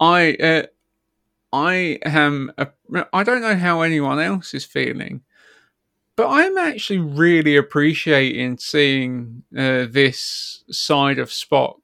I 0.00 0.34
uh, 0.34 0.62
I 1.52 1.98
am. 2.04 2.52
A, 2.58 2.68
I 3.12 3.22
don't 3.22 3.40
know 3.42 3.56
how 3.56 3.80
anyone 3.82 4.20
else 4.20 4.54
is 4.54 4.64
feeling, 4.64 5.22
but 6.16 6.28
I'm 6.28 6.58
actually 6.58 6.98
really 6.98 7.56
appreciating 7.56 8.58
seeing 8.58 9.44
uh, 9.56 9.86
this 9.90 10.64
side 10.70 11.18
of 11.18 11.30
Spock 11.30 11.76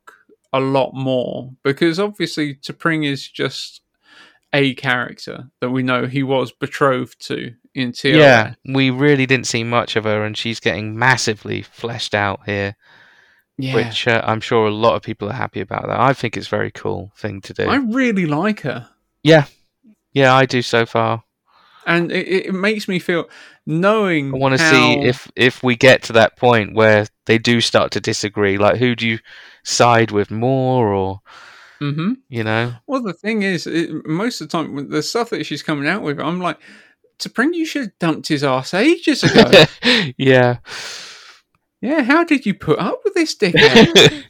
a 0.53 0.61
lot 0.61 0.93
more 0.95 1.53
because 1.63 1.99
obviously 1.99 2.55
T'Pring 2.55 3.05
is 3.05 3.27
just 3.29 3.81
a 4.53 4.75
character 4.75 5.51
that 5.61 5.71
we 5.71 5.83
know 5.83 6.07
he 6.07 6.23
was 6.23 6.53
betrothed 6.53 7.21
to 7.27 7.55
in 7.75 7.91
TOS. 7.91 8.15
Yeah, 8.15 8.55
we 8.65 8.91
really 8.91 9.27
didn't 9.27 9.49
see 9.49 9.65
much 9.65 9.97
of 9.97 10.05
her, 10.05 10.25
and 10.25 10.37
she's 10.37 10.61
getting 10.61 10.97
massively 10.97 11.63
fleshed 11.63 12.15
out 12.15 12.41
here, 12.47 12.77
yeah. 13.57 13.75
which 13.75 14.07
uh, 14.09 14.23
I'm 14.25 14.41
sure 14.41 14.67
a 14.67 14.71
lot 14.71 14.95
of 14.95 15.03
people 15.03 15.29
are 15.29 15.35
happy 15.35 15.61
about. 15.61 15.87
That 15.87 16.01
I 16.01 16.13
think 16.13 16.37
it's 16.37 16.47
a 16.47 16.51
very 16.51 16.71
cool 16.71 17.13
thing 17.17 17.41
to 17.43 17.55
do. 17.55 17.65
I 17.65 17.77
really 17.77 18.27
like 18.27 18.61
her. 18.61 18.89
Yeah, 19.23 19.47
yeah, 20.13 20.35
I 20.35 20.47
do 20.47 20.63
so 20.63 20.87
far. 20.87 21.25
And 21.87 22.11
it, 22.11 22.47
it 22.47 22.55
makes 22.55 22.89
me 22.89 22.99
feel 22.99 23.29
knowing. 23.67 24.35
I 24.35 24.39
want 24.39 24.57
to 24.57 24.63
how- 24.63 24.71
see 24.71 25.01
if 25.01 25.31
if 25.37 25.63
we 25.63 25.77
get 25.77 26.03
to 26.05 26.13
that 26.15 26.37
point 26.37 26.75
where 26.75 27.07
they 27.27 27.39
do 27.39 27.61
start 27.61 27.93
to 27.93 28.01
disagree. 28.01 28.59
Like, 28.59 28.77
who 28.77 28.95
do 28.95 29.07
you 29.07 29.19
side 29.63 30.11
with 30.11 30.31
more, 30.31 30.93
or 30.93 31.21
mm-hmm. 31.81 32.15
you 32.29 32.45
know? 32.45 32.75
Well, 32.87 33.03
the 33.03 33.13
thing 33.13 33.43
is, 33.43 33.67
it, 33.67 34.07
most 34.07 34.41
of 34.41 34.49
the 34.49 34.53
time, 34.53 34.89
the 34.89 35.03
stuff 35.03 35.31
that 35.31 35.45
she's 35.45 35.63
coming 35.63 35.89
out 35.89 36.03
with, 36.03 36.19
I'm 36.19 36.41
like, 36.41 36.59
T'Pring, 37.19 37.55
you 37.55 37.65
should 37.65 37.83
have 37.83 37.99
dumped 37.99 38.29
his 38.29 38.45
ass 38.45 38.75
ages 38.75 39.23
ago. 39.23 39.65
yeah, 40.17 40.59
yeah, 41.85 42.03
how 42.03 42.25
did 42.25 42.47
you 42.47 42.55
put 42.55 42.79
up 42.79 43.03
with 43.05 43.13
this 43.13 43.37
dickhead? 43.37 44.25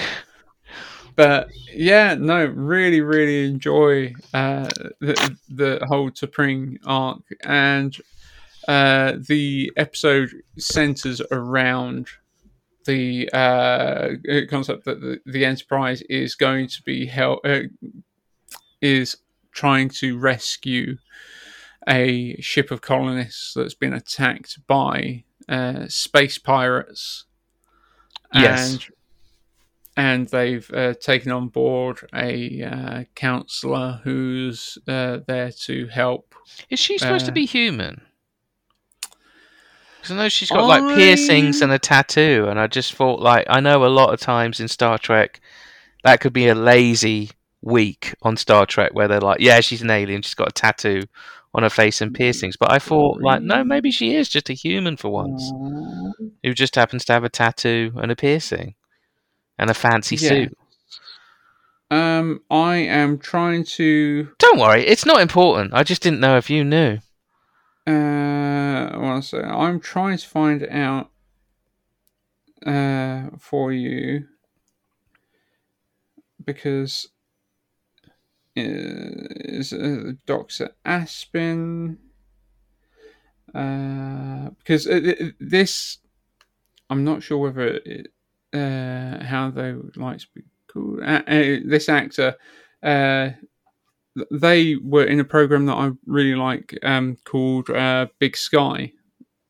but 1.16 1.48
yeah, 1.72 2.14
no, 2.14 2.44
really, 2.44 3.00
really 3.00 3.46
enjoy 3.48 4.12
uh, 4.34 4.68
the 5.00 5.36
the 5.48 5.86
whole 5.88 6.10
T'Pring 6.10 6.76
arc, 6.84 7.22
and 7.44 7.96
uh, 8.68 9.14
the 9.26 9.72
episode 9.78 10.30
centers 10.58 11.22
around 11.30 12.08
the 12.84 13.30
uh, 13.32 14.10
concept 14.50 14.84
that 14.84 15.00
the, 15.00 15.18
the 15.24 15.46
Enterprise 15.46 16.02
is 16.02 16.34
going 16.34 16.68
to 16.68 16.82
be 16.82 17.06
held 17.06 17.40
uh, 17.44 17.60
is 18.82 19.16
trying 19.50 19.88
to 19.88 20.18
rescue 20.18 20.98
a 21.88 22.38
ship 22.42 22.70
of 22.70 22.82
colonists 22.82 23.54
that's 23.54 23.74
been 23.74 23.94
attacked 23.94 24.58
by 24.66 25.24
uh, 25.48 25.86
space 25.88 26.38
pirates. 26.38 27.24
Yes. 28.34 28.72
And 28.72 28.86
and 29.98 30.28
they've 30.28 30.70
uh, 30.74 30.92
taken 30.94 31.32
on 31.32 31.48
board 31.48 32.06
a 32.14 32.62
uh, 32.62 33.04
counselor 33.14 34.00
who's 34.04 34.76
uh, 34.86 35.20
there 35.26 35.50
to 35.64 35.86
help. 35.86 36.34
is 36.68 36.78
she 36.78 36.98
supposed 36.98 37.24
to 37.24 37.32
Uh, 37.32 37.34
be 37.34 37.46
human? 37.46 38.02
Because 39.96 40.10
I 40.10 40.16
know 40.16 40.28
she's 40.28 40.50
got 40.50 40.66
like 40.66 40.96
piercings 40.96 41.62
and 41.62 41.72
a 41.72 41.78
tattoo, 41.78 42.46
and 42.48 42.60
I 42.60 42.66
just 42.66 42.94
thought 42.94 43.20
like 43.20 43.46
I 43.48 43.60
know 43.60 43.84
a 43.84 43.88
lot 43.88 44.12
of 44.12 44.20
times 44.20 44.60
in 44.60 44.68
Star 44.68 44.98
Trek 44.98 45.40
that 46.04 46.20
could 46.20 46.32
be 46.32 46.46
a 46.48 46.54
lazy 46.54 47.30
week 47.62 48.14
on 48.22 48.36
Star 48.36 48.66
Trek 48.66 48.92
where 48.94 49.08
they're 49.08 49.20
like, 49.20 49.40
yeah, 49.40 49.60
she's 49.60 49.82
an 49.82 49.90
alien, 49.90 50.22
she's 50.22 50.34
got 50.34 50.48
a 50.50 50.52
tattoo 50.52 51.02
on 51.56 51.62
her 51.64 51.70
face 51.70 52.00
and 52.00 52.14
piercings. 52.14 52.56
But 52.56 52.70
I 52.70 52.78
thought 52.78 53.20
like, 53.20 53.42
no, 53.42 53.64
maybe 53.64 53.90
she 53.90 54.14
is 54.14 54.28
just 54.28 54.48
a 54.50 54.52
human 54.52 54.96
for 54.96 55.08
once. 55.10 55.50
who 56.44 56.54
just 56.54 56.76
happens 56.76 57.04
to 57.06 57.12
have 57.14 57.24
a 57.24 57.28
tattoo 57.28 57.92
and 57.96 58.12
a 58.12 58.16
piercing 58.16 58.74
and 59.58 59.68
a 59.70 59.74
fancy 59.74 60.14
Yeah. 60.16 60.28
suit. 60.28 60.58
Um, 61.90 62.40
I 62.50 62.76
am 62.76 63.18
trying 63.18 63.64
to. 63.76 64.28
Don't 64.38 64.58
worry, 64.60 64.84
it's 64.86 65.06
not 65.06 65.20
important. 65.20 65.72
I 65.74 65.82
just 65.82 66.02
didn't 66.02 66.20
know 66.20 66.36
if 66.36 66.50
you 66.50 66.62
knew. 66.64 66.98
Uh, 67.86 68.90
one 68.98 69.22
second. 69.22 69.50
I'm 69.50 69.80
trying 69.80 70.18
to 70.18 70.26
find 70.28 70.66
out 70.68 71.10
uh, 72.66 73.30
for 73.38 73.72
you 73.72 74.26
because 76.44 77.08
is 78.56 79.72
uh, 79.72 80.12
Doctor 80.26 80.70
Aspen. 80.84 81.98
Uh, 83.54 84.50
because 84.58 84.86
uh, 84.86 85.30
this, 85.40 85.98
I'm 86.90 87.04
not 87.04 87.22
sure 87.22 87.38
whether 87.38 87.80
it, 87.84 88.08
uh, 88.52 89.24
how 89.24 89.50
they 89.50 89.72
would 89.72 89.96
like 89.96 90.18
to 90.18 90.26
be 90.34 90.42
called. 90.72 91.00
Uh, 91.00 91.22
uh, 91.26 91.56
this 91.64 91.88
actor, 91.88 92.34
uh, 92.82 93.30
they 94.30 94.76
were 94.76 95.04
in 95.04 95.20
a 95.20 95.24
program 95.24 95.66
that 95.66 95.74
I 95.74 95.90
really 96.06 96.34
like 96.34 96.76
um, 96.82 97.16
called 97.24 97.70
uh, 97.70 98.06
Big 98.18 98.36
Sky, 98.36 98.92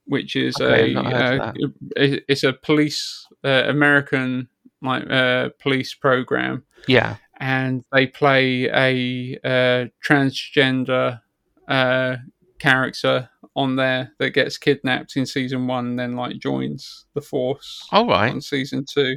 which 0.05 0.37
is 0.37 0.61
Okay, 0.61 0.95
a 0.95 0.99
I've 0.99 1.05
not 1.05 1.13
heard 1.13 1.41
of 1.41 1.57
uh, 1.57 1.69
it- 1.97 2.25
it's 2.29 2.45
a 2.45 2.53
police 2.53 3.27
uh, 3.45 3.65
American 3.67 4.49
like 4.83 5.09
uh, 5.11 5.49
police 5.59 5.95
program, 5.95 6.65
Yeah. 6.87 7.17
And 7.39 7.85
they 7.93 8.07
play 8.07 8.65
a 8.65 9.39
uh, 9.45 9.87
transgender 10.05 11.21
uh, 11.69 12.17
character 12.59 13.29
on 13.55 13.77
there 13.77 14.13
that 14.19 14.31
gets 14.31 14.59
kidnapped 14.59 15.17
in 15.17 15.27
season 15.27 15.67
one, 15.67 15.87
and 15.87 15.99
then 15.99 16.17
like 16.17 16.39
joins 16.39 17.07
the 17.15 17.21
force 17.21 17.87
All 17.93 18.07
right. 18.07 18.31
on 18.33 18.41
season 18.41 18.85
two. 18.89 19.17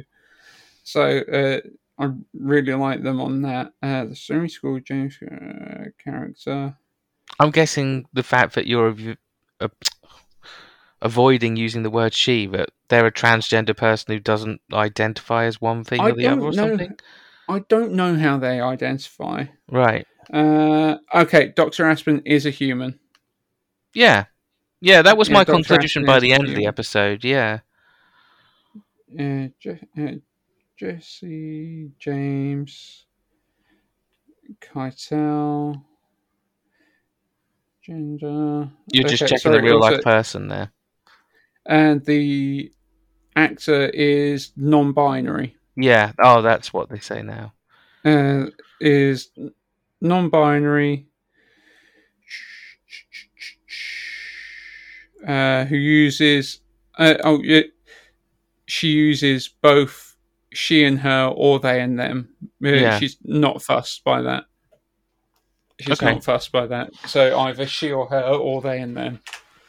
So 0.82 1.18
uh, 1.20 1.60
I 1.98 2.10
really 2.34 2.74
like 2.74 3.02
them 3.02 3.20
on 3.20 3.42
that. 3.42 3.72
Uh, 3.82 4.06
the 4.06 4.16
Story 4.16 4.48
School 4.48 4.80
James 4.80 5.18
uh, 5.22 5.84
character. 6.02 6.76
I'm 7.38 7.50
guessing 7.50 8.06
the 8.12 8.22
fact 8.22 8.54
that 8.54 8.66
you're 8.66 8.94
uh, 9.60 9.68
avoiding 11.02 11.56
using 11.56 11.82
the 11.82 11.90
word 11.90 12.14
she, 12.14 12.46
that 12.48 12.70
they're 12.88 13.06
a 13.06 13.12
transgender 13.12 13.76
person 13.76 14.12
who 14.12 14.20
doesn't 14.20 14.60
identify 14.72 15.44
as 15.44 15.60
one 15.60 15.84
thing 15.84 16.00
I 16.00 16.10
or 16.10 16.14
the 16.14 16.26
other 16.26 16.42
or 16.42 16.52
know. 16.52 16.68
something. 16.68 16.98
I 17.50 17.60
don't 17.68 17.92
know 17.92 18.16
how 18.16 18.38
they 18.38 18.60
identify. 18.60 19.46
Right. 19.68 20.06
Uh, 20.32 20.98
okay, 21.14 21.52
Doctor 21.56 21.84
Aspen 21.86 22.22
is 22.24 22.46
a 22.46 22.50
human. 22.50 22.98
Yeah. 23.92 24.26
Yeah, 24.80 25.02
that 25.02 25.18
was 25.18 25.28
Yeah, 25.28 25.34
my 25.34 25.44
Dr. 25.44 25.56
conclusion 25.56 26.02
Aspen 26.02 26.06
by 26.06 26.20
the 26.20 26.32
end 26.32 26.48
of 26.48 26.54
the 26.54 26.66
episode. 26.66 27.24
Yeah. 27.24 27.60
Uh, 29.12 29.48
Je- 29.58 29.88
uh, 29.98 30.12
Jesse 30.76 31.90
James 31.98 33.06
Keitel. 34.60 35.82
Gender. 37.82 38.70
You're 38.92 39.08
just 39.08 39.22
Okay, 39.22 39.30
checking 39.30 39.38
sorry, 39.38 39.56
the 39.56 39.62
real 39.62 39.80
life 39.80 40.02
person 40.02 40.48
there. 40.48 40.70
And 41.66 42.04
the 42.04 42.72
actor 43.34 43.86
is 43.86 44.52
non-binary. 44.56 45.56
Yeah. 45.80 46.12
Oh, 46.22 46.42
that's 46.42 46.72
what 46.72 46.88
they 46.88 46.98
say 46.98 47.22
now. 47.22 47.52
Uh, 48.04 48.46
is 48.80 49.30
non-binary. 50.00 51.06
Uh, 55.26 55.64
who 55.66 55.76
uses? 55.76 56.60
Uh, 56.98 57.14
oh, 57.24 57.40
yeah, 57.42 57.62
she 58.66 58.88
uses 58.88 59.48
both 59.48 60.16
she 60.52 60.84
and 60.84 60.98
her, 61.00 61.26
or 61.34 61.60
they 61.60 61.80
and 61.80 61.98
them. 61.98 62.30
Uh, 62.64 62.68
Yeah. 62.68 62.98
She's 62.98 63.16
not 63.22 63.62
fussed 63.62 64.02
by 64.04 64.22
that. 64.22 64.44
She's 65.80 65.92
Okay. 66.02 66.12
not 66.14 66.24
fussed 66.24 66.52
by 66.52 66.66
that. 66.66 66.90
So 67.06 67.38
either 67.38 67.66
she 67.66 67.90
or 67.92 68.06
her, 68.08 68.22
or 68.22 68.60
they 68.60 68.80
and 68.80 68.96
them. 68.96 69.20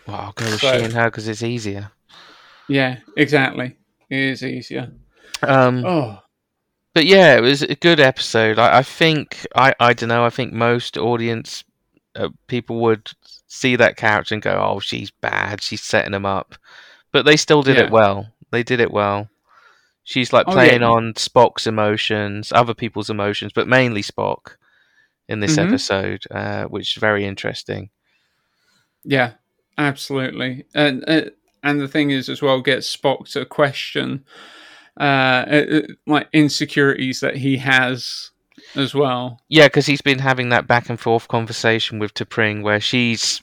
Well, 0.08 0.18
I'll 0.18 0.32
go 0.34 0.46
with 0.46 0.60
So- 0.62 0.78
she 0.78 0.84
and 0.86 0.94
her 0.94 1.06
because 1.06 1.28
it's 1.28 1.44
easier. 1.44 1.92
Yeah, 2.68 3.00
exactly. 3.18 3.76
It 4.10 4.20
is 4.20 4.44
easier. 4.44 4.92
Um, 5.44 5.86
Oh, 5.86 6.20
but 6.94 7.06
yeah, 7.06 7.38
it 7.38 7.42
was 7.42 7.62
a 7.62 7.76
good 7.76 8.00
episode. 8.00 8.60
I, 8.60 8.80
I 8.80 8.84
think 8.84 9.46
I 9.56 9.74
I 9.80 9.94
don't 9.94 10.10
know. 10.10 10.26
I 10.26 10.30
think 10.30 10.54
most 10.54 10.98
audience 10.98 11.64
uh, 12.16 12.30
people 12.48 12.80
would 12.82 13.12
see 13.48 13.76
that 13.78 13.98
character 13.98 14.34
and 14.36 14.42
go, 14.44 14.52
"Oh, 14.62 14.80
she's 14.80 15.12
bad. 15.12 15.62
She's 15.62 15.82
setting 15.84 16.12
them 16.12 16.26
up," 16.26 16.56
but 17.12 17.26
they 17.26 17.38
still 17.38 17.64
did 17.64 17.78
Yeah. 17.78 17.84
it 17.86 17.92
well. 17.92 18.28
They 18.52 18.64
did 18.64 18.80
it 18.82 18.92
well. 18.92 19.30
She's 20.04 20.34
like 20.34 20.48
Oh, 20.48 20.52
playing 20.54 20.82
yeah. 20.82 20.90
on 20.90 21.14
Spock's 21.14 21.68
emotions, 21.68 22.52
other 22.54 22.74
people's 22.74 23.10
emotions, 23.10 23.52
but 23.54 23.68
mainly 23.68 24.02
Spock 24.02 24.56
in 25.30 25.40
this 25.40 25.56
Mhm. 25.58 25.68
episode, 25.68 26.24
uh, 26.32 26.66
which 26.66 26.98
is 26.98 27.00
very 27.02 27.24
interesting. 27.26 27.90
Yeah, 29.04 29.34
absolutely. 29.78 30.66
And 30.74 31.04
uh, 31.08 31.30
and 31.64 31.80
the 31.80 31.88
thing 31.88 32.12
is, 32.12 32.28
as 32.30 32.42
well, 32.42 32.62
gets 32.62 32.94
Spock 32.96 33.32
to 33.34 33.46
question 33.46 34.26
uh, 35.00 35.04
uh, 35.04 35.66
uh, 35.72 35.82
like 36.08 36.28
insecurities 36.34 37.20
that 37.22 37.38
he 37.38 37.58
has 37.58 38.32
as 38.76 38.94
well. 38.94 39.40
Yeah, 39.50 39.68
because 39.68 39.86
he's 39.86 40.02
been 40.02 40.20
having 40.20 40.50
that 40.50 40.68
back 40.68 40.90
and 40.90 41.00
forth 41.00 41.28
conversation 41.28 42.00
with 42.00 42.14
T'Pring 42.14 42.62
where 42.64 42.80
she's 42.80 43.42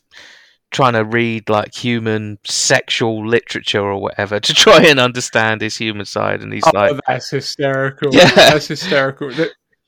trying 0.71 0.93
to 0.93 1.05
read 1.05 1.49
like 1.49 1.75
human 1.75 2.39
sexual 2.45 3.27
literature 3.27 3.81
or 3.81 4.01
whatever 4.01 4.39
to 4.39 4.55
try 4.65 4.83
and 4.85 5.01
understand 5.01 5.61
his 5.61 5.77
human 5.77 6.07
side, 6.07 6.43
and 6.43 6.53
he's 6.53 6.65
oh, 6.67 6.71
like, 6.75 7.01
that's 7.07 7.31
hysterical. 7.31 8.15
Yeah. 8.15 8.31
That's 8.35 8.69
hysterical. 8.69 9.31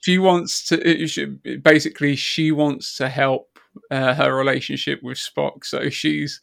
She 0.03 0.19
wants 0.19 0.66
to. 0.69 1.07
should- 1.07 1.62
Basically, 1.62 2.16
she 2.16 2.53
wants 2.53 2.97
to 2.97 3.09
help 3.09 3.59
uh, 3.91 4.15
her 4.15 4.35
relationship 4.35 5.01
with 5.03 5.19
Spock, 5.19 5.65
so 5.65 5.91
she's 5.91 6.41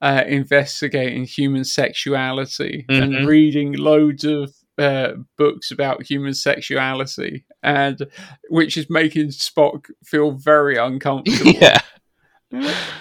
uh, 0.00 0.22
investigating 0.26 1.24
human 1.24 1.64
sexuality 1.64 2.86
Mhm. 2.88 3.02
and 3.02 3.28
reading 3.28 3.72
loads 3.74 4.24
of 4.24 4.54
uh, 4.80 5.12
books 5.36 5.70
about 5.70 6.02
human 6.02 6.32
sexuality, 6.32 7.44
and 7.62 8.06
which 8.48 8.76
is 8.76 8.88
making 8.88 9.28
Spock 9.28 9.90
feel 10.02 10.32
very 10.32 10.76
uncomfortable. 10.76 11.52
yeah, 11.60 11.80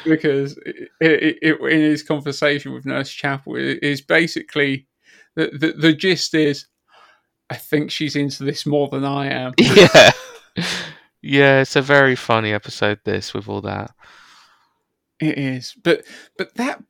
because 0.03 0.57
it, 0.65 0.89
it, 0.99 1.37
it, 1.41 1.61
in 1.61 1.81
his 1.81 2.03
conversation 2.03 2.73
with 2.73 2.85
Nurse 2.85 3.09
Chapel, 3.09 3.55
it 3.55 3.79
is 3.81 4.01
basically 4.01 4.87
the, 5.35 5.49
the 5.53 5.71
the 5.71 5.93
gist 5.93 6.33
is, 6.33 6.67
I 7.49 7.55
think 7.55 7.91
she's 7.91 8.17
into 8.17 8.43
this 8.43 8.65
more 8.65 8.89
than 8.89 9.05
I 9.05 9.27
am. 9.27 9.53
yeah, 9.57 10.11
yeah. 11.21 11.61
It's 11.61 11.77
a 11.77 11.81
very 11.81 12.15
funny 12.15 12.51
episode. 12.51 12.99
This 13.05 13.33
with 13.33 13.47
all 13.47 13.61
that. 13.61 13.91
It 15.21 15.37
is, 15.37 15.75
but 15.81 16.03
but 16.37 16.55
that 16.55 16.83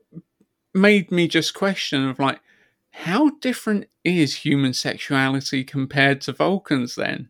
made 0.74 1.12
me 1.12 1.28
just 1.28 1.54
question 1.54 2.08
of 2.10 2.18
like, 2.18 2.40
how 3.00 3.30
different 3.42 3.88
is 4.04 4.36
human 4.36 4.74
sexuality 4.74 5.64
compared 5.64 6.22
to 6.22 6.34
Vulcans? 6.34 6.96
Then 6.96 7.30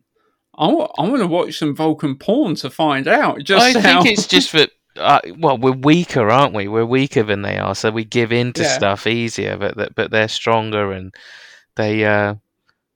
I 0.56 0.66
want 0.66 1.20
to 1.20 1.26
watch 1.26 1.58
some 1.58 1.76
Vulcan 1.76 2.16
porn 2.16 2.56
to 2.56 2.70
find 2.70 3.06
out. 3.06 3.44
Just 3.44 3.76
I 3.76 3.80
how... 3.80 4.02
think 4.02 4.18
it's 4.18 4.26
just 4.26 4.52
that. 4.52 4.70
Uh, 4.96 5.20
well, 5.38 5.56
we're 5.56 5.70
weaker, 5.70 6.28
aren't 6.28 6.54
we? 6.54 6.66
We're 6.66 6.84
weaker 6.84 7.22
than 7.22 7.42
they 7.42 7.56
are, 7.56 7.76
so 7.76 7.90
we 7.90 8.04
give 8.04 8.32
in 8.32 8.52
to 8.54 8.62
Yeah. 8.62 8.68
stuff 8.68 9.06
easier. 9.06 9.56
But 9.56 9.94
but 9.94 10.10
they're 10.10 10.28
stronger, 10.28 10.90
and 10.92 11.14
they, 11.76 12.04
uh, 12.04 12.34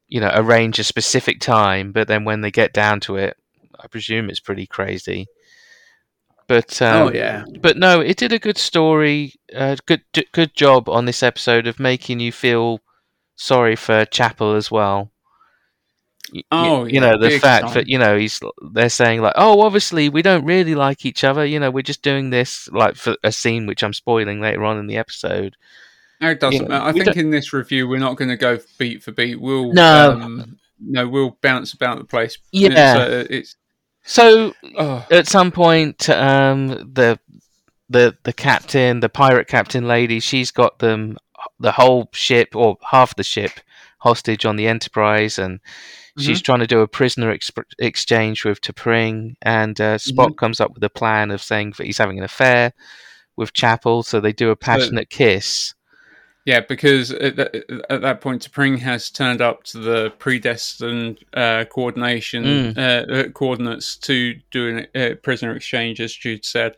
you 0.08 0.20
know, 0.20 0.30
arrange 0.34 0.80
a 0.80 0.84
specific 0.84 1.40
time. 1.40 1.92
But 1.92 2.08
then 2.08 2.24
when 2.24 2.40
they 2.40 2.50
get 2.50 2.72
down 2.72 2.98
to 3.00 3.16
it, 3.16 3.36
I 3.78 3.86
presume 3.86 4.28
it's 4.28 4.40
pretty 4.40 4.66
crazy. 4.66 5.26
But 6.46 6.80
um, 6.82 7.08
oh 7.08 7.12
yeah, 7.12 7.44
but 7.60 7.76
no, 7.78 8.00
it 8.00 8.16
did 8.16 8.32
a 8.32 8.38
good 8.38 8.58
story. 8.58 9.34
Uh, 9.54 9.76
good 9.86 10.02
d- 10.12 10.28
good 10.32 10.54
job 10.54 10.88
on 10.88 11.04
this 11.06 11.22
episode 11.22 11.66
of 11.66 11.80
making 11.80 12.20
you 12.20 12.32
feel 12.32 12.80
sorry 13.36 13.76
for 13.76 14.04
Chapel 14.04 14.54
as 14.54 14.70
well. 14.70 15.10
Y- 16.32 16.42
Oh, 16.50 16.84
you 16.84 16.94
yeah, 16.94 17.00
know 17.00 17.18
the 17.18 17.38
fact 17.38 17.66
time. 17.66 17.74
that 17.74 17.88
you 17.88 17.98
know 17.98 18.16
he's 18.18 18.40
they're 18.72 18.88
saying 18.88 19.20
like, 19.22 19.34
oh, 19.36 19.60
obviously 19.62 20.08
we 20.08 20.22
don't 20.22 20.44
really 20.44 20.74
like 20.74 21.06
each 21.06 21.24
other. 21.24 21.44
You 21.46 21.60
know, 21.60 21.70
we're 21.70 21.82
just 21.82 22.02
doing 22.02 22.30
this 22.30 22.68
like 22.72 22.96
for 22.96 23.16
a 23.24 23.32
scene 23.32 23.66
which 23.66 23.82
I'm 23.82 23.92
spoiling 23.94 24.40
later 24.40 24.64
on 24.64 24.78
in 24.78 24.86
the 24.86 24.96
episode. 24.96 25.56
it 26.20 26.40
doesn't 26.40 26.62
Yeah, 26.62 26.68
matter. 26.68 26.84
I 26.84 26.92
think 26.92 27.04
don't- 27.06 27.16
in 27.16 27.30
this 27.30 27.52
review 27.52 27.88
we're 27.88 27.98
not 28.00 28.16
going 28.16 28.30
to 28.30 28.36
go 28.36 28.58
beat 28.78 29.02
for 29.02 29.12
beat. 29.12 29.40
We'll 29.40 29.72
No. 29.72 30.12
um, 30.20 30.58
no, 30.80 31.08
we'll 31.08 31.38
bounce 31.40 31.72
about 31.72 31.98
the 31.98 32.04
place. 32.04 32.36
Yeah. 32.52 32.68
it's, 32.96 33.00
uh, 33.00 33.26
it's 33.30 33.56
So 34.04 34.54
oh, 34.76 35.06
at 35.10 35.26
some 35.26 35.50
point, 35.50 36.08
um, 36.10 36.68
the 36.68 37.18
the 37.88 38.16
the 38.22 38.32
captain, 38.32 39.00
the 39.00 39.08
pirate 39.08 39.48
captain 39.48 39.88
lady, 39.88 40.20
she's 40.20 40.50
got 40.50 40.78
them 40.78 41.16
the 41.58 41.72
whole 41.72 42.08
ship 42.12 42.54
or 42.54 42.76
half 42.82 43.16
the 43.16 43.22
ship 43.22 43.52
hostage 43.98 44.44
on 44.44 44.56
the 44.56 44.68
Enterprise, 44.68 45.38
and 45.38 45.60
she's 46.18 46.42
trying 46.42 46.60
to 46.60 46.66
do 46.66 46.80
a 46.80 46.88
prisoner 46.88 47.34
exp- 47.34 47.64
exchange 47.78 48.44
with 48.44 48.60
T'Pring, 48.60 49.36
and 49.40 49.80
uh, 49.80 49.96
Spock 49.96 50.36
comes 50.36 50.60
up 50.60 50.74
with 50.74 50.84
a 50.84 50.90
plan 50.90 51.30
of 51.30 51.42
saying 51.42 51.72
that 51.78 51.86
he's 51.86 51.98
having 51.98 52.18
an 52.18 52.24
affair 52.24 52.72
with 53.36 53.54
Chapel, 53.54 54.02
so 54.02 54.20
they 54.20 54.32
do 54.32 54.50
a 54.50 54.56
passionate 54.56 55.08
kiss. 55.10 55.74
Yeah, 56.44 56.60
because 56.60 57.10
at 57.10 57.36
that, 57.36 57.54
at 57.88 58.02
that 58.02 58.20
point, 58.20 58.42
T'Pring 58.42 58.78
has 58.80 59.10
turned 59.10 59.40
up 59.40 59.64
to 59.64 59.78
the 59.78 60.10
predestined 60.18 61.18
uh, 61.32 61.64
coordination 61.64 62.44
Mm. 62.44 62.76
uh, 62.76 63.12
uh, 63.12 63.28
coordinates 63.30 63.96
to 63.96 64.34
do 64.50 64.84
a 64.94 65.12
uh, 65.12 65.14
prisoner 65.16 65.56
exchange, 65.56 66.00
as 66.00 66.12
Jude 66.12 66.44
said. 66.44 66.76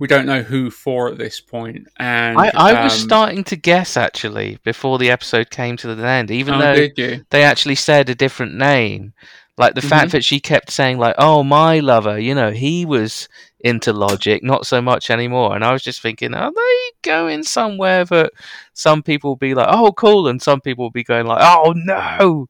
We 0.00 0.08
don't 0.08 0.26
know 0.26 0.42
who 0.42 0.70
for 0.70 1.08
at 1.08 1.18
this 1.18 1.40
point, 1.40 1.86
and 1.98 2.36
I, 2.36 2.50
I 2.56 2.84
was 2.84 2.94
um, 2.94 2.98
starting 2.98 3.44
to 3.44 3.56
guess 3.56 3.96
actually 3.96 4.58
before 4.64 4.98
the 4.98 5.10
episode 5.10 5.50
came 5.50 5.76
to 5.76 5.94
the 5.94 6.04
end, 6.04 6.32
even 6.32 6.54
oh, 6.54 6.58
though 6.58 6.88
they 7.30 7.44
actually 7.44 7.76
said 7.76 8.08
a 8.08 8.14
different 8.16 8.56
name. 8.56 9.12
Like 9.56 9.74
the 9.74 9.80
Mhm. 9.82 9.88
fact 9.88 10.12
that 10.12 10.24
she 10.24 10.40
kept 10.40 10.70
saying 10.70 10.98
like, 10.98 11.14
"Oh, 11.18 11.42
my 11.44 11.78
lover," 11.80 12.18
you 12.18 12.34
know, 12.34 12.50
he 12.50 12.84
was 12.84 13.28
into 13.60 13.92
logic, 13.92 14.42
not 14.42 14.66
so 14.66 14.82
much 14.82 15.10
anymore. 15.10 15.54
And 15.54 15.64
I 15.64 15.72
was 15.72 15.82
just 15.82 16.00
thinking, 16.02 16.34
are 16.34 16.52
they 16.54 16.90
going 17.02 17.42
somewhere 17.44 18.04
that 18.06 18.32
some 18.72 19.02
people 19.02 19.30
will 19.30 19.36
be 19.36 19.54
like, 19.54 19.68
"Oh, 19.70 19.92
cool," 19.92 20.26
and 20.28 20.42
some 20.42 20.60
people 20.60 20.84
will 20.84 20.90
be 20.90 21.04
going 21.04 21.26
like, 21.26 21.40
"Oh 21.40 21.72
no." 21.76 22.48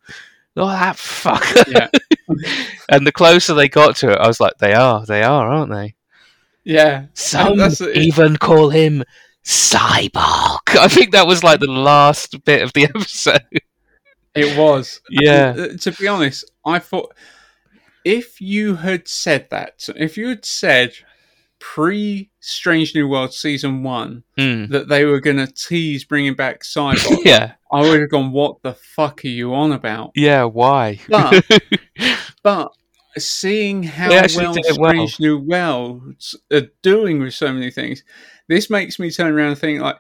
Oh, 0.57 0.69
that 0.69 0.97
fucker. 0.97 1.65
Yeah. 1.73 1.89
and 2.89 3.07
the 3.07 3.13
closer 3.13 3.55
they 3.55 3.69
got 3.69 3.97
to 3.97 4.11
it, 4.13 4.19
I 4.19 4.27
was 4.29 4.39
like, 4.39 4.53
they 4.59 4.73
are, 4.73 5.05
they 5.05 5.23
are, 5.25 5.49
aren't 5.51 5.73
they? 5.73 5.95
Yeah, 6.63 7.07
Some 7.15 7.59
even 7.95 8.37
call 8.37 8.71
him 8.71 9.03
Sybok. 9.45 10.77
I 10.79 10.89
think 10.89 11.11
that 11.13 11.27
was 11.27 11.43
like 11.43 11.59
the 11.61 11.67
last 11.71 12.43
bit 12.45 12.63
of 12.63 12.73
the 12.73 12.85
episode. 12.95 13.43
It 14.35 14.59
was. 14.59 15.01
Yeah. 15.11 15.51
And, 15.51 15.61
uh, 15.61 15.77
to 15.79 15.93
be 15.93 16.09
honest, 16.09 16.51
I 16.67 16.79
thought 16.79 17.15
if 18.05 18.41
you 18.41 18.77
had 18.77 19.09
said 19.09 19.49
that, 19.51 19.89
if 19.97 20.17
you 20.17 20.29
had 20.29 20.45
said 20.45 20.93
pre 21.59 22.31
Strange 22.41 22.95
New 22.95 23.09
World 23.09 23.33
season 23.33 23.83
one 23.83 24.23
Hmm. 24.37 24.67
that 24.67 24.89
they 24.89 25.05
were 25.05 25.21
going 25.21 25.39
to 25.39 25.47
tease 25.47 26.05
bringing 26.05 26.35
back 26.35 26.63
Sybok, 26.63 27.19
Yeah, 27.25 27.53
I 27.73 27.81
would 27.81 28.01
have 28.01 28.11
gone, 28.11 28.33
"What 28.33 28.63
the 28.63 28.75
fuck 28.75 29.25
are 29.25 29.29
you 29.29 29.55
on 29.55 29.73
about?" 29.73 30.11
yeah. 30.15 30.45
Why? 30.45 30.99
But 31.09 31.45
but 32.43 32.73
seeing 33.17 33.83
how 33.85 34.09
They 34.09 34.27
well 34.37 34.53
did 34.53 34.67
it 34.67 34.77
well. 34.79 34.91
Strange 34.91 35.21
New 35.21 35.39
Worlds 35.39 36.37
are 36.53 36.69
doing 36.83 37.21
with 37.21 37.33
so 37.35 37.53
many 37.53 37.71
things, 37.71 38.03
this 38.49 38.69
makes 38.69 38.99
me 38.99 39.11
turn 39.11 39.33
around 39.33 39.51
and 39.51 39.59
think 39.59 39.81
like. 39.81 39.97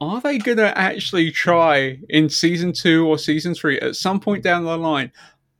Are 0.00 0.20
they 0.20 0.38
going 0.38 0.58
to 0.58 0.76
actually 0.76 1.30
try 1.30 1.98
in 2.08 2.28
season 2.28 2.72
two 2.72 3.06
or 3.06 3.18
season 3.18 3.54
three 3.54 3.78
at 3.80 3.96
some 3.96 4.20
point 4.20 4.42
down 4.42 4.64
the 4.64 4.76
line? 4.76 5.10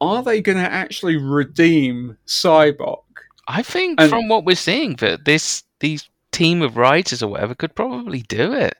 Are 0.00 0.22
they 0.22 0.42
going 0.42 0.58
to 0.58 0.70
actually 0.70 1.16
redeem 1.16 2.18
Sybok? 2.26 3.02
I 3.48 3.62
think 3.62 4.00
And- 4.00 4.10
from 4.10 4.28
what 4.28 4.44
we're 4.44 4.56
seeing 4.56 4.96
that 4.96 5.24
this 5.24 5.62
these 5.80 6.08
team 6.32 6.60
of 6.62 6.76
writers 6.76 7.22
or 7.22 7.28
whatever 7.28 7.54
could 7.54 7.74
probably 7.74 8.22
do 8.22 8.52
it. 8.52 8.74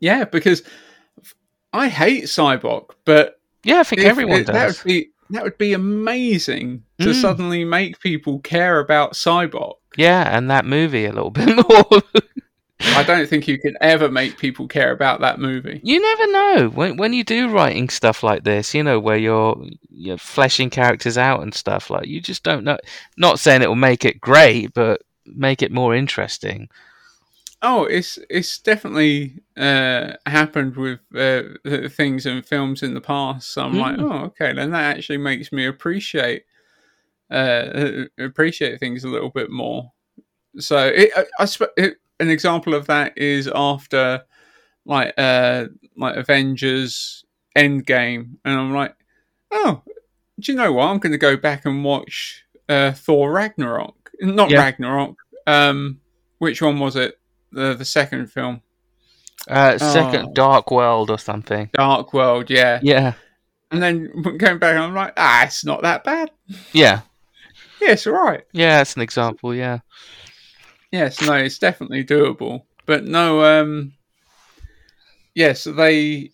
Yeah, 0.00 0.24
because 0.24 0.62
I 1.72 1.88
hate 1.88 2.24
Sybok, 2.24 2.90
but 3.04 3.40
Yeah, 3.64 3.80
I 3.80 3.82
think 3.84 4.02
everyone 4.02 4.40
it- 4.40 4.46
that 4.48 4.52
does. 4.52 4.84
would 4.84 4.88
be 4.88 5.08
that 5.30 5.44
would 5.44 5.56
be 5.56 5.72
amazing 5.72 6.82
to 7.00 7.08
Mm. 7.08 7.20
suddenly 7.22 7.64
make 7.64 8.00
people 8.00 8.40
care 8.40 8.78
about 8.80 9.14
Sybok. 9.14 9.76
Yeah, 9.96 10.36
and 10.36 10.50
that 10.50 10.66
movie 10.66 11.06
a 11.06 11.12
little 11.12 11.30
bit 11.40 11.56
more. 11.56 12.02
I 12.84 13.02
don't 13.02 13.28
think 13.28 13.48
you 13.48 13.58
can 13.58 13.74
ever 13.80 14.10
make 14.10 14.38
people 14.38 14.66
care 14.68 14.90
about 14.92 15.20
that 15.20 15.38
movie. 15.38 15.80
you 15.82 16.00
never 16.00 16.32
know 16.32 16.68
when 16.68 16.96
when 16.96 17.12
you 17.12 17.24
do 17.24 17.48
writing 17.48 17.88
stuff 17.88 18.22
like 18.22 18.44
this. 18.44 18.74
You 18.74 18.82
know 18.82 18.98
where 19.00 19.16
you're 19.16 19.56
you're 19.90 20.18
fleshing 20.18 20.70
characters 20.70 21.16
out 21.18 21.42
and 21.42 21.54
stuff 21.54 21.90
like 21.90 22.06
you 22.06 22.20
just 22.20 22.42
don't 22.42 22.64
know. 22.64 22.78
Not 23.16 23.38
saying 23.38 23.62
it 23.62 23.68
will 23.68 23.76
make 23.76 24.04
it 24.04 24.20
great, 24.20 24.74
but 24.74 25.02
make 25.26 25.62
it 25.62 25.72
more 25.72 25.94
interesting. 25.94 26.68
Oh, 27.64 27.84
it's 27.84 28.18
it's 28.28 28.58
definitely 28.58 29.40
uh, 29.56 30.14
happened 30.26 30.76
with 30.76 30.98
uh, 31.16 31.88
things 31.90 32.26
and 32.26 32.44
films 32.44 32.82
in 32.82 32.94
the 32.94 33.00
past. 33.00 33.52
So 33.52 33.62
I'm 33.62 33.78
like, 33.78 33.96
Mm. 33.98 34.10
oh, 34.12 34.24
okay, 34.26 34.52
then 34.52 34.72
that 34.72 34.96
actually 34.96 35.18
makes 35.18 35.52
me 35.52 35.66
appreciate 35.66 36.42
uh, 37.30 38.04
appreciate 38.18 38.78
things 38.80 39.04
a 39.04 39.08
little 39.08 39.30
bit 39.30 39.50
more. 39.50 39.92
So 40.58 40.86
it, 40.88 41.10
I, 41.16 41.24
I 41.38 41.44
sp- 41.46 41.72
it, 41.76 41.94
an 42.22 42.30
example 42.30 42.74
of 42.74 42.86
that 42.86 43.16
is 43.18 43.48
after 43.54 44.22
like 44.84 45.12
uh 45.18 45.66
like 45.96 46.16
Avengers 46.16 47.24
Endgame, 47.56 48.36
and 48.44 48.58
I'm 48.58 48.72
like, 48.72 48.94
oh, 49.50 49.82
do 50.40 50.52
you 50.52 50.56
know 50.58 50.72
what? 50.72 50.86
I'm 50.86 50.98
going 50.98 51.12
to 51.12 51.18
go 51.18 51.36
back 51.36 51.66
and 51.66 51.84
watch 51.84 52.44
uh, 52.68 52.92
Thor 52.92 53.30
Ragnarok. 53.32 54.10
Not 54.20 54.50
Yeah. 54.50 54.60
Ragnarok. 54.62 55.16
Um, 55.46 56.00
which 56.38 56.62
one 56.62 56.78
was 56.78 56.96
it? 56.96 57.18
The 57.52 57.74
the 57.74 57.84
second 57.84 58.28
film, 58.32 58.62
Uh, 59.48 59.76
second 59.78 60.28
Oh. 60.28 60.32
Dark 60.32 60.70
World 60.70 61.10
or 61.10 61.18
something. 61.18 61.68
Dark 61.74 62.14
World. 62.14 62.48
Yeah. 62.48 62.80
Yeah, 62.82 63.12
And 63.70 63.82
then 63.82 64.10
going 64.38 64.58
back, 64.58 64.76
I'm 64.76 64.94
like, 64.94 65.12
ah, 65.18 65.44
it's 65.44 65.64
not 65.64 65.82
that 65.82 66.02
bad. 66.04 66.30
yeah, 66.72 67.00
Yeah, 67.80 67.90
it's 67.92 68.06
all 68.06 68.14
right. 68.14 68.44
yeah. 68.52 68.80
it's 68.80 68.96
an 68.96 69.02
example. 69.02 69.54
Yeah. 69.54 69.80
Yes, 70.92 71.22
no, 71.22 71.32
it's 71.34 71.58
definitely 71.58 72.04
doable. 72.04 72.64
But 72.84 73.04
no, 73.04 73.42
um, 73.44 73.94
yes, 75.34 75.64
they 75.64 76.30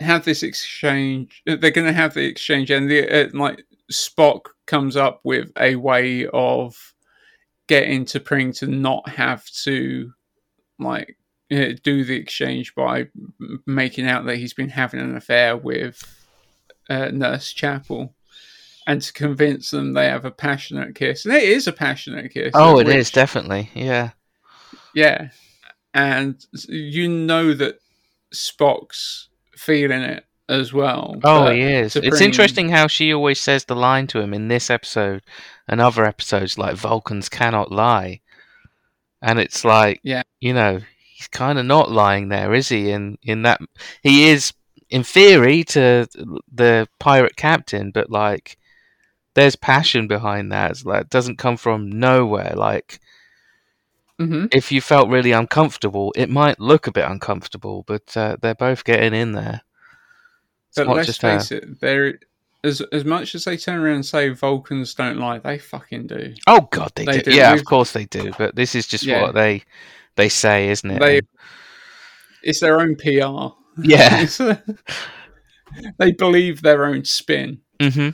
have 0.00 0.24
this 0.24 0.42
exchange. 0.42 1.42
uh, 1.46 1.56
They're 1.60 1.70
going 1.70 1.86
to 1.86 1.92
have 1.92 2.14
the 2.14 2.24
exchange, 2.24 2.70
and 2.70 2.90
the 2.90 3.08
uh, 3.08 3.28
like 3.34 3.62
Spock 3.92 4.46
comes 4.66 4.96
up 4.96 5.20
with 5.22 5.52
a 5.58 5.76
way 5.76 6.26
of 6.32 6.94
getting 7.68 8.04
T'Pring 8.04 8.56
to 8.58 8.66
not 8.66 9.08
have 9.08 9.44
to 9.64 10.12
like 10.78 11.16
uh, 11.52 11.72
do 11.82 12.04
the 12.04 12.16
exchange 12.16 12.74
by 12.74 13.08
making 13.66 14.06
out 14.06 14.24
that 14.24 14.36
he's 14.36 14.54
been 14.54 14.70
having 14.70 15.00
an 15.00 15.16
affair 15.16 15.56
with 15.56 16.02
uh, 16.88 17.08
Nurse 17.12 17.52
Chapel. 17.52 18.14
And 18.86 19.02
to 19.02 19.12
convince 19.12 19.70
them 19.70 19.92
they 19.92 20.06
have 20.06 20.24
a 20.24 20.30
passionate 20.30 20.94
kiss, 20.94 21.24
and 21.24 21.34
it 21.34 21.42
is 21.44 21.66
a 21.66 21.72
passionate 21.72 22.32
kiss. 22.32 22.52
Oh, 22.54 22.78
it 22.80 22.88
is 22.88 22.94
which- 23.08 23.12
definitely. 23.12 23.70
Yeah. 23.74 24.10
yeah, 24.94 25.28
and 25.94 26.44
you 26.68 27.08
know 27.08 27.52
that 27.54 27.78
Spock's 28.34 29.28
feeling 29.56 30.00
it 30.02 30.24
as 30.48 30.72
well. 30.72 31.16
Oh, 31.24 31.50
he 31.50 31.60
is. 31.60 31.94
It's 31.94 32.20
interesting 32.20 32.70
how 32.70 32.86
she 32.86 33.12
always 33.12 33.38
says 33.40 33.64
the 33.64 33.76
line 33.76 34.06
to 34.08 34.20
him 34.20 34.32
in 34.34 34.48
this 34.48 34.70
episode 34.70 35.22
and 35.68 35.80
other 35.80 36.04
episodes, 36.04 36.58
like 36.58 36.74
Vulcans 36.74 37.28
cannot 37.28 37.70
lie, 37.70 38.20
and 39.22 39.38
it's 39.38 39.64
like, 39.64 40.00
Yeah. 40.02 40.22
you 40.40 40.54
know, 40.54 40.80
he's 41.14 41.28
kind 41.28 41.58
of 41.58 41.66
not 41.66 41.90
lying 41.92 42.28
there, 42.30 42.54
is 42.54 42.68
he? 42.70 42.90
In 42.90 43.18
in 43.22 43.42
that 43.42 43.60
he 44.02 44.28
is, 44.30 44.52
in 44.88 45.04
theory, 45.04 45.64
to 45.64 46.08
the 46.52 46.88
pirate 46.98 47.36
captain, 47.36 47.90
but 47.92 48.10
like, 48.10 48.56
there's 49.34 49.56
passion 49.56 50.06
behind 50.08 50.50
that. 50.52 50.72
It's 50.72 50.84
like 50.84 51.02
it 51.02 51.10
doesn't 51.10 51.38
come 51.38 51.56
from 51.56 51.90
nowhere. 51.90 52.52
Like, 52.56 53.00
Mhm. 54.20 54.48
if 54.54 54.70
you 54.72 54.80
felt 54.80 55.08
really 55.08 55.32
uncomfortable, 55.32 56.12
it 56.16 56.28
might 56.28 56.58
look 56.60 56.86
a 56.86 56.92
bit 56.92 57.04
uncomfortable, 57.08 57.84
but 57.86 58.16
uh, 58.16 58.36
they're 58.40 58.54
both 58.54 58.84
getting 58.84 59.14
in 59.14 59.32
there. 59.32 59.62
It's 60.68 60.76
But 60.76 60.88
let's 60.88 61.16
face 61.16 61.50
it, 61.50 61.80
there 61.80 62.18
as 62.62 62.80
as 62.92 63.04
much 63.04 63.34
as 63.34 63.44
they 63.44 63.56
turn 63.56 63.80
around 63.80 63.94
and 63.94 64.06
say 64.06 64.28
Vulcans 64.28 64.94
don't 64.94 65.16
lie, 65.18 65.38
they 65.38 65.58
fucking 65.58 66.06
do. 66.08 66.34
Oh 66.46 66.68
God, 66.70 66.92
they, 66.94 67.06
They 67.06 67.22
do. 67.22 67.30
do. 67.30 67.36
Yeah, 67.36 67.52
We've- 67.52 67.60
of 67.60 67.66
course 67.66 67.92
they 67.92 68.04
do. 68.04 68.32
But 68.36 68.54
this 68.54 68.74
is 68.74 68.86
just 68.86 69.04
Yeah. 69.04 69.22
what 69.22 69.34
they 69.34 69.62
they 70.16 70.28
say, 70.28 70.68
isn't 70.68 70.90
it? 70.90 71.00
They 71.00 71.20
it's 72.42 72.60
their 72.60 72.80
own 72.80 72.96
PR. 72.96 73.54
yeah. 73.82 74.26
They 75.98 76.10
believe 76.12 76.62
their 76.62 76.84
own 76.84 77.04
spin. 77.04 77.60
hmm 77.80 78.10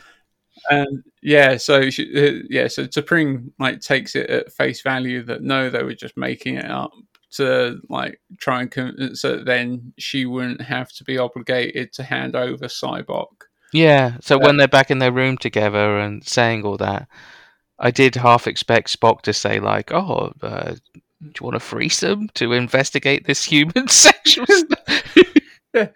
And 0.70 1.04
yeah, 1.22 1.56
so 1.56 1.90
she, 1.90 2.04
uh, 2.16 2.42
yeah, 2.50 2.68
so 2.68 2.84
T'Pring 2.86 3.50
like 3.58 3.80
takes 3.80 4.14
it 4.16 4.28
at 4.30 4.52
face 4.52 4.82
value 4.82 5.22
that 5.24 5.42
no, 5.42 5.70
they 5.70 5.82
were 5.82 5.94
just 5.94 6.16
making 6.16 6.56
it 6.56 6.70
up 6.70 6.92
to 7.32 7.78
like 7.88 8.20
try 8.38 8.62
and 8.62 8.70
con- 8.70 9.14
so 9.14 9.36
then 9.38 9.92
she 9.98 10.24
wouldn't 10.26 10.62
have 10.62 10.90
to 10.92 11.04
be 11.04 11.18
obligated 11.18 11.92
to 11.94 12.02
hand 12.02 12.34
over 12.36 12.66
Sybok. 12.66 13.26
Yeah. 13.72 14.16
So 14.20 14.38
when 14.38 14.56
they're 14.56 14.68
back 14.68 14.90
in 14.90 14.98
their 15.00 15.12
room 15.12 15.36
together 15.36 15.98
and 15.98 16.24
saying 16.26 16.64
all 16.64 16.76
that, 16.78 17.08
I 17.78 17.90
did 17.90 18.14
half 18.14 18.46
expect 18.46 18.98
Spock 18.98 19.20
to 19.22 19.32
say 19.32 19.60
like, 19.60 19.92
"Oh, 19.92 20.32
uh, 20.42 20.74
do 20.94 21.00
you 21.24 21.44
want 21.44 21.56
a 21.56 21.60
threesome 21.60 22.28
to 22.34 22.52
investigate 22.52 23.26
this 23.26 23.44
human 23.44 23.88
sexual 23.88 24.46
stuff?" 24.48 25.14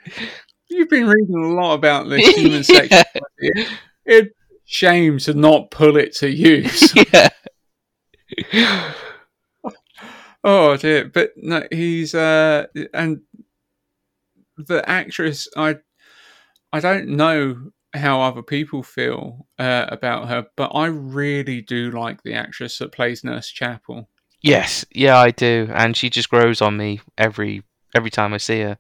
You've 0.69 0.89
been 0.91 1.07
reading 1.09 1.35
a 1.45 1.49
lot 1.55 1.75
about 1.75 2.09
this 2.09 2.29
human 2.37 2.59
Yeah. 2.59 2.63
sexuality. 2.63 3.77
It's 4.05 4.35
shame 4.71 5.19
to 5.19 5.35
not 5.35 5.73
pull 5.73 5.97
it 5.97 6.15
to 6.15 6.31
use. 6.31 6.95
yeah. 8.53 8.93
oh 10.45 10.77
dear, 10.77 11.07
but 11.13 11.33
no, 11.37 11.67
he's 11.73 12.15
uh, 12.15 12.67
and 12.95 13.23
the 14.57 14.89
actress. 14.89 15.49
I 15.57 15.79
I 16.73 16.79
don't 16.79 17.09
know 17.09 17.73
how 17.95 18.21
other 18.21 18.43
people 18.43 18.85
feel 18.85 19.49
uh, 19.59 19.87
about 19.89 20.29
her, 20.29 20.47
but 20.55 20.69
I 20.69 20.87
really 20.87 21.61
do 21.61 21.91
like 21.91 22.23
the 22.23 22.35
actress 22.35 22.79
that 22.79 22.93
plays 22.93 23.25
Nurse 23.25 23.49
Chapel. 23.49 24.09
Yes. 24.41 24.85
Yeah, 24.93 25.19
I 25.19 25.33
do. 25.33 25.69
And 25.73 25.97
she 25.97 26.09
just 26.09 26.31
grows 26.31 26.63
on 26.63 26.77
me 26.77 27.01
every 27.19 27.65
every 27.97 28.11
time 28.11 28.33
I 28.33 28.39
see 28.39 28.61
her. 28.61 28.79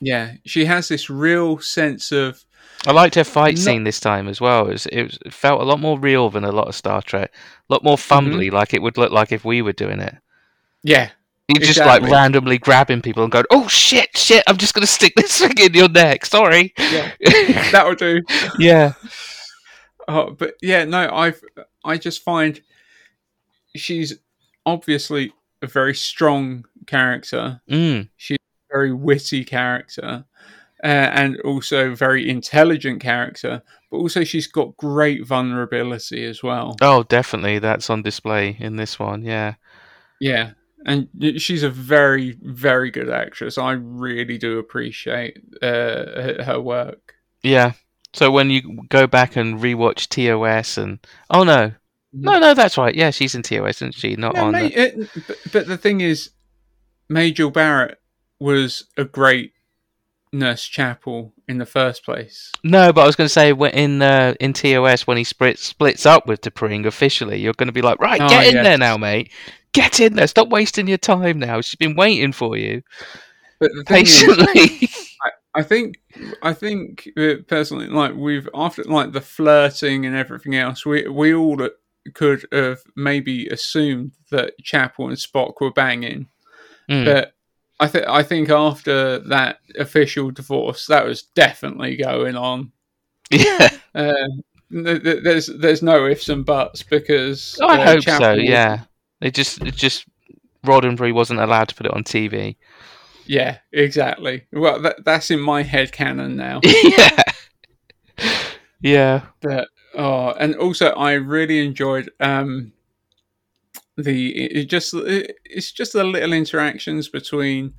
yeah, 0.00 0.34
she 0.44 0.66
has 0.66 0.86
this 0.86 1.10
real 1.10 1.58
sense 1.58 2.12
of 2.12 2.44
I 2.86 2.92
liked 2.92 3.14
her 3.14 3.24
fight 3.24 3.54
No- 3.56 3.60
scene 3.62 3.84
this 3.84 4.00
time 4.00 4.28
as 4.28 4.40
well. 4.40 4.66
It, 4.68 4.72
was, 4.72 4.86
it, 4.86 5.02
was, 5.04 5.18
it 5.24 5.32
felt 5.32 5.60
a 5.60 5.64
lot 5.64 5.80
more 5.80 5.98
real 5.98 6.28
than 6.30 6.44
a 6.44 6.52
lot 6.52 6.68
of 6.68 6.74
Star 6.74 7.00
Trek. 7.02 7.32
A 7.68 7.72
lot 7.72 7.82
more 7.84 7.96
fumbly, 7.96 8.50
like 8.52 8.74
it 8.74 8.82
would 8.82 8.98
look 8.98 9.10
like 9.12 9.32
if 9.32 9.44
we 9.44 9.62
were 9.62 9.72
doing 9.72 10.00
it. 10.00 10.14
yeah, 10.82 11.10
you're 11.48 11.60
just 11.62 11.78
like 11.78 12.02
randomly 12.02 12.56
grabbing 12.58 13.02
people 13.02 13.22
and 13.22 13.32
going, 13.32 13.44
"Oh 13.50 13.68
shit, 13.68 14.16
shit! 14.16 14.42
I'm 14.46 14.56
just 14.56 14.74
gonna 14.74 14.86
stick 14.86 15.14
this 15.16 15.38
thing 15.40 15.52
in 15.58 15.74
your 15.74 15.88
neck." 15.88 16.24
Sorry. 16.26 16.72
yeah, 16.78 17.12
that'll 17.72 17.94
do. 17.94 18.22
yeah. 18.58 18.92
Oh, 20.06 20.32
but 20.32 20.52
yeah, 20.60 20.84
no, 20.84 21.08
I've 21.10 21.40
I 21.82 21.96
just 21.96 22.22
find 22.22 22.60
she's 23.74 24.12
obviously 24.66 25.32
a 25.62 25.66
very 25.66 25.94
strong 25.94 26.66
character, 26.86 27.62
Mm. 27.70 28.10
She's 28.18 28.36
a 28.36 28.74
very 28.74 28.92
witty 28.92 29.44
character, 29.46 30.26
uh, 30.84 31.10
and 31.12 31.40
also 31.40 31.94
very 31.94 32.28
intelligent 32.28 33.00
character. 33.02 33.62
But 33.90 33.96
also, 33.96 34.22
she's 34.22 34.46
got 34.46 34.76
great 34.76 35.26
vulnerability 35.26 36.24
as 36.26 36.42
well. 36.42 36.76
Oh, 36.82 37.02
definitely. 37.04 37.58
That's 37.58 37.88
on 37.90 38.02
display 38.02 38.56
in 38.60 38.76
this 38.76 38.98
one. 38.98 39.22
Yeah. 39.24 39.54
Yeah, 40.20 40.52
and 40.86 41.08
she's 41.38 41.62
a 41.64 41.70
very, 41.70 42.36
very 42.42 42.90
good 42.90 43.10
actress. 43.10 43.58
I 43.58 43.72
really 43.72 44.38
do 44.38 44.58
appreciate 44.58 45.38
uh, 45.60 46.42
her 46.44 46.60
work. 46.60 47.14
Yeah. 47.42 47.72
So 48.12 48.30
when 48.30 48.48
you 48.48 48.84
go 48.88 49.06
back 49.08 49.34
and 49.36 49.58
rewatch 49.58 50.08
TOS 50.08 50.78
and 50.78 50.98
oh 51.30 51.42
no, 51.42 51.72
no, 52.12 52.38
no, 52.38 52.54
that's 52.54 52.78
right. 52.78 52.94
Yeah, 52.94 53.10
she's 53.10 53.34
in 53.34 53.42
TOS, 53.42 53.78
isn't 53.82 53.94
she? 53.96 54.14
Not 54.14 54.34
No, 54.36 54.44
on. 54.46 54.52
The- 54.52 54.72
it- 55.00 55.10
but, 55.26 55.36
but 55.52 55.66
the 55.66 55.76
thing 55.76 56.00
is, 56.00 56.30
Majel 57.08 57.50
Barrett 57.50 57.98
was 58.38 58.84
a 58.96 59.04
great 59.04 59.52
Nurse 60.34 60.64
Chapel 60.66 61.32
in 61.48 61.58
the 61.58 61.66
first 61.66 62.04
place. 62.04 62.50
No, 62.62 62.92
but 62.92 63.02
I 63.02 63.06
was 63.06 63.16
going 63.16 63.26
to 63.26 63.32
say 63.32 63.52
when- 63.52 63.72
in 63.72 64.02
uh, 64.02 64.34
in 64.40 64.52
TOS 64.52 65.06
when 65.06 65.16
he 65.16 65.24
split, 65.24 65.58
splits 65.58 66.04
up 66.04 66.26
with 66.26 66.40
T'Pring 66.42 66.84
officially, 66.86 67.40
you're 67.40 67.54
going 67.54 67.68
to 67.68 67.72
be 67.72 67.82
like, 67.82 67.98
right, 68.00 68.20
Oh, 68.20 68.28
get 68.28 68.48
in 68.48 68.54
yes. 68.54 68.64
there 68.64 68.78
now, 68.78 68.96
mate. 68.96 69.30
Get 69.72 70.00
in 70.00 70.14
there. 70.14 70.26
Stop 70.26 70.48
wasting 70.50 70.86
your 70.88 70.98
time 70.98 71.38
now. 71.38 71.60
She's 71.60 71.76
been 71.76 71.96
waiting 71.96 72.32
for 72.32 72.56
you 72.56 72.82
But 73.60 73.70
thing 73.86 74.02
is, 74.02 74.22
patiently. 74.22 74.88
I 75.56 75.62
think, 75.62 75.96
I 76.42 76.52
think 76.52 77.08
uh, 77.16 77.34
personally, 77.46 77.86
like 77.86 78.14
we've 78.14 78.48
after 78.54 78.82
like 78.84 79.12
the 79.12 79.20
flirting 79.20 80.04
and 80.04 80.16
everything 80.16 80.56
else, 80.56 80.84
we 80.84 81.06
we 81.08 81.32
all 81.32 81.56
could 82.14 82.44
have 82.52 82.80
maybe 82.96 83.46
assumed 83.48 84.12
that 84.30 84.52
Chapel 84.62 85.08
and 85.08 85.16
Spock 85.16 85.54
were 85.60 85.72
banging, 85.72 86.28
Mm. 86.90 87.04
but. 87.04 87.33
I 87.84 87.88
think 87.88 88.06
I 88.08 88.22
think 88.22 88.50
after 88.50 89.18
that 89.28 89.58
official 89.78 90.30
divorce, 90.30 90.86
that 90.86 91.04
was 91.06 91.22
definitely 91.22 91.96
going 91.96 92.36
on. 92.36 92.72
yeah, 93.30 93.68
Uh, 93.94 94.12
th- 94.72 95.02
th- 95.02 95.22
there's 95.22 95.46
there's 95.46 95.82
no 95.82 96.06
ifs 96.06 96.28
and 96.28 96.44
buts 96.44 96.82
because 96.82 97.58
I 97.62 97.80
uh, 97.80 97.84
hope 97.84 98.02
so. 98.04 98.18
Chapel- 98.18 98.40
Yeah, 98.40 98.80
it 99.20 99.34
just 99.34 99.60
it 99.62 99.74
just 99.76 100.06
Roddenberry 100.66 101.12
wasn't 101.14 101.40
allowed 101.40 101.68
to 101.68 101.74
put 101.74 101.86
it 101.86 101.92
on 101.94 102.04
TV. 102.04 102.56
yeah, 103.26 103.58
exactly. 103.72 104.46
Well, 104.52 104.80
that, 104.82 105.04
that's 105.04 105.30
in 105.30 105.40
my 105.40 105.62
head 105.62 105.92
canon 105.92 106.36
now. 106.36 106.60
yeah, 106.64 107.22
yeah, 108.80 109.22
but 109.40 109.68
oh, 109.94 110.32
and 110.32 110.54
also 110.56 110.90
I 110.90 111.12
really 111.14 111.64
enjoyed 111.64 112.10
um 112.20 112.72
the 113.96 114.30
it 114.36 114.64
just 114.70 114.94
it, 114.94 115.36
it's 115.44 115.72
just 115.72 115.92
the 115.92 116.04
little 116.04 116.32
interactions 116.32 117.08
between 117.08 117.74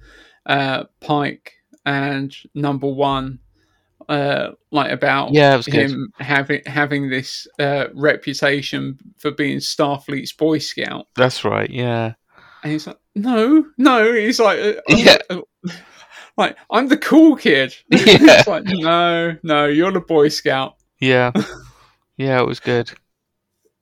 uh 0.45 0.85
Pike 1.01 1.53
and 1.85 2.35
Number 2.53 2.87
One. 2.87 3.39
Uh, 4.07 4.51
like 4.71 4.91
about 4.91 5.33
Yeah, 5.33 5.55
was 5.55 5.65
good. 5.65 5.89
him 5.89 6.11
having 6.19 6.61
having 6.67 7.09
this 7.09 7.47
uh, 7.57 7.85
reputation 7.95 8.99
for 9.17 9.31
being 9.31 9.57
Starfleet's 9.57 10.31
Boy 10.33 10.59
Scout, 10.59 11.07
that's 11.15 11.43
right. 11.43 11.69
Yeah, 11.69 12.13
And 12.61 12.71
he's 12.71 12.85
like, 12.85 12.99
no, 13.15 13.65
no. 13.79 14.13
He's 14.13 14.39
like, 14.39 14.59
uh, 14.59 14.73
I'm 14.89 14.97
Yeah. 14.99 15.17
uh, 15.31 15.41
like 16.37 16.55
I'm 16.69 16.87
the 16.87 16.97
cool 16.97 17.35
kid. 17.35 17.73
Yeah. 17.89 17.99
it's 18.39 18.47
like, 18.47 18.65
no, 18.65 19.37
no, 19.41 19.65
you're 19.65 19.91
the 19.91 20.01
Boy 20.01 20.27
Scout. 20.29 20.75
yeah, 20.99 21.31
yeah. 22.17 22.41
It 22.41 22.47
was 22.47 22.59
good. 22.59 22.89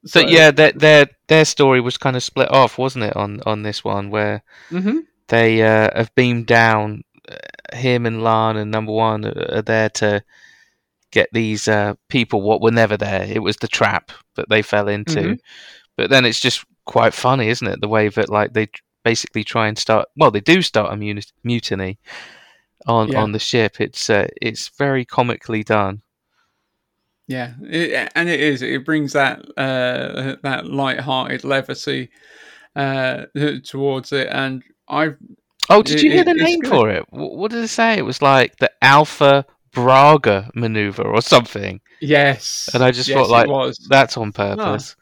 So, 0.05 0.21
So 0.21 0.27
yeah, 0.27 0.51
their 0.51 0.71
their 0.71 1.07
their 1.33 1.45
story 1.45 1.81
was 1.81 1.97
kind 1.97 2.15
of 2.15 2.23
split 2.23 2.51
off, 2.51 2.77
wasn't 2.77 3.05
it? 3.05 3.15
On 3.15 3.41
on 3.45 3.63
this 3.63 3.83
one 3.83 4.09
where 4.09 4.43
hmm 4.69 4.99
they 5.27 5.61
uh, 5.63 5.89
have 5.95 6.13
beamed 6.15 6.45
down. 6.47 7.03
Uh, 7.27 7.77
him 7.77 8.05
and 8.05 8.21
La'an 8.21 8.57
and 8.57 8.69
Number 8.69 8.91
One 8.91 9.25
are, 9.25 9.61
there 9.61 9.89
to 10.01 10.21
get 11.11 11.29
these 11.31 11.67
uh, 11.67 11.93
people 12.09 12.41
what 12.41 12.61
were 12.61 12.71
never 12.71 12.97
there. 12.97 13.23
It 13.23 13.41
was 13.41 13.57
the 13.57 13.67
trap 13.79 14.11
that 14.35 14.49
they 14.49 14.61
fell 14.61 14.87
into. 14.89 15.21
Mhm. 15.21 15.39
But 15.97 16.09
then 16.09 16.25
it's 16.25 16.41
just 16.41 16.65
quite 16.85 17.13
funny, 17.13 17.47
isn't 17.47 17.67
it? 17.73 17.79
The 17.81 17.87
way 17.87 18.09
that 18.09 18.29
like 18.29 18.53
they 18.53 18.67
basically 19.03 19.43
try 19.43 19.67
and 19.69 19.77
start. 19.77 20.09
Well, 20.17 20.31
they 20.31 20.41
do 20.41 20.61
start 20.61 20.93
a 20.93 20.97
muni- 20.97 21.31
mutiny 21.43 21.97
on 22.85 23.07
Yeah. 23.11 23.21
on 23.23 23.31
the 23.31 23.39
ship. 23.39 23.79
It's 23.79 24.09
uh, 24.09 24.27
it's 24.41 24.69
very 24.77 25.05
comically 25.05 25.63
done. 25.63 26.01
Yeah, 27.27 27.53
it, 27.61 28.11
and 28.15 28.29
it 28.29 28.39
is. 28.39 28.61
It 28.61 28.85
brings 28.85 29.13
that 29.13 29.39
uh, 29.57 30.35
that 30.43 30.65
light-hearted 30.65 31.43
levity 31.43 32.09
uh, 32.75 33.25
towards 33.63 34.11
it, 34.11 34.27
and 34.31 34.63
I 34.87 35.13
Oh, 35.69 35.81
did 35.81 35.97
It- 35.99 36.03
you 36.03 36.11
hear 36.11 36.25
the 36.25 36.33
name 36.33 36.59
good. 36.59 36.69
for 36.69 36.89
it? 36.89 37.05
What 37.09 37.51
did 37.51 37.63
it 37.63 37.69
say? 37.69 37.97
It 37.97 38.01
was 38.05 38.21
like 38.21 38.57
the 38.57 38.69
Alpha 38.81 39.45
Braga 39.71 40.51
maneuver 40.53 41.03
or 41.03 41.21
something. 41.21 41.79
yes, 42.01 42.69
And 42.73 42.83
I 42.83 42.91
just 42.91 43.07
yes, 43.07 43.17
thought, 43.17 43.47
like. 43.47 43.73
That's 43.87 44.17
on 44.17 44.33
purpose. 44.33 44.95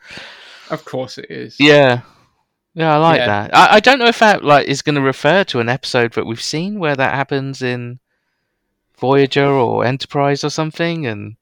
Of 0.70 0.86
course, 0.86 1.18
it 1.18 1.32
is. 1.32 1.60
Yeah. 1.60 2.02
Yeah, 2.76 2.94
I 2.94 2.98
like 3.00 3.18
Yeah. 3.18 3.26
that. 3.26 3.56
I, 3.56 3.76
I 3.76 3.80
don't 3.82 4.00
know 4.00 4.06
if 4.06 4.20
that 4.20 4.46
like 4.46 4.68
is 4.68 4.82
going 4.82 4.96
to 4.96 5.02
refer 5.02 5.44
to 5.46 5.60
an 5.60 5.68
episode 5.68 6.14
that 6.14 6.26
we've 6.26 6.42
seen 6.42 6.80
where 6.80 6.96
that 6.96 7.16
happens 7.16 7.62
in 7.62 8.00
Voyager 9.00 9.48
or 9.48 9.84
Enterprise 9.84 10.44
or 10.44 10.50
something, 10.52 11.06
and 11.08 11.36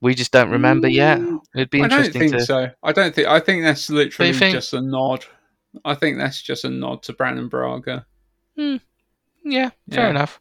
we 0.00 0.14
just 0.14 0.32
don't 0.32 0.50
remember 0.50 0.88
yet. 0.88 1.20
It'd 1.54 1.70
be 1.70 1.80
Mm, 1.80 1.84
I 1.84 1.88
don't 1.88 2.12
think 2.12 2.32
to. 2.32 2.40
so. 2.44 2.70
I 2.82 2.92
don't 2.92 3.14
think. 3.14 3.28
I 3.28 3.40
think 3.40 3.62
that's 3.64 3.90
literally 3.90 4.32
think? 4.32 4.54
just 4.54 4.72
a 4.74 4.80
nod. 4.80 5.24
I 5.84 5.94
think 5.94 6.18
that's 6.18 6.40
just 6.42 6.64
a 6.64 6.70
nod 6.70 7.02
to 7.04 7.12
Brannon 7.12 7.48
Braga. 7.48 8.06
Yeah, 8.56 8.78
fair 9.44 9.70
Yeah. 9.88 10.10
enough. 10.10 10.40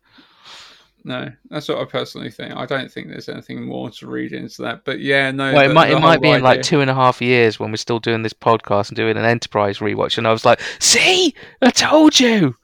No, 1.04 1.30
that's 1.50 1.70
what 1.70 1.78
I 1.78 1.86
personally 1.86 2.30
think. 2.32 2.54
I 2.56 2.66
don't 2.66 2.92
think 2.92 3.08
there's 3.08 3.30
anything 3.30 3.64
more 3.66 3.90
to 3.92 4.08
read 4.08 4.34
into 4.34 4.64
that. 4.64 4.84
But 4.84 5.00
yeah, 5.00 5.32
no. 5.32 5.54
Well, 5.54 5.70
it 5.70 5.74
might 5.74 5.90
it 5.90 6.00
might 6.02 6.22
be 6.22 6.30
in 6.32 6.42
like 6.42 6.62
two 6.64 6.82
and 6.82 6.90
a 6.90 6.94
half 6.94 7.22
years 7.22 7.60
when 7.60 7.72
we're 7.72 7.78
still 7.78 8.00
doing 8.00 8.24
this 8.24 8.34
podcast 8.34 8.90
and 8.90 8.98
doing 8.98 9.16
an 9.16 9.24
Enterprise 9.24 9.78
rewatch, 9.80 10.18
and 10.18 10.28
I 10.28 10.32
was 10.34 10.44
like, 10.44 10.60
"See, 10.80 11.34
I 11.62 11.72
told 11.72 12.20
you." 12.20 12.56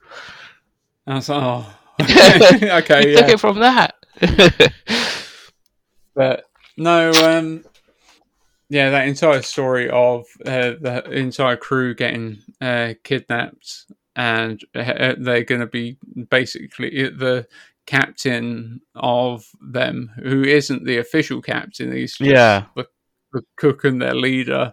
I 1.06 1.14
was 1.14 1.28
like, 1.28 1.42
oh, 1.42 1.78
okay, 2.02 3.10
you 3.10 3.16
took 3.16 3.28
it 3.28 3.40
from 3.40 3.60
that. 3.60 3.94
But 6.14 6.44
no, 6.76 7.10
um, 7.12 7.64
yeah, 8.68 8.90
that 8.90 9.06
entire 9.08 9.42
story 9.42 9.88
of 9.90 10.26
uh, 10.44 10.72
the 10.80 11.04
entire 11.10 11.56
crew 11.56 11.94
getting 11.94 12.38
uh, 12.60 12.94
kidnapped 13.02 13.86
and 14.16 14.64
uh, 14.74 15.14
they're 15.18 15.44
going 15.44 15.60
to 15.60 15.66
be 15.66 15.96
basically 16.30 17.08
the 17.10 17.46
captain 17.86 18.80
of 18.94 19.44
them, 19.60 20.10
who 20.22 20.42
isn't 20.42 20.84
the 20.84 20.98
official 20.98 21.42
captain. 21.42 21.92
He's 21.92 22.16
Yeah. 22.20 22.66
the, 22.76 22.86
the 23.32 23.42
cook 23.56 23.84
and 23.84 24.00
their 24.00 24.14
leader. 24.14 24.72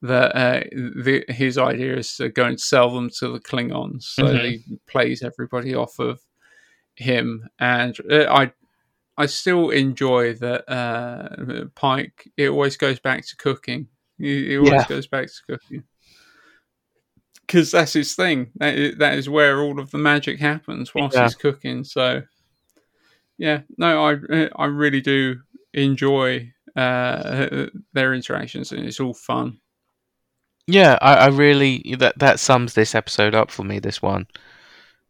That 0.00 0.36
uh, 0.36 0.60
the, 0.70 1.24
his 1.28 1.58
idea 1.58 1.96
is 1.96 2.16
to 2.18 2.28
go 2.28 2.44
and 2.44 2.60
sell 2.60 2.94
them 2.94 3.10
to 3.18 3.32
the 3.32 3.40
Klingons, 3.40 4.04
so 4.04 4.22
Mhm. 4.22 4.44
he 4.48 4.78
plays 4.86 5.24
everybody 5.24 5.74
off 5.74 5.98
of 5.98 6.20
him. 6.94 7.48
And 7.58 7.98
uh, 8.08 8.32
I 8.32 8.52
I 9.18 9.26
still 9.26 9.70
enjoy 9.70 10.34
that 10.34 10.70
uh, 10.70 11.64
Pike. 11.74 12.30
It 12.36 12.48
always 12.48 12.76
goes 12.76 13.00
back 13.00 13.26
to 13.26 13.36
cooking. 13.36 13.88
It, 14.18 14.52
it 14.52 14.58
always 14.58 14.82
Yeah. 14.82 14.86
goes 14.86 15.06
back 15.08 15.26
to 15.26 15.42
cooking 15.46 15.82
because 17.46 17.70
that's 17.72 17.94
his 17.94 18.14
thing. 18.14 18.52
That 18.56 18.74
is, 18.74 18.96
that 18.98 19.18
is 19.18 19.28
where 19.28 19.60
all 19.60 19.80
of 19.80 19.90
the 19.90 19.98
magic 19.98 20.38
happens 20.38 20.94
whilst 20.94 21.16
Yeah. 21.16 21.24
he's 21.24 21.34
cooking. 21.34 21.82
So, 21.84 22.22
yeah, 23.38 23.62
no, 23.76 24.04
I 24.06 24.48
I 24.56 24.66
really 24.66 25.00
do 25.00 25.40
enjoy 25.74 26.52
uh, 26.76 27.66
their 27.92 28.14
interactions, 28.14 28.72
and 28.72 28.86
it's 28.86 29.00
all 29.00 29.14
fun. 29.14 29.58
Yeah, 30.66 30.98
I, 31.00 31.14
I 31.14 31.26
really 31.28 31.96
that 31.98 32.18
that 32.18 32.38
sums 32.38 32.74
this 32.74 32.94
episode 32.94 33.34
up 33.34 33.50
for 33.50 33.64
me. 33.64 33.78
This 33.78 34.02
one, 34.02 34.26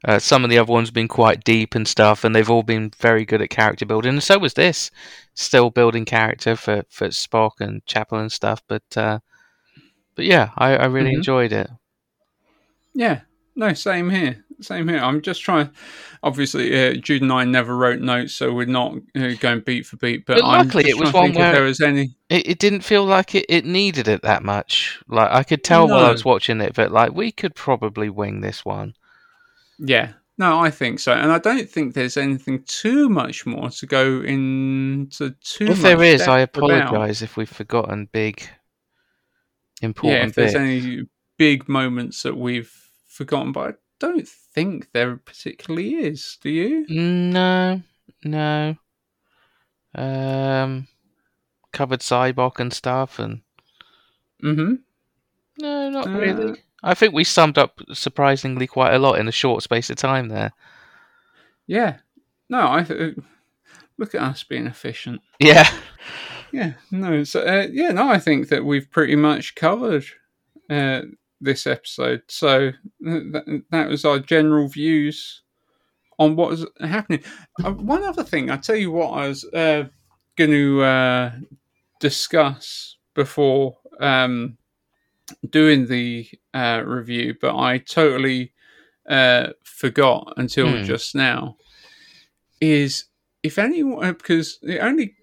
uh, 0.05 0.19
some 0.19 0.45
of 0.45 0.51
the 0.51 0.59
other 0.59 0.73
ones 0.73 0.89
have 0.89 0.95
been 0.95 1.09
quite 1.09 1.43
deep 1.45 1.75
and 1.75 1.87
stuff, 1.89 2.23
and 2.25 2.35
they've 2.35 2.51
all 2.51 2.63
been 2.63 2.91
very 2.99 3.25
good 3.25 3.43
at 3.43 3.51
character 3.51 3.85
building. 3.87 4.13
And 4.15 4.23
so 4.23 4.39
was 4.39 4.55
this, 4.55 4.91
still 5.35 5.71
building 5.71 6.05
character 6.05 6.55
for 6.57 6.85
for 6.89 7.09
Spock 7.09 7.61
and 7.61 7.85
Chapel 7.87 8.19
and 8.19 8.31
stuff. 8.33 8.63
But 8.69 8.85
uh, 8.97 9.19
but 10.15 10.25
yeah, 10.25 10.51
I, 10.57 10.77
I 10.77 10.87
really 10.87 11.11
Mhm. 11.13 11.17
enjoyed 11.17 11.53
it. 11.53 11.69
Yeah, 12.95 13.21
no, 13.55 13.73
same 13.75 14.11
here. 14.11 14.45
same 14.61 14.89
here. 14.89 14.99
I'm 14.99 15.23
just 15.23 15.41
trying. 15.43 15.71
Obviously, 16.25 16.75
uh, 16.77 16.95
Jude 16.95 17.23
and 17.23 17.33
I 17.33 17.45
never 17.45 17.77
wrote 17.77 18.01
notes, 18.01 18.35
so 18.35 18.53
we're 18.53 18.67
not 18.67 18.95
uh, 19.17 19.35
going 19.39 19.61
beat 19.61 19.87
for 19.87 19.97
beat. 19.99 20.27
But, 20.27 20.39
But 20.41 20.45
I'm 20.45 20.67
luckily 20.67 20.89
it 20.91 20.99
was 20.99 21.13
one 21.13 21.33
where- 21.33 21.53
there 21.53 21.63
was 21.63 21.81
any. 21.81 22.17
It, 22.29 22.49
it 22.49 22.59
didn't 22.59 22.81
feel 22.81 23.05
like 23.05 23.35
it, 23.37 23.47
it 23.49 23.65
needed 23.65 24.09
it 24.09 24.23
that 24.23 24.43
much. 24.43 25.01
Like 25.09 25.31
I 25.31 25.45
could 25.45 25.63
tell 25.63 25.87
while 25.89 26.05
I 26.05 26.11
was 26.11 26.25
watching 26.25 26.61
it 26.61 26.75
but 26.75 26.91
like 26.91 27.13
we 27.13 27.31
could 27.33 27.55
probably 27.55 28.11
wing 28.11 28.41
this 28.41 28.65
one. 28.65 28.95
Yeah, 29.79 30.13
no, 30.37 30.59
I 30.61 30.71
think 30.71 31.01
so, 31.01 31.13
and 31.13 31.31
I 31.33 31.39
don't 31.39 31.69
think 31.69 31.95
there's 31.95 32.17
anything 32.17 32.63
too 32.65 33.09
much 33.09 33.47
more 33.47 33.71
to 33.71 33.87
go 33.87 34.21
into 34.23 35.31
too. 35.43 35.67
if 35.69 35.83
there 35.83 35.97
much 35.97 36.07
is, 36.07 36.23
I 36.23 36.41
apologise 36.41 37.23
if 37.23 37.37
we've 37.37 37.49
forgotten 37.49 38.09
big 38.13 38.49
important. 39.83 40.13
Yeah, 40.19 40.25
important 40.25 40.31
if 40.31 40.35
there's 40.35 40.55
any 40.55 41.03
big 41.37 41.69
moments 41.69 42.23
that 42.23 42.37
we've 42.37 42.73
forgotten, 43.07 43.53
but 43.53 43.69
I 43.71 43.73
don't 44.01 44.27
think 44.29 44.91
there 44.93 45.17
particularly 45.17 45.95
is. 45.95 46.39
Do 46.43 46.51
you? 46.51 46.87
No, 46.89 47.83
no. 48.25 48.77
Um, 49.95 50.87
covered 51.73 52.01
Sybok 52.01 52.61
and 52.61 52.73
stuff, 52.73 53.19
and 53.19 53.43
Mm-hmm. 54.43 54.75
no, 55.61 55.91
not 55.91 56.07
Uh, 56.07 56.11
really. 56.11 56.63
I 56.83 56.95
think 56.95 57.13
we 57.13 57.25
summed 57.25 57.59
up 57.59 57.81
surprisingly 57.93 58.67
quite 58.67 58.95
a 58.95 58.99
lot 58.99 59.19
in 59.19 59.29
a 59.29 59.33
short 59.33 59.63
space 59.63 59.91
of 59.91 59.97
time 59.97 60.29
there. 60.29 60.53
Yeah. 61.67 61.99
No, 62.49 62.71
I 62.71 62.83
th- 62.83 63.17
look 63.99 64.15
at 64.15 64.23
us 64.23 64.45
being 64.45 64.67
efficient. 64.67 65.21
Yeah, 65.41 65.69
Yeah. 66.53 66.75
No. 66.91 67.25
So 67.25 67.43
uh, 67.43 67.67
yeah. 67.71 67.91
No, 67.91 68.09
I 68.09 68.19
think 68.19 68.49
that 68.49 68.65
we've 68.65 68.91
pretty 68.91 69.17
much 69.17 69.55
covered 69.55 70.05
uh, 70.71 71.03
this 71.41 71.67
episode. 71.67 72.23
So 72.29 72.69
uh, 72.69 72.73
that, 73.03 73.63
that 73.71 73.89
was 73.89 74.05
our 74.05 74.19
general 74.19 74.69
views 74.69 75.43
on 76.19 76.37
what 76.37 76.51
was 76.51 76.67
happening. 76.81 77.23
Uh, 77.63 77.73
one 77.73 78.03
other 78.03 78.25
thing, 78.25 78.51
I 78.51 78.57
tell 78.57 78.77
you 78.77 78.91
what, 78.91 79.11
I 79.11 79.29
was 79.29 79.45
uh, 79.45 79.85
going 80.37 80.51
to 80.51 80.83
uh, 80.83 81.33
discuss 82.01 82.97
before 83.15 83.77
um, 84.01 84.57
doing 85.49 85.87
the 85.87 86.29
uh, 86.55 86.83
review, 86.85 87.35
but 87.41 87.57
I 87.57 87.79
totally 87.79 88.53
uh, 89.09 89.49
forgot 89.65 90.35
until 90.37 90.69
Hmm. 90.79 90.85
just 90.85 91.15
now. 91.15 91.57
Is 92.61 93.05
if 93.43 93.59
anyone 93.59 94.05
uh, 94.05 94.13
because 94.13 94.59
it 94.63 94.79
only 94.79 95.15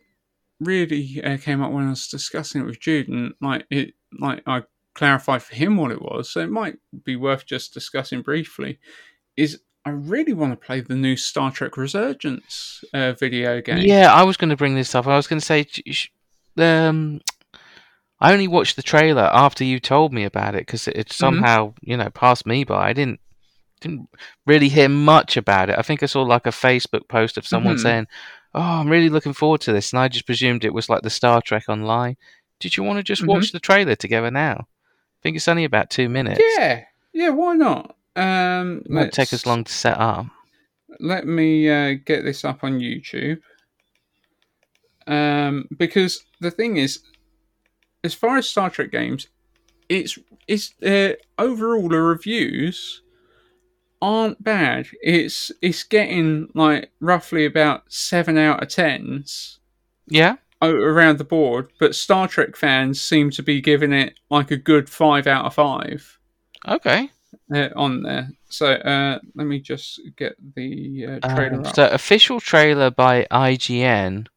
really 0.62 1.22
uh, 1.24 1.38
came 1.38 1.62
up 1.62 1.72
when 1.72 1.88
I 1.88 1.90
was 1.90 2.08
discussing 2.08 2.62
it 2.62 2.66
with 2.66 2.80
Jude, 2.80 3.10
and 3.10 3.34
like 3.42 3.66
it, 3.70 3.94
like 4.20 4.42
I 4.48 4.64
clarified 4.94 5.44
for 5.44 5.54
him 5.56 5.76
what 5.76 5.92
it 5.92 6.02
was, 6.02 6.30
so 6.30 6.40
it 6.40 6.50
might 6.50 6.78
be 7.04 7.16
worth 7.18 7.46
just 7.46 7.74
discussing 7.74 8.22
briefly. 8.22 8.80
Is 9.36 9.60
I 9.84 9.90
really 9.90 10.34
want 10.34 10.60
to 10.60 10.66
play 10.66 10.80
the 10.82 10.96
new 10.96 11.16
Star 11.18 11.52
Trek 11.52 11.78
Resurgence 11.78 12.84
uh, 12.94 13.12
video 13.14 13.62
game. 13.62 13.86
yeah. 13.86 14.12
I 14.12 14.24
was 14.24 14.36
going 14.38 14.50
to 14.50 14.56
bring 14.56 14.74
this 14.76 14.96
up. 14.96 15.06
I 15.06 15.16
was 15.16 15.28
going 15.28 15.40
to 15.40 15.46
say, 15.46 15.68
um, 16.58 17.22
I 18.20 18.32
only 18.32 18.48
watched 18.48 18.76
the 18.78 18.84
trailer 18.84 19.30
after 19.34 19.64
you 19.64 19.80
told 19.80 20.14
me 20.14 20.24
about 20.24 20.56
it 20.56 20.60
because 20.62 20.88
it, 20.88 20.96
it 20.98 21.12
somehow 21.12 21.74
you 21.82 21.98
know 21.98 22.10
passed 22.10 22.46
me 22.46 22.64
by. 22.64 22.90
I 22.90 22.94
didn't 22.94 23.20
didn't 23.82 24.08
really 24.46 24.70
hear 24.70 24.88
much 24.90 25.36
about 25.38 25.70
it. 25.70 25.78
I 25.78 25.82
think 25.82 26.02
I 26.02 26.06
saw 26.06 26.22
like 26.24 26.46
a 26.46 26.52
Facebook 26.52 27.08
post 27.10 27.38
of 27.38 27.46
someone 27.46 27.76
Mhm. 27.76 27.82
saying, 27.82 28.08
"Oh, 28.54 28.62
I'm 28.62 28.90
really 28.90 29.10
looking 29.10 29.34
forward 29.34 29.62
to 29.62 29.74
this," 29.74 29.92
and 29.92 30.00
I 30.00 30.08
just 30.08 30.26
presumed 30.26 30.64
it 30.64 30.74
was 30.74 30.90
like 30.90 31.02
the 31.02 31.10
Star 31.10 31.42
Trek 31.42 31.66
Online. 31.68 32.16
Did 32.62 32.78
you 32.78 32.84
want 32.84 32.98
to 33.00 33.04
just 33.04 33.22
Mhm. 33.22 33.28
watch 33.28 33.52
the 33.52 33.60
trailer 33.60 33.96
together 33.96 34.32
now? 34.32 34.68
I 34.70 35.20
think 35.22 35.36
it's 35.36 35.48
only 35.50 35.66
about 35.66 35.90
two 35.90 36.08
minutes. 36.08 36.42
yeah, 36.58 36.86
yeah. 37.14 37.30
Why 37.30 37.56
not? 37.56 37.96
Um, 38.16 38.82
It 38.86 38.92
won't 38.92 39.12
take 39.14 39.34
let's- 39.34 39.46
long 39.46 39.66
to 39.66 39.72
set 39.74 39.98
up. 40.00 40.28
let 41.02 41.28
me 41.28 41.70
uh, 41.70 41.96
get 42.06 42.24
this 42.24 42.46
up 42.46 42.64
on 42.64 42.80
YouTube. 42.80 43.42
Um, 45.08 45.68
because 45.78 46.24
the 46.40 46.50
thing 46.52 46.78
is, 46.78 47.00
as 48.06 48.14
far 48.14 48.38
as 48.38 48.48
Star 48.50 48.70
Trek 48.70 48.92
games, 48.92 49.28
it's 49.90 50.18
it's 50.48 50.74
uh, 50.84 51.14
overall 51.38 51.90
the 51.90 52.00
reviews 52.02 53.02
aren't 54.02 54.44
bad. 54.44 54.88
It's 55.02 55.52
it's 55.62 55.84
getting 55.84 56.50
like 56.54 56.92
roughly 57.00 57.46
about 57.46 57.84
seven 57.92 58.38
out 58.38 58.62
of 58.64 58.70
tens 58.70 59.60
Yeah. 60.08 60.36
around 60.62 61.18
the 61.18 61.24
board, 61.24 61.72
but 61.80 61.96
Star 61.96 62.28
Trek 62.28 62.56
fans 62.56 63.02
seem 63.02 63.30
to 63.32 63.44
be 63.44 63.62
giving 63.62 63.94
it 63.94 64.14
like 64.30 64.52
a 64.52 64.58
good 64.58 64.90
five 64.90 65.28
out 65.28 65.46
of 65.46 65.54
five 65.54 66.20
Okay. 66.68 67.10
uh, 67.54 67.70
on 67.76 68.04
there. 68.04 68.30
So 68.50 68.68
uh, 68.74 69.20
let 69.36 69.46
me 69.48 69.60
just 69.60 70.00
get 70.18 70.36
the 70.56 71.06
uh, 71.24 71.34
trailer 71.36 71.56
Um, 71.58 71.66
up. 71.66 71.76
so 71.76 71.88
official 71.90 72.40
trailer 72.40 72.90
by 72.92 73.28
IGN 73.32 74.28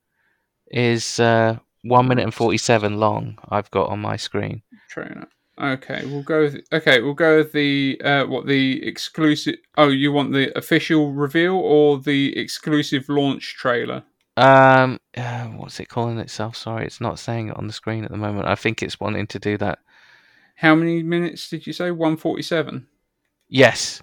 is 0.70 1.20
uh, 1.20 1.58
one 1.88 2.08
minute 2.08 2.24
and 2.24 2.34
forty-seven 2.34 2.98
long. 2.98 3.38
I've 3.48 3.70
got 3.70 3.88
on 3.88 4.00
my 4.00 4.16
screen. 4.16 4.62
trainer. 4.88 5.28
Okay, 5.60 6.04
we'll 6.06 6.22
go. 6.22 6.42
With, 6.42 6.60
okay, 6.72 7.00
we'll 7.00 7.14
go 7.14 7.38
with 7.38 7.52
the 7.52 8.00
uh, 8.04 8.24
what 8.26 8.46
the 8.46 8.86
exclusive. 8.86 9.56
Oh, 9.76 9.88
you 9.88 10.12
want 10.12 10.32
the 10.32 10.56
official 10.56 11.12
reveal 11.12 11.56
or 11.56 11.98
the 11.98 12.36
exclusive 12.38 13.08
launch 13.08 13.56
trailer? 13.56 14.04
Um, 14.36 15.00
uh, 15.16 15.46
what's 15.46 15.80
it 15.80 15.88
calling 15.88 16.18
itself? 16.18 16.56
Sorry, 16.56 16.86
it's 16.86 17.00
not 17.00 17.18
saying 17.18 17.48
it 17.48 17.56
on 17.56 17.66
the 17.66 17.72
screen 17.72 18.04
at 18.04 18.12
the 18.12 18.16
moment. 18.16 18.46
I 18.46 18.54
think 18.54 18.82
it's 18.82 19.00
wanting 19.00 19.26
to 19.26 19.38
do 19.40 19.56
that. 19.58 19.80
How 20.54 20.76
many 20.76 21.02
minutes 21.02 21.50
did 21.50 21.66
you 21.66 21.72
say? 21.72 21.90
One 21.90 22.16
forty-seven. 22.16 22.86
Yes, 23.48 24.00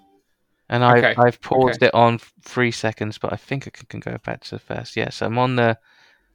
and 0.68 0.84
I 0.84 0.98
Okay, 0.98 1.16
I've 1.18 1.40
paused 1.40 1.82
it 1.84 1.94
on 1.94 2.20
three 2.42 2.72
seconds, 2.72 3.18
but 3.18 3.32
I 3.32 3.38
think 3.38 3.66
I 3.66 3.70
can, 3.70 3.86
can 3.86 4.00
go 4.02 4.18
back 4.26 4.44
to 4.46 4.56
the 4.56 4.60
first. 4.60 4.98
Yes, 4.98 5.22
I'm 5.22 5.38
on 5.38 5.56
the 5.56 5.78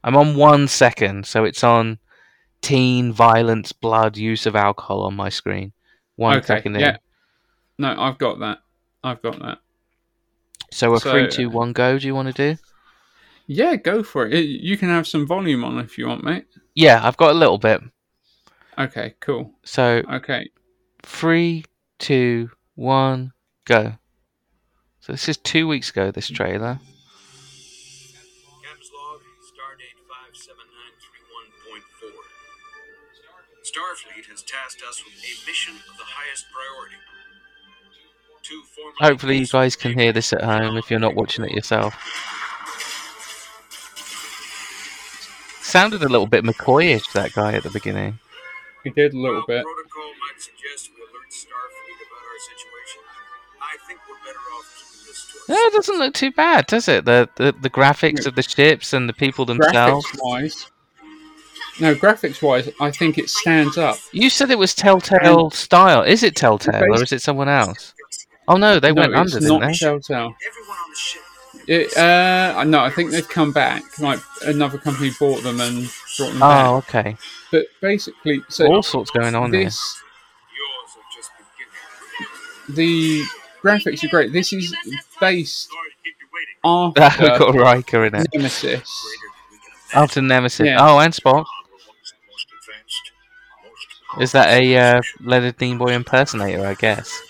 I'm 0.02 0.16
on 0.16 0.34
one 0.36 0.68
second, 0.68 1.26
so 1.26 1.44
it's 1.44 1.62
on 1.64 1.98
teen 2.62 3.12
violence, 3.12 3.72
blood, 3.72 4.16
use 4.16 4.46
of 4.46 4.56
alcohol 4.56 5.02
on 5.02 5.14
my 5.14 5.28
screen. 5.28 5.72
One 6.16 6.38
Okay, 6.38 6.46
second 6.46 6.76
in. 6.76 6.80
yeah. 6.80 6.96
No, 7.78 7.94
I've 7.98 8.18
got 8.18 8.38
that. 8.40 8.58
I've 9.02 9.22
got 9.22 9.38
that. 9.40 9.58
So 10.70 10.94
a 10.94 11.00
So, 11.00 11.10
three, 11.12 11.28
two, 11.28 11.50
one, 11.50 11.72
go. 11.72 11.98
Do 11.98 12.06
you 12.06 12.14
want 12.14 12.34
to 12.34 12.54
do? 12.54 12.58
Yeah, 13.46 13.76
go 13.76 14.02
for 14.02 14.26
it. 14.26 14.44
You 14.44 14.76
can 14.76 14.88
have 14.88 15.06
some 15.06 15.26
volume 15.26 15.64
on 15.64 15.78
if 15.78 15.98
you 15.98 16.06
want, 16.06 16.22
mate. 16.24 16.46
Yeah, 16.74 17.00
I've 17.02 17.16
got 17.16 17.30
a 17.32 17.38
little 17.38 17.58
bit. 17.58 17.80
Okay, 18.78 19.14
cool. 19.20 19.52
So 19.64 20.02
Okay, 20.10 20.50
three, 21.02 21.64
two, 21.98 22.50
one, 22.74 23.32
go. 23.64 23.94
So 25.00 25.12
this 25.12 25.28
is 25.28 25.36
two 25.36 25.66
weeks 25.66 25.90
ago. 25.90 26.10
This 26.10 26.28
trailer. 26.28 26.78
Starfleet 33.70 34.26
has 34.26 34.42
tasked 34.42 34.82
us 34.82 35.04
with 35.04 35.14
a 35.14 35.46
mission 35.46 35.74
of 35.88 35.96
the 35.96 36.04
highest 36.04 36.46
priority. 36.50 36.96
Hopefully, 38.98 39.38
you 39.38 39.46
guys 39.46 39.76
can 39.76 39.96
hear 39.96 40.12
this 40.12 40.32
at 40.32 40.42
home 40.42 40.76
if 40.76 40.90
you're 40.90 40.98
not 40.98 41.14
watching 41.14 41.44
it 41.44 41.52
yourself. 41.52 41.94
Sounded 45.62 46.02
a 46.02 46.08
little 46.08 46.26
bit 46.26 46.42
McCoyish, 46.42 47.12
that 47.12 47.32
guy 47.32 47.52
at 47.52 47.62
the 47.62 47.70
beginning. 47.70 48.18
we 48.84 48.90
did 48.90 49.14
a 49.14 49.18
little 49.18 49.44
bit. 49.46 49.62
Protocol 49.62 50.10
might 50.18 50.40
suggest 50.40 50.90
we 50.96 51.02
alert 51.02 51.30
Starfleet 51.30 52.00
about 52.02 52.26
our 52.26 52.38
situation. 52.50 53.02
I 53.62 53.76
think 53.86 54.00
we're 54.08 54.18
better 54.26 54.38
off 54.58 54.66
keeping 55.46 55.54
No, 55.54 55.54
it 55.54 55.72
doesn't 55.74 55.98
look 55.98 56.14
too 56.14 56.32
bad, 56.32 56.66
does 56.66 56.88
it? 56.88 57.04
The 57.04 57.28
the, 57.36 57.54
the 57.60 57.70
graphics 57.70 58.26
of 58.26 58.34
the 58.34 58.42
ships 58.42 58.92
and 58.92 59.08
the 59.08 59.12
people 59.12 59.44
themselves. 59.44 60.06
Graphics 60.06 60.18
wise, 60.24 60.70
no, 61.80 61.94
graphics 61.94 62.42
wise, 62.42 62.68
I 62.80 62.90
think 62.90 63.18
it 63.18 63.28
stands 63.30 63.76
up. 63.78 63.98
You 64.12 64.30
said 64.30 64.50
it 64.50 64.58
was 64.58 64.74
Telltale 64.74 65.50
style. 65.50 66.02
Is 66.02 66.22
it 66.22 66.36
Telltale 66.36 66.82
or 66.94 67.02
is 67.02 67.12
it 67.12 67.22
someone 67.22 67.48
else? 67.48 67.94
Oh 68.48 68.56
no, 68.56 68.80
they 68.80 68.92
no, 68.92 69.02
went 69.02 69.12
it's 69.12 69.34
under, 69.34 69.48
not 69.48 69.60
didn't 69.60 69.72
they? 69.72 69.78
Telltale. 69.78 70.34
Everyone 70.46 70.76
on 70.78 70.90
the 70.90 70.96
ship. 70.96 71.22
It, 71.66 71.96
uh, 71.96 72.64
no, 72.64 72.80
I 72.80 72.90
think 72.90 73.10
they've 73.12 73.28
come 73.28 73.52
back. 73.52 73.82
Like 74.00 74.18
another 74.44 74.78
company 74.78 75.10
bought 75.20 75.42
them 75.42 75.60
and 75.60 75.88
brought 76.18 76.28
them 76.32 76.36
Oh, 76.36 76.40
back. 76.40 76.66
Oh, 76.66 76.76
okay. 76.78 77.16
But 77.52 77.66
basically, 77.80 78.42
so 78.48 78.66
All 78.66 78.82
sorts 78.82 79.10
going 79.10 79.34
on 79.34 79.50
there. 79.50 79.64
this 79.64 80.02
Yours 80.56 80.94
have 80.94 81.16
just 81.16 81.30
begun. 82.68 82.76
the 82.76 83.22
graphics 83.62 84.02
are 84.04 84.08
great. 84.08 84.32
This 84.32 84.52
is 84.52 84.74
based 85.20 85.70
Sorry 85.70 85.90
to 85.90 85.96
keep 86.02 86.14
you 86.20 86.26
waiting. 86.34 86.92
We've 86.96 87.04
after 87.30 87.38
got 87.38 87.54
Riker 87.54 88.04
in 88.06 88.14
it. 88.16 88.26
Nemesis. 88.34 88.62
Greater 88.62 88.82
we 89.52 89.58
can 89.58 89.70
imagine. 89.92 90.02
After 90.02 90.22
Nemesis. 90.22 90.66
Yeah. 90.66 90.78
Oh, 90.80 90.98
and 90.98 91.14
Spock. 91.14 91.44
Is 94.18 94.32
that 94.32 94.48
a 94.48 94.76
uh, 94.76 95.02
Leonard 95.20 95.58
Nimoy 95.58 95.92
impersonator? 95.92 96.66
I 96.66 96.74
guess. 96.74 97.20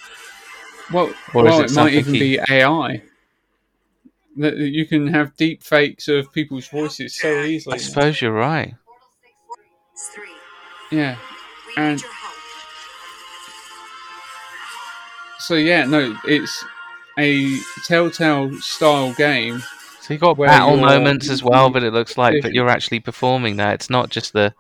Well, 0.92 1.12
Or 1.34 1.44
well, 1.44 1.60
it 1.60 1.70
it, 1.70 1.74
might 1.74 1.92
even 1.92 2.04
something 2.04 2.20
be 2.20 2.40
AI. 2.48 3.02
That 4.36 4.56
that 4.56 4.68
you 4.68 4.86
can 4.86 5.08
have 5.08 5.36
deep 5.36 5.62
fakes 5.62 6.08
of 6.08 6.32
people's 6.32 6.68
voices 6.68 7.20
so 7.20 7.42
easily. 7.42 7.74
I 7.74 7.78
suppose 7.78 8.20
you're 8.20 8.32
right. 8.32 8.74
Yeah. 10.90 11.16
And- 11.76 11.96
need 11.96 12.02
your 12.02 12.12
help. 12.12 12.34
So 15.38 15.54
yeah, 15.54 15.84
no, 15.84 16.16
it's 16.24 16.64
a 17.18 17.58
Telltale 17.86 18.52
style 18.60 19.12
game. 19.14 19.62
So 20.00 20.14
you 20.14 20.20
got 20.20 20.38
battle 20.38 20.76
moments 20.76 21.30
as 21.30 21.42
well, 21.42 21.70
but 21.70 21.82
it 21.82 21.92
looks 21.92 22.16
like 22.18 22.42
that 22.42 22.52
you're 22.52 22.68
actually 22.68 23.00
performing 23.00 23.56
now. 23.56 23.70
It's 23.70 23.90
not 23.90 24.10
just 24.10 24.32
the 24.32 24.54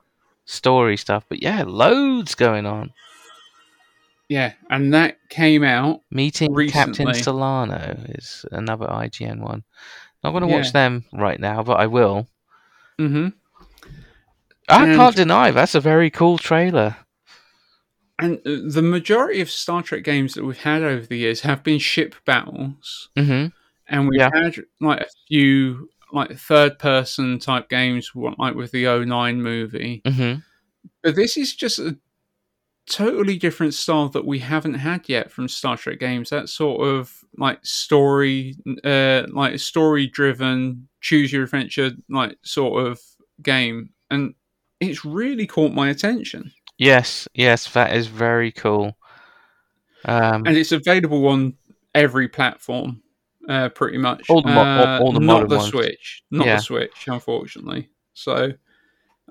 story 0.50 0.96
stuff, 0.96 1.24
but 1.28 1.42
yeah, 1.42 1.64
loads 1.66 2.34
going 2.34 2.66
on. 2.66 2.92
Yeah, 4.28 4.52
and 4.68 4.94
that 4.94 5.16
came 5.28 5.64
out. 5.64 6.02
Meeting 6.10 6.54
Captain 6.68 7.14
Solano 7.14 7.96
is 8.10 8.44
another 8.52 8.86
IGN 8.86 9.40
one. 9.40 9.64
Not 10.22 10.30
going 10.30 10.42
to 10.42 10.48
Yeah. 10.48 10.56
watch 10.58 10.72
them 10.72 11.04
right 11.12 11.40
now, 11.40 11.62
but 11.62 11.80
I 11.80 11.86
will. 11.86 12.28
hmm 12.98 13.28
I 14.68 14.84
And- 14.84 14.94
can't 14.96 15.16
deny 15.16 15.50
that's 15.50 15.74
a 15.74 15.80
very 15.80 16.10
cool 16.10 16.38
trailer. 16.38 16.96
And 18.20 18.36
uh, 18.46 18.68
the 18.68 18.82
majority 18.82 19.40
of 19.40 19.50
Star 19.50 19.82
Trek 19.82 20.04
games 20.04 20.34
that 20.34 20.44
we've 20.44 20.58
had 20.58 20.82
over 20.82 21.06
the 21.06 21.16
years 21.16 21.40
have 21.40 21.62
been 21.64 21.78
ship 21.78 22.14
battles, 22.26 23.08
hmm 23.16 23.46
and 23.88 24.06
we've 24.08 24.20
Yeah. 24.20 24.30
had 24.32 24.56
like 24.80 25.00
a 25.00 25.06
few 25.26 25.88
like 26.12 26.36
third 26.36 26.78
person 26.78 27.38
type 27.38 27.68
games, 27.68 28.10
like 28.14 28.54
with 28.54 28.72
the 28.72 28.86
09 28.86 29.42
movie. 29.42 30.02
hmm 30.06 30.34
But 31.02 31.16
this 31.16 31.36
is 31.36 31.54
just 31.54 31.78
a 31.78 31.96
totally 32.88 33.38
different 33.38 33.74
style 33.74 34.08
that 34.08 34.26
we 34.26 34.40
haven't 34.40 34.74
had 34.74 35.08
yet 35.08 35.30
from 35.30 35.48
Star 35.48 35.76
Trek 35.76 35.98
games. 35.98 36.30
That 36.30 36.48
sort 36.48 36.86
of 36.86 37.12
like 37.36 37.64
story, 37.64 38.56
uh, 38.84 39.24
like 39.28 39.58
story 39.58 40.06
driven, 40.06 40.88
choose 41.00 41.32
your 41.32 41.44
adventure, 41.44 41.92
like 42.08 42.36
sort 42.42 42.86
of 42.86 43.00
game, 43.42 43.90
and 44.10 44.34
it's 44.80 45.04
really 45.04 45.46
caught 45.46 45.72
my 45.72 45.88
attention. 45.88 46.52
Yes, 46.78 47.28
yes, 47.34 47.70
that 47.72 47.94
is 47.94 48.06
very 48.06 48.52
cool. 48.52 48.96
Um, 50.06 50.46
and 50.46 50.56
it's 50.56 50.72
available 50.72 51.28
on 51.28 51.54
every 51.94 52.26
platform, 52.28 53.02
uh, 53.50 53.68
pretty 53.70 53.98
much. 53.98 54.28
All 54.30 54.42
the 54.42 54.48
mo- 54.48 54.62
Uh, 54.62 54.98
all 55.02 55.12
the 55.12 55.20
not 55.20 55.48
the 55.48 55.56
ones. 55.56 55.68
Switch, 55.70 56.22
not 56.30 56.46
Yeah. 56.46 56.56
the 56.56 56.62
Switch, 56.62 57.06
unfortunately. 57.08 57.90
So 58.14 58.52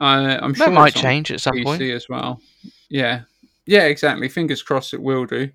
uh, 0.02 0.38
I'm 0.42 0.54
that 0.54 0.66
sure 0.66 0.72
might 0.72 0.94
change 0.94 1.32
at 1.32 1.42
some 1.42 1.56
PC 1.56 1.64
point. 1.64 1.82
as 1.82 2.08
well. 2.10 2.42
Yeah, 2.90 3.22
yeah, 3.66 3.84
exactly. 3.86 4.30
Fingers 4.30 4.62
crossed 4.62 4.94
it 4.94 5.02
will 5.02 5.26
do. 5.26 5.50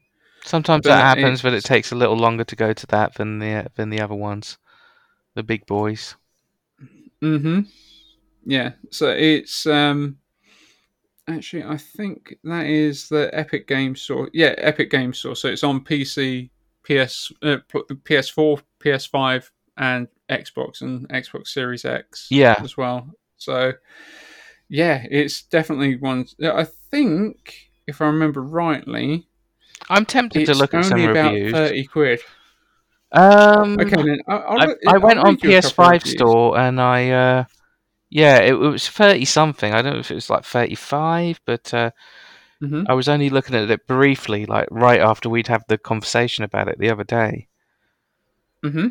Sometimes 0.45 0.83
but 0.83 0.91
that 0.91 1.17
happens, 1.19 1.43
but 1.43 1.55
it 1.55 1.65
takes 1.65 1.93
a 1.93 1.97
little 1.97 2.17
longer 2.17 2.45
to 2.45 2.57
go 2.57 2.73
to 2.73 2.87
that 2.89 3.15
than 3.15 3.39
the 3.39 3.67
than 3.77 3.91
the 3.91 4.01
other 4.01 4.15
ones, 4.15 4.59
the 5.35 5.43
big 5.43 5.67
boys. 5.67 6.17
Mm 7.23 7.41
hmm 7.41 7.61
Yeah. 8.45 8.73
So 8.91 9.09
it's 9.09 9.67
um 9.67 10.19
actually 11.27 11.65
I 11.65 11.79
think 11.79 12.35
that 12.45 12.67
is 12.67 13.09
the 13.09 13.31
Epic 13.33 13.67
Game 13.67 13.97
Store. 13.97 14.29
Yeah, 14.33 14.55
Epic 14.59 14.91
Game 14.91 15.15
Store. 15.15 15.35
So 15.37 15.49
it's 15.49 15.65
on 15.65 15.83
PC, 15.85 16.51
PS, 16.85 17.33
uh, 17.43 17.59
pl- 17.69 17.85
PS4, 17.85 18.61
PS5, 18.81 19.51
and 19.77 20.09
Xbox 20.31 20.81
and 20.83 21.09
Xbox 21.09 21.49
Series 21.49 21.85
X. 21.85 22.29
Yeah. 22.31 22.57
As 22.61 22.77
well. 22.77 23.09
So 23.37 23.73
yeah, 24.69 25.05
it's 25.11 25.43
definitely 25.43 25.97
one. 25.97 26.27
I 26.43 26.65
think 26.91 27.71
if 27.87 28.01
I 28.01 28.07
remember 28.07 28.43
rightly, 28.43 29.27
I'm 29.89 30.07
tempted 30.07 30.43
it's 30.43 30.51
to 30.53 30.57
look 30.57 30.73
at 30.75 30.85
some 30.85 31.01
only 31.01 31.11
about 31.11 31.33
reviews. 31.35 31.53
thirty 31.53 31.85
quid. 31.85 32.21
Um, 33.13 33.79
Okay, 33.79 34.03
then 34.03 34.19
I, 34.29 34.35
I'll, 34.37 34.61
I, 34.61 34.65
look- 34.65 34.79
I 34.87 34.93
I'll 34.95 35.01
went 35.01 35.19
on 35.21 35.27
read 35.35 35.45
you 35.45 35.57
a 35.57 35.63
couple 35.63 35.85
of 35.85 36.03
PS5 36.03 36.07
store 36.07 36.59
and 36.59 36.81
I, 36.81 37.11
uh, 37.11 37.45
yeah, 38.11 38.39
it, 38.39 38.53
was 38.53 38.89
thirty 38.89 39.25
something. 39.25 39.73
I 39.75 39.83
don't 39.83 39.95
know 39.95 39.99
if 40.01 40.11
it 40.11 40.15
was 40.15 40.31
like 40.31 40.45
thirty-five, 40.45 41.41
but 41.45 41.73
uh, 41.75 41.91
Mhm. 42.63 42.87
I 42.89 42.95
was 42.95 43.09
only 43.09 43.31
looking 43.31 43.55
at 43.57 43.71
it 43.71 43.87
briefly, 43.87 44.47
like 44.47 44.69
right 44.71 45.01
after 45.01 45.29
we'd 45.29 45.49
have 45.49 45.65
the 45.69 45.77
conversation 45.79 46.45
about 46.45 46.69
it 46.69 46.79
the 46.79 46.91
other 46.91 47.05
day. 47.05 47.49
Mm-hmm. 48.65 48.89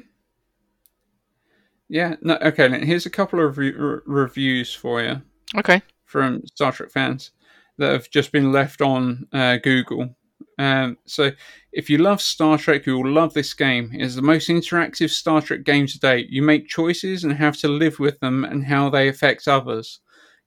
Yeah. 1.89 2.15
No. 2.21 2.37
Okay. 2.41 2.85
Here's 2.85 3.05
a 3.05 3.09
couple 3.09 3.45
of 3.45 3.57
re- 3.57 3.71
re- 3.71 3.99
reviews 4.05 4.73
for 4.73 5.01
you 5.01 5.21
Okay. 5.55 5.81
from 6.05 6.45
Star 6.47 6.71
Trek 6.71 6.91
fans 6.91 7.31
that 7.77 7.91
have 7.91 8.09
just 8.09 8.31
been 8.31 8.51
left 8.51 8.81
on 8.81 9.27
uh, 9.33 9.57
Google. 9.57 10.15
Um, 10.59 10.97
so, 11.05 11.31
if 11.71 11.89
you 11.89 11.97
love 11.97 12.21
Star 12.21 12.57
Trek, 12.59 12.85
you 12.85 12.97
will 12.99 13.11
love 13.11 13.33
this 13.33 13.53
game. 13.55 13.91
It 13.93 14.01
is 14.01 14.15
the 14.15 14.21
most 14.21 14.49
interactive 14.49 15.09
Star 15.09 15.41
Trek 15.41 15.63
game 15.63 15.87
to 15.87 15.99
date. 15.99 16.29
You 16.29 16.43
make 16.43 16.67
choices 16.67 17.23
and 17.23 17.33
have 17.33 17.57
to 17.57 17.67
live 17.67 17.99
with 17.99 18.19
them 18.19 18.45
and 18.45 18.63
how 18.65 18.89
they 18.89 19.07
affect 19.07 19.47
others. 19.47 19.99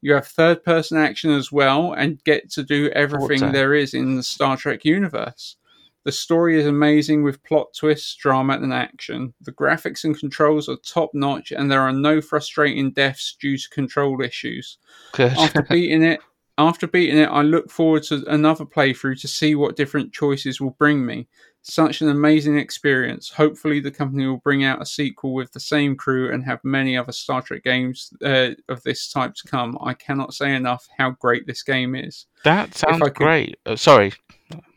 You 0.07 0.13
have 0.13 0.29
third 0.29 0.63
person 0.63 0.99
action 0.99 1.33
as 1.33 1.51
well 1.51 1.93
and 1.93 2.23
get 2.23 2.49
to 2.53 2.63
do 2.63 2.91
everything 2.91 3.39
so. 3.39 3.51
there 3.51 3.75
is 3.75 3.93
in 3.93 4.15
the 4.15 4.23
Star 4.23 4.57
Trek 4.57 4.85
universe. 4.85 5.57
The 6.05 6.13
story 6.13 6.61
is 6.61 6.67
amazing 6.69 7.25
with 7.25 7.43
plot 7.43 7.75
twists, 7.77 8.15
drama, 8.15 8.53
and 8.53 8.73
action. 8.73 9.35
The 9.41 9.51
graphics 9.51 10.05
and 10.05 10.17
controls 10.17 10.69
are 10.69 10.77
top 10.77 11.11
notch, 11.13 11.51
and 11.51 11.69
there 11.69 11.81
are 11.81 11.93
no 11.93 12.21
frustrating 12.21 12.93
deaths 12.93 13.37
due 13.41 13.59
to 13.59 13.69
control 13.71 14.23
issues. 14.23 14.79
Good. 15.11 15.33
After 15.33 15.63
beating 15.69 16.05
it, 16.05 16.21
after 16.57 16.87
beating 16.87 17.19
it, 17.19 17.29
I 17.29 17.43
look 17.43 17.69
forward 17.69 18.05
to 18.05 18.23
another 18.29 18.65
playthrough 18.65 19.21
to 19.23 19.27
see 19.27 19.57
what 19.57 19.75
different 19.75 20.13
choices 20.13 20.61
will 20.61 20.77
bring 20.79 21.05
me. 21.05 21.27
Such 21.69 22.01
an 22.01 22.09
amazing 22.09 22.57
experience. 22.59 23.29
Hopefully, 23.31 23.81
the 23.81 23.91
company 23.91 24.25
will 24.25 24.37
bring 24.37 24.63
out 24.63 24.81
a 24.81 24.87
sequel 24.87 25.35
with 25.35 25.51
the 25.53 25.59
same 25.59 25.97
crew 25.97 26.33
and 26.33 26.45
have 26.45 26.63
many 26.63 26.97
other 26.97 27.11
Star 27.11 27.43
Trek 27.43 27.65
games 27.65 28.13
uh, 28.25 28.51
of 28.69 28.85
this 28.85 29.11
type 29.11 29.35
to 29.35 29.49
come. 29.49 29.77
I 29.83 29.93
cannot 29.95 30.33
say 30.33 30.55
enough 30.55 30.87
how 30.97 31.11
great 31.11 31.45
this 31.49 31.65
game 31.65 31.97
is. 31.97 32.27
that 32.45 32.75
sounds 32.77 33.03
I 33.03 33.07
could- 33.07 33.15
great. 33.15 33.59
Oh, 33.67 33.75
sorry. 33.75 34.13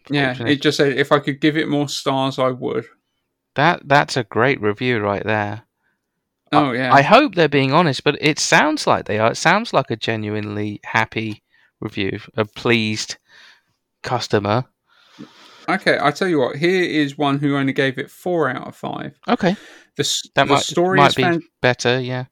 Yeah, 0.10 0.36
it 0.48 0.64
just 0.64 0.78
said 0.78 0.98
if 0.98 1.12
I 1.12 1.20
could 1.20 1.40
give 1.40 1.58
it 1.58 1.70
more 1.70 1.88
stars, 1.88 2.40
I 2.40 2.50
would. 2.50 2.86
That 3.54 3.88
that's 3.88 4.18
a 4.18 4.24
great 4.24 4.60
review 4.60 5.00
right 5.00 5.24
there. 5.24 5.62
Oh 6.52 6.72
yeah, 6.72 6.92
I 6.92 7.04
hope 7.04 7.36
they're 7.36 7.48
being 7.48 7.72
honest, 7.72 8.04
but 8.04 8.18
it 8.20 8.40
sounds 8.40 8.88
like 8.88 9.06
they 9.06 9.20
are. 9.20 9.34
It 9.34 9.38
sounds 9.38 9.74
like 9.74 9.92
a 9.92 9.96
genuinely 9.96 10.80
happy 10.84 11.44
review, 11.80 12.20
a 12.36 12.46
pleased 12.46 13.18
customer. 14.02 14.66
Okay, 15.76 15.98
I 16.02 16.12
tell 16.12 16.28
you 16.28 16.40
what. 16.40 16.56
Here 16.58 16.84
is 16.84 17.18
one 17.18 17.40
who 17.40 17.56
only 17.56 17.74
gave 17.74 17.98
it 17.98 18.10
four 18.10 18.50
out 18.50 18.68
of 18.68 18.76
five. 18.76 19.20
Okay, 19.28 19.56
The, 19.96 20.04
that 20.36 20.48
the 20.48 20.54
might 20.54 20.64
story 20.64 20.98
might 20.98 21.10
is 21.10 21.16
be 21.16 21.24
fan- 21.24 21.42
better. 21.62 22.00
Yeah. 22.00 22.26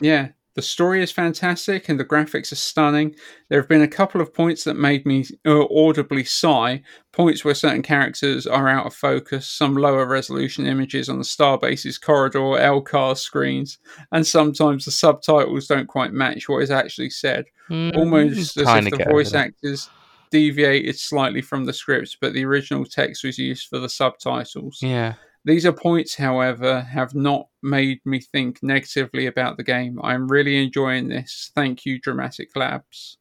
yeah. 0.00 0.28
The 0.54 0.60
story 0.60 1.02
is 1.02 1.10
fantastic 1.10 1.88
and 1.88 1.98
the 1.98 2.04
graphics 2.04 2.52
are 2.52 2.56
stunning. 2.56 3.14
There 3.48 3.58
have 3.58 3.70
been 3.70 3.80
a 3.80 3.88
couple 3.88 4.20
of 4.20 4.34
points 4.34 4.64
that 4.64 4.74
made 4.76 5.06
me 5.06 5.24
uh, 5.46 5.64
audibly 5.74 6.24
sigh. 6.24 6.82
Points 7.10 7.42
where 7.42 7.54
certain 7.54 7.80
characters 7.80 8.46
are 8.46 8.68
out 8.68 8.84
of 8.84 8.92
focus, 8.94 9.46
some 9.48 9.74
lower 9.76 10.04
resolution 10.04 10.66
images 10.66 11.08
on 11.08 11.16
the 11.16 11.24
Starbase's 11.24 11.96
corridor, 11.96 12.38
LCAR 12.40 13.16
screens, 13.16 13.78
and 14.12 14.26
sometimes 14.26 14.84
the 14.84 14.90
subtitles 14.90 15.68
don't 15.68 15.86
quite 15.88 16.12
match 16.12 16.50
what 16.50 16.62
is 16.62 16.70
actually 16.70 17.08
said. 17.10 17.46
Almost 17.70 18.58
as 18.58 18.66
if 18.86 18.90
the 18.90 19.04
voice 19.10 19.32
actors 19.32 19.88
deviated 20.32 20.98
slightly 20.98 21.40
from 21.42 21.64
the 21.66 21.72
script, 21.72 22.16
but 22.20 22.32
the 22.32 22.44
original 22.44 22.84
text 22.84 23.22
was 23.22 23.38
used 23.38 23.68
for 23.68 23.78
the 23.78 23.88
subtitles. 23.88 24.78
Yeah. 24.82 25.14
These 25.44 25.66
are 25.66 25.72
points, 25.72 26.14
however, 26.16 26.80
have 26.80 27.14
not 27.14 27.48
made 27.62 28.00
me 28.04 28.20
think 28.20 28.60
negatively 28.62 29.26
about 29.26 29.56
the 29.56 29.64
game. 29.64 30.00
I 30.02 30.14
am 30.14 30.26
really 30.28 30.62
enjoying 30.62 31.08
this. 31.08 31.50
Thank 31.54 31.84
you, 31.84 32.00
Dramatic 32.00 32.50
Labs. 32.56 33.18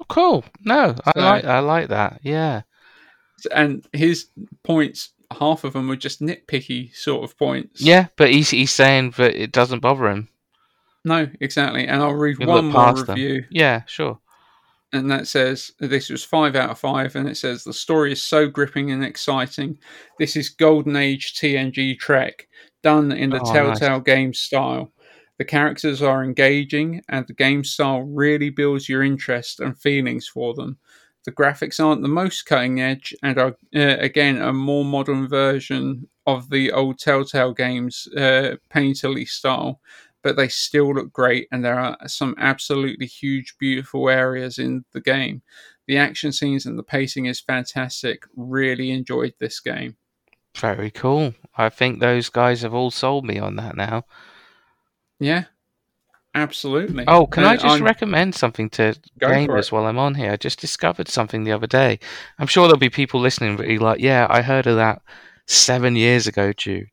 Oh, 0.00 0.04
cool. 0.08 0.44
No, 0.64 0.94
I 1.04 1.12
So- 1.14 1.20
like 1.20 1.44
I 1.44 1.58
like 1.60 1.88
that. 1.88 2.20
Yeah. 2.22 2.62
And 3.54 3.86
his 3.92 4.28
points, 4.64 5.10
half 5.38 5.64
of 5.64 5.74
them 5.74 5.88
were 5.88 5.96
just 5.96 6.20
nitpicky 6.22 6.94
sort 6.96 7.22
of 7.24 7.36
points. 7.38 7.80
Yeah, 7.82 8.06
but 8.16 8.30
he's 8.30 8.50
he's 8.50 8.72
saying 8.72 9.10
that 9.18 9.34
it 9.34 9.52
doesn't 9.52 9.80
bother 9.80 10.08
him. 10.08 10.28
No, 11.04 11.28
exactly. 11.40 11.86
And 11.86 12.02
I'll 12.02 12.14
read 12.14 12.38
You 12.40 12.46
one 12.46 12.64
more 12.66 12.72
past 12.84 13.06
them. 13.06 13.14
review. 13.16 13.44
Yeah, 13.50 13.82
sure. 13.86 14.18
And 14.92 15.10
that 15.10 15.26
says 15.26 15.72
this 15.80 16.10
was 16.10 16.24
five 16.24 16.56
out 16.56 16.70
of 16.70 16.78
five, 16.78 17.16
and 17.16 17.28
it 17.28 17.36
says 17.36 17.64
the 17.64 17.72
story 17.72 18.12
is 18.12 18.22
so 18.22 18.48
gripping 18.48 18.90
and 18.90 19.04
exciting. 19.04 19.78
This 20.18 20.36
is 20.36 20.48
golden 20.48 20.96
age 20.96 21.34
TNG 21.34 21.98
Trek 21.98 22.48
done 22.82 23.12
in 23.12 23.30
the 23.30 23.40
Oh, 23.40 23.52
Telltale 23.52 24.00
game 24.00 24.32
style. 24.32 24.92
The 25.38 25.44
characters 25.44 26.00
are 26.02 26.24
engaging, 26.24 27.02
and 27.08 27.26
the 27.26 27.34
game 27.34 27.64
style 27.64 28.02
really 28.02 28.48
builds 28.50 28.88
your 28.88 29.02
interest 29.02 29.60
and 29.60 29.78
feelings 29.78 30.26
for 30.26 30.54
them. 30.54 30.78
The 31.24 31.32
graphics 31.32 31.84
aren't 31.84 32.02
the 32.02 32.08
most 32.08 32.42
cutting 32.46 32.80
edge, 32.80 33.14
and 33.22 33.38
are 33.38 33.56
uh, 33.74 33.96
again 33.98 34.40
a 34.40 34.52
more 34.52 34.84
modern 34.84 35.28
version 35.28 36.08
of 36.26 36.48
the 36.50 36.72
old 36.72 36.98
Telltale 36.98 37.52
games, 37.52 38.08
uh, 38.16 38.56
painterly 38.72 39.28
style 39.28 39.80
but 40.26 40.34
they 40.34 40.48
still 40.48 40.92
look 40.92 41.12
great 41.12 41.46
and 41.52 41.64
there 41.64 41.78
are 41.78 41.96
some 42.08 42.34
absolutely 42.36 43.06
huge 43.06 43.54
beautiful 43.60 44.08
areas 44.08 44.58
in 44.58 44.84
the 44.92 45.00
game 45.00 45.40
the 45.86 45.96
action 45.96 46.32
scenes 46.32 46.66
and 46.66 46.76
the 46.76 46.82
pacing 46.82 47.26
is 47.26 47.40
fantastic 47.40 48.24
really 48.34 48.90
enjoyed 48.90 49.32
this 49.38 49.60
game 49.60 49.94
Very 50.56 50.90
cool. 50.90 51.32
I 51.56 51.68
think 51.68 52.00
those 52.00 52.28
guys 52.28 52.62
have 52.62 52.74
all 52.74 52.90
sold 52.90 53.24
me 53.24 53.38
on 53.38 53.54
that 53.56 53.76
now. 53.76 54.02
yeah 55.20 55.44
absolutely 56.34 57.04
Oh, 57.06 57.26
can 57.26 57.44
I 57.44 57.54
just 57.54 57.66
I'm- 57.66 57.84
recommend 57.84 58.34
something 58.34 58.68
to 58.70 58.94
Go 59.18 59.28
gamers 59.28 59.70
while 59.72 59.86
I'm 59.86 59.98
on 59.98 60.14
here? 60.16 60.32
I 60.32 60.36
just 60.36 60.60
discovered 60.60 61.08
something 61.08 61.44
the 61.44 61.52
other 61.52 61.66
day. 61.68 61.98
I'm 62.38 62.46
sure 62.48 62.66
there'll 62.66 62.78
be 62.78 62.90
people 62.90 63.20
listening 63.20 63.56
that 63.56 63.66
be 63.68 63.78
like, 63.78 64.00
"Yeah, 64.00 64.26
I 64.28 64.42
heard 64.42 64.66
of 64.66 64.76
that 64.76 65.00
seven 65.46 65.96
years 65.96 66.26
ago, 66.26 66.52
Jude. 66.52 66.88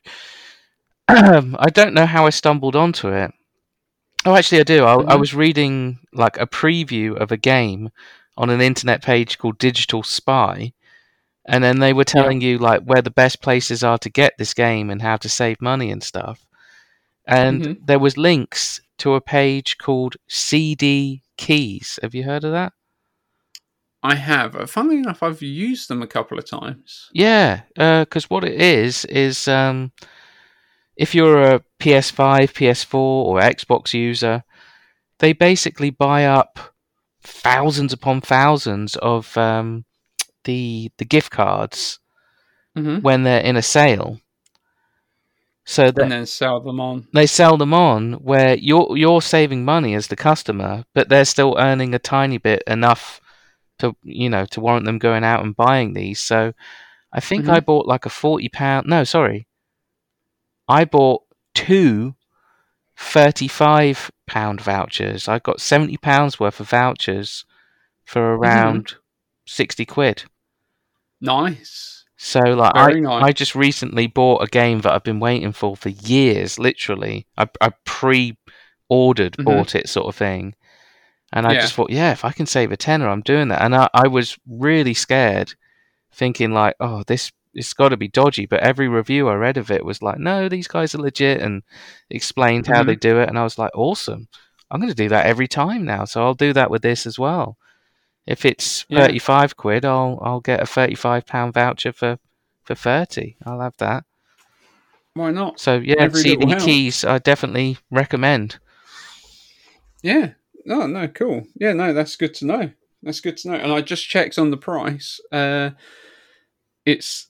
I 1.08 1.70
don't 1.74 1.94
know 1.94 2.06
how 2.06 2.26
I 2.26 2.30
stumbled 2.30 2.76
onto 2.76 3.10
it. 3.10 3.32
Oh, 4.26 4.36
actually, 4.36 4.62
I 4.62 4.64
do. 4.64 4.86
I, 4.86 4.94
I 4.94 5.16
Mhm. 5.16 5.20
was 5.20 5.34
reading 5.34 6.00
like 6.14 6.38
a 6.38 6.48
preview 6.48 7.16
of 7.18 7.32
a 7.32 7.38
game 7.38 7.90
on 8.38 8.50
an 8.50 8.62
internet 8.62 9.04
page 9.04 9.38
called 9.38 9.58
Digital 9.58 10.02
Spy, 10.02 10.74
and 11.46 11.64
then 11.64 11.80
they 11.80 11.92
were 11.94 12.06
telling 12.06 12.40
you 12.42 12.58
like 12.58 12.84
where 12.84 13.02
the 13.02 13.12
best 13.12 13.42
places 13.42 13.84
are 13.84 13.98
to 14.00 14.10
get 14.10 14.34
this 14.38 14.54
game 14.54 14.90
and 14.90 15.02
how 15.02 15.18
to 15.18 15.28
save 15.30 15.62
money 15.62 15.92
and 15.92 16.02
stuff. 16.02 16.46
And 17.28 17.62
Mhm. 17.62 17.78
there 17.86 18.00
was 18.00 18.18
links 18.18 18.82
to 19.00 19.16
a 19.16 19.22
page 19.22 19.78
called 19.78 20.16
CD 20.28 21.22
Keys. 21.38 22.00
Have 22.02 22.16
you 22.16 22.24
heard 22.24 22.44
of 22.46 22.52
that? 22.54 22.74
I 24.02 24.16
have. 24.16 24.56
Uh, 24.56 24.66
Funnily 24.66 24.98
enough, 24.98 25.24
I've 25.24 25.42
used 25.42 25.90
them 25.90 26.02
a 26.02 26.08
couple 26.08 26.38
of 26.38 26.46
times. 26.46 27.10
Yeah, 27.14 27.62
because 27.76 28.30
what 28.30 28.44
it 28.44 28.60
is 28.62 29.06
is 29.06 29.48
um, 29.48 29.92
if 30.96 31.16
you're 31.16 31.42
a 31.42 31.64
PS5, 31.80 32.54
PS4, 32.54 33.26
or 33.26 33.40
Xbox 33.40 33.94
user, 33.94 34.44
they 35.20 35.34
basically 35.34 35.90
buy 35.90 36.26
up 36.26 36.60
thousands 37.22 37.94
upon 37.94 38.22
thousands 38.22 38.96
of 38.98 39.36
um, 39.38 39.86
the 40.44 40.92
the 40.98 41.06
gift 41.06 41.32
cards 41.32 42.00
hmm 42.76 43.00
when 43.00 43.24
they're 43.24 43.42
in 43.42 43.56
a 43.58 43.62
sale. 43.62 44.20
So 45.66 45.92
that 45.92 46.02
And 46.04 46.12
then 46.12 46.26
sell 46.26 46.60
them 46.62 46.80
on. 46.80 47.08
they 47.14 47.26
sell 47.26 47.58
them 47.58 47.74
on 47.74 48.14
where 48.14 48.56
you're 48.56 48.98
you're 48.98 49.22
saving 49.22 49.64
money 49.66 49.94
as 49.96 50.08
the 50.08 50.16
customer, 50.16 50.84
but 50.94 51.10
they're 51.10 51.26
still 51.26 51.56
earning 51.58 51.94
a 51.94 52.00
tiny 52.00 52.38
bit 52.38 52.64
enough 52.68 53.22
to 53.80 53.96
you 54.04 54.30
know 54.30 54.46
to 54.48 54.60
warrant 54.62 54.86
them 54.86 54.98
going 55.00 55.24
out 55.24 55.44
and 55.44 55.56
buying 55.56 55.94
these. 55.94 56.20
So 56.20 56.54
I 57.14 57.20
think 57.22 57.48
I 57.50 57.60
bought 57.60 57.88
like 57.88 58.06
a 58.06 58.10
forty 58.10 58.50
pound. 58.50 58.88
No, 58.88 59.04
sorry, 59.06 59.48
I 60.74 60.86
bought 60.86 61.22
two 61.54 62.16
35 62.98 64.12
pound 64.28 64.62
vouchers. 64.62 65.28
I 65.28 65.40
got 65.40 65.62
70 65.62 65.98
pounds 65.98 66.40
worth 66.40 66.60
of 66.60 66.70
vouchers 66.70 67.46
for 68.06 68.36
around 68.36 68.96
60 69.46 69.86
quid. 69.86 70.24
Nice. 71.22 72.06
So 72.18 72.40
like 72.40 72.72
I, 72.76 72.94
nice. 72.94 73.24
I 73.24 73.32
just 73.34 73.56
recently 73.56 74.08
bought 74.08 74.44
a 74.44 74.48
game 74.48 74.82
that 74.82 74.94
I've 74.94 75.04
been 75.04 75.20
waiting 75.20 75.52
for 75.52 75.76
for 75.76 75.90
years, 75.90 76.58
literally. 76.58 77.28
I, 77.38 77.48
I 77.62 77.72
pre-ordered, 77.86 79.34
Mhm. 79.38 79.46
bought 79.46 79.76
it 79.76 79.90
sort 79.90 80.08
of 80.08 80.16
thing. 80.16 80.56
And 81.32 81.46
I 81.48 81.54
Yeah. 81.54 81.62
just 81.62 81.74
thought, 81.74 81.90
yeah, 81.90 82.12
if 82.12 82.24
I 82.24 82.32
can 82.32 82.46
save 82.46 82.72
a 82.72 82.78
tenner, 82.78 83.10
I'm 83.10 83.22
doing 83.22 83.48
that. 83.50 83.62
And 83.62 83.76
I, 83.76 83.90
I 83.94 84.08
was 84.08 84.38
really 84.48 84.94
scared, 84.94 85.54
thinking 86.12 86.52
like, 86.54 86.76
oh, 86.80 87.04
this 87.04 87.32
it's 87.54 87.74
got 87.74 87.90
to 87.90 87.98
be 87.98 88.08
dodgy. 88.08 88.46
But 88.46 88.62
every 88.62 88.88
review 88.88 89.30
I 89.30 89.36
read 89.36 89.58
of 89.58 89.70
it 89.72 89.86
was 89.86 90.02
like, 90.02 90.20
no, 90.20 90.50
these 90.50 90.68
guys 90.68 90.94
are 90.96 91.00
legit, 91.02 91.42
and 91.42 91.64
explained 92.10 92.68
how 92.68 92.84
Mhm. 92.84 92.88
they 92.88 92.96
do 92.96 93.20
it. 93.20 93.30
And 93.30 93.38
I 93.38 93.44
was 93.44 93.58
like, 93.58 93.72
awesome. 93.76 94.28
I'm 94.72 94.80
going 94.80 94.90
to 94.90 94.96
do 94.96 95.10
that 95.10 95.26
every 95.28 95.48
time 95.48 95.86
now. 95.86 96.06
So 96.06 96.24
I'll 96.24 96.34
do 96.34 96.52
that 96.54 96.72
with 96.72 96.82
this 96.82 97.06
as 97.06 97.20
well. 97.20 97.58
If 98.26 98.46
it's 98.46 98.86
Yeah. 98.90 99.00
35 99.02 99.56
quid, 99.58 99.86
I'll 99.86 100.20
I'll 100.24 100.40
get 100.40 100.62
a 100.62 100.66
35 100.66 101.26
pound 101.26 101.54
voucher 101.54 101.92
for 101.92 102.18
for 102.64 102.74
30. 102.76 103.36
I'll 103.46 103.60
have 103.60 103.76
that. 103.78 104.06
Why 105.14 105.30
not? 105.32 105.60
So 105.60 105.78
yeah, 105.78 105.96
Every 106.00 106.22
CD 106.22 106.56
keys 106.56 107.04
I 107.04 107.20
definitely 107.20 107.78
recommend. 107.92 108.58
Yeah. 110.02 110.32
Oh 110.70 110.88
no, 110.88 111.08
cool. 111.10 111.46
Yeah, 111.56 111.74
no, 111.74 111.94
that's 111.94 112.16
good 112.16 112.34
to 112.36 112.46
know. 112.46 112.72
That's 113.04 113.20
good 113.20 113.38
to 113.38 113.50
know. 113.50 113.56
And 113.56 113.72
I 113.72 113.82
just 113.82 114.08
checked 114.08 114.40
on 114.40 114.50
the 114.50 114.58
price. 114.58 115.20
Uh, 115.32 115.72
it's 116.86 117.28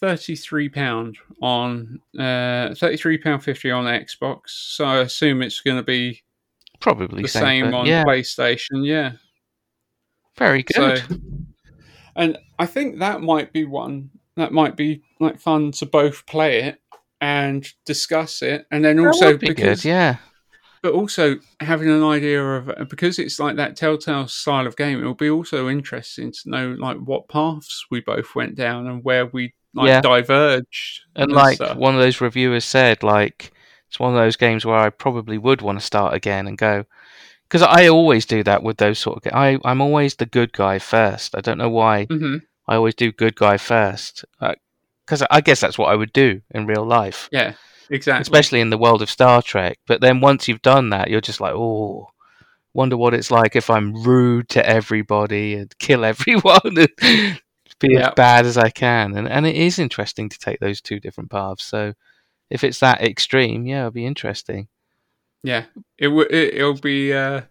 thirty-three 0.00 0.68
pound 0.68 1.18
on 1.40 2.00
uh, 2.18 2.74
thirty-three 2.74 3.18
pound 3.18 3.42
fifty 3.42 3.70
on 3.70 3.84
Xbox. 3.84 4.40
So 4.46 4.84
I 4.84 4.98
assume 4.98 5.42
it's 5.42 5.60
going 5.60 5.78
to 5.78 5.82
be 5.82 6.22
Probably 6.80 7.22
the 7.22 7.28
same, 7.28 7.66
same 7.66 7.74
on 7.74 7.86
yeah, 7.86 8.04
PlayStation. 8.04 8.84
Yeah. 8.84 9.12
very 10.36 10.62
good. 10.62 11.02
So, 11.08 11.16
and 12.14 12.38
I 12.58 12.66
think 12.66 12.98
that 12.98 13.20
might 13.20 13.52
be 13.52 13.64
one 13.64 14.10
that 14.36 14.52
might 14.52 14.76
be 14.76 15.02
like 15.18 15.40
fun 15.40 15.72
to 15.72 15.86
both 15.86 16.26
play 16.26 16.62
it 16.62 16.80
and 17.20 17.66
discuss 17.86 18.42
it, 18.42 18.66
and 18.70 18.84
then 18.84 18.98
also 19.04 19.36
be 19.36 19.48
because 19.48 19.82
good, 19.82 19.88
yeah. 19.88 20.16
but 20.82 20.92
also 20.92 21.36
having 21.60 21.88
an 21.88 22.02
idea 22.02 22.42
of 22.42 22.88
because 22.88 23.18
it's 23.18 23.38
like 23.38 23.56
that 23.56 23.76
telltale 23.76 24.28
style 24.28 24.66
of 24.66 24.76
game 24.76 24.98
it'll 25.00 25.14
be 25.14 25.30
also 25.30 25.68
interesting 25.68 26.32
to 26.32 26.50
know 26.50 26.76
like 26.78 26.98
what 26.98 27.28
paths 27.28 27.86
we 27.90 28.00
both 28.00 28.34
went 28.34 28.54
down 28.54 28.86
and 28.86 29.02
where 29.04 29.26
we 29.26 29.54
like 29.76 29.88
Yeah. 29.88 30.00
diverged 30.00 31.00
And 31.14 31.32
like 31.32 31.56
stuff. 31.56 31.76
one 31.76 31.94
of 31.94 32.00
those 32.00 32.20
reviewers 32.20 32.64
said, 32.64 33.02
like 33.02 33.52
it's 33.88 34.00
one 34.00 34.12
of 34.14 34.18
those 34.18 34.36
games 34.36 34.64
where 34.66 34.76
I 34.76 34.90
probably 34.90 35.38
would 35.38 35.62
want 35.62 35.78
to 35.78 35.84
start 35.84 36.14
again 36.14 36.46
and 36.48 36.58
go 36.58 36.84
because 37.48 37.62
I 37.62 37.86
always 37.88 38.26
do 38.26 38.42
that 38.42 38.62
with 38.64 38.78
those 38.78 38.98
sort 38.98 39.18
of. 39.18 39.22
Ga- 39.22 39.36
I 39.38 39.58
I'm 39.64 39.80
always 39.80 40.16
the 40.16 40.26
good 40.26 40.52
guy 40.52 40.78
first. 40.80 41.36
I 41.36 41.40
don't 41.40 41.58
know 41.58 41.70
why. 41.70 42.06
Mhm. 42.06 42.42
I 42.68 42.74
always 42.74 42.96
do 42.96 43.12
good 43.12 43.36
guy 43.36 43.56
first 43.58 44.24
because 45.06 45.22
I 45.30 45.40
guess 45.40 45.60
that's 45.60 45.78
what 45.78 45.90
I 45.90 45.94
would 45.94 46.12
do 46.12 46.40
in 46.50 46.66
real 46.66 46.84
life. 46.84 47.28
yeah 47.30 47.52
exactly 47.88 48.22
especially 48.22 48.60
in 48.60 48.70
the 48.70 48.78
world 48.78 49.00
of 49.02 49.08
Star 49.10 49.40
Trek. 49.42 49.78
But 49.86 50.00
then 50.00 50.20
once 50.20 50.48
you've 50.48 50.62
done 50.62 50.90
that, 50.90 51.08
you're 51.08 51.20
just 51.20 51.40
like, 51.40 51.52
oh, 51.54 52.08
wonder 52.74 52.96
what 52.96 53.14
it's 53.14 53.30
like 53.30 53.54
if 53.54 53.70
I'm 53.70 53.94
rude 54.02 54.48
to 54.50 54.68
everybody 54.68 55.54
and 55.54 55.72
kill 55.78 56.04
everyone 56.12 56.60
and 56.76 57.38
be 57.80 57.94
Yeah. 57.94 58.08
as 58.08 58.14
bad 58.14 58.46
as 58.46 58.56
I 58.56 58.70
can. 58.70 59.16
And 59.16 59.28
and 59.28 59.46
it 59.46 59.56
is 59.56 59.78
interesting 59.78 60.28
to 60.28 60.38
take 60.38 60.60
those 60.60 60.80
two 60.80 61.00
different 61.00 61.30
paths. 61.30 61.64
So 61.64 61.94
if 62.50 62.64
it's 62.64 62.80
that 62.80 63.02
extreme, 63.02 63.66
yeah, 63.66 63.80
it'll 63.80 63.90
be 63.92 64.06
interesting. 64.06 64.68
yeah 65.42 65.64
it 65.98 66.08
w- 66.08 66.26
it, 66.30 66.54
it'll 66.54 66.74
be 66.74 67.12
uh 67.12 67.42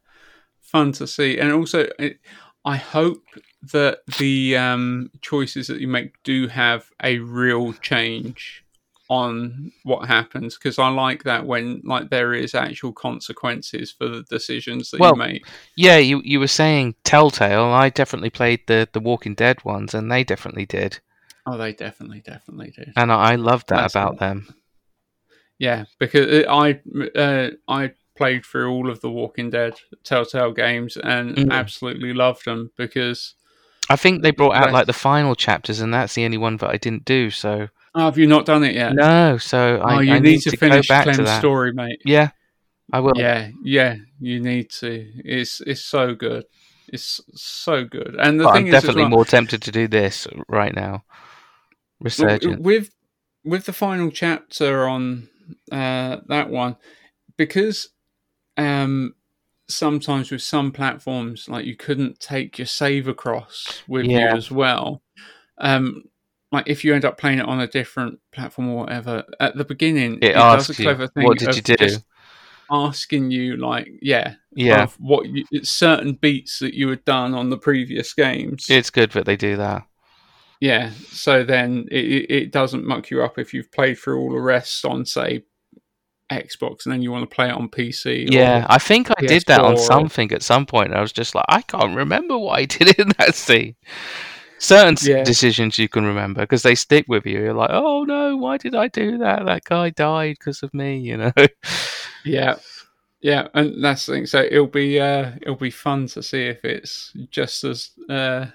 fun 0.59 0.91
to 0.91 1.05
see 1.07 1.39
and 1.39 1.51
also 1.53 1.87
it, 1.99 2.19
i 2.65 2.75
hope 2.75 3.23
that 3.71 3.99
the 4.17 4.57
um 4.57 5.09
choices 5.21 5.67
that 5.67 5.79
you 5.79 5.87
make 5.87 6.11
do 6.23 6.47
have 6.47 6.89
a 7.03 7.19
real 7.19 7.71
change 7.73 8.64
on 9.09 9.71
what 9.83 10.07
happens 10.07 10.55
because 10.57 10.79
i 10.79 10.87
like 10.89 11.23
that 11.23 11.45
when 11.45 11.81
like 11.85 12.09
there 12.09 12.33
is 12.33 12.55
actual 12.55 12.91
consequences 12.91 13.91
for 13.91 14.07
the 14.07 14.23
decisions 14.23 14.89
that 14.91 14.99
Well, 14.99 15.13
you 15.13 15.19
make 15.19 15.45
Yeah, 15.75 15.97
you 15.97 16.21
you 16.23 16.39
were 16.39 16.47
saying 16.47 16.95
Telltale. 17.03 17.65
I 17.65 17.89
definitely 17.89 18.29
played 18.31 18.61
the 18.67 18.87
the 18.91 18.99
Walking 18.99 19.35
Dead 19.35 19.63
ones, 19.63 19.93
and 19.93 20.11
they 20.11 20.23
definitely 20.23 20.65
did, 20.65 20.99
oh 21.45 21.57
they 21.57 21.73
definitely 21.73 22.21
definitely 22.21 22.71
did 22.71 22.93
and 22.95 23.11
I, 23.11 23.33
I 23.33 23.35
loved 23.35 23.67
that 23.69 23.81
That's 23.81 23.95
about 23.95 24.13
it. 24.13 24.19
them. 24.19 24.55
yeah 25.59 25.85
because 25.99 26.27
it, 26.27 26.47
i 26.49 26.79
uh, 27.15 27.49
i 27.67 27.91
played 28.17 28.45
through 28.45 28.71
all 28.71 28.89
of 28.89 29.01
the 29.01 29.09
walking 29.11 29.49
dead 29.49 29.75
telltale 30.03 30.51
games 30.53 30.97
and 30.97 31.35
Mm. 31.37 31.51
absolutely 31.51 32.13
loved 32.13 32.45
them 32.45 32.71
because 32.77 33.35
I 33.89 33.95
think 33.97 34.23
they 34.23 34.31
brought 34.31 34.55
out 34.55 34.73
like 34.73 34.87
the 34.87 34.93
final 34.93 35.35
chapters, 35.35 35.79
and 35.79 35.93
that's 35.93 36.15
the 36.15 36.25
only 36.25 36.39
one 36.39 36.57
that 36.57 36.69
I 36.71 36.77
didn't 36.77 37.05
do. 37.05 37.29
So 37.29 37.67
oh, 37.95 38.05
have 38.05 38.17
you 38.17 38.27
not 38.27 38.45
done 38.45 38.63
it 38.63 38.75
yet 38.75 38.93
no, 38.93 39.37
so 39.37 39.77
I, 39.77 39.95
oh 39.95 39.99
you 39.99 40.13
I 40.13 40.19
need, 40.19 40.41
to, 40.41 40.55
finish 40.57 40.87
go 40.87 40.93
back 40.93 41.05
to 41.05 41.13
Clem's 41.13 41.29
that. 41.29 41.39
story 41.39 41.73
mate 41.73 42.01
Yeah, 42.05 42.29
I 42.93 42.99
will. 42.99 43.13
Yeah, 43.15 43.49
yeah, 43.63 43.95
you 44.19 44.39
need 44.39 44.69
to. 44.81 45.11
It's 45.25 45.59
it's 45.61 45.81
so 45.81 46.13
good. 46.13 46.45
It's 46.87 47.19
so 47.33 47.83
good. 47.83 48.15
And 48.19 48.39
the 48.39 48.43
But 48.43 48.53
thing 48.53 48.61
I'm 48.63 48.67
is, 48.67 48.71
definitely 48.73 49.03
well, 49.03 49.09
more 49.09 49.25
tempted 49.25 49.63
to 49.63 49.71
do 49.71 49.87
this 49.87 50.27
right 50.47 50.73
now. 50.75 51.03
Resurgent. 51.99 52.61
with 52.61 52.91
with 53.43 53.65
the 53.65 53.73
final 53.73 54.11
chapter 54.11 54.87
on 54.87 55.29
uh, 55.71 56.17
that 56.27 56.49
one, 56.49 56.75
because 57.37 57.89
um, 58.57 59.15
sometimes 59.67 60.31
with 60.31 60.41
some 60.41 60.71
platforms, 60.71 61.49
like 61.49 61.65
you 61.65 61.75
couldn't 61.75 62.19
take 62.19 62.59
your 62.59 62.67
save 62.67 63.07
across 63.07 63.81
with 63.87 64.05
Yeah. 64.05 64.31
you 64.31 64.37
as 64.37 64.51
well. 64.51 65.01
Um, 65.57 66.03
like 66.55 66.67
if 66.67 66.83
you 66.83 66.93
end 66.93 67.05
up 67.05 67.17
playing 67.17 67.39
it 67.39 67.45
on 67.45 67.59
a 67.61 67.67
different 67.67 68.19
platform 68.31 68.69
or 68.69 68.77
whatever, 68.83 69.23
at 69.39 69.55
the 69.55 69.63
beginning, 69.65 70.19
It 70.21 70.33
does 70.33 70.35
a 70.35 70.71
asks 70.71 70.79
you, 70.79 70.85
clever 70.85 71.07
thing. 71.07 71.23
"What 71.23 71.37
did 71.37 71.55
you 71.55 71.61
do?" 71.61 71.97
Asking 72.71 73.29
you, 73.29 73.57
like, 73.57 73.87
yeah, 74.01 74.33
yeah, 74.55 74.87
what 74.97 75.27
you, 75.27 75.45
certain 75.63 76.13
beats 76.13 76.57
that 76.59 76.73
you 76.73 76.89
had 76.89 77.05
done 77.05 77.35
on 77.35 77.51
the 77.51 77.57
previous 77.59 78.11
games. 78.13 78.65
it's 78.69 78.89
good 78.89 79.11
that 79.11 79.25
they 79.25 79.35
do 79.35 79.55
that. 79.57 79.83
yeah, 80.59 80.89
so 81.09 81.43
then 81.43 81.85
it, 81.91 82.05
it 82.05 82.31
it 82.31 82.51
doesn't 82.51 82.83
muck 82.83 83.11
you 83.11 83.21
up 83.23 83.37
if 83.37 83.53
you've 83.53 83.71
played 83.71 83.99
through 83.99 84.19
all 84.19 84.31
the 84.33 84.41
rest 84.41 84.83
on, 84.83 85.05
say, 85.05 85.43
Xbox, 86.31 86.85
and 86.85 86.93
then 86.93 87.03
you 87.03 87.11
want 87.11 87.29
to 87.29 87.35
play 87.35 87.49
it 87.49 87.53
on 87.53 87.69
PC. 87.69 88.31
Yeah, 88.31 88.65
I 88.67 88.79
think 88.79 89.11
I 89.11 89.21
did 89.27 89.43
that 89.45 89.61
on 89.61 89.75
PS4 89.75 89.77
or- 89.77 89.85
something 89.85 90.31
at 90.31 90.41
some 90.41 90.65
point. 90.65 90.91
I 90.95 91.01
was 91.01 91.11
just 91.11 91.35
like, 91.35 91.45
I 91.47 91.61
can't 91.61 91.95
remember 91.95 92.35
what 92.35 92.57
I 92.57 92.65
did 92.65 92.97
in 92.97 93.09
that 93.19 93.35
scene. 93.35 93.75
Certain 94.57 94.95
Yeah. 95.01 95.23
decisions 95.23 95.77
you 95.77 95.89
can 95.89 96.05
remember 96.05 96.41
because 96.41 96.63
they 96.63 96.75
stick 96.75 97.05
with 97.07 97.25
you. 97.25 97.39
You're 97.39 97.53
like, 97.53 97.71
oh 97.71 98.03
no, 98.03 98.37
why 98.37 98.57
did 98.57 98.73
I 98.75 98.87
do 98.87 99.17
that? 99.19 99.45
That 99.45 99.63
guy 99.65 99.89
died 99.89 100.37
because 100.39 100.63
of 100.63 100.73
me, 100.73 100.97
you 100.97 101.17
know. 101.17 101.31
yeah, 102.23 102.55
yeah, 103.21 103.47
and 103.53 103.83
that's 103.83 104.05
the 104.05 104.13
thing. 104.13 104.25
So 104.25 104.41
it'll 104.41 104.67
be 104.67 104.99
uh, 104.99 105.31
it'll 105.41 105.55
be 105.55 105.71
fun 105.71 106.07
to 106.07 106.23
see 106.23 106.45
if 106.45 106.63
it's 106.63 107.11
just 107.29 107.63
as 107.63 107.91
uh, 108.09 108.45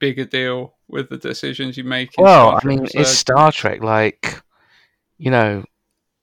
a 0.00 0.24
deal 0.24 0.74
with 0.88 1.08
the 1.08 1.18
decisions 1.18 1.76
you 1.76 1.84
make. 1.84 2.16
in 2.16 2.24
Well, 2.24 2.58
I 2.62 2.66
mean, 2.66 2.86
it's 2.94 3.10
Star 3.10 3.52
Trek. 3.52 3.82
Like, 3.82 4.40
you 5.18 5.30
know, 5.30 5.64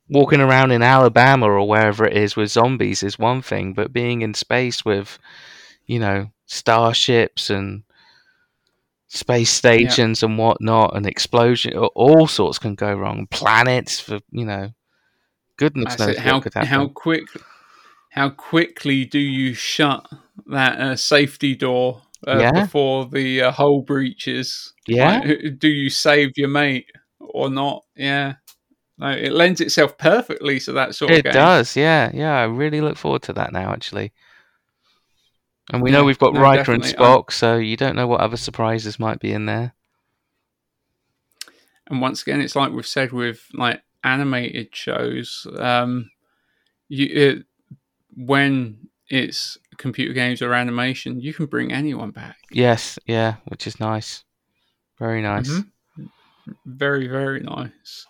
walking 0.10 0.42
around 0.42 0.72
in 0.72 0.82
Alabama 0.82 1.48
or 1.48 1.68
wherever 1.68 2.06
it 2.06 2.16
is 2.16 2.36
with 2.36 2.52
zombies 2.52 3.04
is 3.04 3.20
one 3.20 3.42
thing, 3.42 3.74
but 3.74 3.94
being 3.94 4.22
in 4.22 4.34
space 4.34 4.86
with, 4.86 5.18
you 5.86 6.00
know, 6.00 6.30
starships 6.46 7.50
and 7.50 7.84
space 9.14 9.50
stations 9.50 10.24
and 10.24 10.38
whatnot, 10.38 10.96
and 10.96 11.06
explosion, 11.06 11.76
all 11.78 12.28
sorts 12.28 12.58
can 12.58 12.76
go 12.76 12.94
wrong. 12.94 13.28
Planets 13.30 14.00
for 14.00 14.20
you 14.32 14.46
know, 14.46 14.70
goodness 15.58 16.00
knows. 16.00 16.18
How 16.18 16.40
could 16.40 16.54
happen. 16.54 16.70
how 16.70 16.88
quick 16.88 17.24
how 18.12 18.30
quickly 18.30 19.06
do 19.06 19.20
you 19.20 19.54
shut 19.54 20.08
that 20.48 20.80
uh, 20.80 20.96
safety 20.96 21.56
door 21.56 22.02
uh, 22.28 22.40
Yeah. 22.40 22.52
before 22.64 23.06
the 23.06 23.42
uh, 23.44 23.52
hull 23.52 23.82
breaches? 23.82 24.74
Yeah. 24.88 25.20
Like, 25.20 25.60
do 25.60 25.68
you 25.68 25.90
save 25.90 26.32
your 26.38 26.50
mate 26.50 26.88
or 27.20 27.50
not? 27.50 27.84
Yeah. 27.96 28.36
No, 28.98 29.10
it 29.10 29.32
lends 29.32 29.62
itself 29.62 29.98
perfectly 29.98 30.60
to 30.62 30.74
that 30.74 30.94
sort 30.96 31.12
of 31.12 31.18
It 31.18 31.24
game. 31.24 31.34
does, 31.34 31.76
yeah, 31.76 32.12
yeah. 32.14 32.38
I 32.38 32.44
really 32.44 32.82
look 32.82 32.98
forward 32.98 33.24
to 33.24 33.34
that 33.34 33.52
now, 33.52 33.72
actually. 33.72 34.12
And 35.72 35.82
we 35.82 35.90
know 35.92 36.04
we've 36.04 36.20
got 36.20 36.34
no, 36.34 36.42
Riker 36.42 36.74
and 36.74 36.84
definitely. 36.84 37.06
I- 37.06 37.10
Spock, 37.10 37.32
so 37.32 37.58
you 37.58 37.78
don't 37.78 37.96
know 37.96 38.08
what 38.08 38.20
other 38.22 38.38
surprises 38.38 39.00
might 39.00 39.20
be 39.20 39.32
in 39.32 39.46
there. 39.46 39.74
and 41.88 42.02
once 42.02 42.22
again, 42.22 42.40
it's 42.42 42.56
like 42.56 42.72
we've 42.72 42.88
said 42.88 43.12
with 43.12 43.48
like 43.54 43.82
animated 44.04 44.74
shows. 44.76 45.46
Um, 45.58 46.10
you 46.88 47.06
it, 47.08 47.46
when 48.16 48.88
it's 49.10 49.58
computer 49.78 50.14
games 50.14 50.42
or 50.42 50.54
animation, 50.54 51.20
you 51.20 51.34
can 51.34 51.48
bring 51.48 51.72
anyone 51.72 52.12
back. 52.12 52.38
Yes, 52.52 52.98
yeah, 53.06 53.36
which 53.46 53.68
is 53.68 53.80
nice. 53.80 54.24
Very 55.00 55.22
nice. 55.22 55.50
Mhm. 55.50 55.72
Very 56.66 57.08
very 57.08 57.40
nice. 57.42 58.08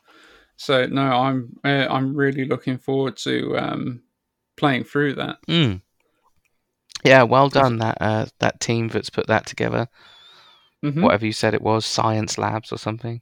So 0.58 0.86
no, 0.86 1.02
I'm 1.02 1.58
uh, 1.64 1.88
I'm 1.90 2.16
really 2.16 2.46
looking 2.46 2.78
forward 2.78 3.18
to 3.18 3.58
um, 3.58 4.02
playing 4.58 4.84
through 4.84 5.16
that. 5.16 5.38
Mm. 5.48 5.82
Yeah, 7.04 7.24
well 7.24 7.50
done 7.50 7.78
that 7.80 7.98
uh, 8.02 8.26
that 8.40 8.60
team 8.60 8.88
that's 8.90 9.10
put 9.10 9.28
that 9.28 9.46
together. 9.46 9.88
Mhm. 10.84 11.02
Whatever 11.02 11.26
you 11.26 11.32
said 11.34 11.54
it 11.54 11.62
was, 11.62 11.86
Science 11.86 12.38
Labs 12.38 12.72
or 12.72 12.78
something. 12.78 13.22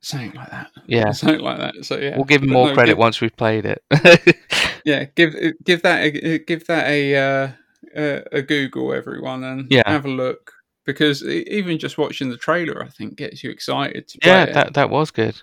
Something 0.00 0.32
like 0.34 0.50
that. 0.50 0.70
Yeah, 0.86 1.10
Something 1.12 1.40
like 1.40 1.58
that. 1.58 1.84
So 1.84 1.98
yeah, 1.98 2.16
we'll 2.16 2.24
give 2.24 2.40
them 2.42 2.50
more 2.52 2.68
no, 2.68 2.74
credit 2.74 2.92
give- 2.92 2.98
once 2.98 3.20
we've 3.20 3.36
played 3.36 3.64
it. 3.64 3.82
yeah, 4.84 5.04
give 5.14 5.34
give 5.64 5.82
that 5.82 6.04
a, 6.04 6.38
give 6.38 6.66
that 6.66 6.86
a 6.88 7.16
uh, 7.16 7.48
a, 7.96 8.22
a 8.38 8.42
Google, 8.42 8.92
everyone, 8.92 9.42
and 9.44 9.70
Yeah. 9.70 9.88
have 9.88 10.04
a 10.04 10.10
look 10.10 10.52
because 10.84 11.24
even 11.24 11.78
just 11.78 11.98
watching 11.98 12.30
the 12.30 12.36
trailer, 12.36 12.82
I 12.82 12.88
think, 12.88 13.16
gets 13.16 13.42
you 13.42 13.50
excited 13.50 14.06
to 14.08 14.18
play 14.18 14.30
yeah, 14.30 14.44
it. 14.44 14.54
that 14.54 14.74
that 14.74 14.90
was 14.90 15.10
good. 15.10 15.40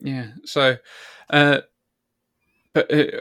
Yeah. 0.00 0.28
So, 0.44 0.76
uh, 1.30 1.60
but 2.74 2.92
uh, 2.92 3.20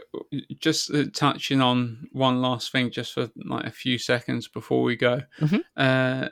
just 0.59 0.93
uh, 0.93 1.03
touching 1.13 1.61
on 1.61 2.07
one 2.11 2.41
last 2.41 2.71
thing, 2.71 2.89
just 2.91 3.13
for 3.13 3.29
like 3.45 3.65
a 3.65 3.71
few 3.71 3.97
seconds 3.97 4.47
before 4.47 4.81
we 4.81 4.95
go. 4.95 5.21
Mhm. 5.39 5.61
Uh, 5.77 6.29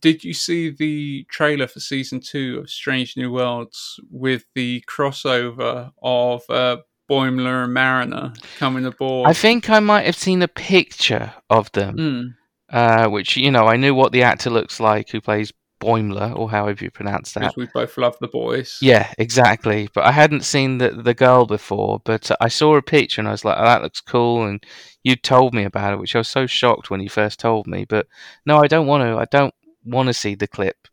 did 0.00 0.24
you 0.24 0.32
see 0.32 0.70
the 0.70 1.24
trailer 1.30 1.66
for 1.66 1.80
season 1.80 2.20
two 2.20 2.58
of 2.60 2.70
Strange 2.70 3.16
New 3.16 3.30
Worlds 3.30 4.00
with 4.10 4.44
the 4.54 4.82
crossover 4.88 5.92
of 6.02 6.42
uh, 6.48 6.78
Boimler 7.10 7.64
and 7.64 7.74
Mariner 7.74 8.32
coming 8.58 8.86
aboard? 8.86 9.28
I 9.28 9.34
think 9.34 9.68
I 9.68 9.80
might 9.80 10.06
have 10.06 10.16
seen 10.16 10.40
a 10.42 10.48
picture 10.48 11.32
of 11.50 11.70
them. 11.72 11.96
Mm. 11.96 12.34
uh, 12.70 13.08
which 13.10 13.36
you 13.36 13.50
know 13.50 13.66
I 13.66 13.76
knew 13.76 13.94
what 13.94 14.12
the 14.12 14.22
actor 14.22 14.48
looks 14.48 14.80
like 14.80 15.10
who 15.10 15.20
plays 15.20 15.52
Boimler 15.82 16.36
or 16.36 16.50
however 16.50 16.84
you 16.84 16.90
pronounce 16.90 17.32
that. 17.32 17.40
Because 17.40 17.56
we 17.56 17.66
both 17.66 17.96
love 17.98 18.16
the 18.20 18.28
boys. 18.28 18.78
Yeah, 18.80 19.12
exactly. 19.18 19.88
But 19.94 20.04
I 20.04 20.12
hadn't 20.12 20.44
seen 20.44 20.78
the 20.78 20.90
the 20.90 21.14
girl 21.14 21.46
before, 21.46 22.00
but 22.04 22.30
I 22.40 22.48
saw 22.48 22.76
a 22.76 22.82
picture 22.82 23.20
and 23.20 23.28
I 23.28 23.32
was 23.32 23.44
like, 23.44 23.56
oh, 23.58 23.64
"that 23.64 23.82
looks 23.82 24.00
cool." 24.00 24.44
And 24.46 24.64
you 25.02 25.16
told 25.16 25.52
me 25.54 25.64
about 25.64 25.92
it, 25.92 25.98
which 25.98 26.14
I 26.14 26.18
was 26.18 26.28
so 26.28 26.46
shocked 26.46 26.90
when 26.90 27.00
you 27.00 27.08
first 27.08 27.40
told 27.40 27.66
me. 27.66 27.84
But 27.84 28.06
no, 28.46 28.58
I 28.58 28.66
don't 28.68 28.86
want 28.86 29.02
to. 29.02 29.16
I 29.18 29.26
don't 29.30 29.54
want 29.84 30.06
to 30.08 30.14
see 30.14 30.34
the 30.34 30.46
clip. 30.46 30.88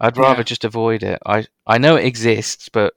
I'd 0.00 0.16
rather 0.16 0.40
Yeah. 0.40 0.44
just 0.44 0.64
avoid 0.64 1.02
it. 1.02 1.18
I 1.26 1.46
I 1.66 1.78
know 1.78 1.96
it 1.96 2.04
exists, 2.04 2.68
but 2.68 2.94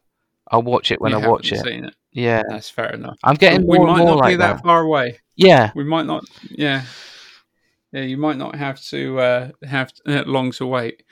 I'll 0.52 0.64
watch 0.64 0.92
it 0.92 1.02
when 1.02 1.12
You 1.12 1.20
I 1.20 1.28
watch 1.28 1.52
it. 1.52 1.66
It. 1.66 1.94
Yeah, 2.12 2.42
That's 2.50 2.70
fair 2.70 2.92
enough. 2.94 3.18
I'm 3.24 3.36
getting 3.36 3.68
we 3.68 3.78
more 3.78 3.88
might 3.88 4.00
and 4.00 4.08
more 4.08 4.16
not 4.16 4.20
like 4.24 4.32
be 4.34 4.36
that, 4.38 4.56
that. 4.58 4.64
far 4.64 4.82
away. 4.82 5.20
Yeah, 5.36 5.72
We 5.76 5.84
might 5.84 6.06
not. 6.08 6.24
Yeah, 6.50 6.82
yeah. 7.92 8.02
You 8.02 8.18
might 8.18 8.38
not 8.38 8.56
have 8.56 8.82
to 8.86 9.20
uh, 9.20 9.50
have 9.64 9.92
uh, 10.08 10.24
long 10.26 10.52
to 10.54 10.66
wait. 10.66 11.04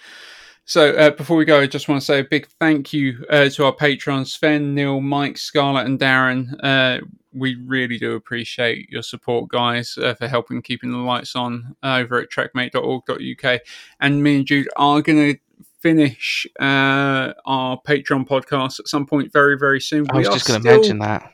So 0.67 0.91
uh, 0.93 1.11
before 1.11 1.37
we 1.37 1.45
go, 1.45 1.59
I 1.59 1.67
just 1.67 1.87
want 1.87 2.01
to 2.01 2.05
say 2.05 2.19
a 2.19 2.23
big 2.23 2.47
thank 2.59 2.91
you 2.91 3.23
uh, 3.29 3.49
to 3.49 3.65
our 3.65 3.73
patrons 3.75 4.33
Sven, 4.33 4.73
Neil, 4.73 4.99
Mike, 4.99 5.37
Scarlett, 5.37 5.85
and 5.85 5.99
Darren. 5.99 6.55
Uh, 6.63 7.05
we 7.33 7.55
really 7.65 7.97
do 7.99 8.13
appreciate 8.15 8.89
your 8.89 9.03
support, 9.03 9.49
guys, 9.49 9.95
uh, 10.01 10.15
for 10.15 10.27
helping 10.27 10.61
keeping 10.63 10.91
the 10.91 10.97
lights 10.97 11.35
on 11.35 11.75
over 11.83 12.19
at 12.19 12.31
trekmate.org.uk. 12.31 13.61
And 13.99 14.23
me 14.23 14.37
and 14.37 14.45
Jude 14.47 14.69
are 14.75 15.01
going 15.01 15.35
to 15.35 15.39
finish 15.81 16.47
uh, 16.59 17.33
our 17.45 17.79
Patreon 17.87 18.27
podcast 18.27 18.79
at 18.79 18.87
some 18.87 19.05
point 19.05 19.31
very, 19.31 19.59
very 19.59 19.79
soon. 19.79 20.07
I 20.09 20.17
was 20.17 20.27
We 20.29 20.33
just 20.33 20.47
going 20.47 20.61
to 20.61 20.67
still- 20.67 20.77
mention 20.79 20.99
that. 20.99 21.31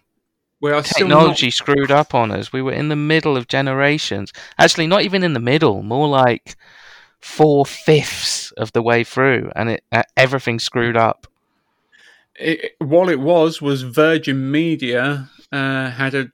We 0.62 0.72
are 0.72 0.84
still 0.84 1.08
not 1.08 1.16
Technology 1.16 1.52
screwed 1.52 1.92
up 1.92 2.14
on 2.14 2.32
us. 2.32 2.54
We 2.54 2.62
were 2.62 2.72
in 2.72 2.90
the 2.90 2.96
middle 2.96 3.36
of 3.36 3.48
generations. 3.48 4.32
Actually, 4.60 4.88
not 4.88 5.02
even 5.02 5.24
in 5.24 5.34
the 5.34 5.40
middle. 5.40 5.82
More 5.82 6.08
like 6.08 6.56
four 7.20 7.66
fifths 7.66 8.52
of 8.52 8.72
the 8.74 8.82
way 8.82 9.04
through, 9.04 9.52
and 9.56 9.72
it 9.72 9.84
uh, 9.92 10.04
everything 10.16 10.60
screwed 10.60 10.96
up. 10.98 11.28
it, 12.36 12.74
what 12.80 13.10
it 13.10 13.20
was 13.20 13.62
was 13.62 13.82
Virgin 13.82 14.52
Media 14.52 15.30
uh, 15.52 15.90
had 15.90 16.14
a 16.14 16.32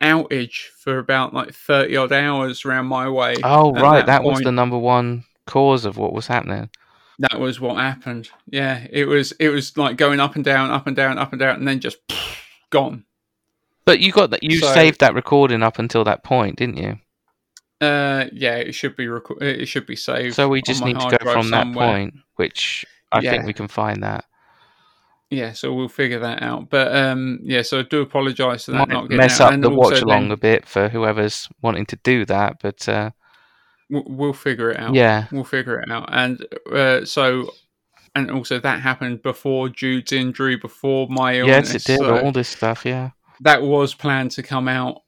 outage 0.00 0.66
for 0.78 0.98
about 0.98 1.34
like 1.34 1.52
thirty 1.52 1.96
odd 1.96 2.12
hours 2.12 2.64
around 2.64 2.86
my 2.86 3.08
way. 3.08 3.34
Oh 3.42 3.72
right, 3.72 4.06
that 4.06 4.22
was 4.22 4.40
the 4.40 4.52
number 4.52 4.78
one 4.78 5.24
cause 5.46 5.84
of 5.84 5.96
what 5.96 6.12
was 6.12 6.26
happening. 6.28 6.70
that 7.18 7.40
was 7.40 7.58
what 7.58 7.76
happened. 7.76 8.30
Yeah, 8.46 8.86
it 8.90 9.06
was 9.06 9.32
it 9.32 9.48
was 9.48 9.76
like 9.76 9.96
going 9.96 10.20
up 10.20 10.36
and 10.36 10.44
down, 10.44 10.70
up 10.70 10.86
and 10.86 10.94
down, 10.94 11.18
up 11.18 11.32
and 11.32 11.40
down, 11.40 11.56
and 11.56 11.66
then 11.66 11.80
just 11.80 11.98
gone. 12.70 13.04
But 13.88 14.00
you 14.00 14.12
got 14.12 14.30
that. 14.30 14.42
You 14.42 14.58
So- 14.58 14.72
saved 14.74 15.00
that 15.00 15.14
recording 15.14 15.62
up 15.62 15.78
until 15.78 16.04
that 16.04 16.22
point, 16.22 16.56
didn't 16.56 16.76
you? 16.76 16.98
Uh, 17.80 18.26
yeah, 18.32 18.56
it 18.56 18.72
should 18.74 18.96
be 18.96 19.06
reco- 19.06 19.40
it 19.40 19.66
should 19.66 19.86
be 19.86 19.96
saved. 19.96 20.34
So 20.34 20.48
we 20.48 20.60
just 20.62 20.84
need 20.84 20.98
to 21.00 21.16
go 21.22 21.32
from 21.32 21.50
that 21.50 21.72
point, 21.72 22.14
which 22.36 22.84
I 23.12 23.20
Yeah. 23.20 23.30
think 23.30 23.46
we 23.46 23.52
can 23.52 23.68
find 23.68 24.02
that. 24.02 24.24
Yeah, 25.30 25.52
so 25.52 25.72
we'll 25.74 25.88
figure 25.88 26.18
that 26.20 26.42
out. 26.42 26.70
But 26.70 26.94
um, 26.96 27.38
yeah, 27.42 27.62
so 27.62 27.80
I 27.80 27.82
do 27.82 28.00
apologise 28.00 28.64
for 28.64 28.72
that 28.72 28.78
Might 28.78 28.88
not 28.88 29.02
getting 29.04 29.18
mess 29.18 29.40
up 29.40 29.52
And 29.52 29.62
the 29.62 29.70
watch 29.70 30.00
along 30.02 30.22
then 30.24 30.32
a 30.32 30.36
bit 30.36 30.66
for 30.66 30.88
whoever's 30.88 31.48
wanting 31.62 31.86
to 31.86 31.96
do 32.02 32.24
that, 32.26 32.56
but 32.62 32.88
uh, 32.88 33.10
We'll 33.90 34.32
figure 34.34 34.70
it 34.70 34.78
out. 34.80 34.94
yeah, 34.94 35.26
we'll 35.32 35.44
figure 35.44 35.78
it 35.80 35.90
out. 35.90 36.08
And 36.12 36.44
uh, 36.72 37.04
so, 37.04 37.52
and 38.14 38.30
also 38.30 38.58
that 38.58 38.80
happened 38.82 39.22
before 39.22 39.68
Jude's 39.68 40.12
injury, 40.12 40.56
before 40.56 41.06
my 41.08 41.38
illness. 41.38 41.72
yes, 41.72 41.74
it 41.74 41.84
did. 41.86 41.98
so 42.00 42.18
All 42.24 42.32
this 42.32 42.48
stuff, 42.48 42.84
yeah. 42.84 43.10
That 43.40 43.62
was 43.62 43.94
planned 43.94 44.32
to 44.32 44.42
come 44.42 44.68
out 44.68 45.02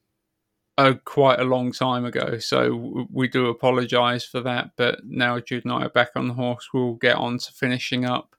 uh, 0.78 0.94
quite 1.04 1.40
a 1.40 1.44
long 1.44 1.72
time 1.72 2.04
ago. 2.04 2.38
So 2.38 3.06
we 3.10 3.28
do 3.28 3.46
apologise 3.48 4.24
for 4.24 4.40
that. 4.40 4.70
But 4.76 5.00
now 5.04 5.38
Jude 5.38 5.64
and 5.64 5.72
I 5.72 5.84
are 5.84 5.90
back 5.90 6.10
on 6.16 6.28
the 6.28 6.34
horse. 6.34 6.68
We'll 6.72 6.94
get 6.94 7.16
on 7.16 7.38
to 7.38 7.52
finishing 7.52 8.04
up 8.04 8.34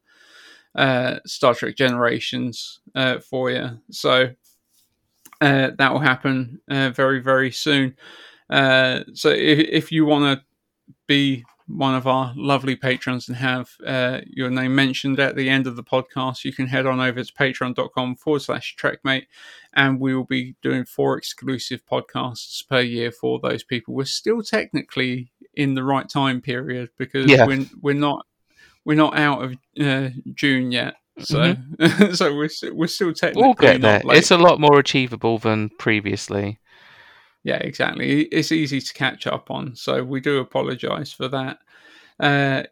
uh, 0.73 1.19
Star 1.26 1.53
Trek 1.53 1.76
Generations 1.76 2.80
uh, 2.95 3.19
for 3.19 3.51
you. 3.51 3.80
So 3.91 4.34
uh, 5.39 5.72
that 5.77 5.91
will 5.91 5.99
happen 5.99 6.61
uh, 6.69 6.89
very, 6.89 7.19
very 7.19 7.51
soon. 7.51 7.95
So 8.49 9.30
if, 9.30 9.59
if 9.59 9.91
you 9.91 10.05
want 10.05 10.39
to 10.39 10.45
be 11.07 11.43
one 11.68 11.95
of 11.95 12.07
our 12.07 12.34
lovely 12.35 12.76
patrons 12.76 13.27
and 13.27 13.38
have 13.38 13.72
uh, 13.85 14.22
your 14.27 14.49
name 14.49 14.76
mentioned 14.76 15.19
at 15.19 15.35
the 15.35 15.49
end 15.49 15.68
of 15.68 15.76
the 15.76 15.84
podcast, 15.84 16.43
you 16.43 16.53
can 16.53 16.68
head 16.68 16.85
on 16.85 16.99
over 16.99 17.23
to 17.23 17.34
patreon.com 17.34 18.15
forward 18.15 18.41
slash 18.41 18.76
trekmate 18.76 19.27
and 19.73 19.99
we 19.99 20.14
will 20.15 20.26
be 20.26 20.56
doing 20.61 20.85
four 20.85 21.18
exclusive 21.18 21.81
podcasts 21.89 22.68
per 22.68 22.81
year 22.81 23.11
for 23.11 23.39
those 23.39 23.64
people. 23.64 23.93
We're 23.93 24.06
still 24.06 24.41
technically 24.41 25.31
in 25.56 25.76
the 25.76 25.84
right 25.84 26.07
time 26.10 26.41
period 26.41 26.89
because 26.98 27.30
Yeah. 27.30 27.45
we're, 27.45 27.65
we're 27.81 27.93
not 27.93 28.26
we're 28.85 28.98
not 28.98 29.18
out 29.18 29.43
of 29.43 29.53
uh, 29.80 30.10
June 30.34 30.72
yet. 30.72 30.95
So 31.19 31.56
so 32.14 32.35
we're, 32.35 32.49
we're 32.72 32.88
still 32.88 33.14
technically 33.14 33.41
Mm-hmm. 33.41 33.41
We'll 33.41 33.53
get 33.53 33.81
there. 33.81 34.02
late. 34.03 34.18
It's 34.18 34.31
a 34.31 34.38
lot 34.38 34.60
more 34.60 34.80
achievable 34.80 35.38
than 35.38 35.69
previously. 35.77 36.60
Yeah, 37.43 37.57
exactly. 37.57 38.23
It's 38.23 38.52
easy 38.52 38.80
to 38.81 38.93
catch 38.93 39.26
up 39.27 39.49
on, 39.52 39.76
so 39.76 40.03
we 40.03 40.19
do 40.22 40.38
apologise 40.39 41.11
for 41.11 41.27
that. 41.30 41.57
Uh, 42.19 42.64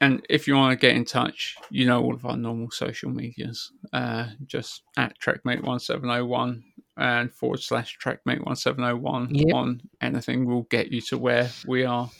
and 0.00 0.24
if 0.28 0.46
you 0.46 0.56
want 0.56 0.78
to 0.78 0.86
get 0.86 0.96
in 0.96 1.04
touch, 1.04 1.56
you 1.70 1.86
know 1.86 2.02
all 2.02 2.14
of 2.14 2.26
our 2.26 2.36
normal 2.36 2.70
social 2.70 3.10
medias. 3.10 3.72
Uh, 3.92 4.26
just 4.46 4.82
at 4.96 5.18
Trekmate1701 5.20 6.62
and 6.96 7.32
forward 7.32 7.60
slash 7.60 7.96
Trekmate1701 7.98 9.28
Yep. 9.30 9.54
on 9.54 9.82
anything 10.00 10.46
will 10.46 10.62
get 10.62 10.90
you 10.92 11.00
to 11.02 11.18
where 11.18 11.50
we 11.66 11.84
are. 11.84 12.10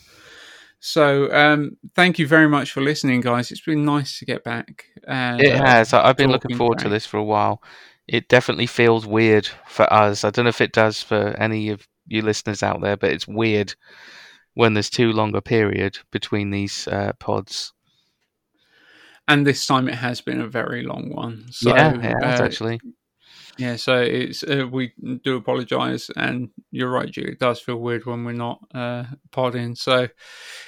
So, 0.80 1.32
um, 1.32 1.78
thank 1.94 2.18
you 2.18 2.26
very 2.26 2.48
much 2.48 2.70
for 2.70 2.82
listening, 2.82 3.22
guys. 3.22 3.50
It's 3.50 3.62
been 3.62 3.84
nice 3.86 4.18
to 4.18 4.26
get 4.26 4.44
back. 4.44 4.84
And, 5.08 5.40
It 5.40 5.52
uh, 5.52 5.64
has. 5.64 5.92
I've 5.94 6.16
been 6.16 6.30
looking 6.30 6.56
forward 6.56 6.78
to 6.80 6.90
this 6.90 7.06
for 7.06 7.16
a 7.16 7.24
while. 7.24 7.62
It 8.06 8.28
definitely 8.28 8.66
feels 8.66 9.06
weird 9.06 9.48
for 9.66 9.90
us. 9.90 10.24
I 10.24 10.30
don't 10.30 10.44
know 10.44 10.50
if 10.50 10.60
it 10.60 10.72
does 10.72 11.00
for 11.00 11.34
any 11.38 11.70
of 11.70 11.88
you 12.06 12.20
listeners 12.20 12.62
out 12.62 12.82
there, 12.82 12.98
but 12.98 13.12
it's 13.12 13.26
weird 13.26 13.74
when 14.54 14.74
there's 14.74 14.90
too 14.90 15.12
long 15.12 15.34
a 15.34 15.42
period 15.42 15.98
between 16.10 16.50
these 16.50 16.88
uh, 16.88 17.12
pods. 17.18 17.72
And 19.26 19.46
this 19.46 19.66
time 19.66 19.88
it 19.88 19.94
has 19.94 20.20
been 20.20 20.40
a 20.40 20.46
very 20.46 20.82
long 20.82 21.10
one. 21.10 21.46
So, 21.50 21.70
yeah, 21.70 21.94
it 21.94 22.22
has 22.24 22.40
uh, 22.40 22.44
actually. 22.44 22.80
Yeah, 23.56 23.76
so 23.76 24.00
it's 24.00 24.42
uh, 24.42 24.66
we 24.70 24.92
do 25.22 25.36
apologise, 25.36 26.10
and 26.16 26.50
you're 26.72 26.90
right, 26.90 27.10
Julie. 27.10 27.32
It 27.32 27.38
does 27.38 27.60
feel 27.60 27.76
weird 27.76 28.04
when 28.04 28.24
we're 28.24 28.32
not 28.32 28.60
uh, 28.74 29.04
podding. 29.30 29.76
So 29.76 30.08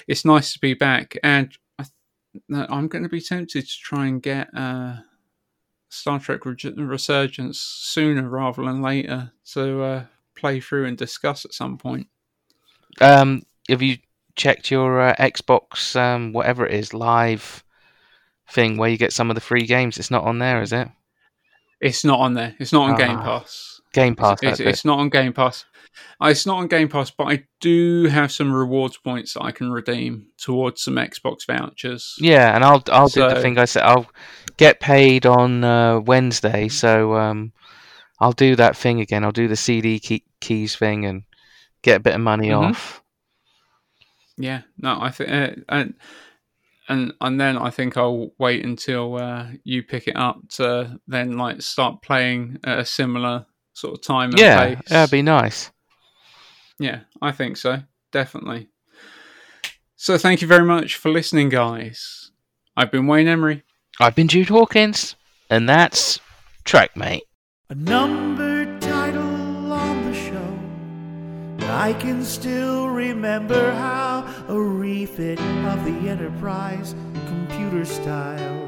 it's 0.07 0.25
nice 0.25 0.53
to 0.53 0.61
be 0.61 0.75
back, 0.75 1.17
and 1.25 1.53
I 1.79 1.85
th- 2.49 2.69
I'm 2.71 2.87
going 2.87 3.03
to 3.03 3.09
be 3.09 3.21
tempted 3.21 3.67
to 3.67 3.79
try 3.83 4.07
and 4.07 4.23
get 4.23 4.57
uh, 4.57 4.97
Star 5.89 6.21
Trek 6.21 6.45
Resurgence 6.45 7.59
sooner 7.59 8.29
rather 8.29 8.63
than 8.63 8.83
later 8.83 9.33
to 9.53 9.83
uh, 9.83 10.05
play 10.37 10.61
through 10.61 10.87
and 10.87 10.97
discuss 10.97 11.45
at 11.45 11.55
some 11.55 11.79
point. 11.79 12.07
Um, 13.01 13.43
have 13.69 13.83
you 13.83 13.99
checked 14.37 14.71
your 14.71 15.01
uh, 15.01 15.15
Xbox, 15.17 15.97
um, 15.97 16.33
whatever 16.33 16.67
it 16.67 16.75
is, 16.75 16.93
live 16.95 17.65
thing 18.51 18.77
where 18.77 18.89
you 18.91 18.97
get 18.99 19.13
some 19.13 19.31
of 19.31 19.35
the 19.35 19.41
free 19.41 19.67
games? 19.67 19.99
It's 19.99 20.11
not 20.11 20.25
on 20.25 20.39
there, 20.39 20.63
is 20.63 20.73
it? 20.73 20.89
It's 21.81 22.05
not 22.05 22.21
on 22.21 22.35
there. 22.35 22.55
It's 22.59 22.73
not 22.73 22.91
on 22.91 22.97
Game 22.97 23.19
Ah, 23.19 23.41
Pass. 23.41 23.81
Game 23.93 24.15
Pass. 24.15 24.39
It's, 24.43 24.61
it's 24.61 24.85
it. 24.85 24.85
not 24.89 24.99
on 24.99 25.09
Game 25.11 25.33
Pass. 25.33 25.65
Uh, 26.23 26.27
It's 26.29 26.47
not 26.47 26.59
on 26.59 26.69
Game 26.69 26.89
Pass, 26.89 27.11
but 27.11 27.25
I 27.25 27.45
do 27.61 28.05
have 28.05 28.31
some 28.33 28.53
rewards 28.53 28.97
points 28.99 29.35
that 29.35 29.43
I 29.43 29.51
can 29.51 29.71
redeem 29.71 30.27
towards 30.39 30.83
some 30.83 30.95
Xbox 30.97 31.47
vouchers. 31.47 32.17
Yeah, 32.19 32.55
and 32.55 32.65
I'll 32.65 32.83
I'll 32.91 33.09
do 33.09 33.29
the 33.29 33.41
thing 33.41 33.59
I 33.59 33.65
said. 33.67 33.83
I'll 33.83 34.07
get 34.57 34.81
paid 34.81 35.27
on 35.27 35.65
uh, 35.65 36.01
Wednesday, 36.01 36.69
so 36.69 37.15
um, 37.17 37.53
I'll 38.21 38.33
do 38.33 38.57
that 38.57 38.77
thing 38.77 39.01
again. 39.01 39.25
I'll 39.25 39.33
do 39.33 39.49
the 39.49 39.57
CD 39.57 39.99
key- 39.99 40.25
keys 40.41 40.77
thing 40.77 41.05
and 41.07 41.23
get 41.83 41.97
a 41.97 42.01
bit 42.01 42.15
of 42.15 42.21
money 42.21 42.49
Mhm. 42.49 42.71
off. 42.71 43.03
Yeah, 44.39 44.63
no, 44.79 44.99
I 45.01 45.11
think, 45.11 45.31
uh, 45.31 45.61
and 45.69 45.95
and 46.89 47.13
and 47.21 47.41
then 47.41 47.57
I 47.57 47.71
think 47.71 47.97
I'll 47.97 48.31
wait 48.39 48.65
until 48.65 49.17
uh, 49.17 49.47
you 49.65 49.83
pick 49.83 50.07
it 50.09 50.17
up 50.17 50.39
to 50.57 51.01
then 51.09 51.37
like 51.39 51.63
start 51.63 52.03
playing 52.03 52.59
at 52.65 52.79
a 52.79 52.85
similar 52.85 53.47
sort 53.73 53.95
of 53.95 54.03
time 54.03 54.31
and 54.31 54.39
Yeah, 54.39 54.75
pace. 54.75 54.89
that'd 54.89 55.11
be 55.11 55.23
nice. 55.23 55.71
Yeah, 56.79 57.01
I 57.23 57.33
think 57.33 57.57
so. 57.57 57.83
Definitely. 58.13 58.69
So 59.97 60.19
thank 60.19 60.43
you 60.43 60.49
very 60.49 60.65
much 60.65 60.97
for 60.97 61.11
listening, 61.11 61.49
guys. 61.49 62.31
I've 62.77 62.91
been 62.93 63.07
Wayne 63.07 63.27
Emery. 63.29 63.63
I've 63.99 64.15
been 64.15 64.29
Jude 64.29 64.51
Hawkins, 64.51 65.17
and 65.49 65.67
that's 65.67 66.21
Trek 66.65 66.95
Mate. 66.97 67.25
A 67.71 67.75
numbered 67.75 68.36
I 71.77 71.93
can 71.93 72.25
still 72.25 72.89
remember 72.89 73.71
how 73.73 74.27
a 74.49 74.59
refit 74.59 75.39
of 75.39 75.85
the 75.85 76.09
Enterprise 76.09 76.95
computer 77.27 77.85
style. 77.85 78.67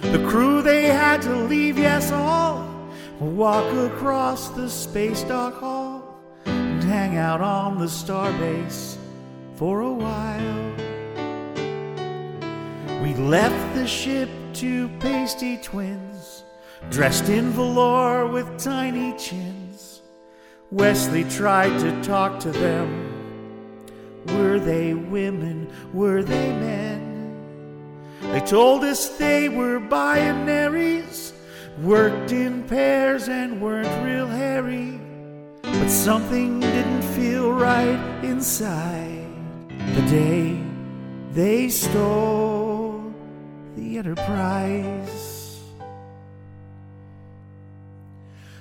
The 0.00 0.26
crew 0.26 0.62
they 0.62 0.84
had 0.84 1.20
to 1.20 1.36
leave, 1.36 1.76
yes, 1.78 2.10
all 2.12 2.66
walk 3.20 3.70
across 3.74 4.48
the 4.48 4.70
space 4.70 5.22
dock 5.24 5.60
hall 5.60 6.18
and 6.46 6.82
hang 6.82 7.18
out 7.18 7.42
on 7.42 7.78
the 7.78 7.84
starbase 7.84 8.96
for 9.56 9.82
a 9.82 9.92
while. 9.92 10.72
We 13.02 13.12
left 13.16 13.74
the 13.74 13.86
ship 13.86 14.30
to 14.54 14.88
pasty 14.98 15.58
twins, 15.58 16.42
dressed 16.88 17.28
in 17.28 17.50
velour 17.50 18.26
with 18.28 18.58
tiny 18.58 19.14
chins. 19.18 19.59
Wesley 20.70 21.24
tried 21.24 21.80
to 21.80 22.02
talk 22.02 22.38
to 22.40 22.52
them. 22.52 22.88
Were 24.26 24.60
they 24.60 24.94
women? 24.94 25.68
Were 25.92 26.22
they 26.22 26.52
men? 26.52 27.00
They 28.20 28.40
told 28.40 28.84
us 28.84 29.08
they 29.18 29.48
were 29.48 29.80
binaries, 29.80 31.32
worked 31.82 32.30
in 32.30 32.62
pairs 32.64 33.28
and 33.28 33.60
weren't 33.60 34.04
real 34.04 34.28
hairy. 34.28 35.00
But 35.62 35.88
something 35.88 36.60
didn't 36.60 37.02
feel 37.14 37.52
right 37.52 37.98
inside 38.22 39.26
the 39.94 40.02
day 40.02 40.62
they 41.32 41.68
stole 41.68 43.12
the 43.76 43.98
Enterprise. 43.98 45.29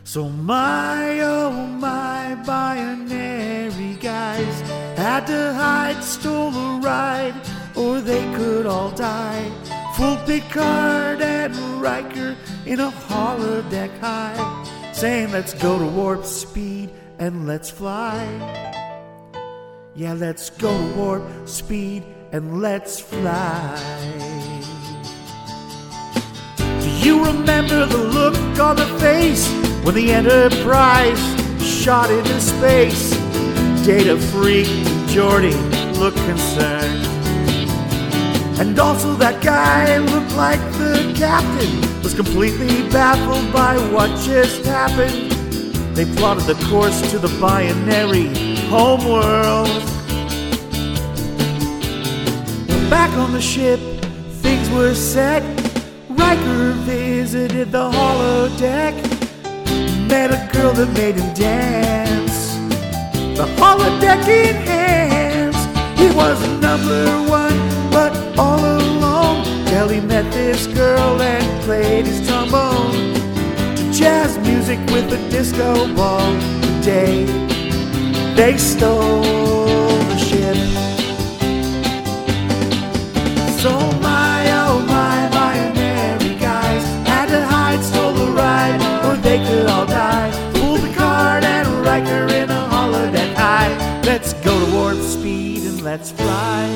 So 0.10 0.28
my 0.28 1.20
oh 1.20 1.52
my 1.52 2.34
binary 2.44 3.94
guys 4.02 4.62
had 4.98 5.28
to 5.28 5.54
hide, 5.54 6.04
stole 6.04 6.52
a 6.52 6.80
ride, 6.80 7.36
or 7.76 8.02
they 8.02 8.24
could 8.34 8.66
all 8.66 8.90
die. 8.90 9.52
Fooled 9.96 10.26
Picard 10.26 11.22
and 11.22 11.56
Riker 11.80 12.36
in 12.66 12.80
a 12.80 12.90
holodeck 12.90 13.96
high, 14.00 14.66
saying 14.94 15.30
let's 15.32 15.54
go 15.54 15.78
to 15.78 15.86
warp 15.86 16.26
speed 16.26 16.90
and 17.20 17.46
let's 17.46 17.70
fly. 17.70 18.26
Yeah, 19.94 20.14
let's 20.14 20.50
go 20.50 20.76
to 20.76 20.96
warp 20.96 21.48
speed 21.48 22.04
and 22.32 22.64
let's 22.64 23.00
fly. 23.00 24.49
You 27.00 27.24
remember 27.24 27.86
the 27.86 27.98
look 27.98 28.36
on 28.60 28.76
the 28.76 28.86
face 29.00 29.48
when 29.86 29.96
the 29.96 30.12
Enterprise 30.12 31.18
shot 31.64 32.12
into 32.12 32.42
space? 32.42 33.12
Data 33.86 34.18
freak 34.18 34.68
Geordi 35.08 35.56
looked 35.98 36.18
concerned. 36.18 37.06
And 38.60 38.78
also 38.78 39.14
that 39.14 39.42
guy 39.42 40.00
looked 40.00 40.36
like 40.36 40.60
the 40.74 41.14
captain 41.18 42.04
was 42.04 42.14
completely 42.14 42.90
baffled 42.90 43.54
by 43.54 43.78
what 43.94 44.10
just 44.20 44.66
happened. 44.66 45.32
They 45.96 46.04
plotted 46.18 46.44
the 46.44 46.62
course 46.68 47.00
to 47.12 47.18
the 47.18 47.30
binary 47.40 48.28
homeworld. 48.68 49.70
Back 52.90 53.12
on 53.18 53.32
the 53.32 53.42
ship, 53.42 53.80
things 54.42 54.70
were 54.72 54.94
set. 54.94 55.69
Riker 56.30 56.74
visited 56.86 57.72
the 57.72 57.90
holodeck, 57.90 58.94
met 60.08 60.30
a 60.30 60.40
girl 60.54 60.74
that 60.74 60.90
made 60.94 61.16
him 61.16 61.34
dance. 61.34 62.54
The 63.36 63.48
hollow 63.58 63.90
deck 64.00 64.20
holodeck 64.20 64.28
enhanced, 64.28 65.68
he 65.98 66.08
was 66.12 66.40
number 66.62 67.04
one, 67.28 67.58
but 67.90 68.14
all 68.38 68.60
alone. 68.60 69.44
Till 69.66 69.90
he 69.90 70.02
met 70.02 70.32
this 70.32 70.68
girl 70.68 71.20
and 71.20 71.64
played 71.64 72.06
his 72.06 72.28
trombone 72.28 73.16
to 73.78 73.92
jazz 73.92 74.38
music 74.38 74.78
with 74.92 75.12
a 75.12 75.30
disco 75.32 75.92
ball. 75.96 76.32
The 76.62 76.82
day 76.84 77.26
they 78.36 78.56
stole 78.58 79.59
let's 95.92 96.12
fly. 96.12 96.68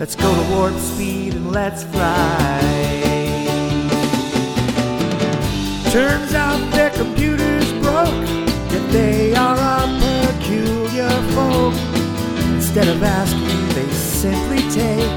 Let's 0.00 0.16
go 0.16 0.34
to 0.34 0.44
warp 0.50 0.74
speed 0.78 1.34
and 1.34 1.52
let's 1.52 1.82
fly. 1.82 2.60
Turns 5.90 6.32
out 6.32 6.60
their 6.72 6.92
computers 7.02 7.66
broke, 7.84 8.26
yet 8.72 8.84
they 8.90 9.34
are 9.34 9.58
a 9.74 9.82
peculiar 10.28 11.10
folk. 11.34 11.74
Instead 12.56 12.88
of 12.88 13.02
asking, 13.02 13.62
they 13.76 13.88
simply 14.22 14.62
take 14.80 15.14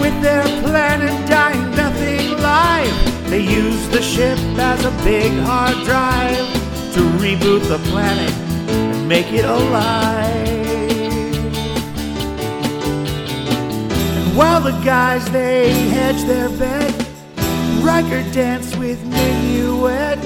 with 0.00 0.16
their 0.22 0.46
planet 0.64 1.14
dying 1.28 1.70
nothing 1.82 2.30
live. 2.50 2.96
They 3.28 3.42
use 3.42 3.86
the 3.90 4.00
ship 4.00 4.38
as 4.72 4.82
a 4.86 4.92
big 5.04 5.32
hard 5.48 5.76
drive 5.84 6.46
to 6.94 7.00
reboot 7.20 7.62
the 7.68 7.78
planet 7.90 8.45
make 9.06 9.32
it 9.32 9.44
alive. 9.44 10.36
And 14.18 14.36
while 14.36 14.60
the 14.60 14.76
guys 14.84 15.24
they 15.30 15.70
hedge 15.90 16.24
their 16.24 16.48
bet, 16.48 16.92
Riker 17.82 18.24
dance 18.32 18.74
with 18.76 19.00
Minuet, 19.04 20.18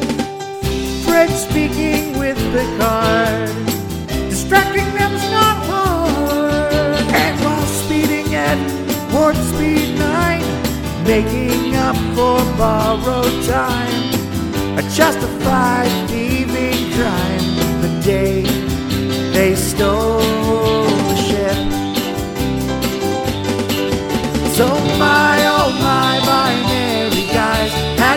Fred 1.05 1.29
speaking 1.29 2.19
with 2.19 2.39
Picard, 2.55 3.51
distracting 4.31 4.91
them's 4.95 5.31
not 5.31 5.57
hard. 5.67 7.05
And 7.13 7.39
while 7.45 7.67
speeding 7.67 8.35
at 8.35 8.59
port 9.11 9.37
speed 9.37 9.99
nine, 9.99 10.41
making 11.05 11.77
up 11.77 11.97
for 12.17 12.41
borrowed 12.57 13.45
time, 13.45 14.79
a 14.79 14.83
justified 14.95 15.91
thieving 16.09 16.93
crime 16.95 17.83
the 17.83 18.01
day. 18.03 18.40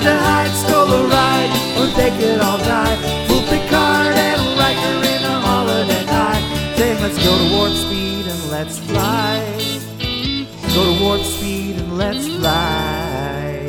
Guys 0.04 0.12
to 0.12 0.24
hide, 0.26 0.52
stole 0.52 0.92
a 0.92 1.08
ride, 1.08 1.52
or 1.80 1.88
they 1.96 2.12
could 2.18 2.42
all 2.42 2.58
die. 2.58 2.96
Fool 3.28 3.42
Picard 3.44 4.14
and 4.14 4.60
Riker 4.60 4.96
in 5.14 5.24
a 5.24 5.36
holodeck 5.46 6.08
high, 6.08 6.76
saying 6.76 7.02
let's 7.02 7.18
go 7.24 7.38
to 7.38 7.56
warp 7.56 7.72
speed 7.72 8.28
and 8.28 8.52
let's 8.52 8.80
fly. 8.80 9.40
Go 10.74 10.84
to 10.84 11.02
warp 11.02 11.22
speed 11.22 11.78
and 11.78 11.98
let's 11.98 12.28
fly. 12.28 13.62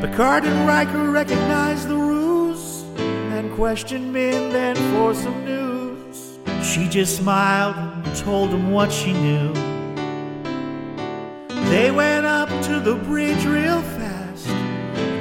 Picard 0.00 0.44
and 0.44 0.66
Riker 0.66 1.10
recognized 1.10 1.88
the 1.88 1.96
ruse 1.96 2.84
and 3.34 3.52
questioned 3.52 4.14
Minuet 4.14 4.78
for 4.94 5.14
some 5.14 5.44
news. 5.44 6.38
She 6.62 6.88
just 6.88 7.18
smiled 7.18 7.76
and 7.76 8.16
told 8.16 8.48
him 8.48 8.72
what 8.72 8.90
she 8.90 9.12
knew. 9.12 9.52
They 11.70 11.90
went 11.90 12.26
up 12.26 12.41
to 12.72 12.80
the 12.80 12.94
bridge 12.94 13.44
real 13.44 13.82
fast, 13.82 14.46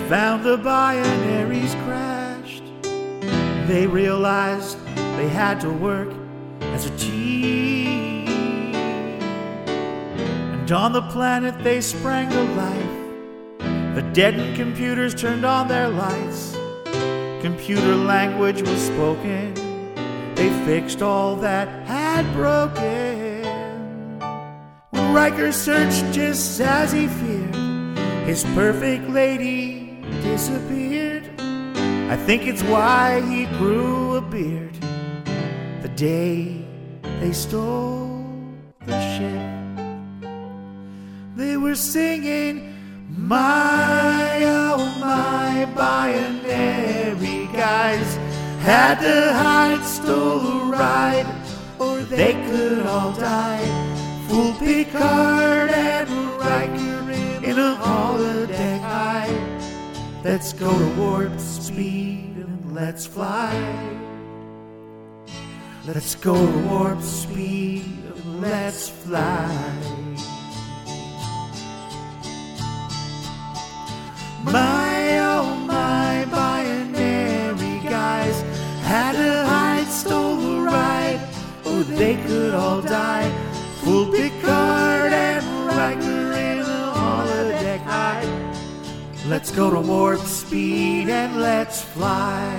found 0.08 0.42
the 0.42 0.58
binaries 0.58 1.74
crashed. 1.84 2.64
They 3.68 3.86
realized 3.88 4.78
they 5.18 5.28
had 5.28 5.60
to 5.60 5.70
work 5.70 6.08
as 6.76 6.86
a 6.86 6.98
team. 6.98 8.30
And 9.66 10.72
on 10.72 10.94
the 10.94 11.02
planet 11.02 11.62
they 11.62 11.82
sprang 11.82 12.30
to 12.30 12.44
life. 12.66 13.96
The 13.96 14.10
deadened 14.14 14.56
computers 14.56 15.14
turned 15.14 15.44
on 15.44 15.68
their 15.68 15.90
lights. 15.90 16.56
Computer 17.42 17.96
language 17.96 18.62
was 18.62 18.82
spoken. 18.82 19.54
They 20.36 20.50
fixed 20.66 21.02
all 21.02 21.36
that 21.48 21.68
had 21.86 22.24
broken. 22.34 23.11
Riker 25.14 25.52
searched 25.52 26.06
just 26.14 26.62
as 26.62 26.94
he 26.94 27.08
feared, 27.08 27.56
his 28.26 28.46
perfect 28.56 29.10
lady 29.10 30.02
disappeared. 30.22 31.30
I 32.10 32.16
think 32.16 32.48
it's 32.48 32.64
why 32.64 33.22
he 33.30 33.46
grew 33.58 34.16
a 34.16 34.22
beard 34.22 34.74
the 35.82 35.90
day 35.96 36.66
they 37.20 37.34
stole 37.34 38.26
the 38.86 39.00
ship. 39.16 39.42
They 41.36 41.58
were 41.58 41.76
singing, 41.76 42.74
My 43.10 44.42
oh 44.46 44.98
my 45.02 45.66
binary 45.76 47.48
guys 47.54 48.16
had 48.62 49.00
to 49.02 49.34
hide, 49.34 49.84
stole 49.84 50.40
a 50.40 50.66
ride, 50.72 51.28
or 51.80 52.00
they 52.00 52.34
could 52.48 52.86
all 52.86 53.12
die. 53.14 53.71
Picard 55.02 55.72
and 55.72 56.10
Riker 56.38 57.12
in 57.44 57.58
a 57.58 57.76
holodeck 57.76 58.82
high. 58.82 59.34
Let's 60.24 60.54
go 60.54 60.70
to 60.78 60.90
warp 60.94 61.40
speed 61.40 62.36
and 62.36 62.76
let's 62.76 63.08
fly. 63.08 63.52
Let's 65.88 66.14
go 66.14 66.36
to 66.36 66.58
warp 66.68 67.02
speed 67.02 67.84
and 68.14 68.42
let's 68.42 68.90
fly. 68.90 69.50
My 74.44 75.18
oh 75.18 75.56
my 75.66 76.28
binary 76.30 77.80
guys 77.90 78.40
had 78.84 79.14
to 79.14 79.46
hide, 79.50 79.88
stole 79.88 80.36
the 80.36 80.62
ride, 80.62 81.28
Oh, 81.66 81.82
they 81.82 82.18
could 82.18 82.54
all 82.54 82.84
die. 82.84 83.41
Picard 83.92 85.12
and 85.12 85.44
Riker 85.68 86.32
in 86.32 86.60
a 86.60 86.94
holodeck 86.96 87.82
high. 87.82 88.24
Let's 89.28 89.52
go 89.52 89.70
to 89.70 89.82
warp 89.82 90.22
speed 90.22 91.10
and 91.10 91.42
let's 91.42 91.82
fly. 91.82 92.58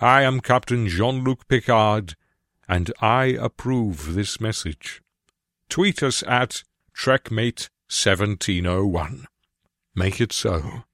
I 0.00 0.22
am 0.22 0.40
Captain 0.40 0.88
Jean 0.88 1.24
Luc 1.24 1.48
Picard, 1.48 2.14
and 2.66 2.90
I 3.00 3.26
approve 3.26 4.14
this 4.14 4.40
message. 4.40 5.02
Tweet 5.68 6.02
us 6.02 6.24
at 6.26 6.62
TrekMate1701. 6.96 9.26
Make 9.94 10.20
it 10.20 10.32
so. 10.32 10.84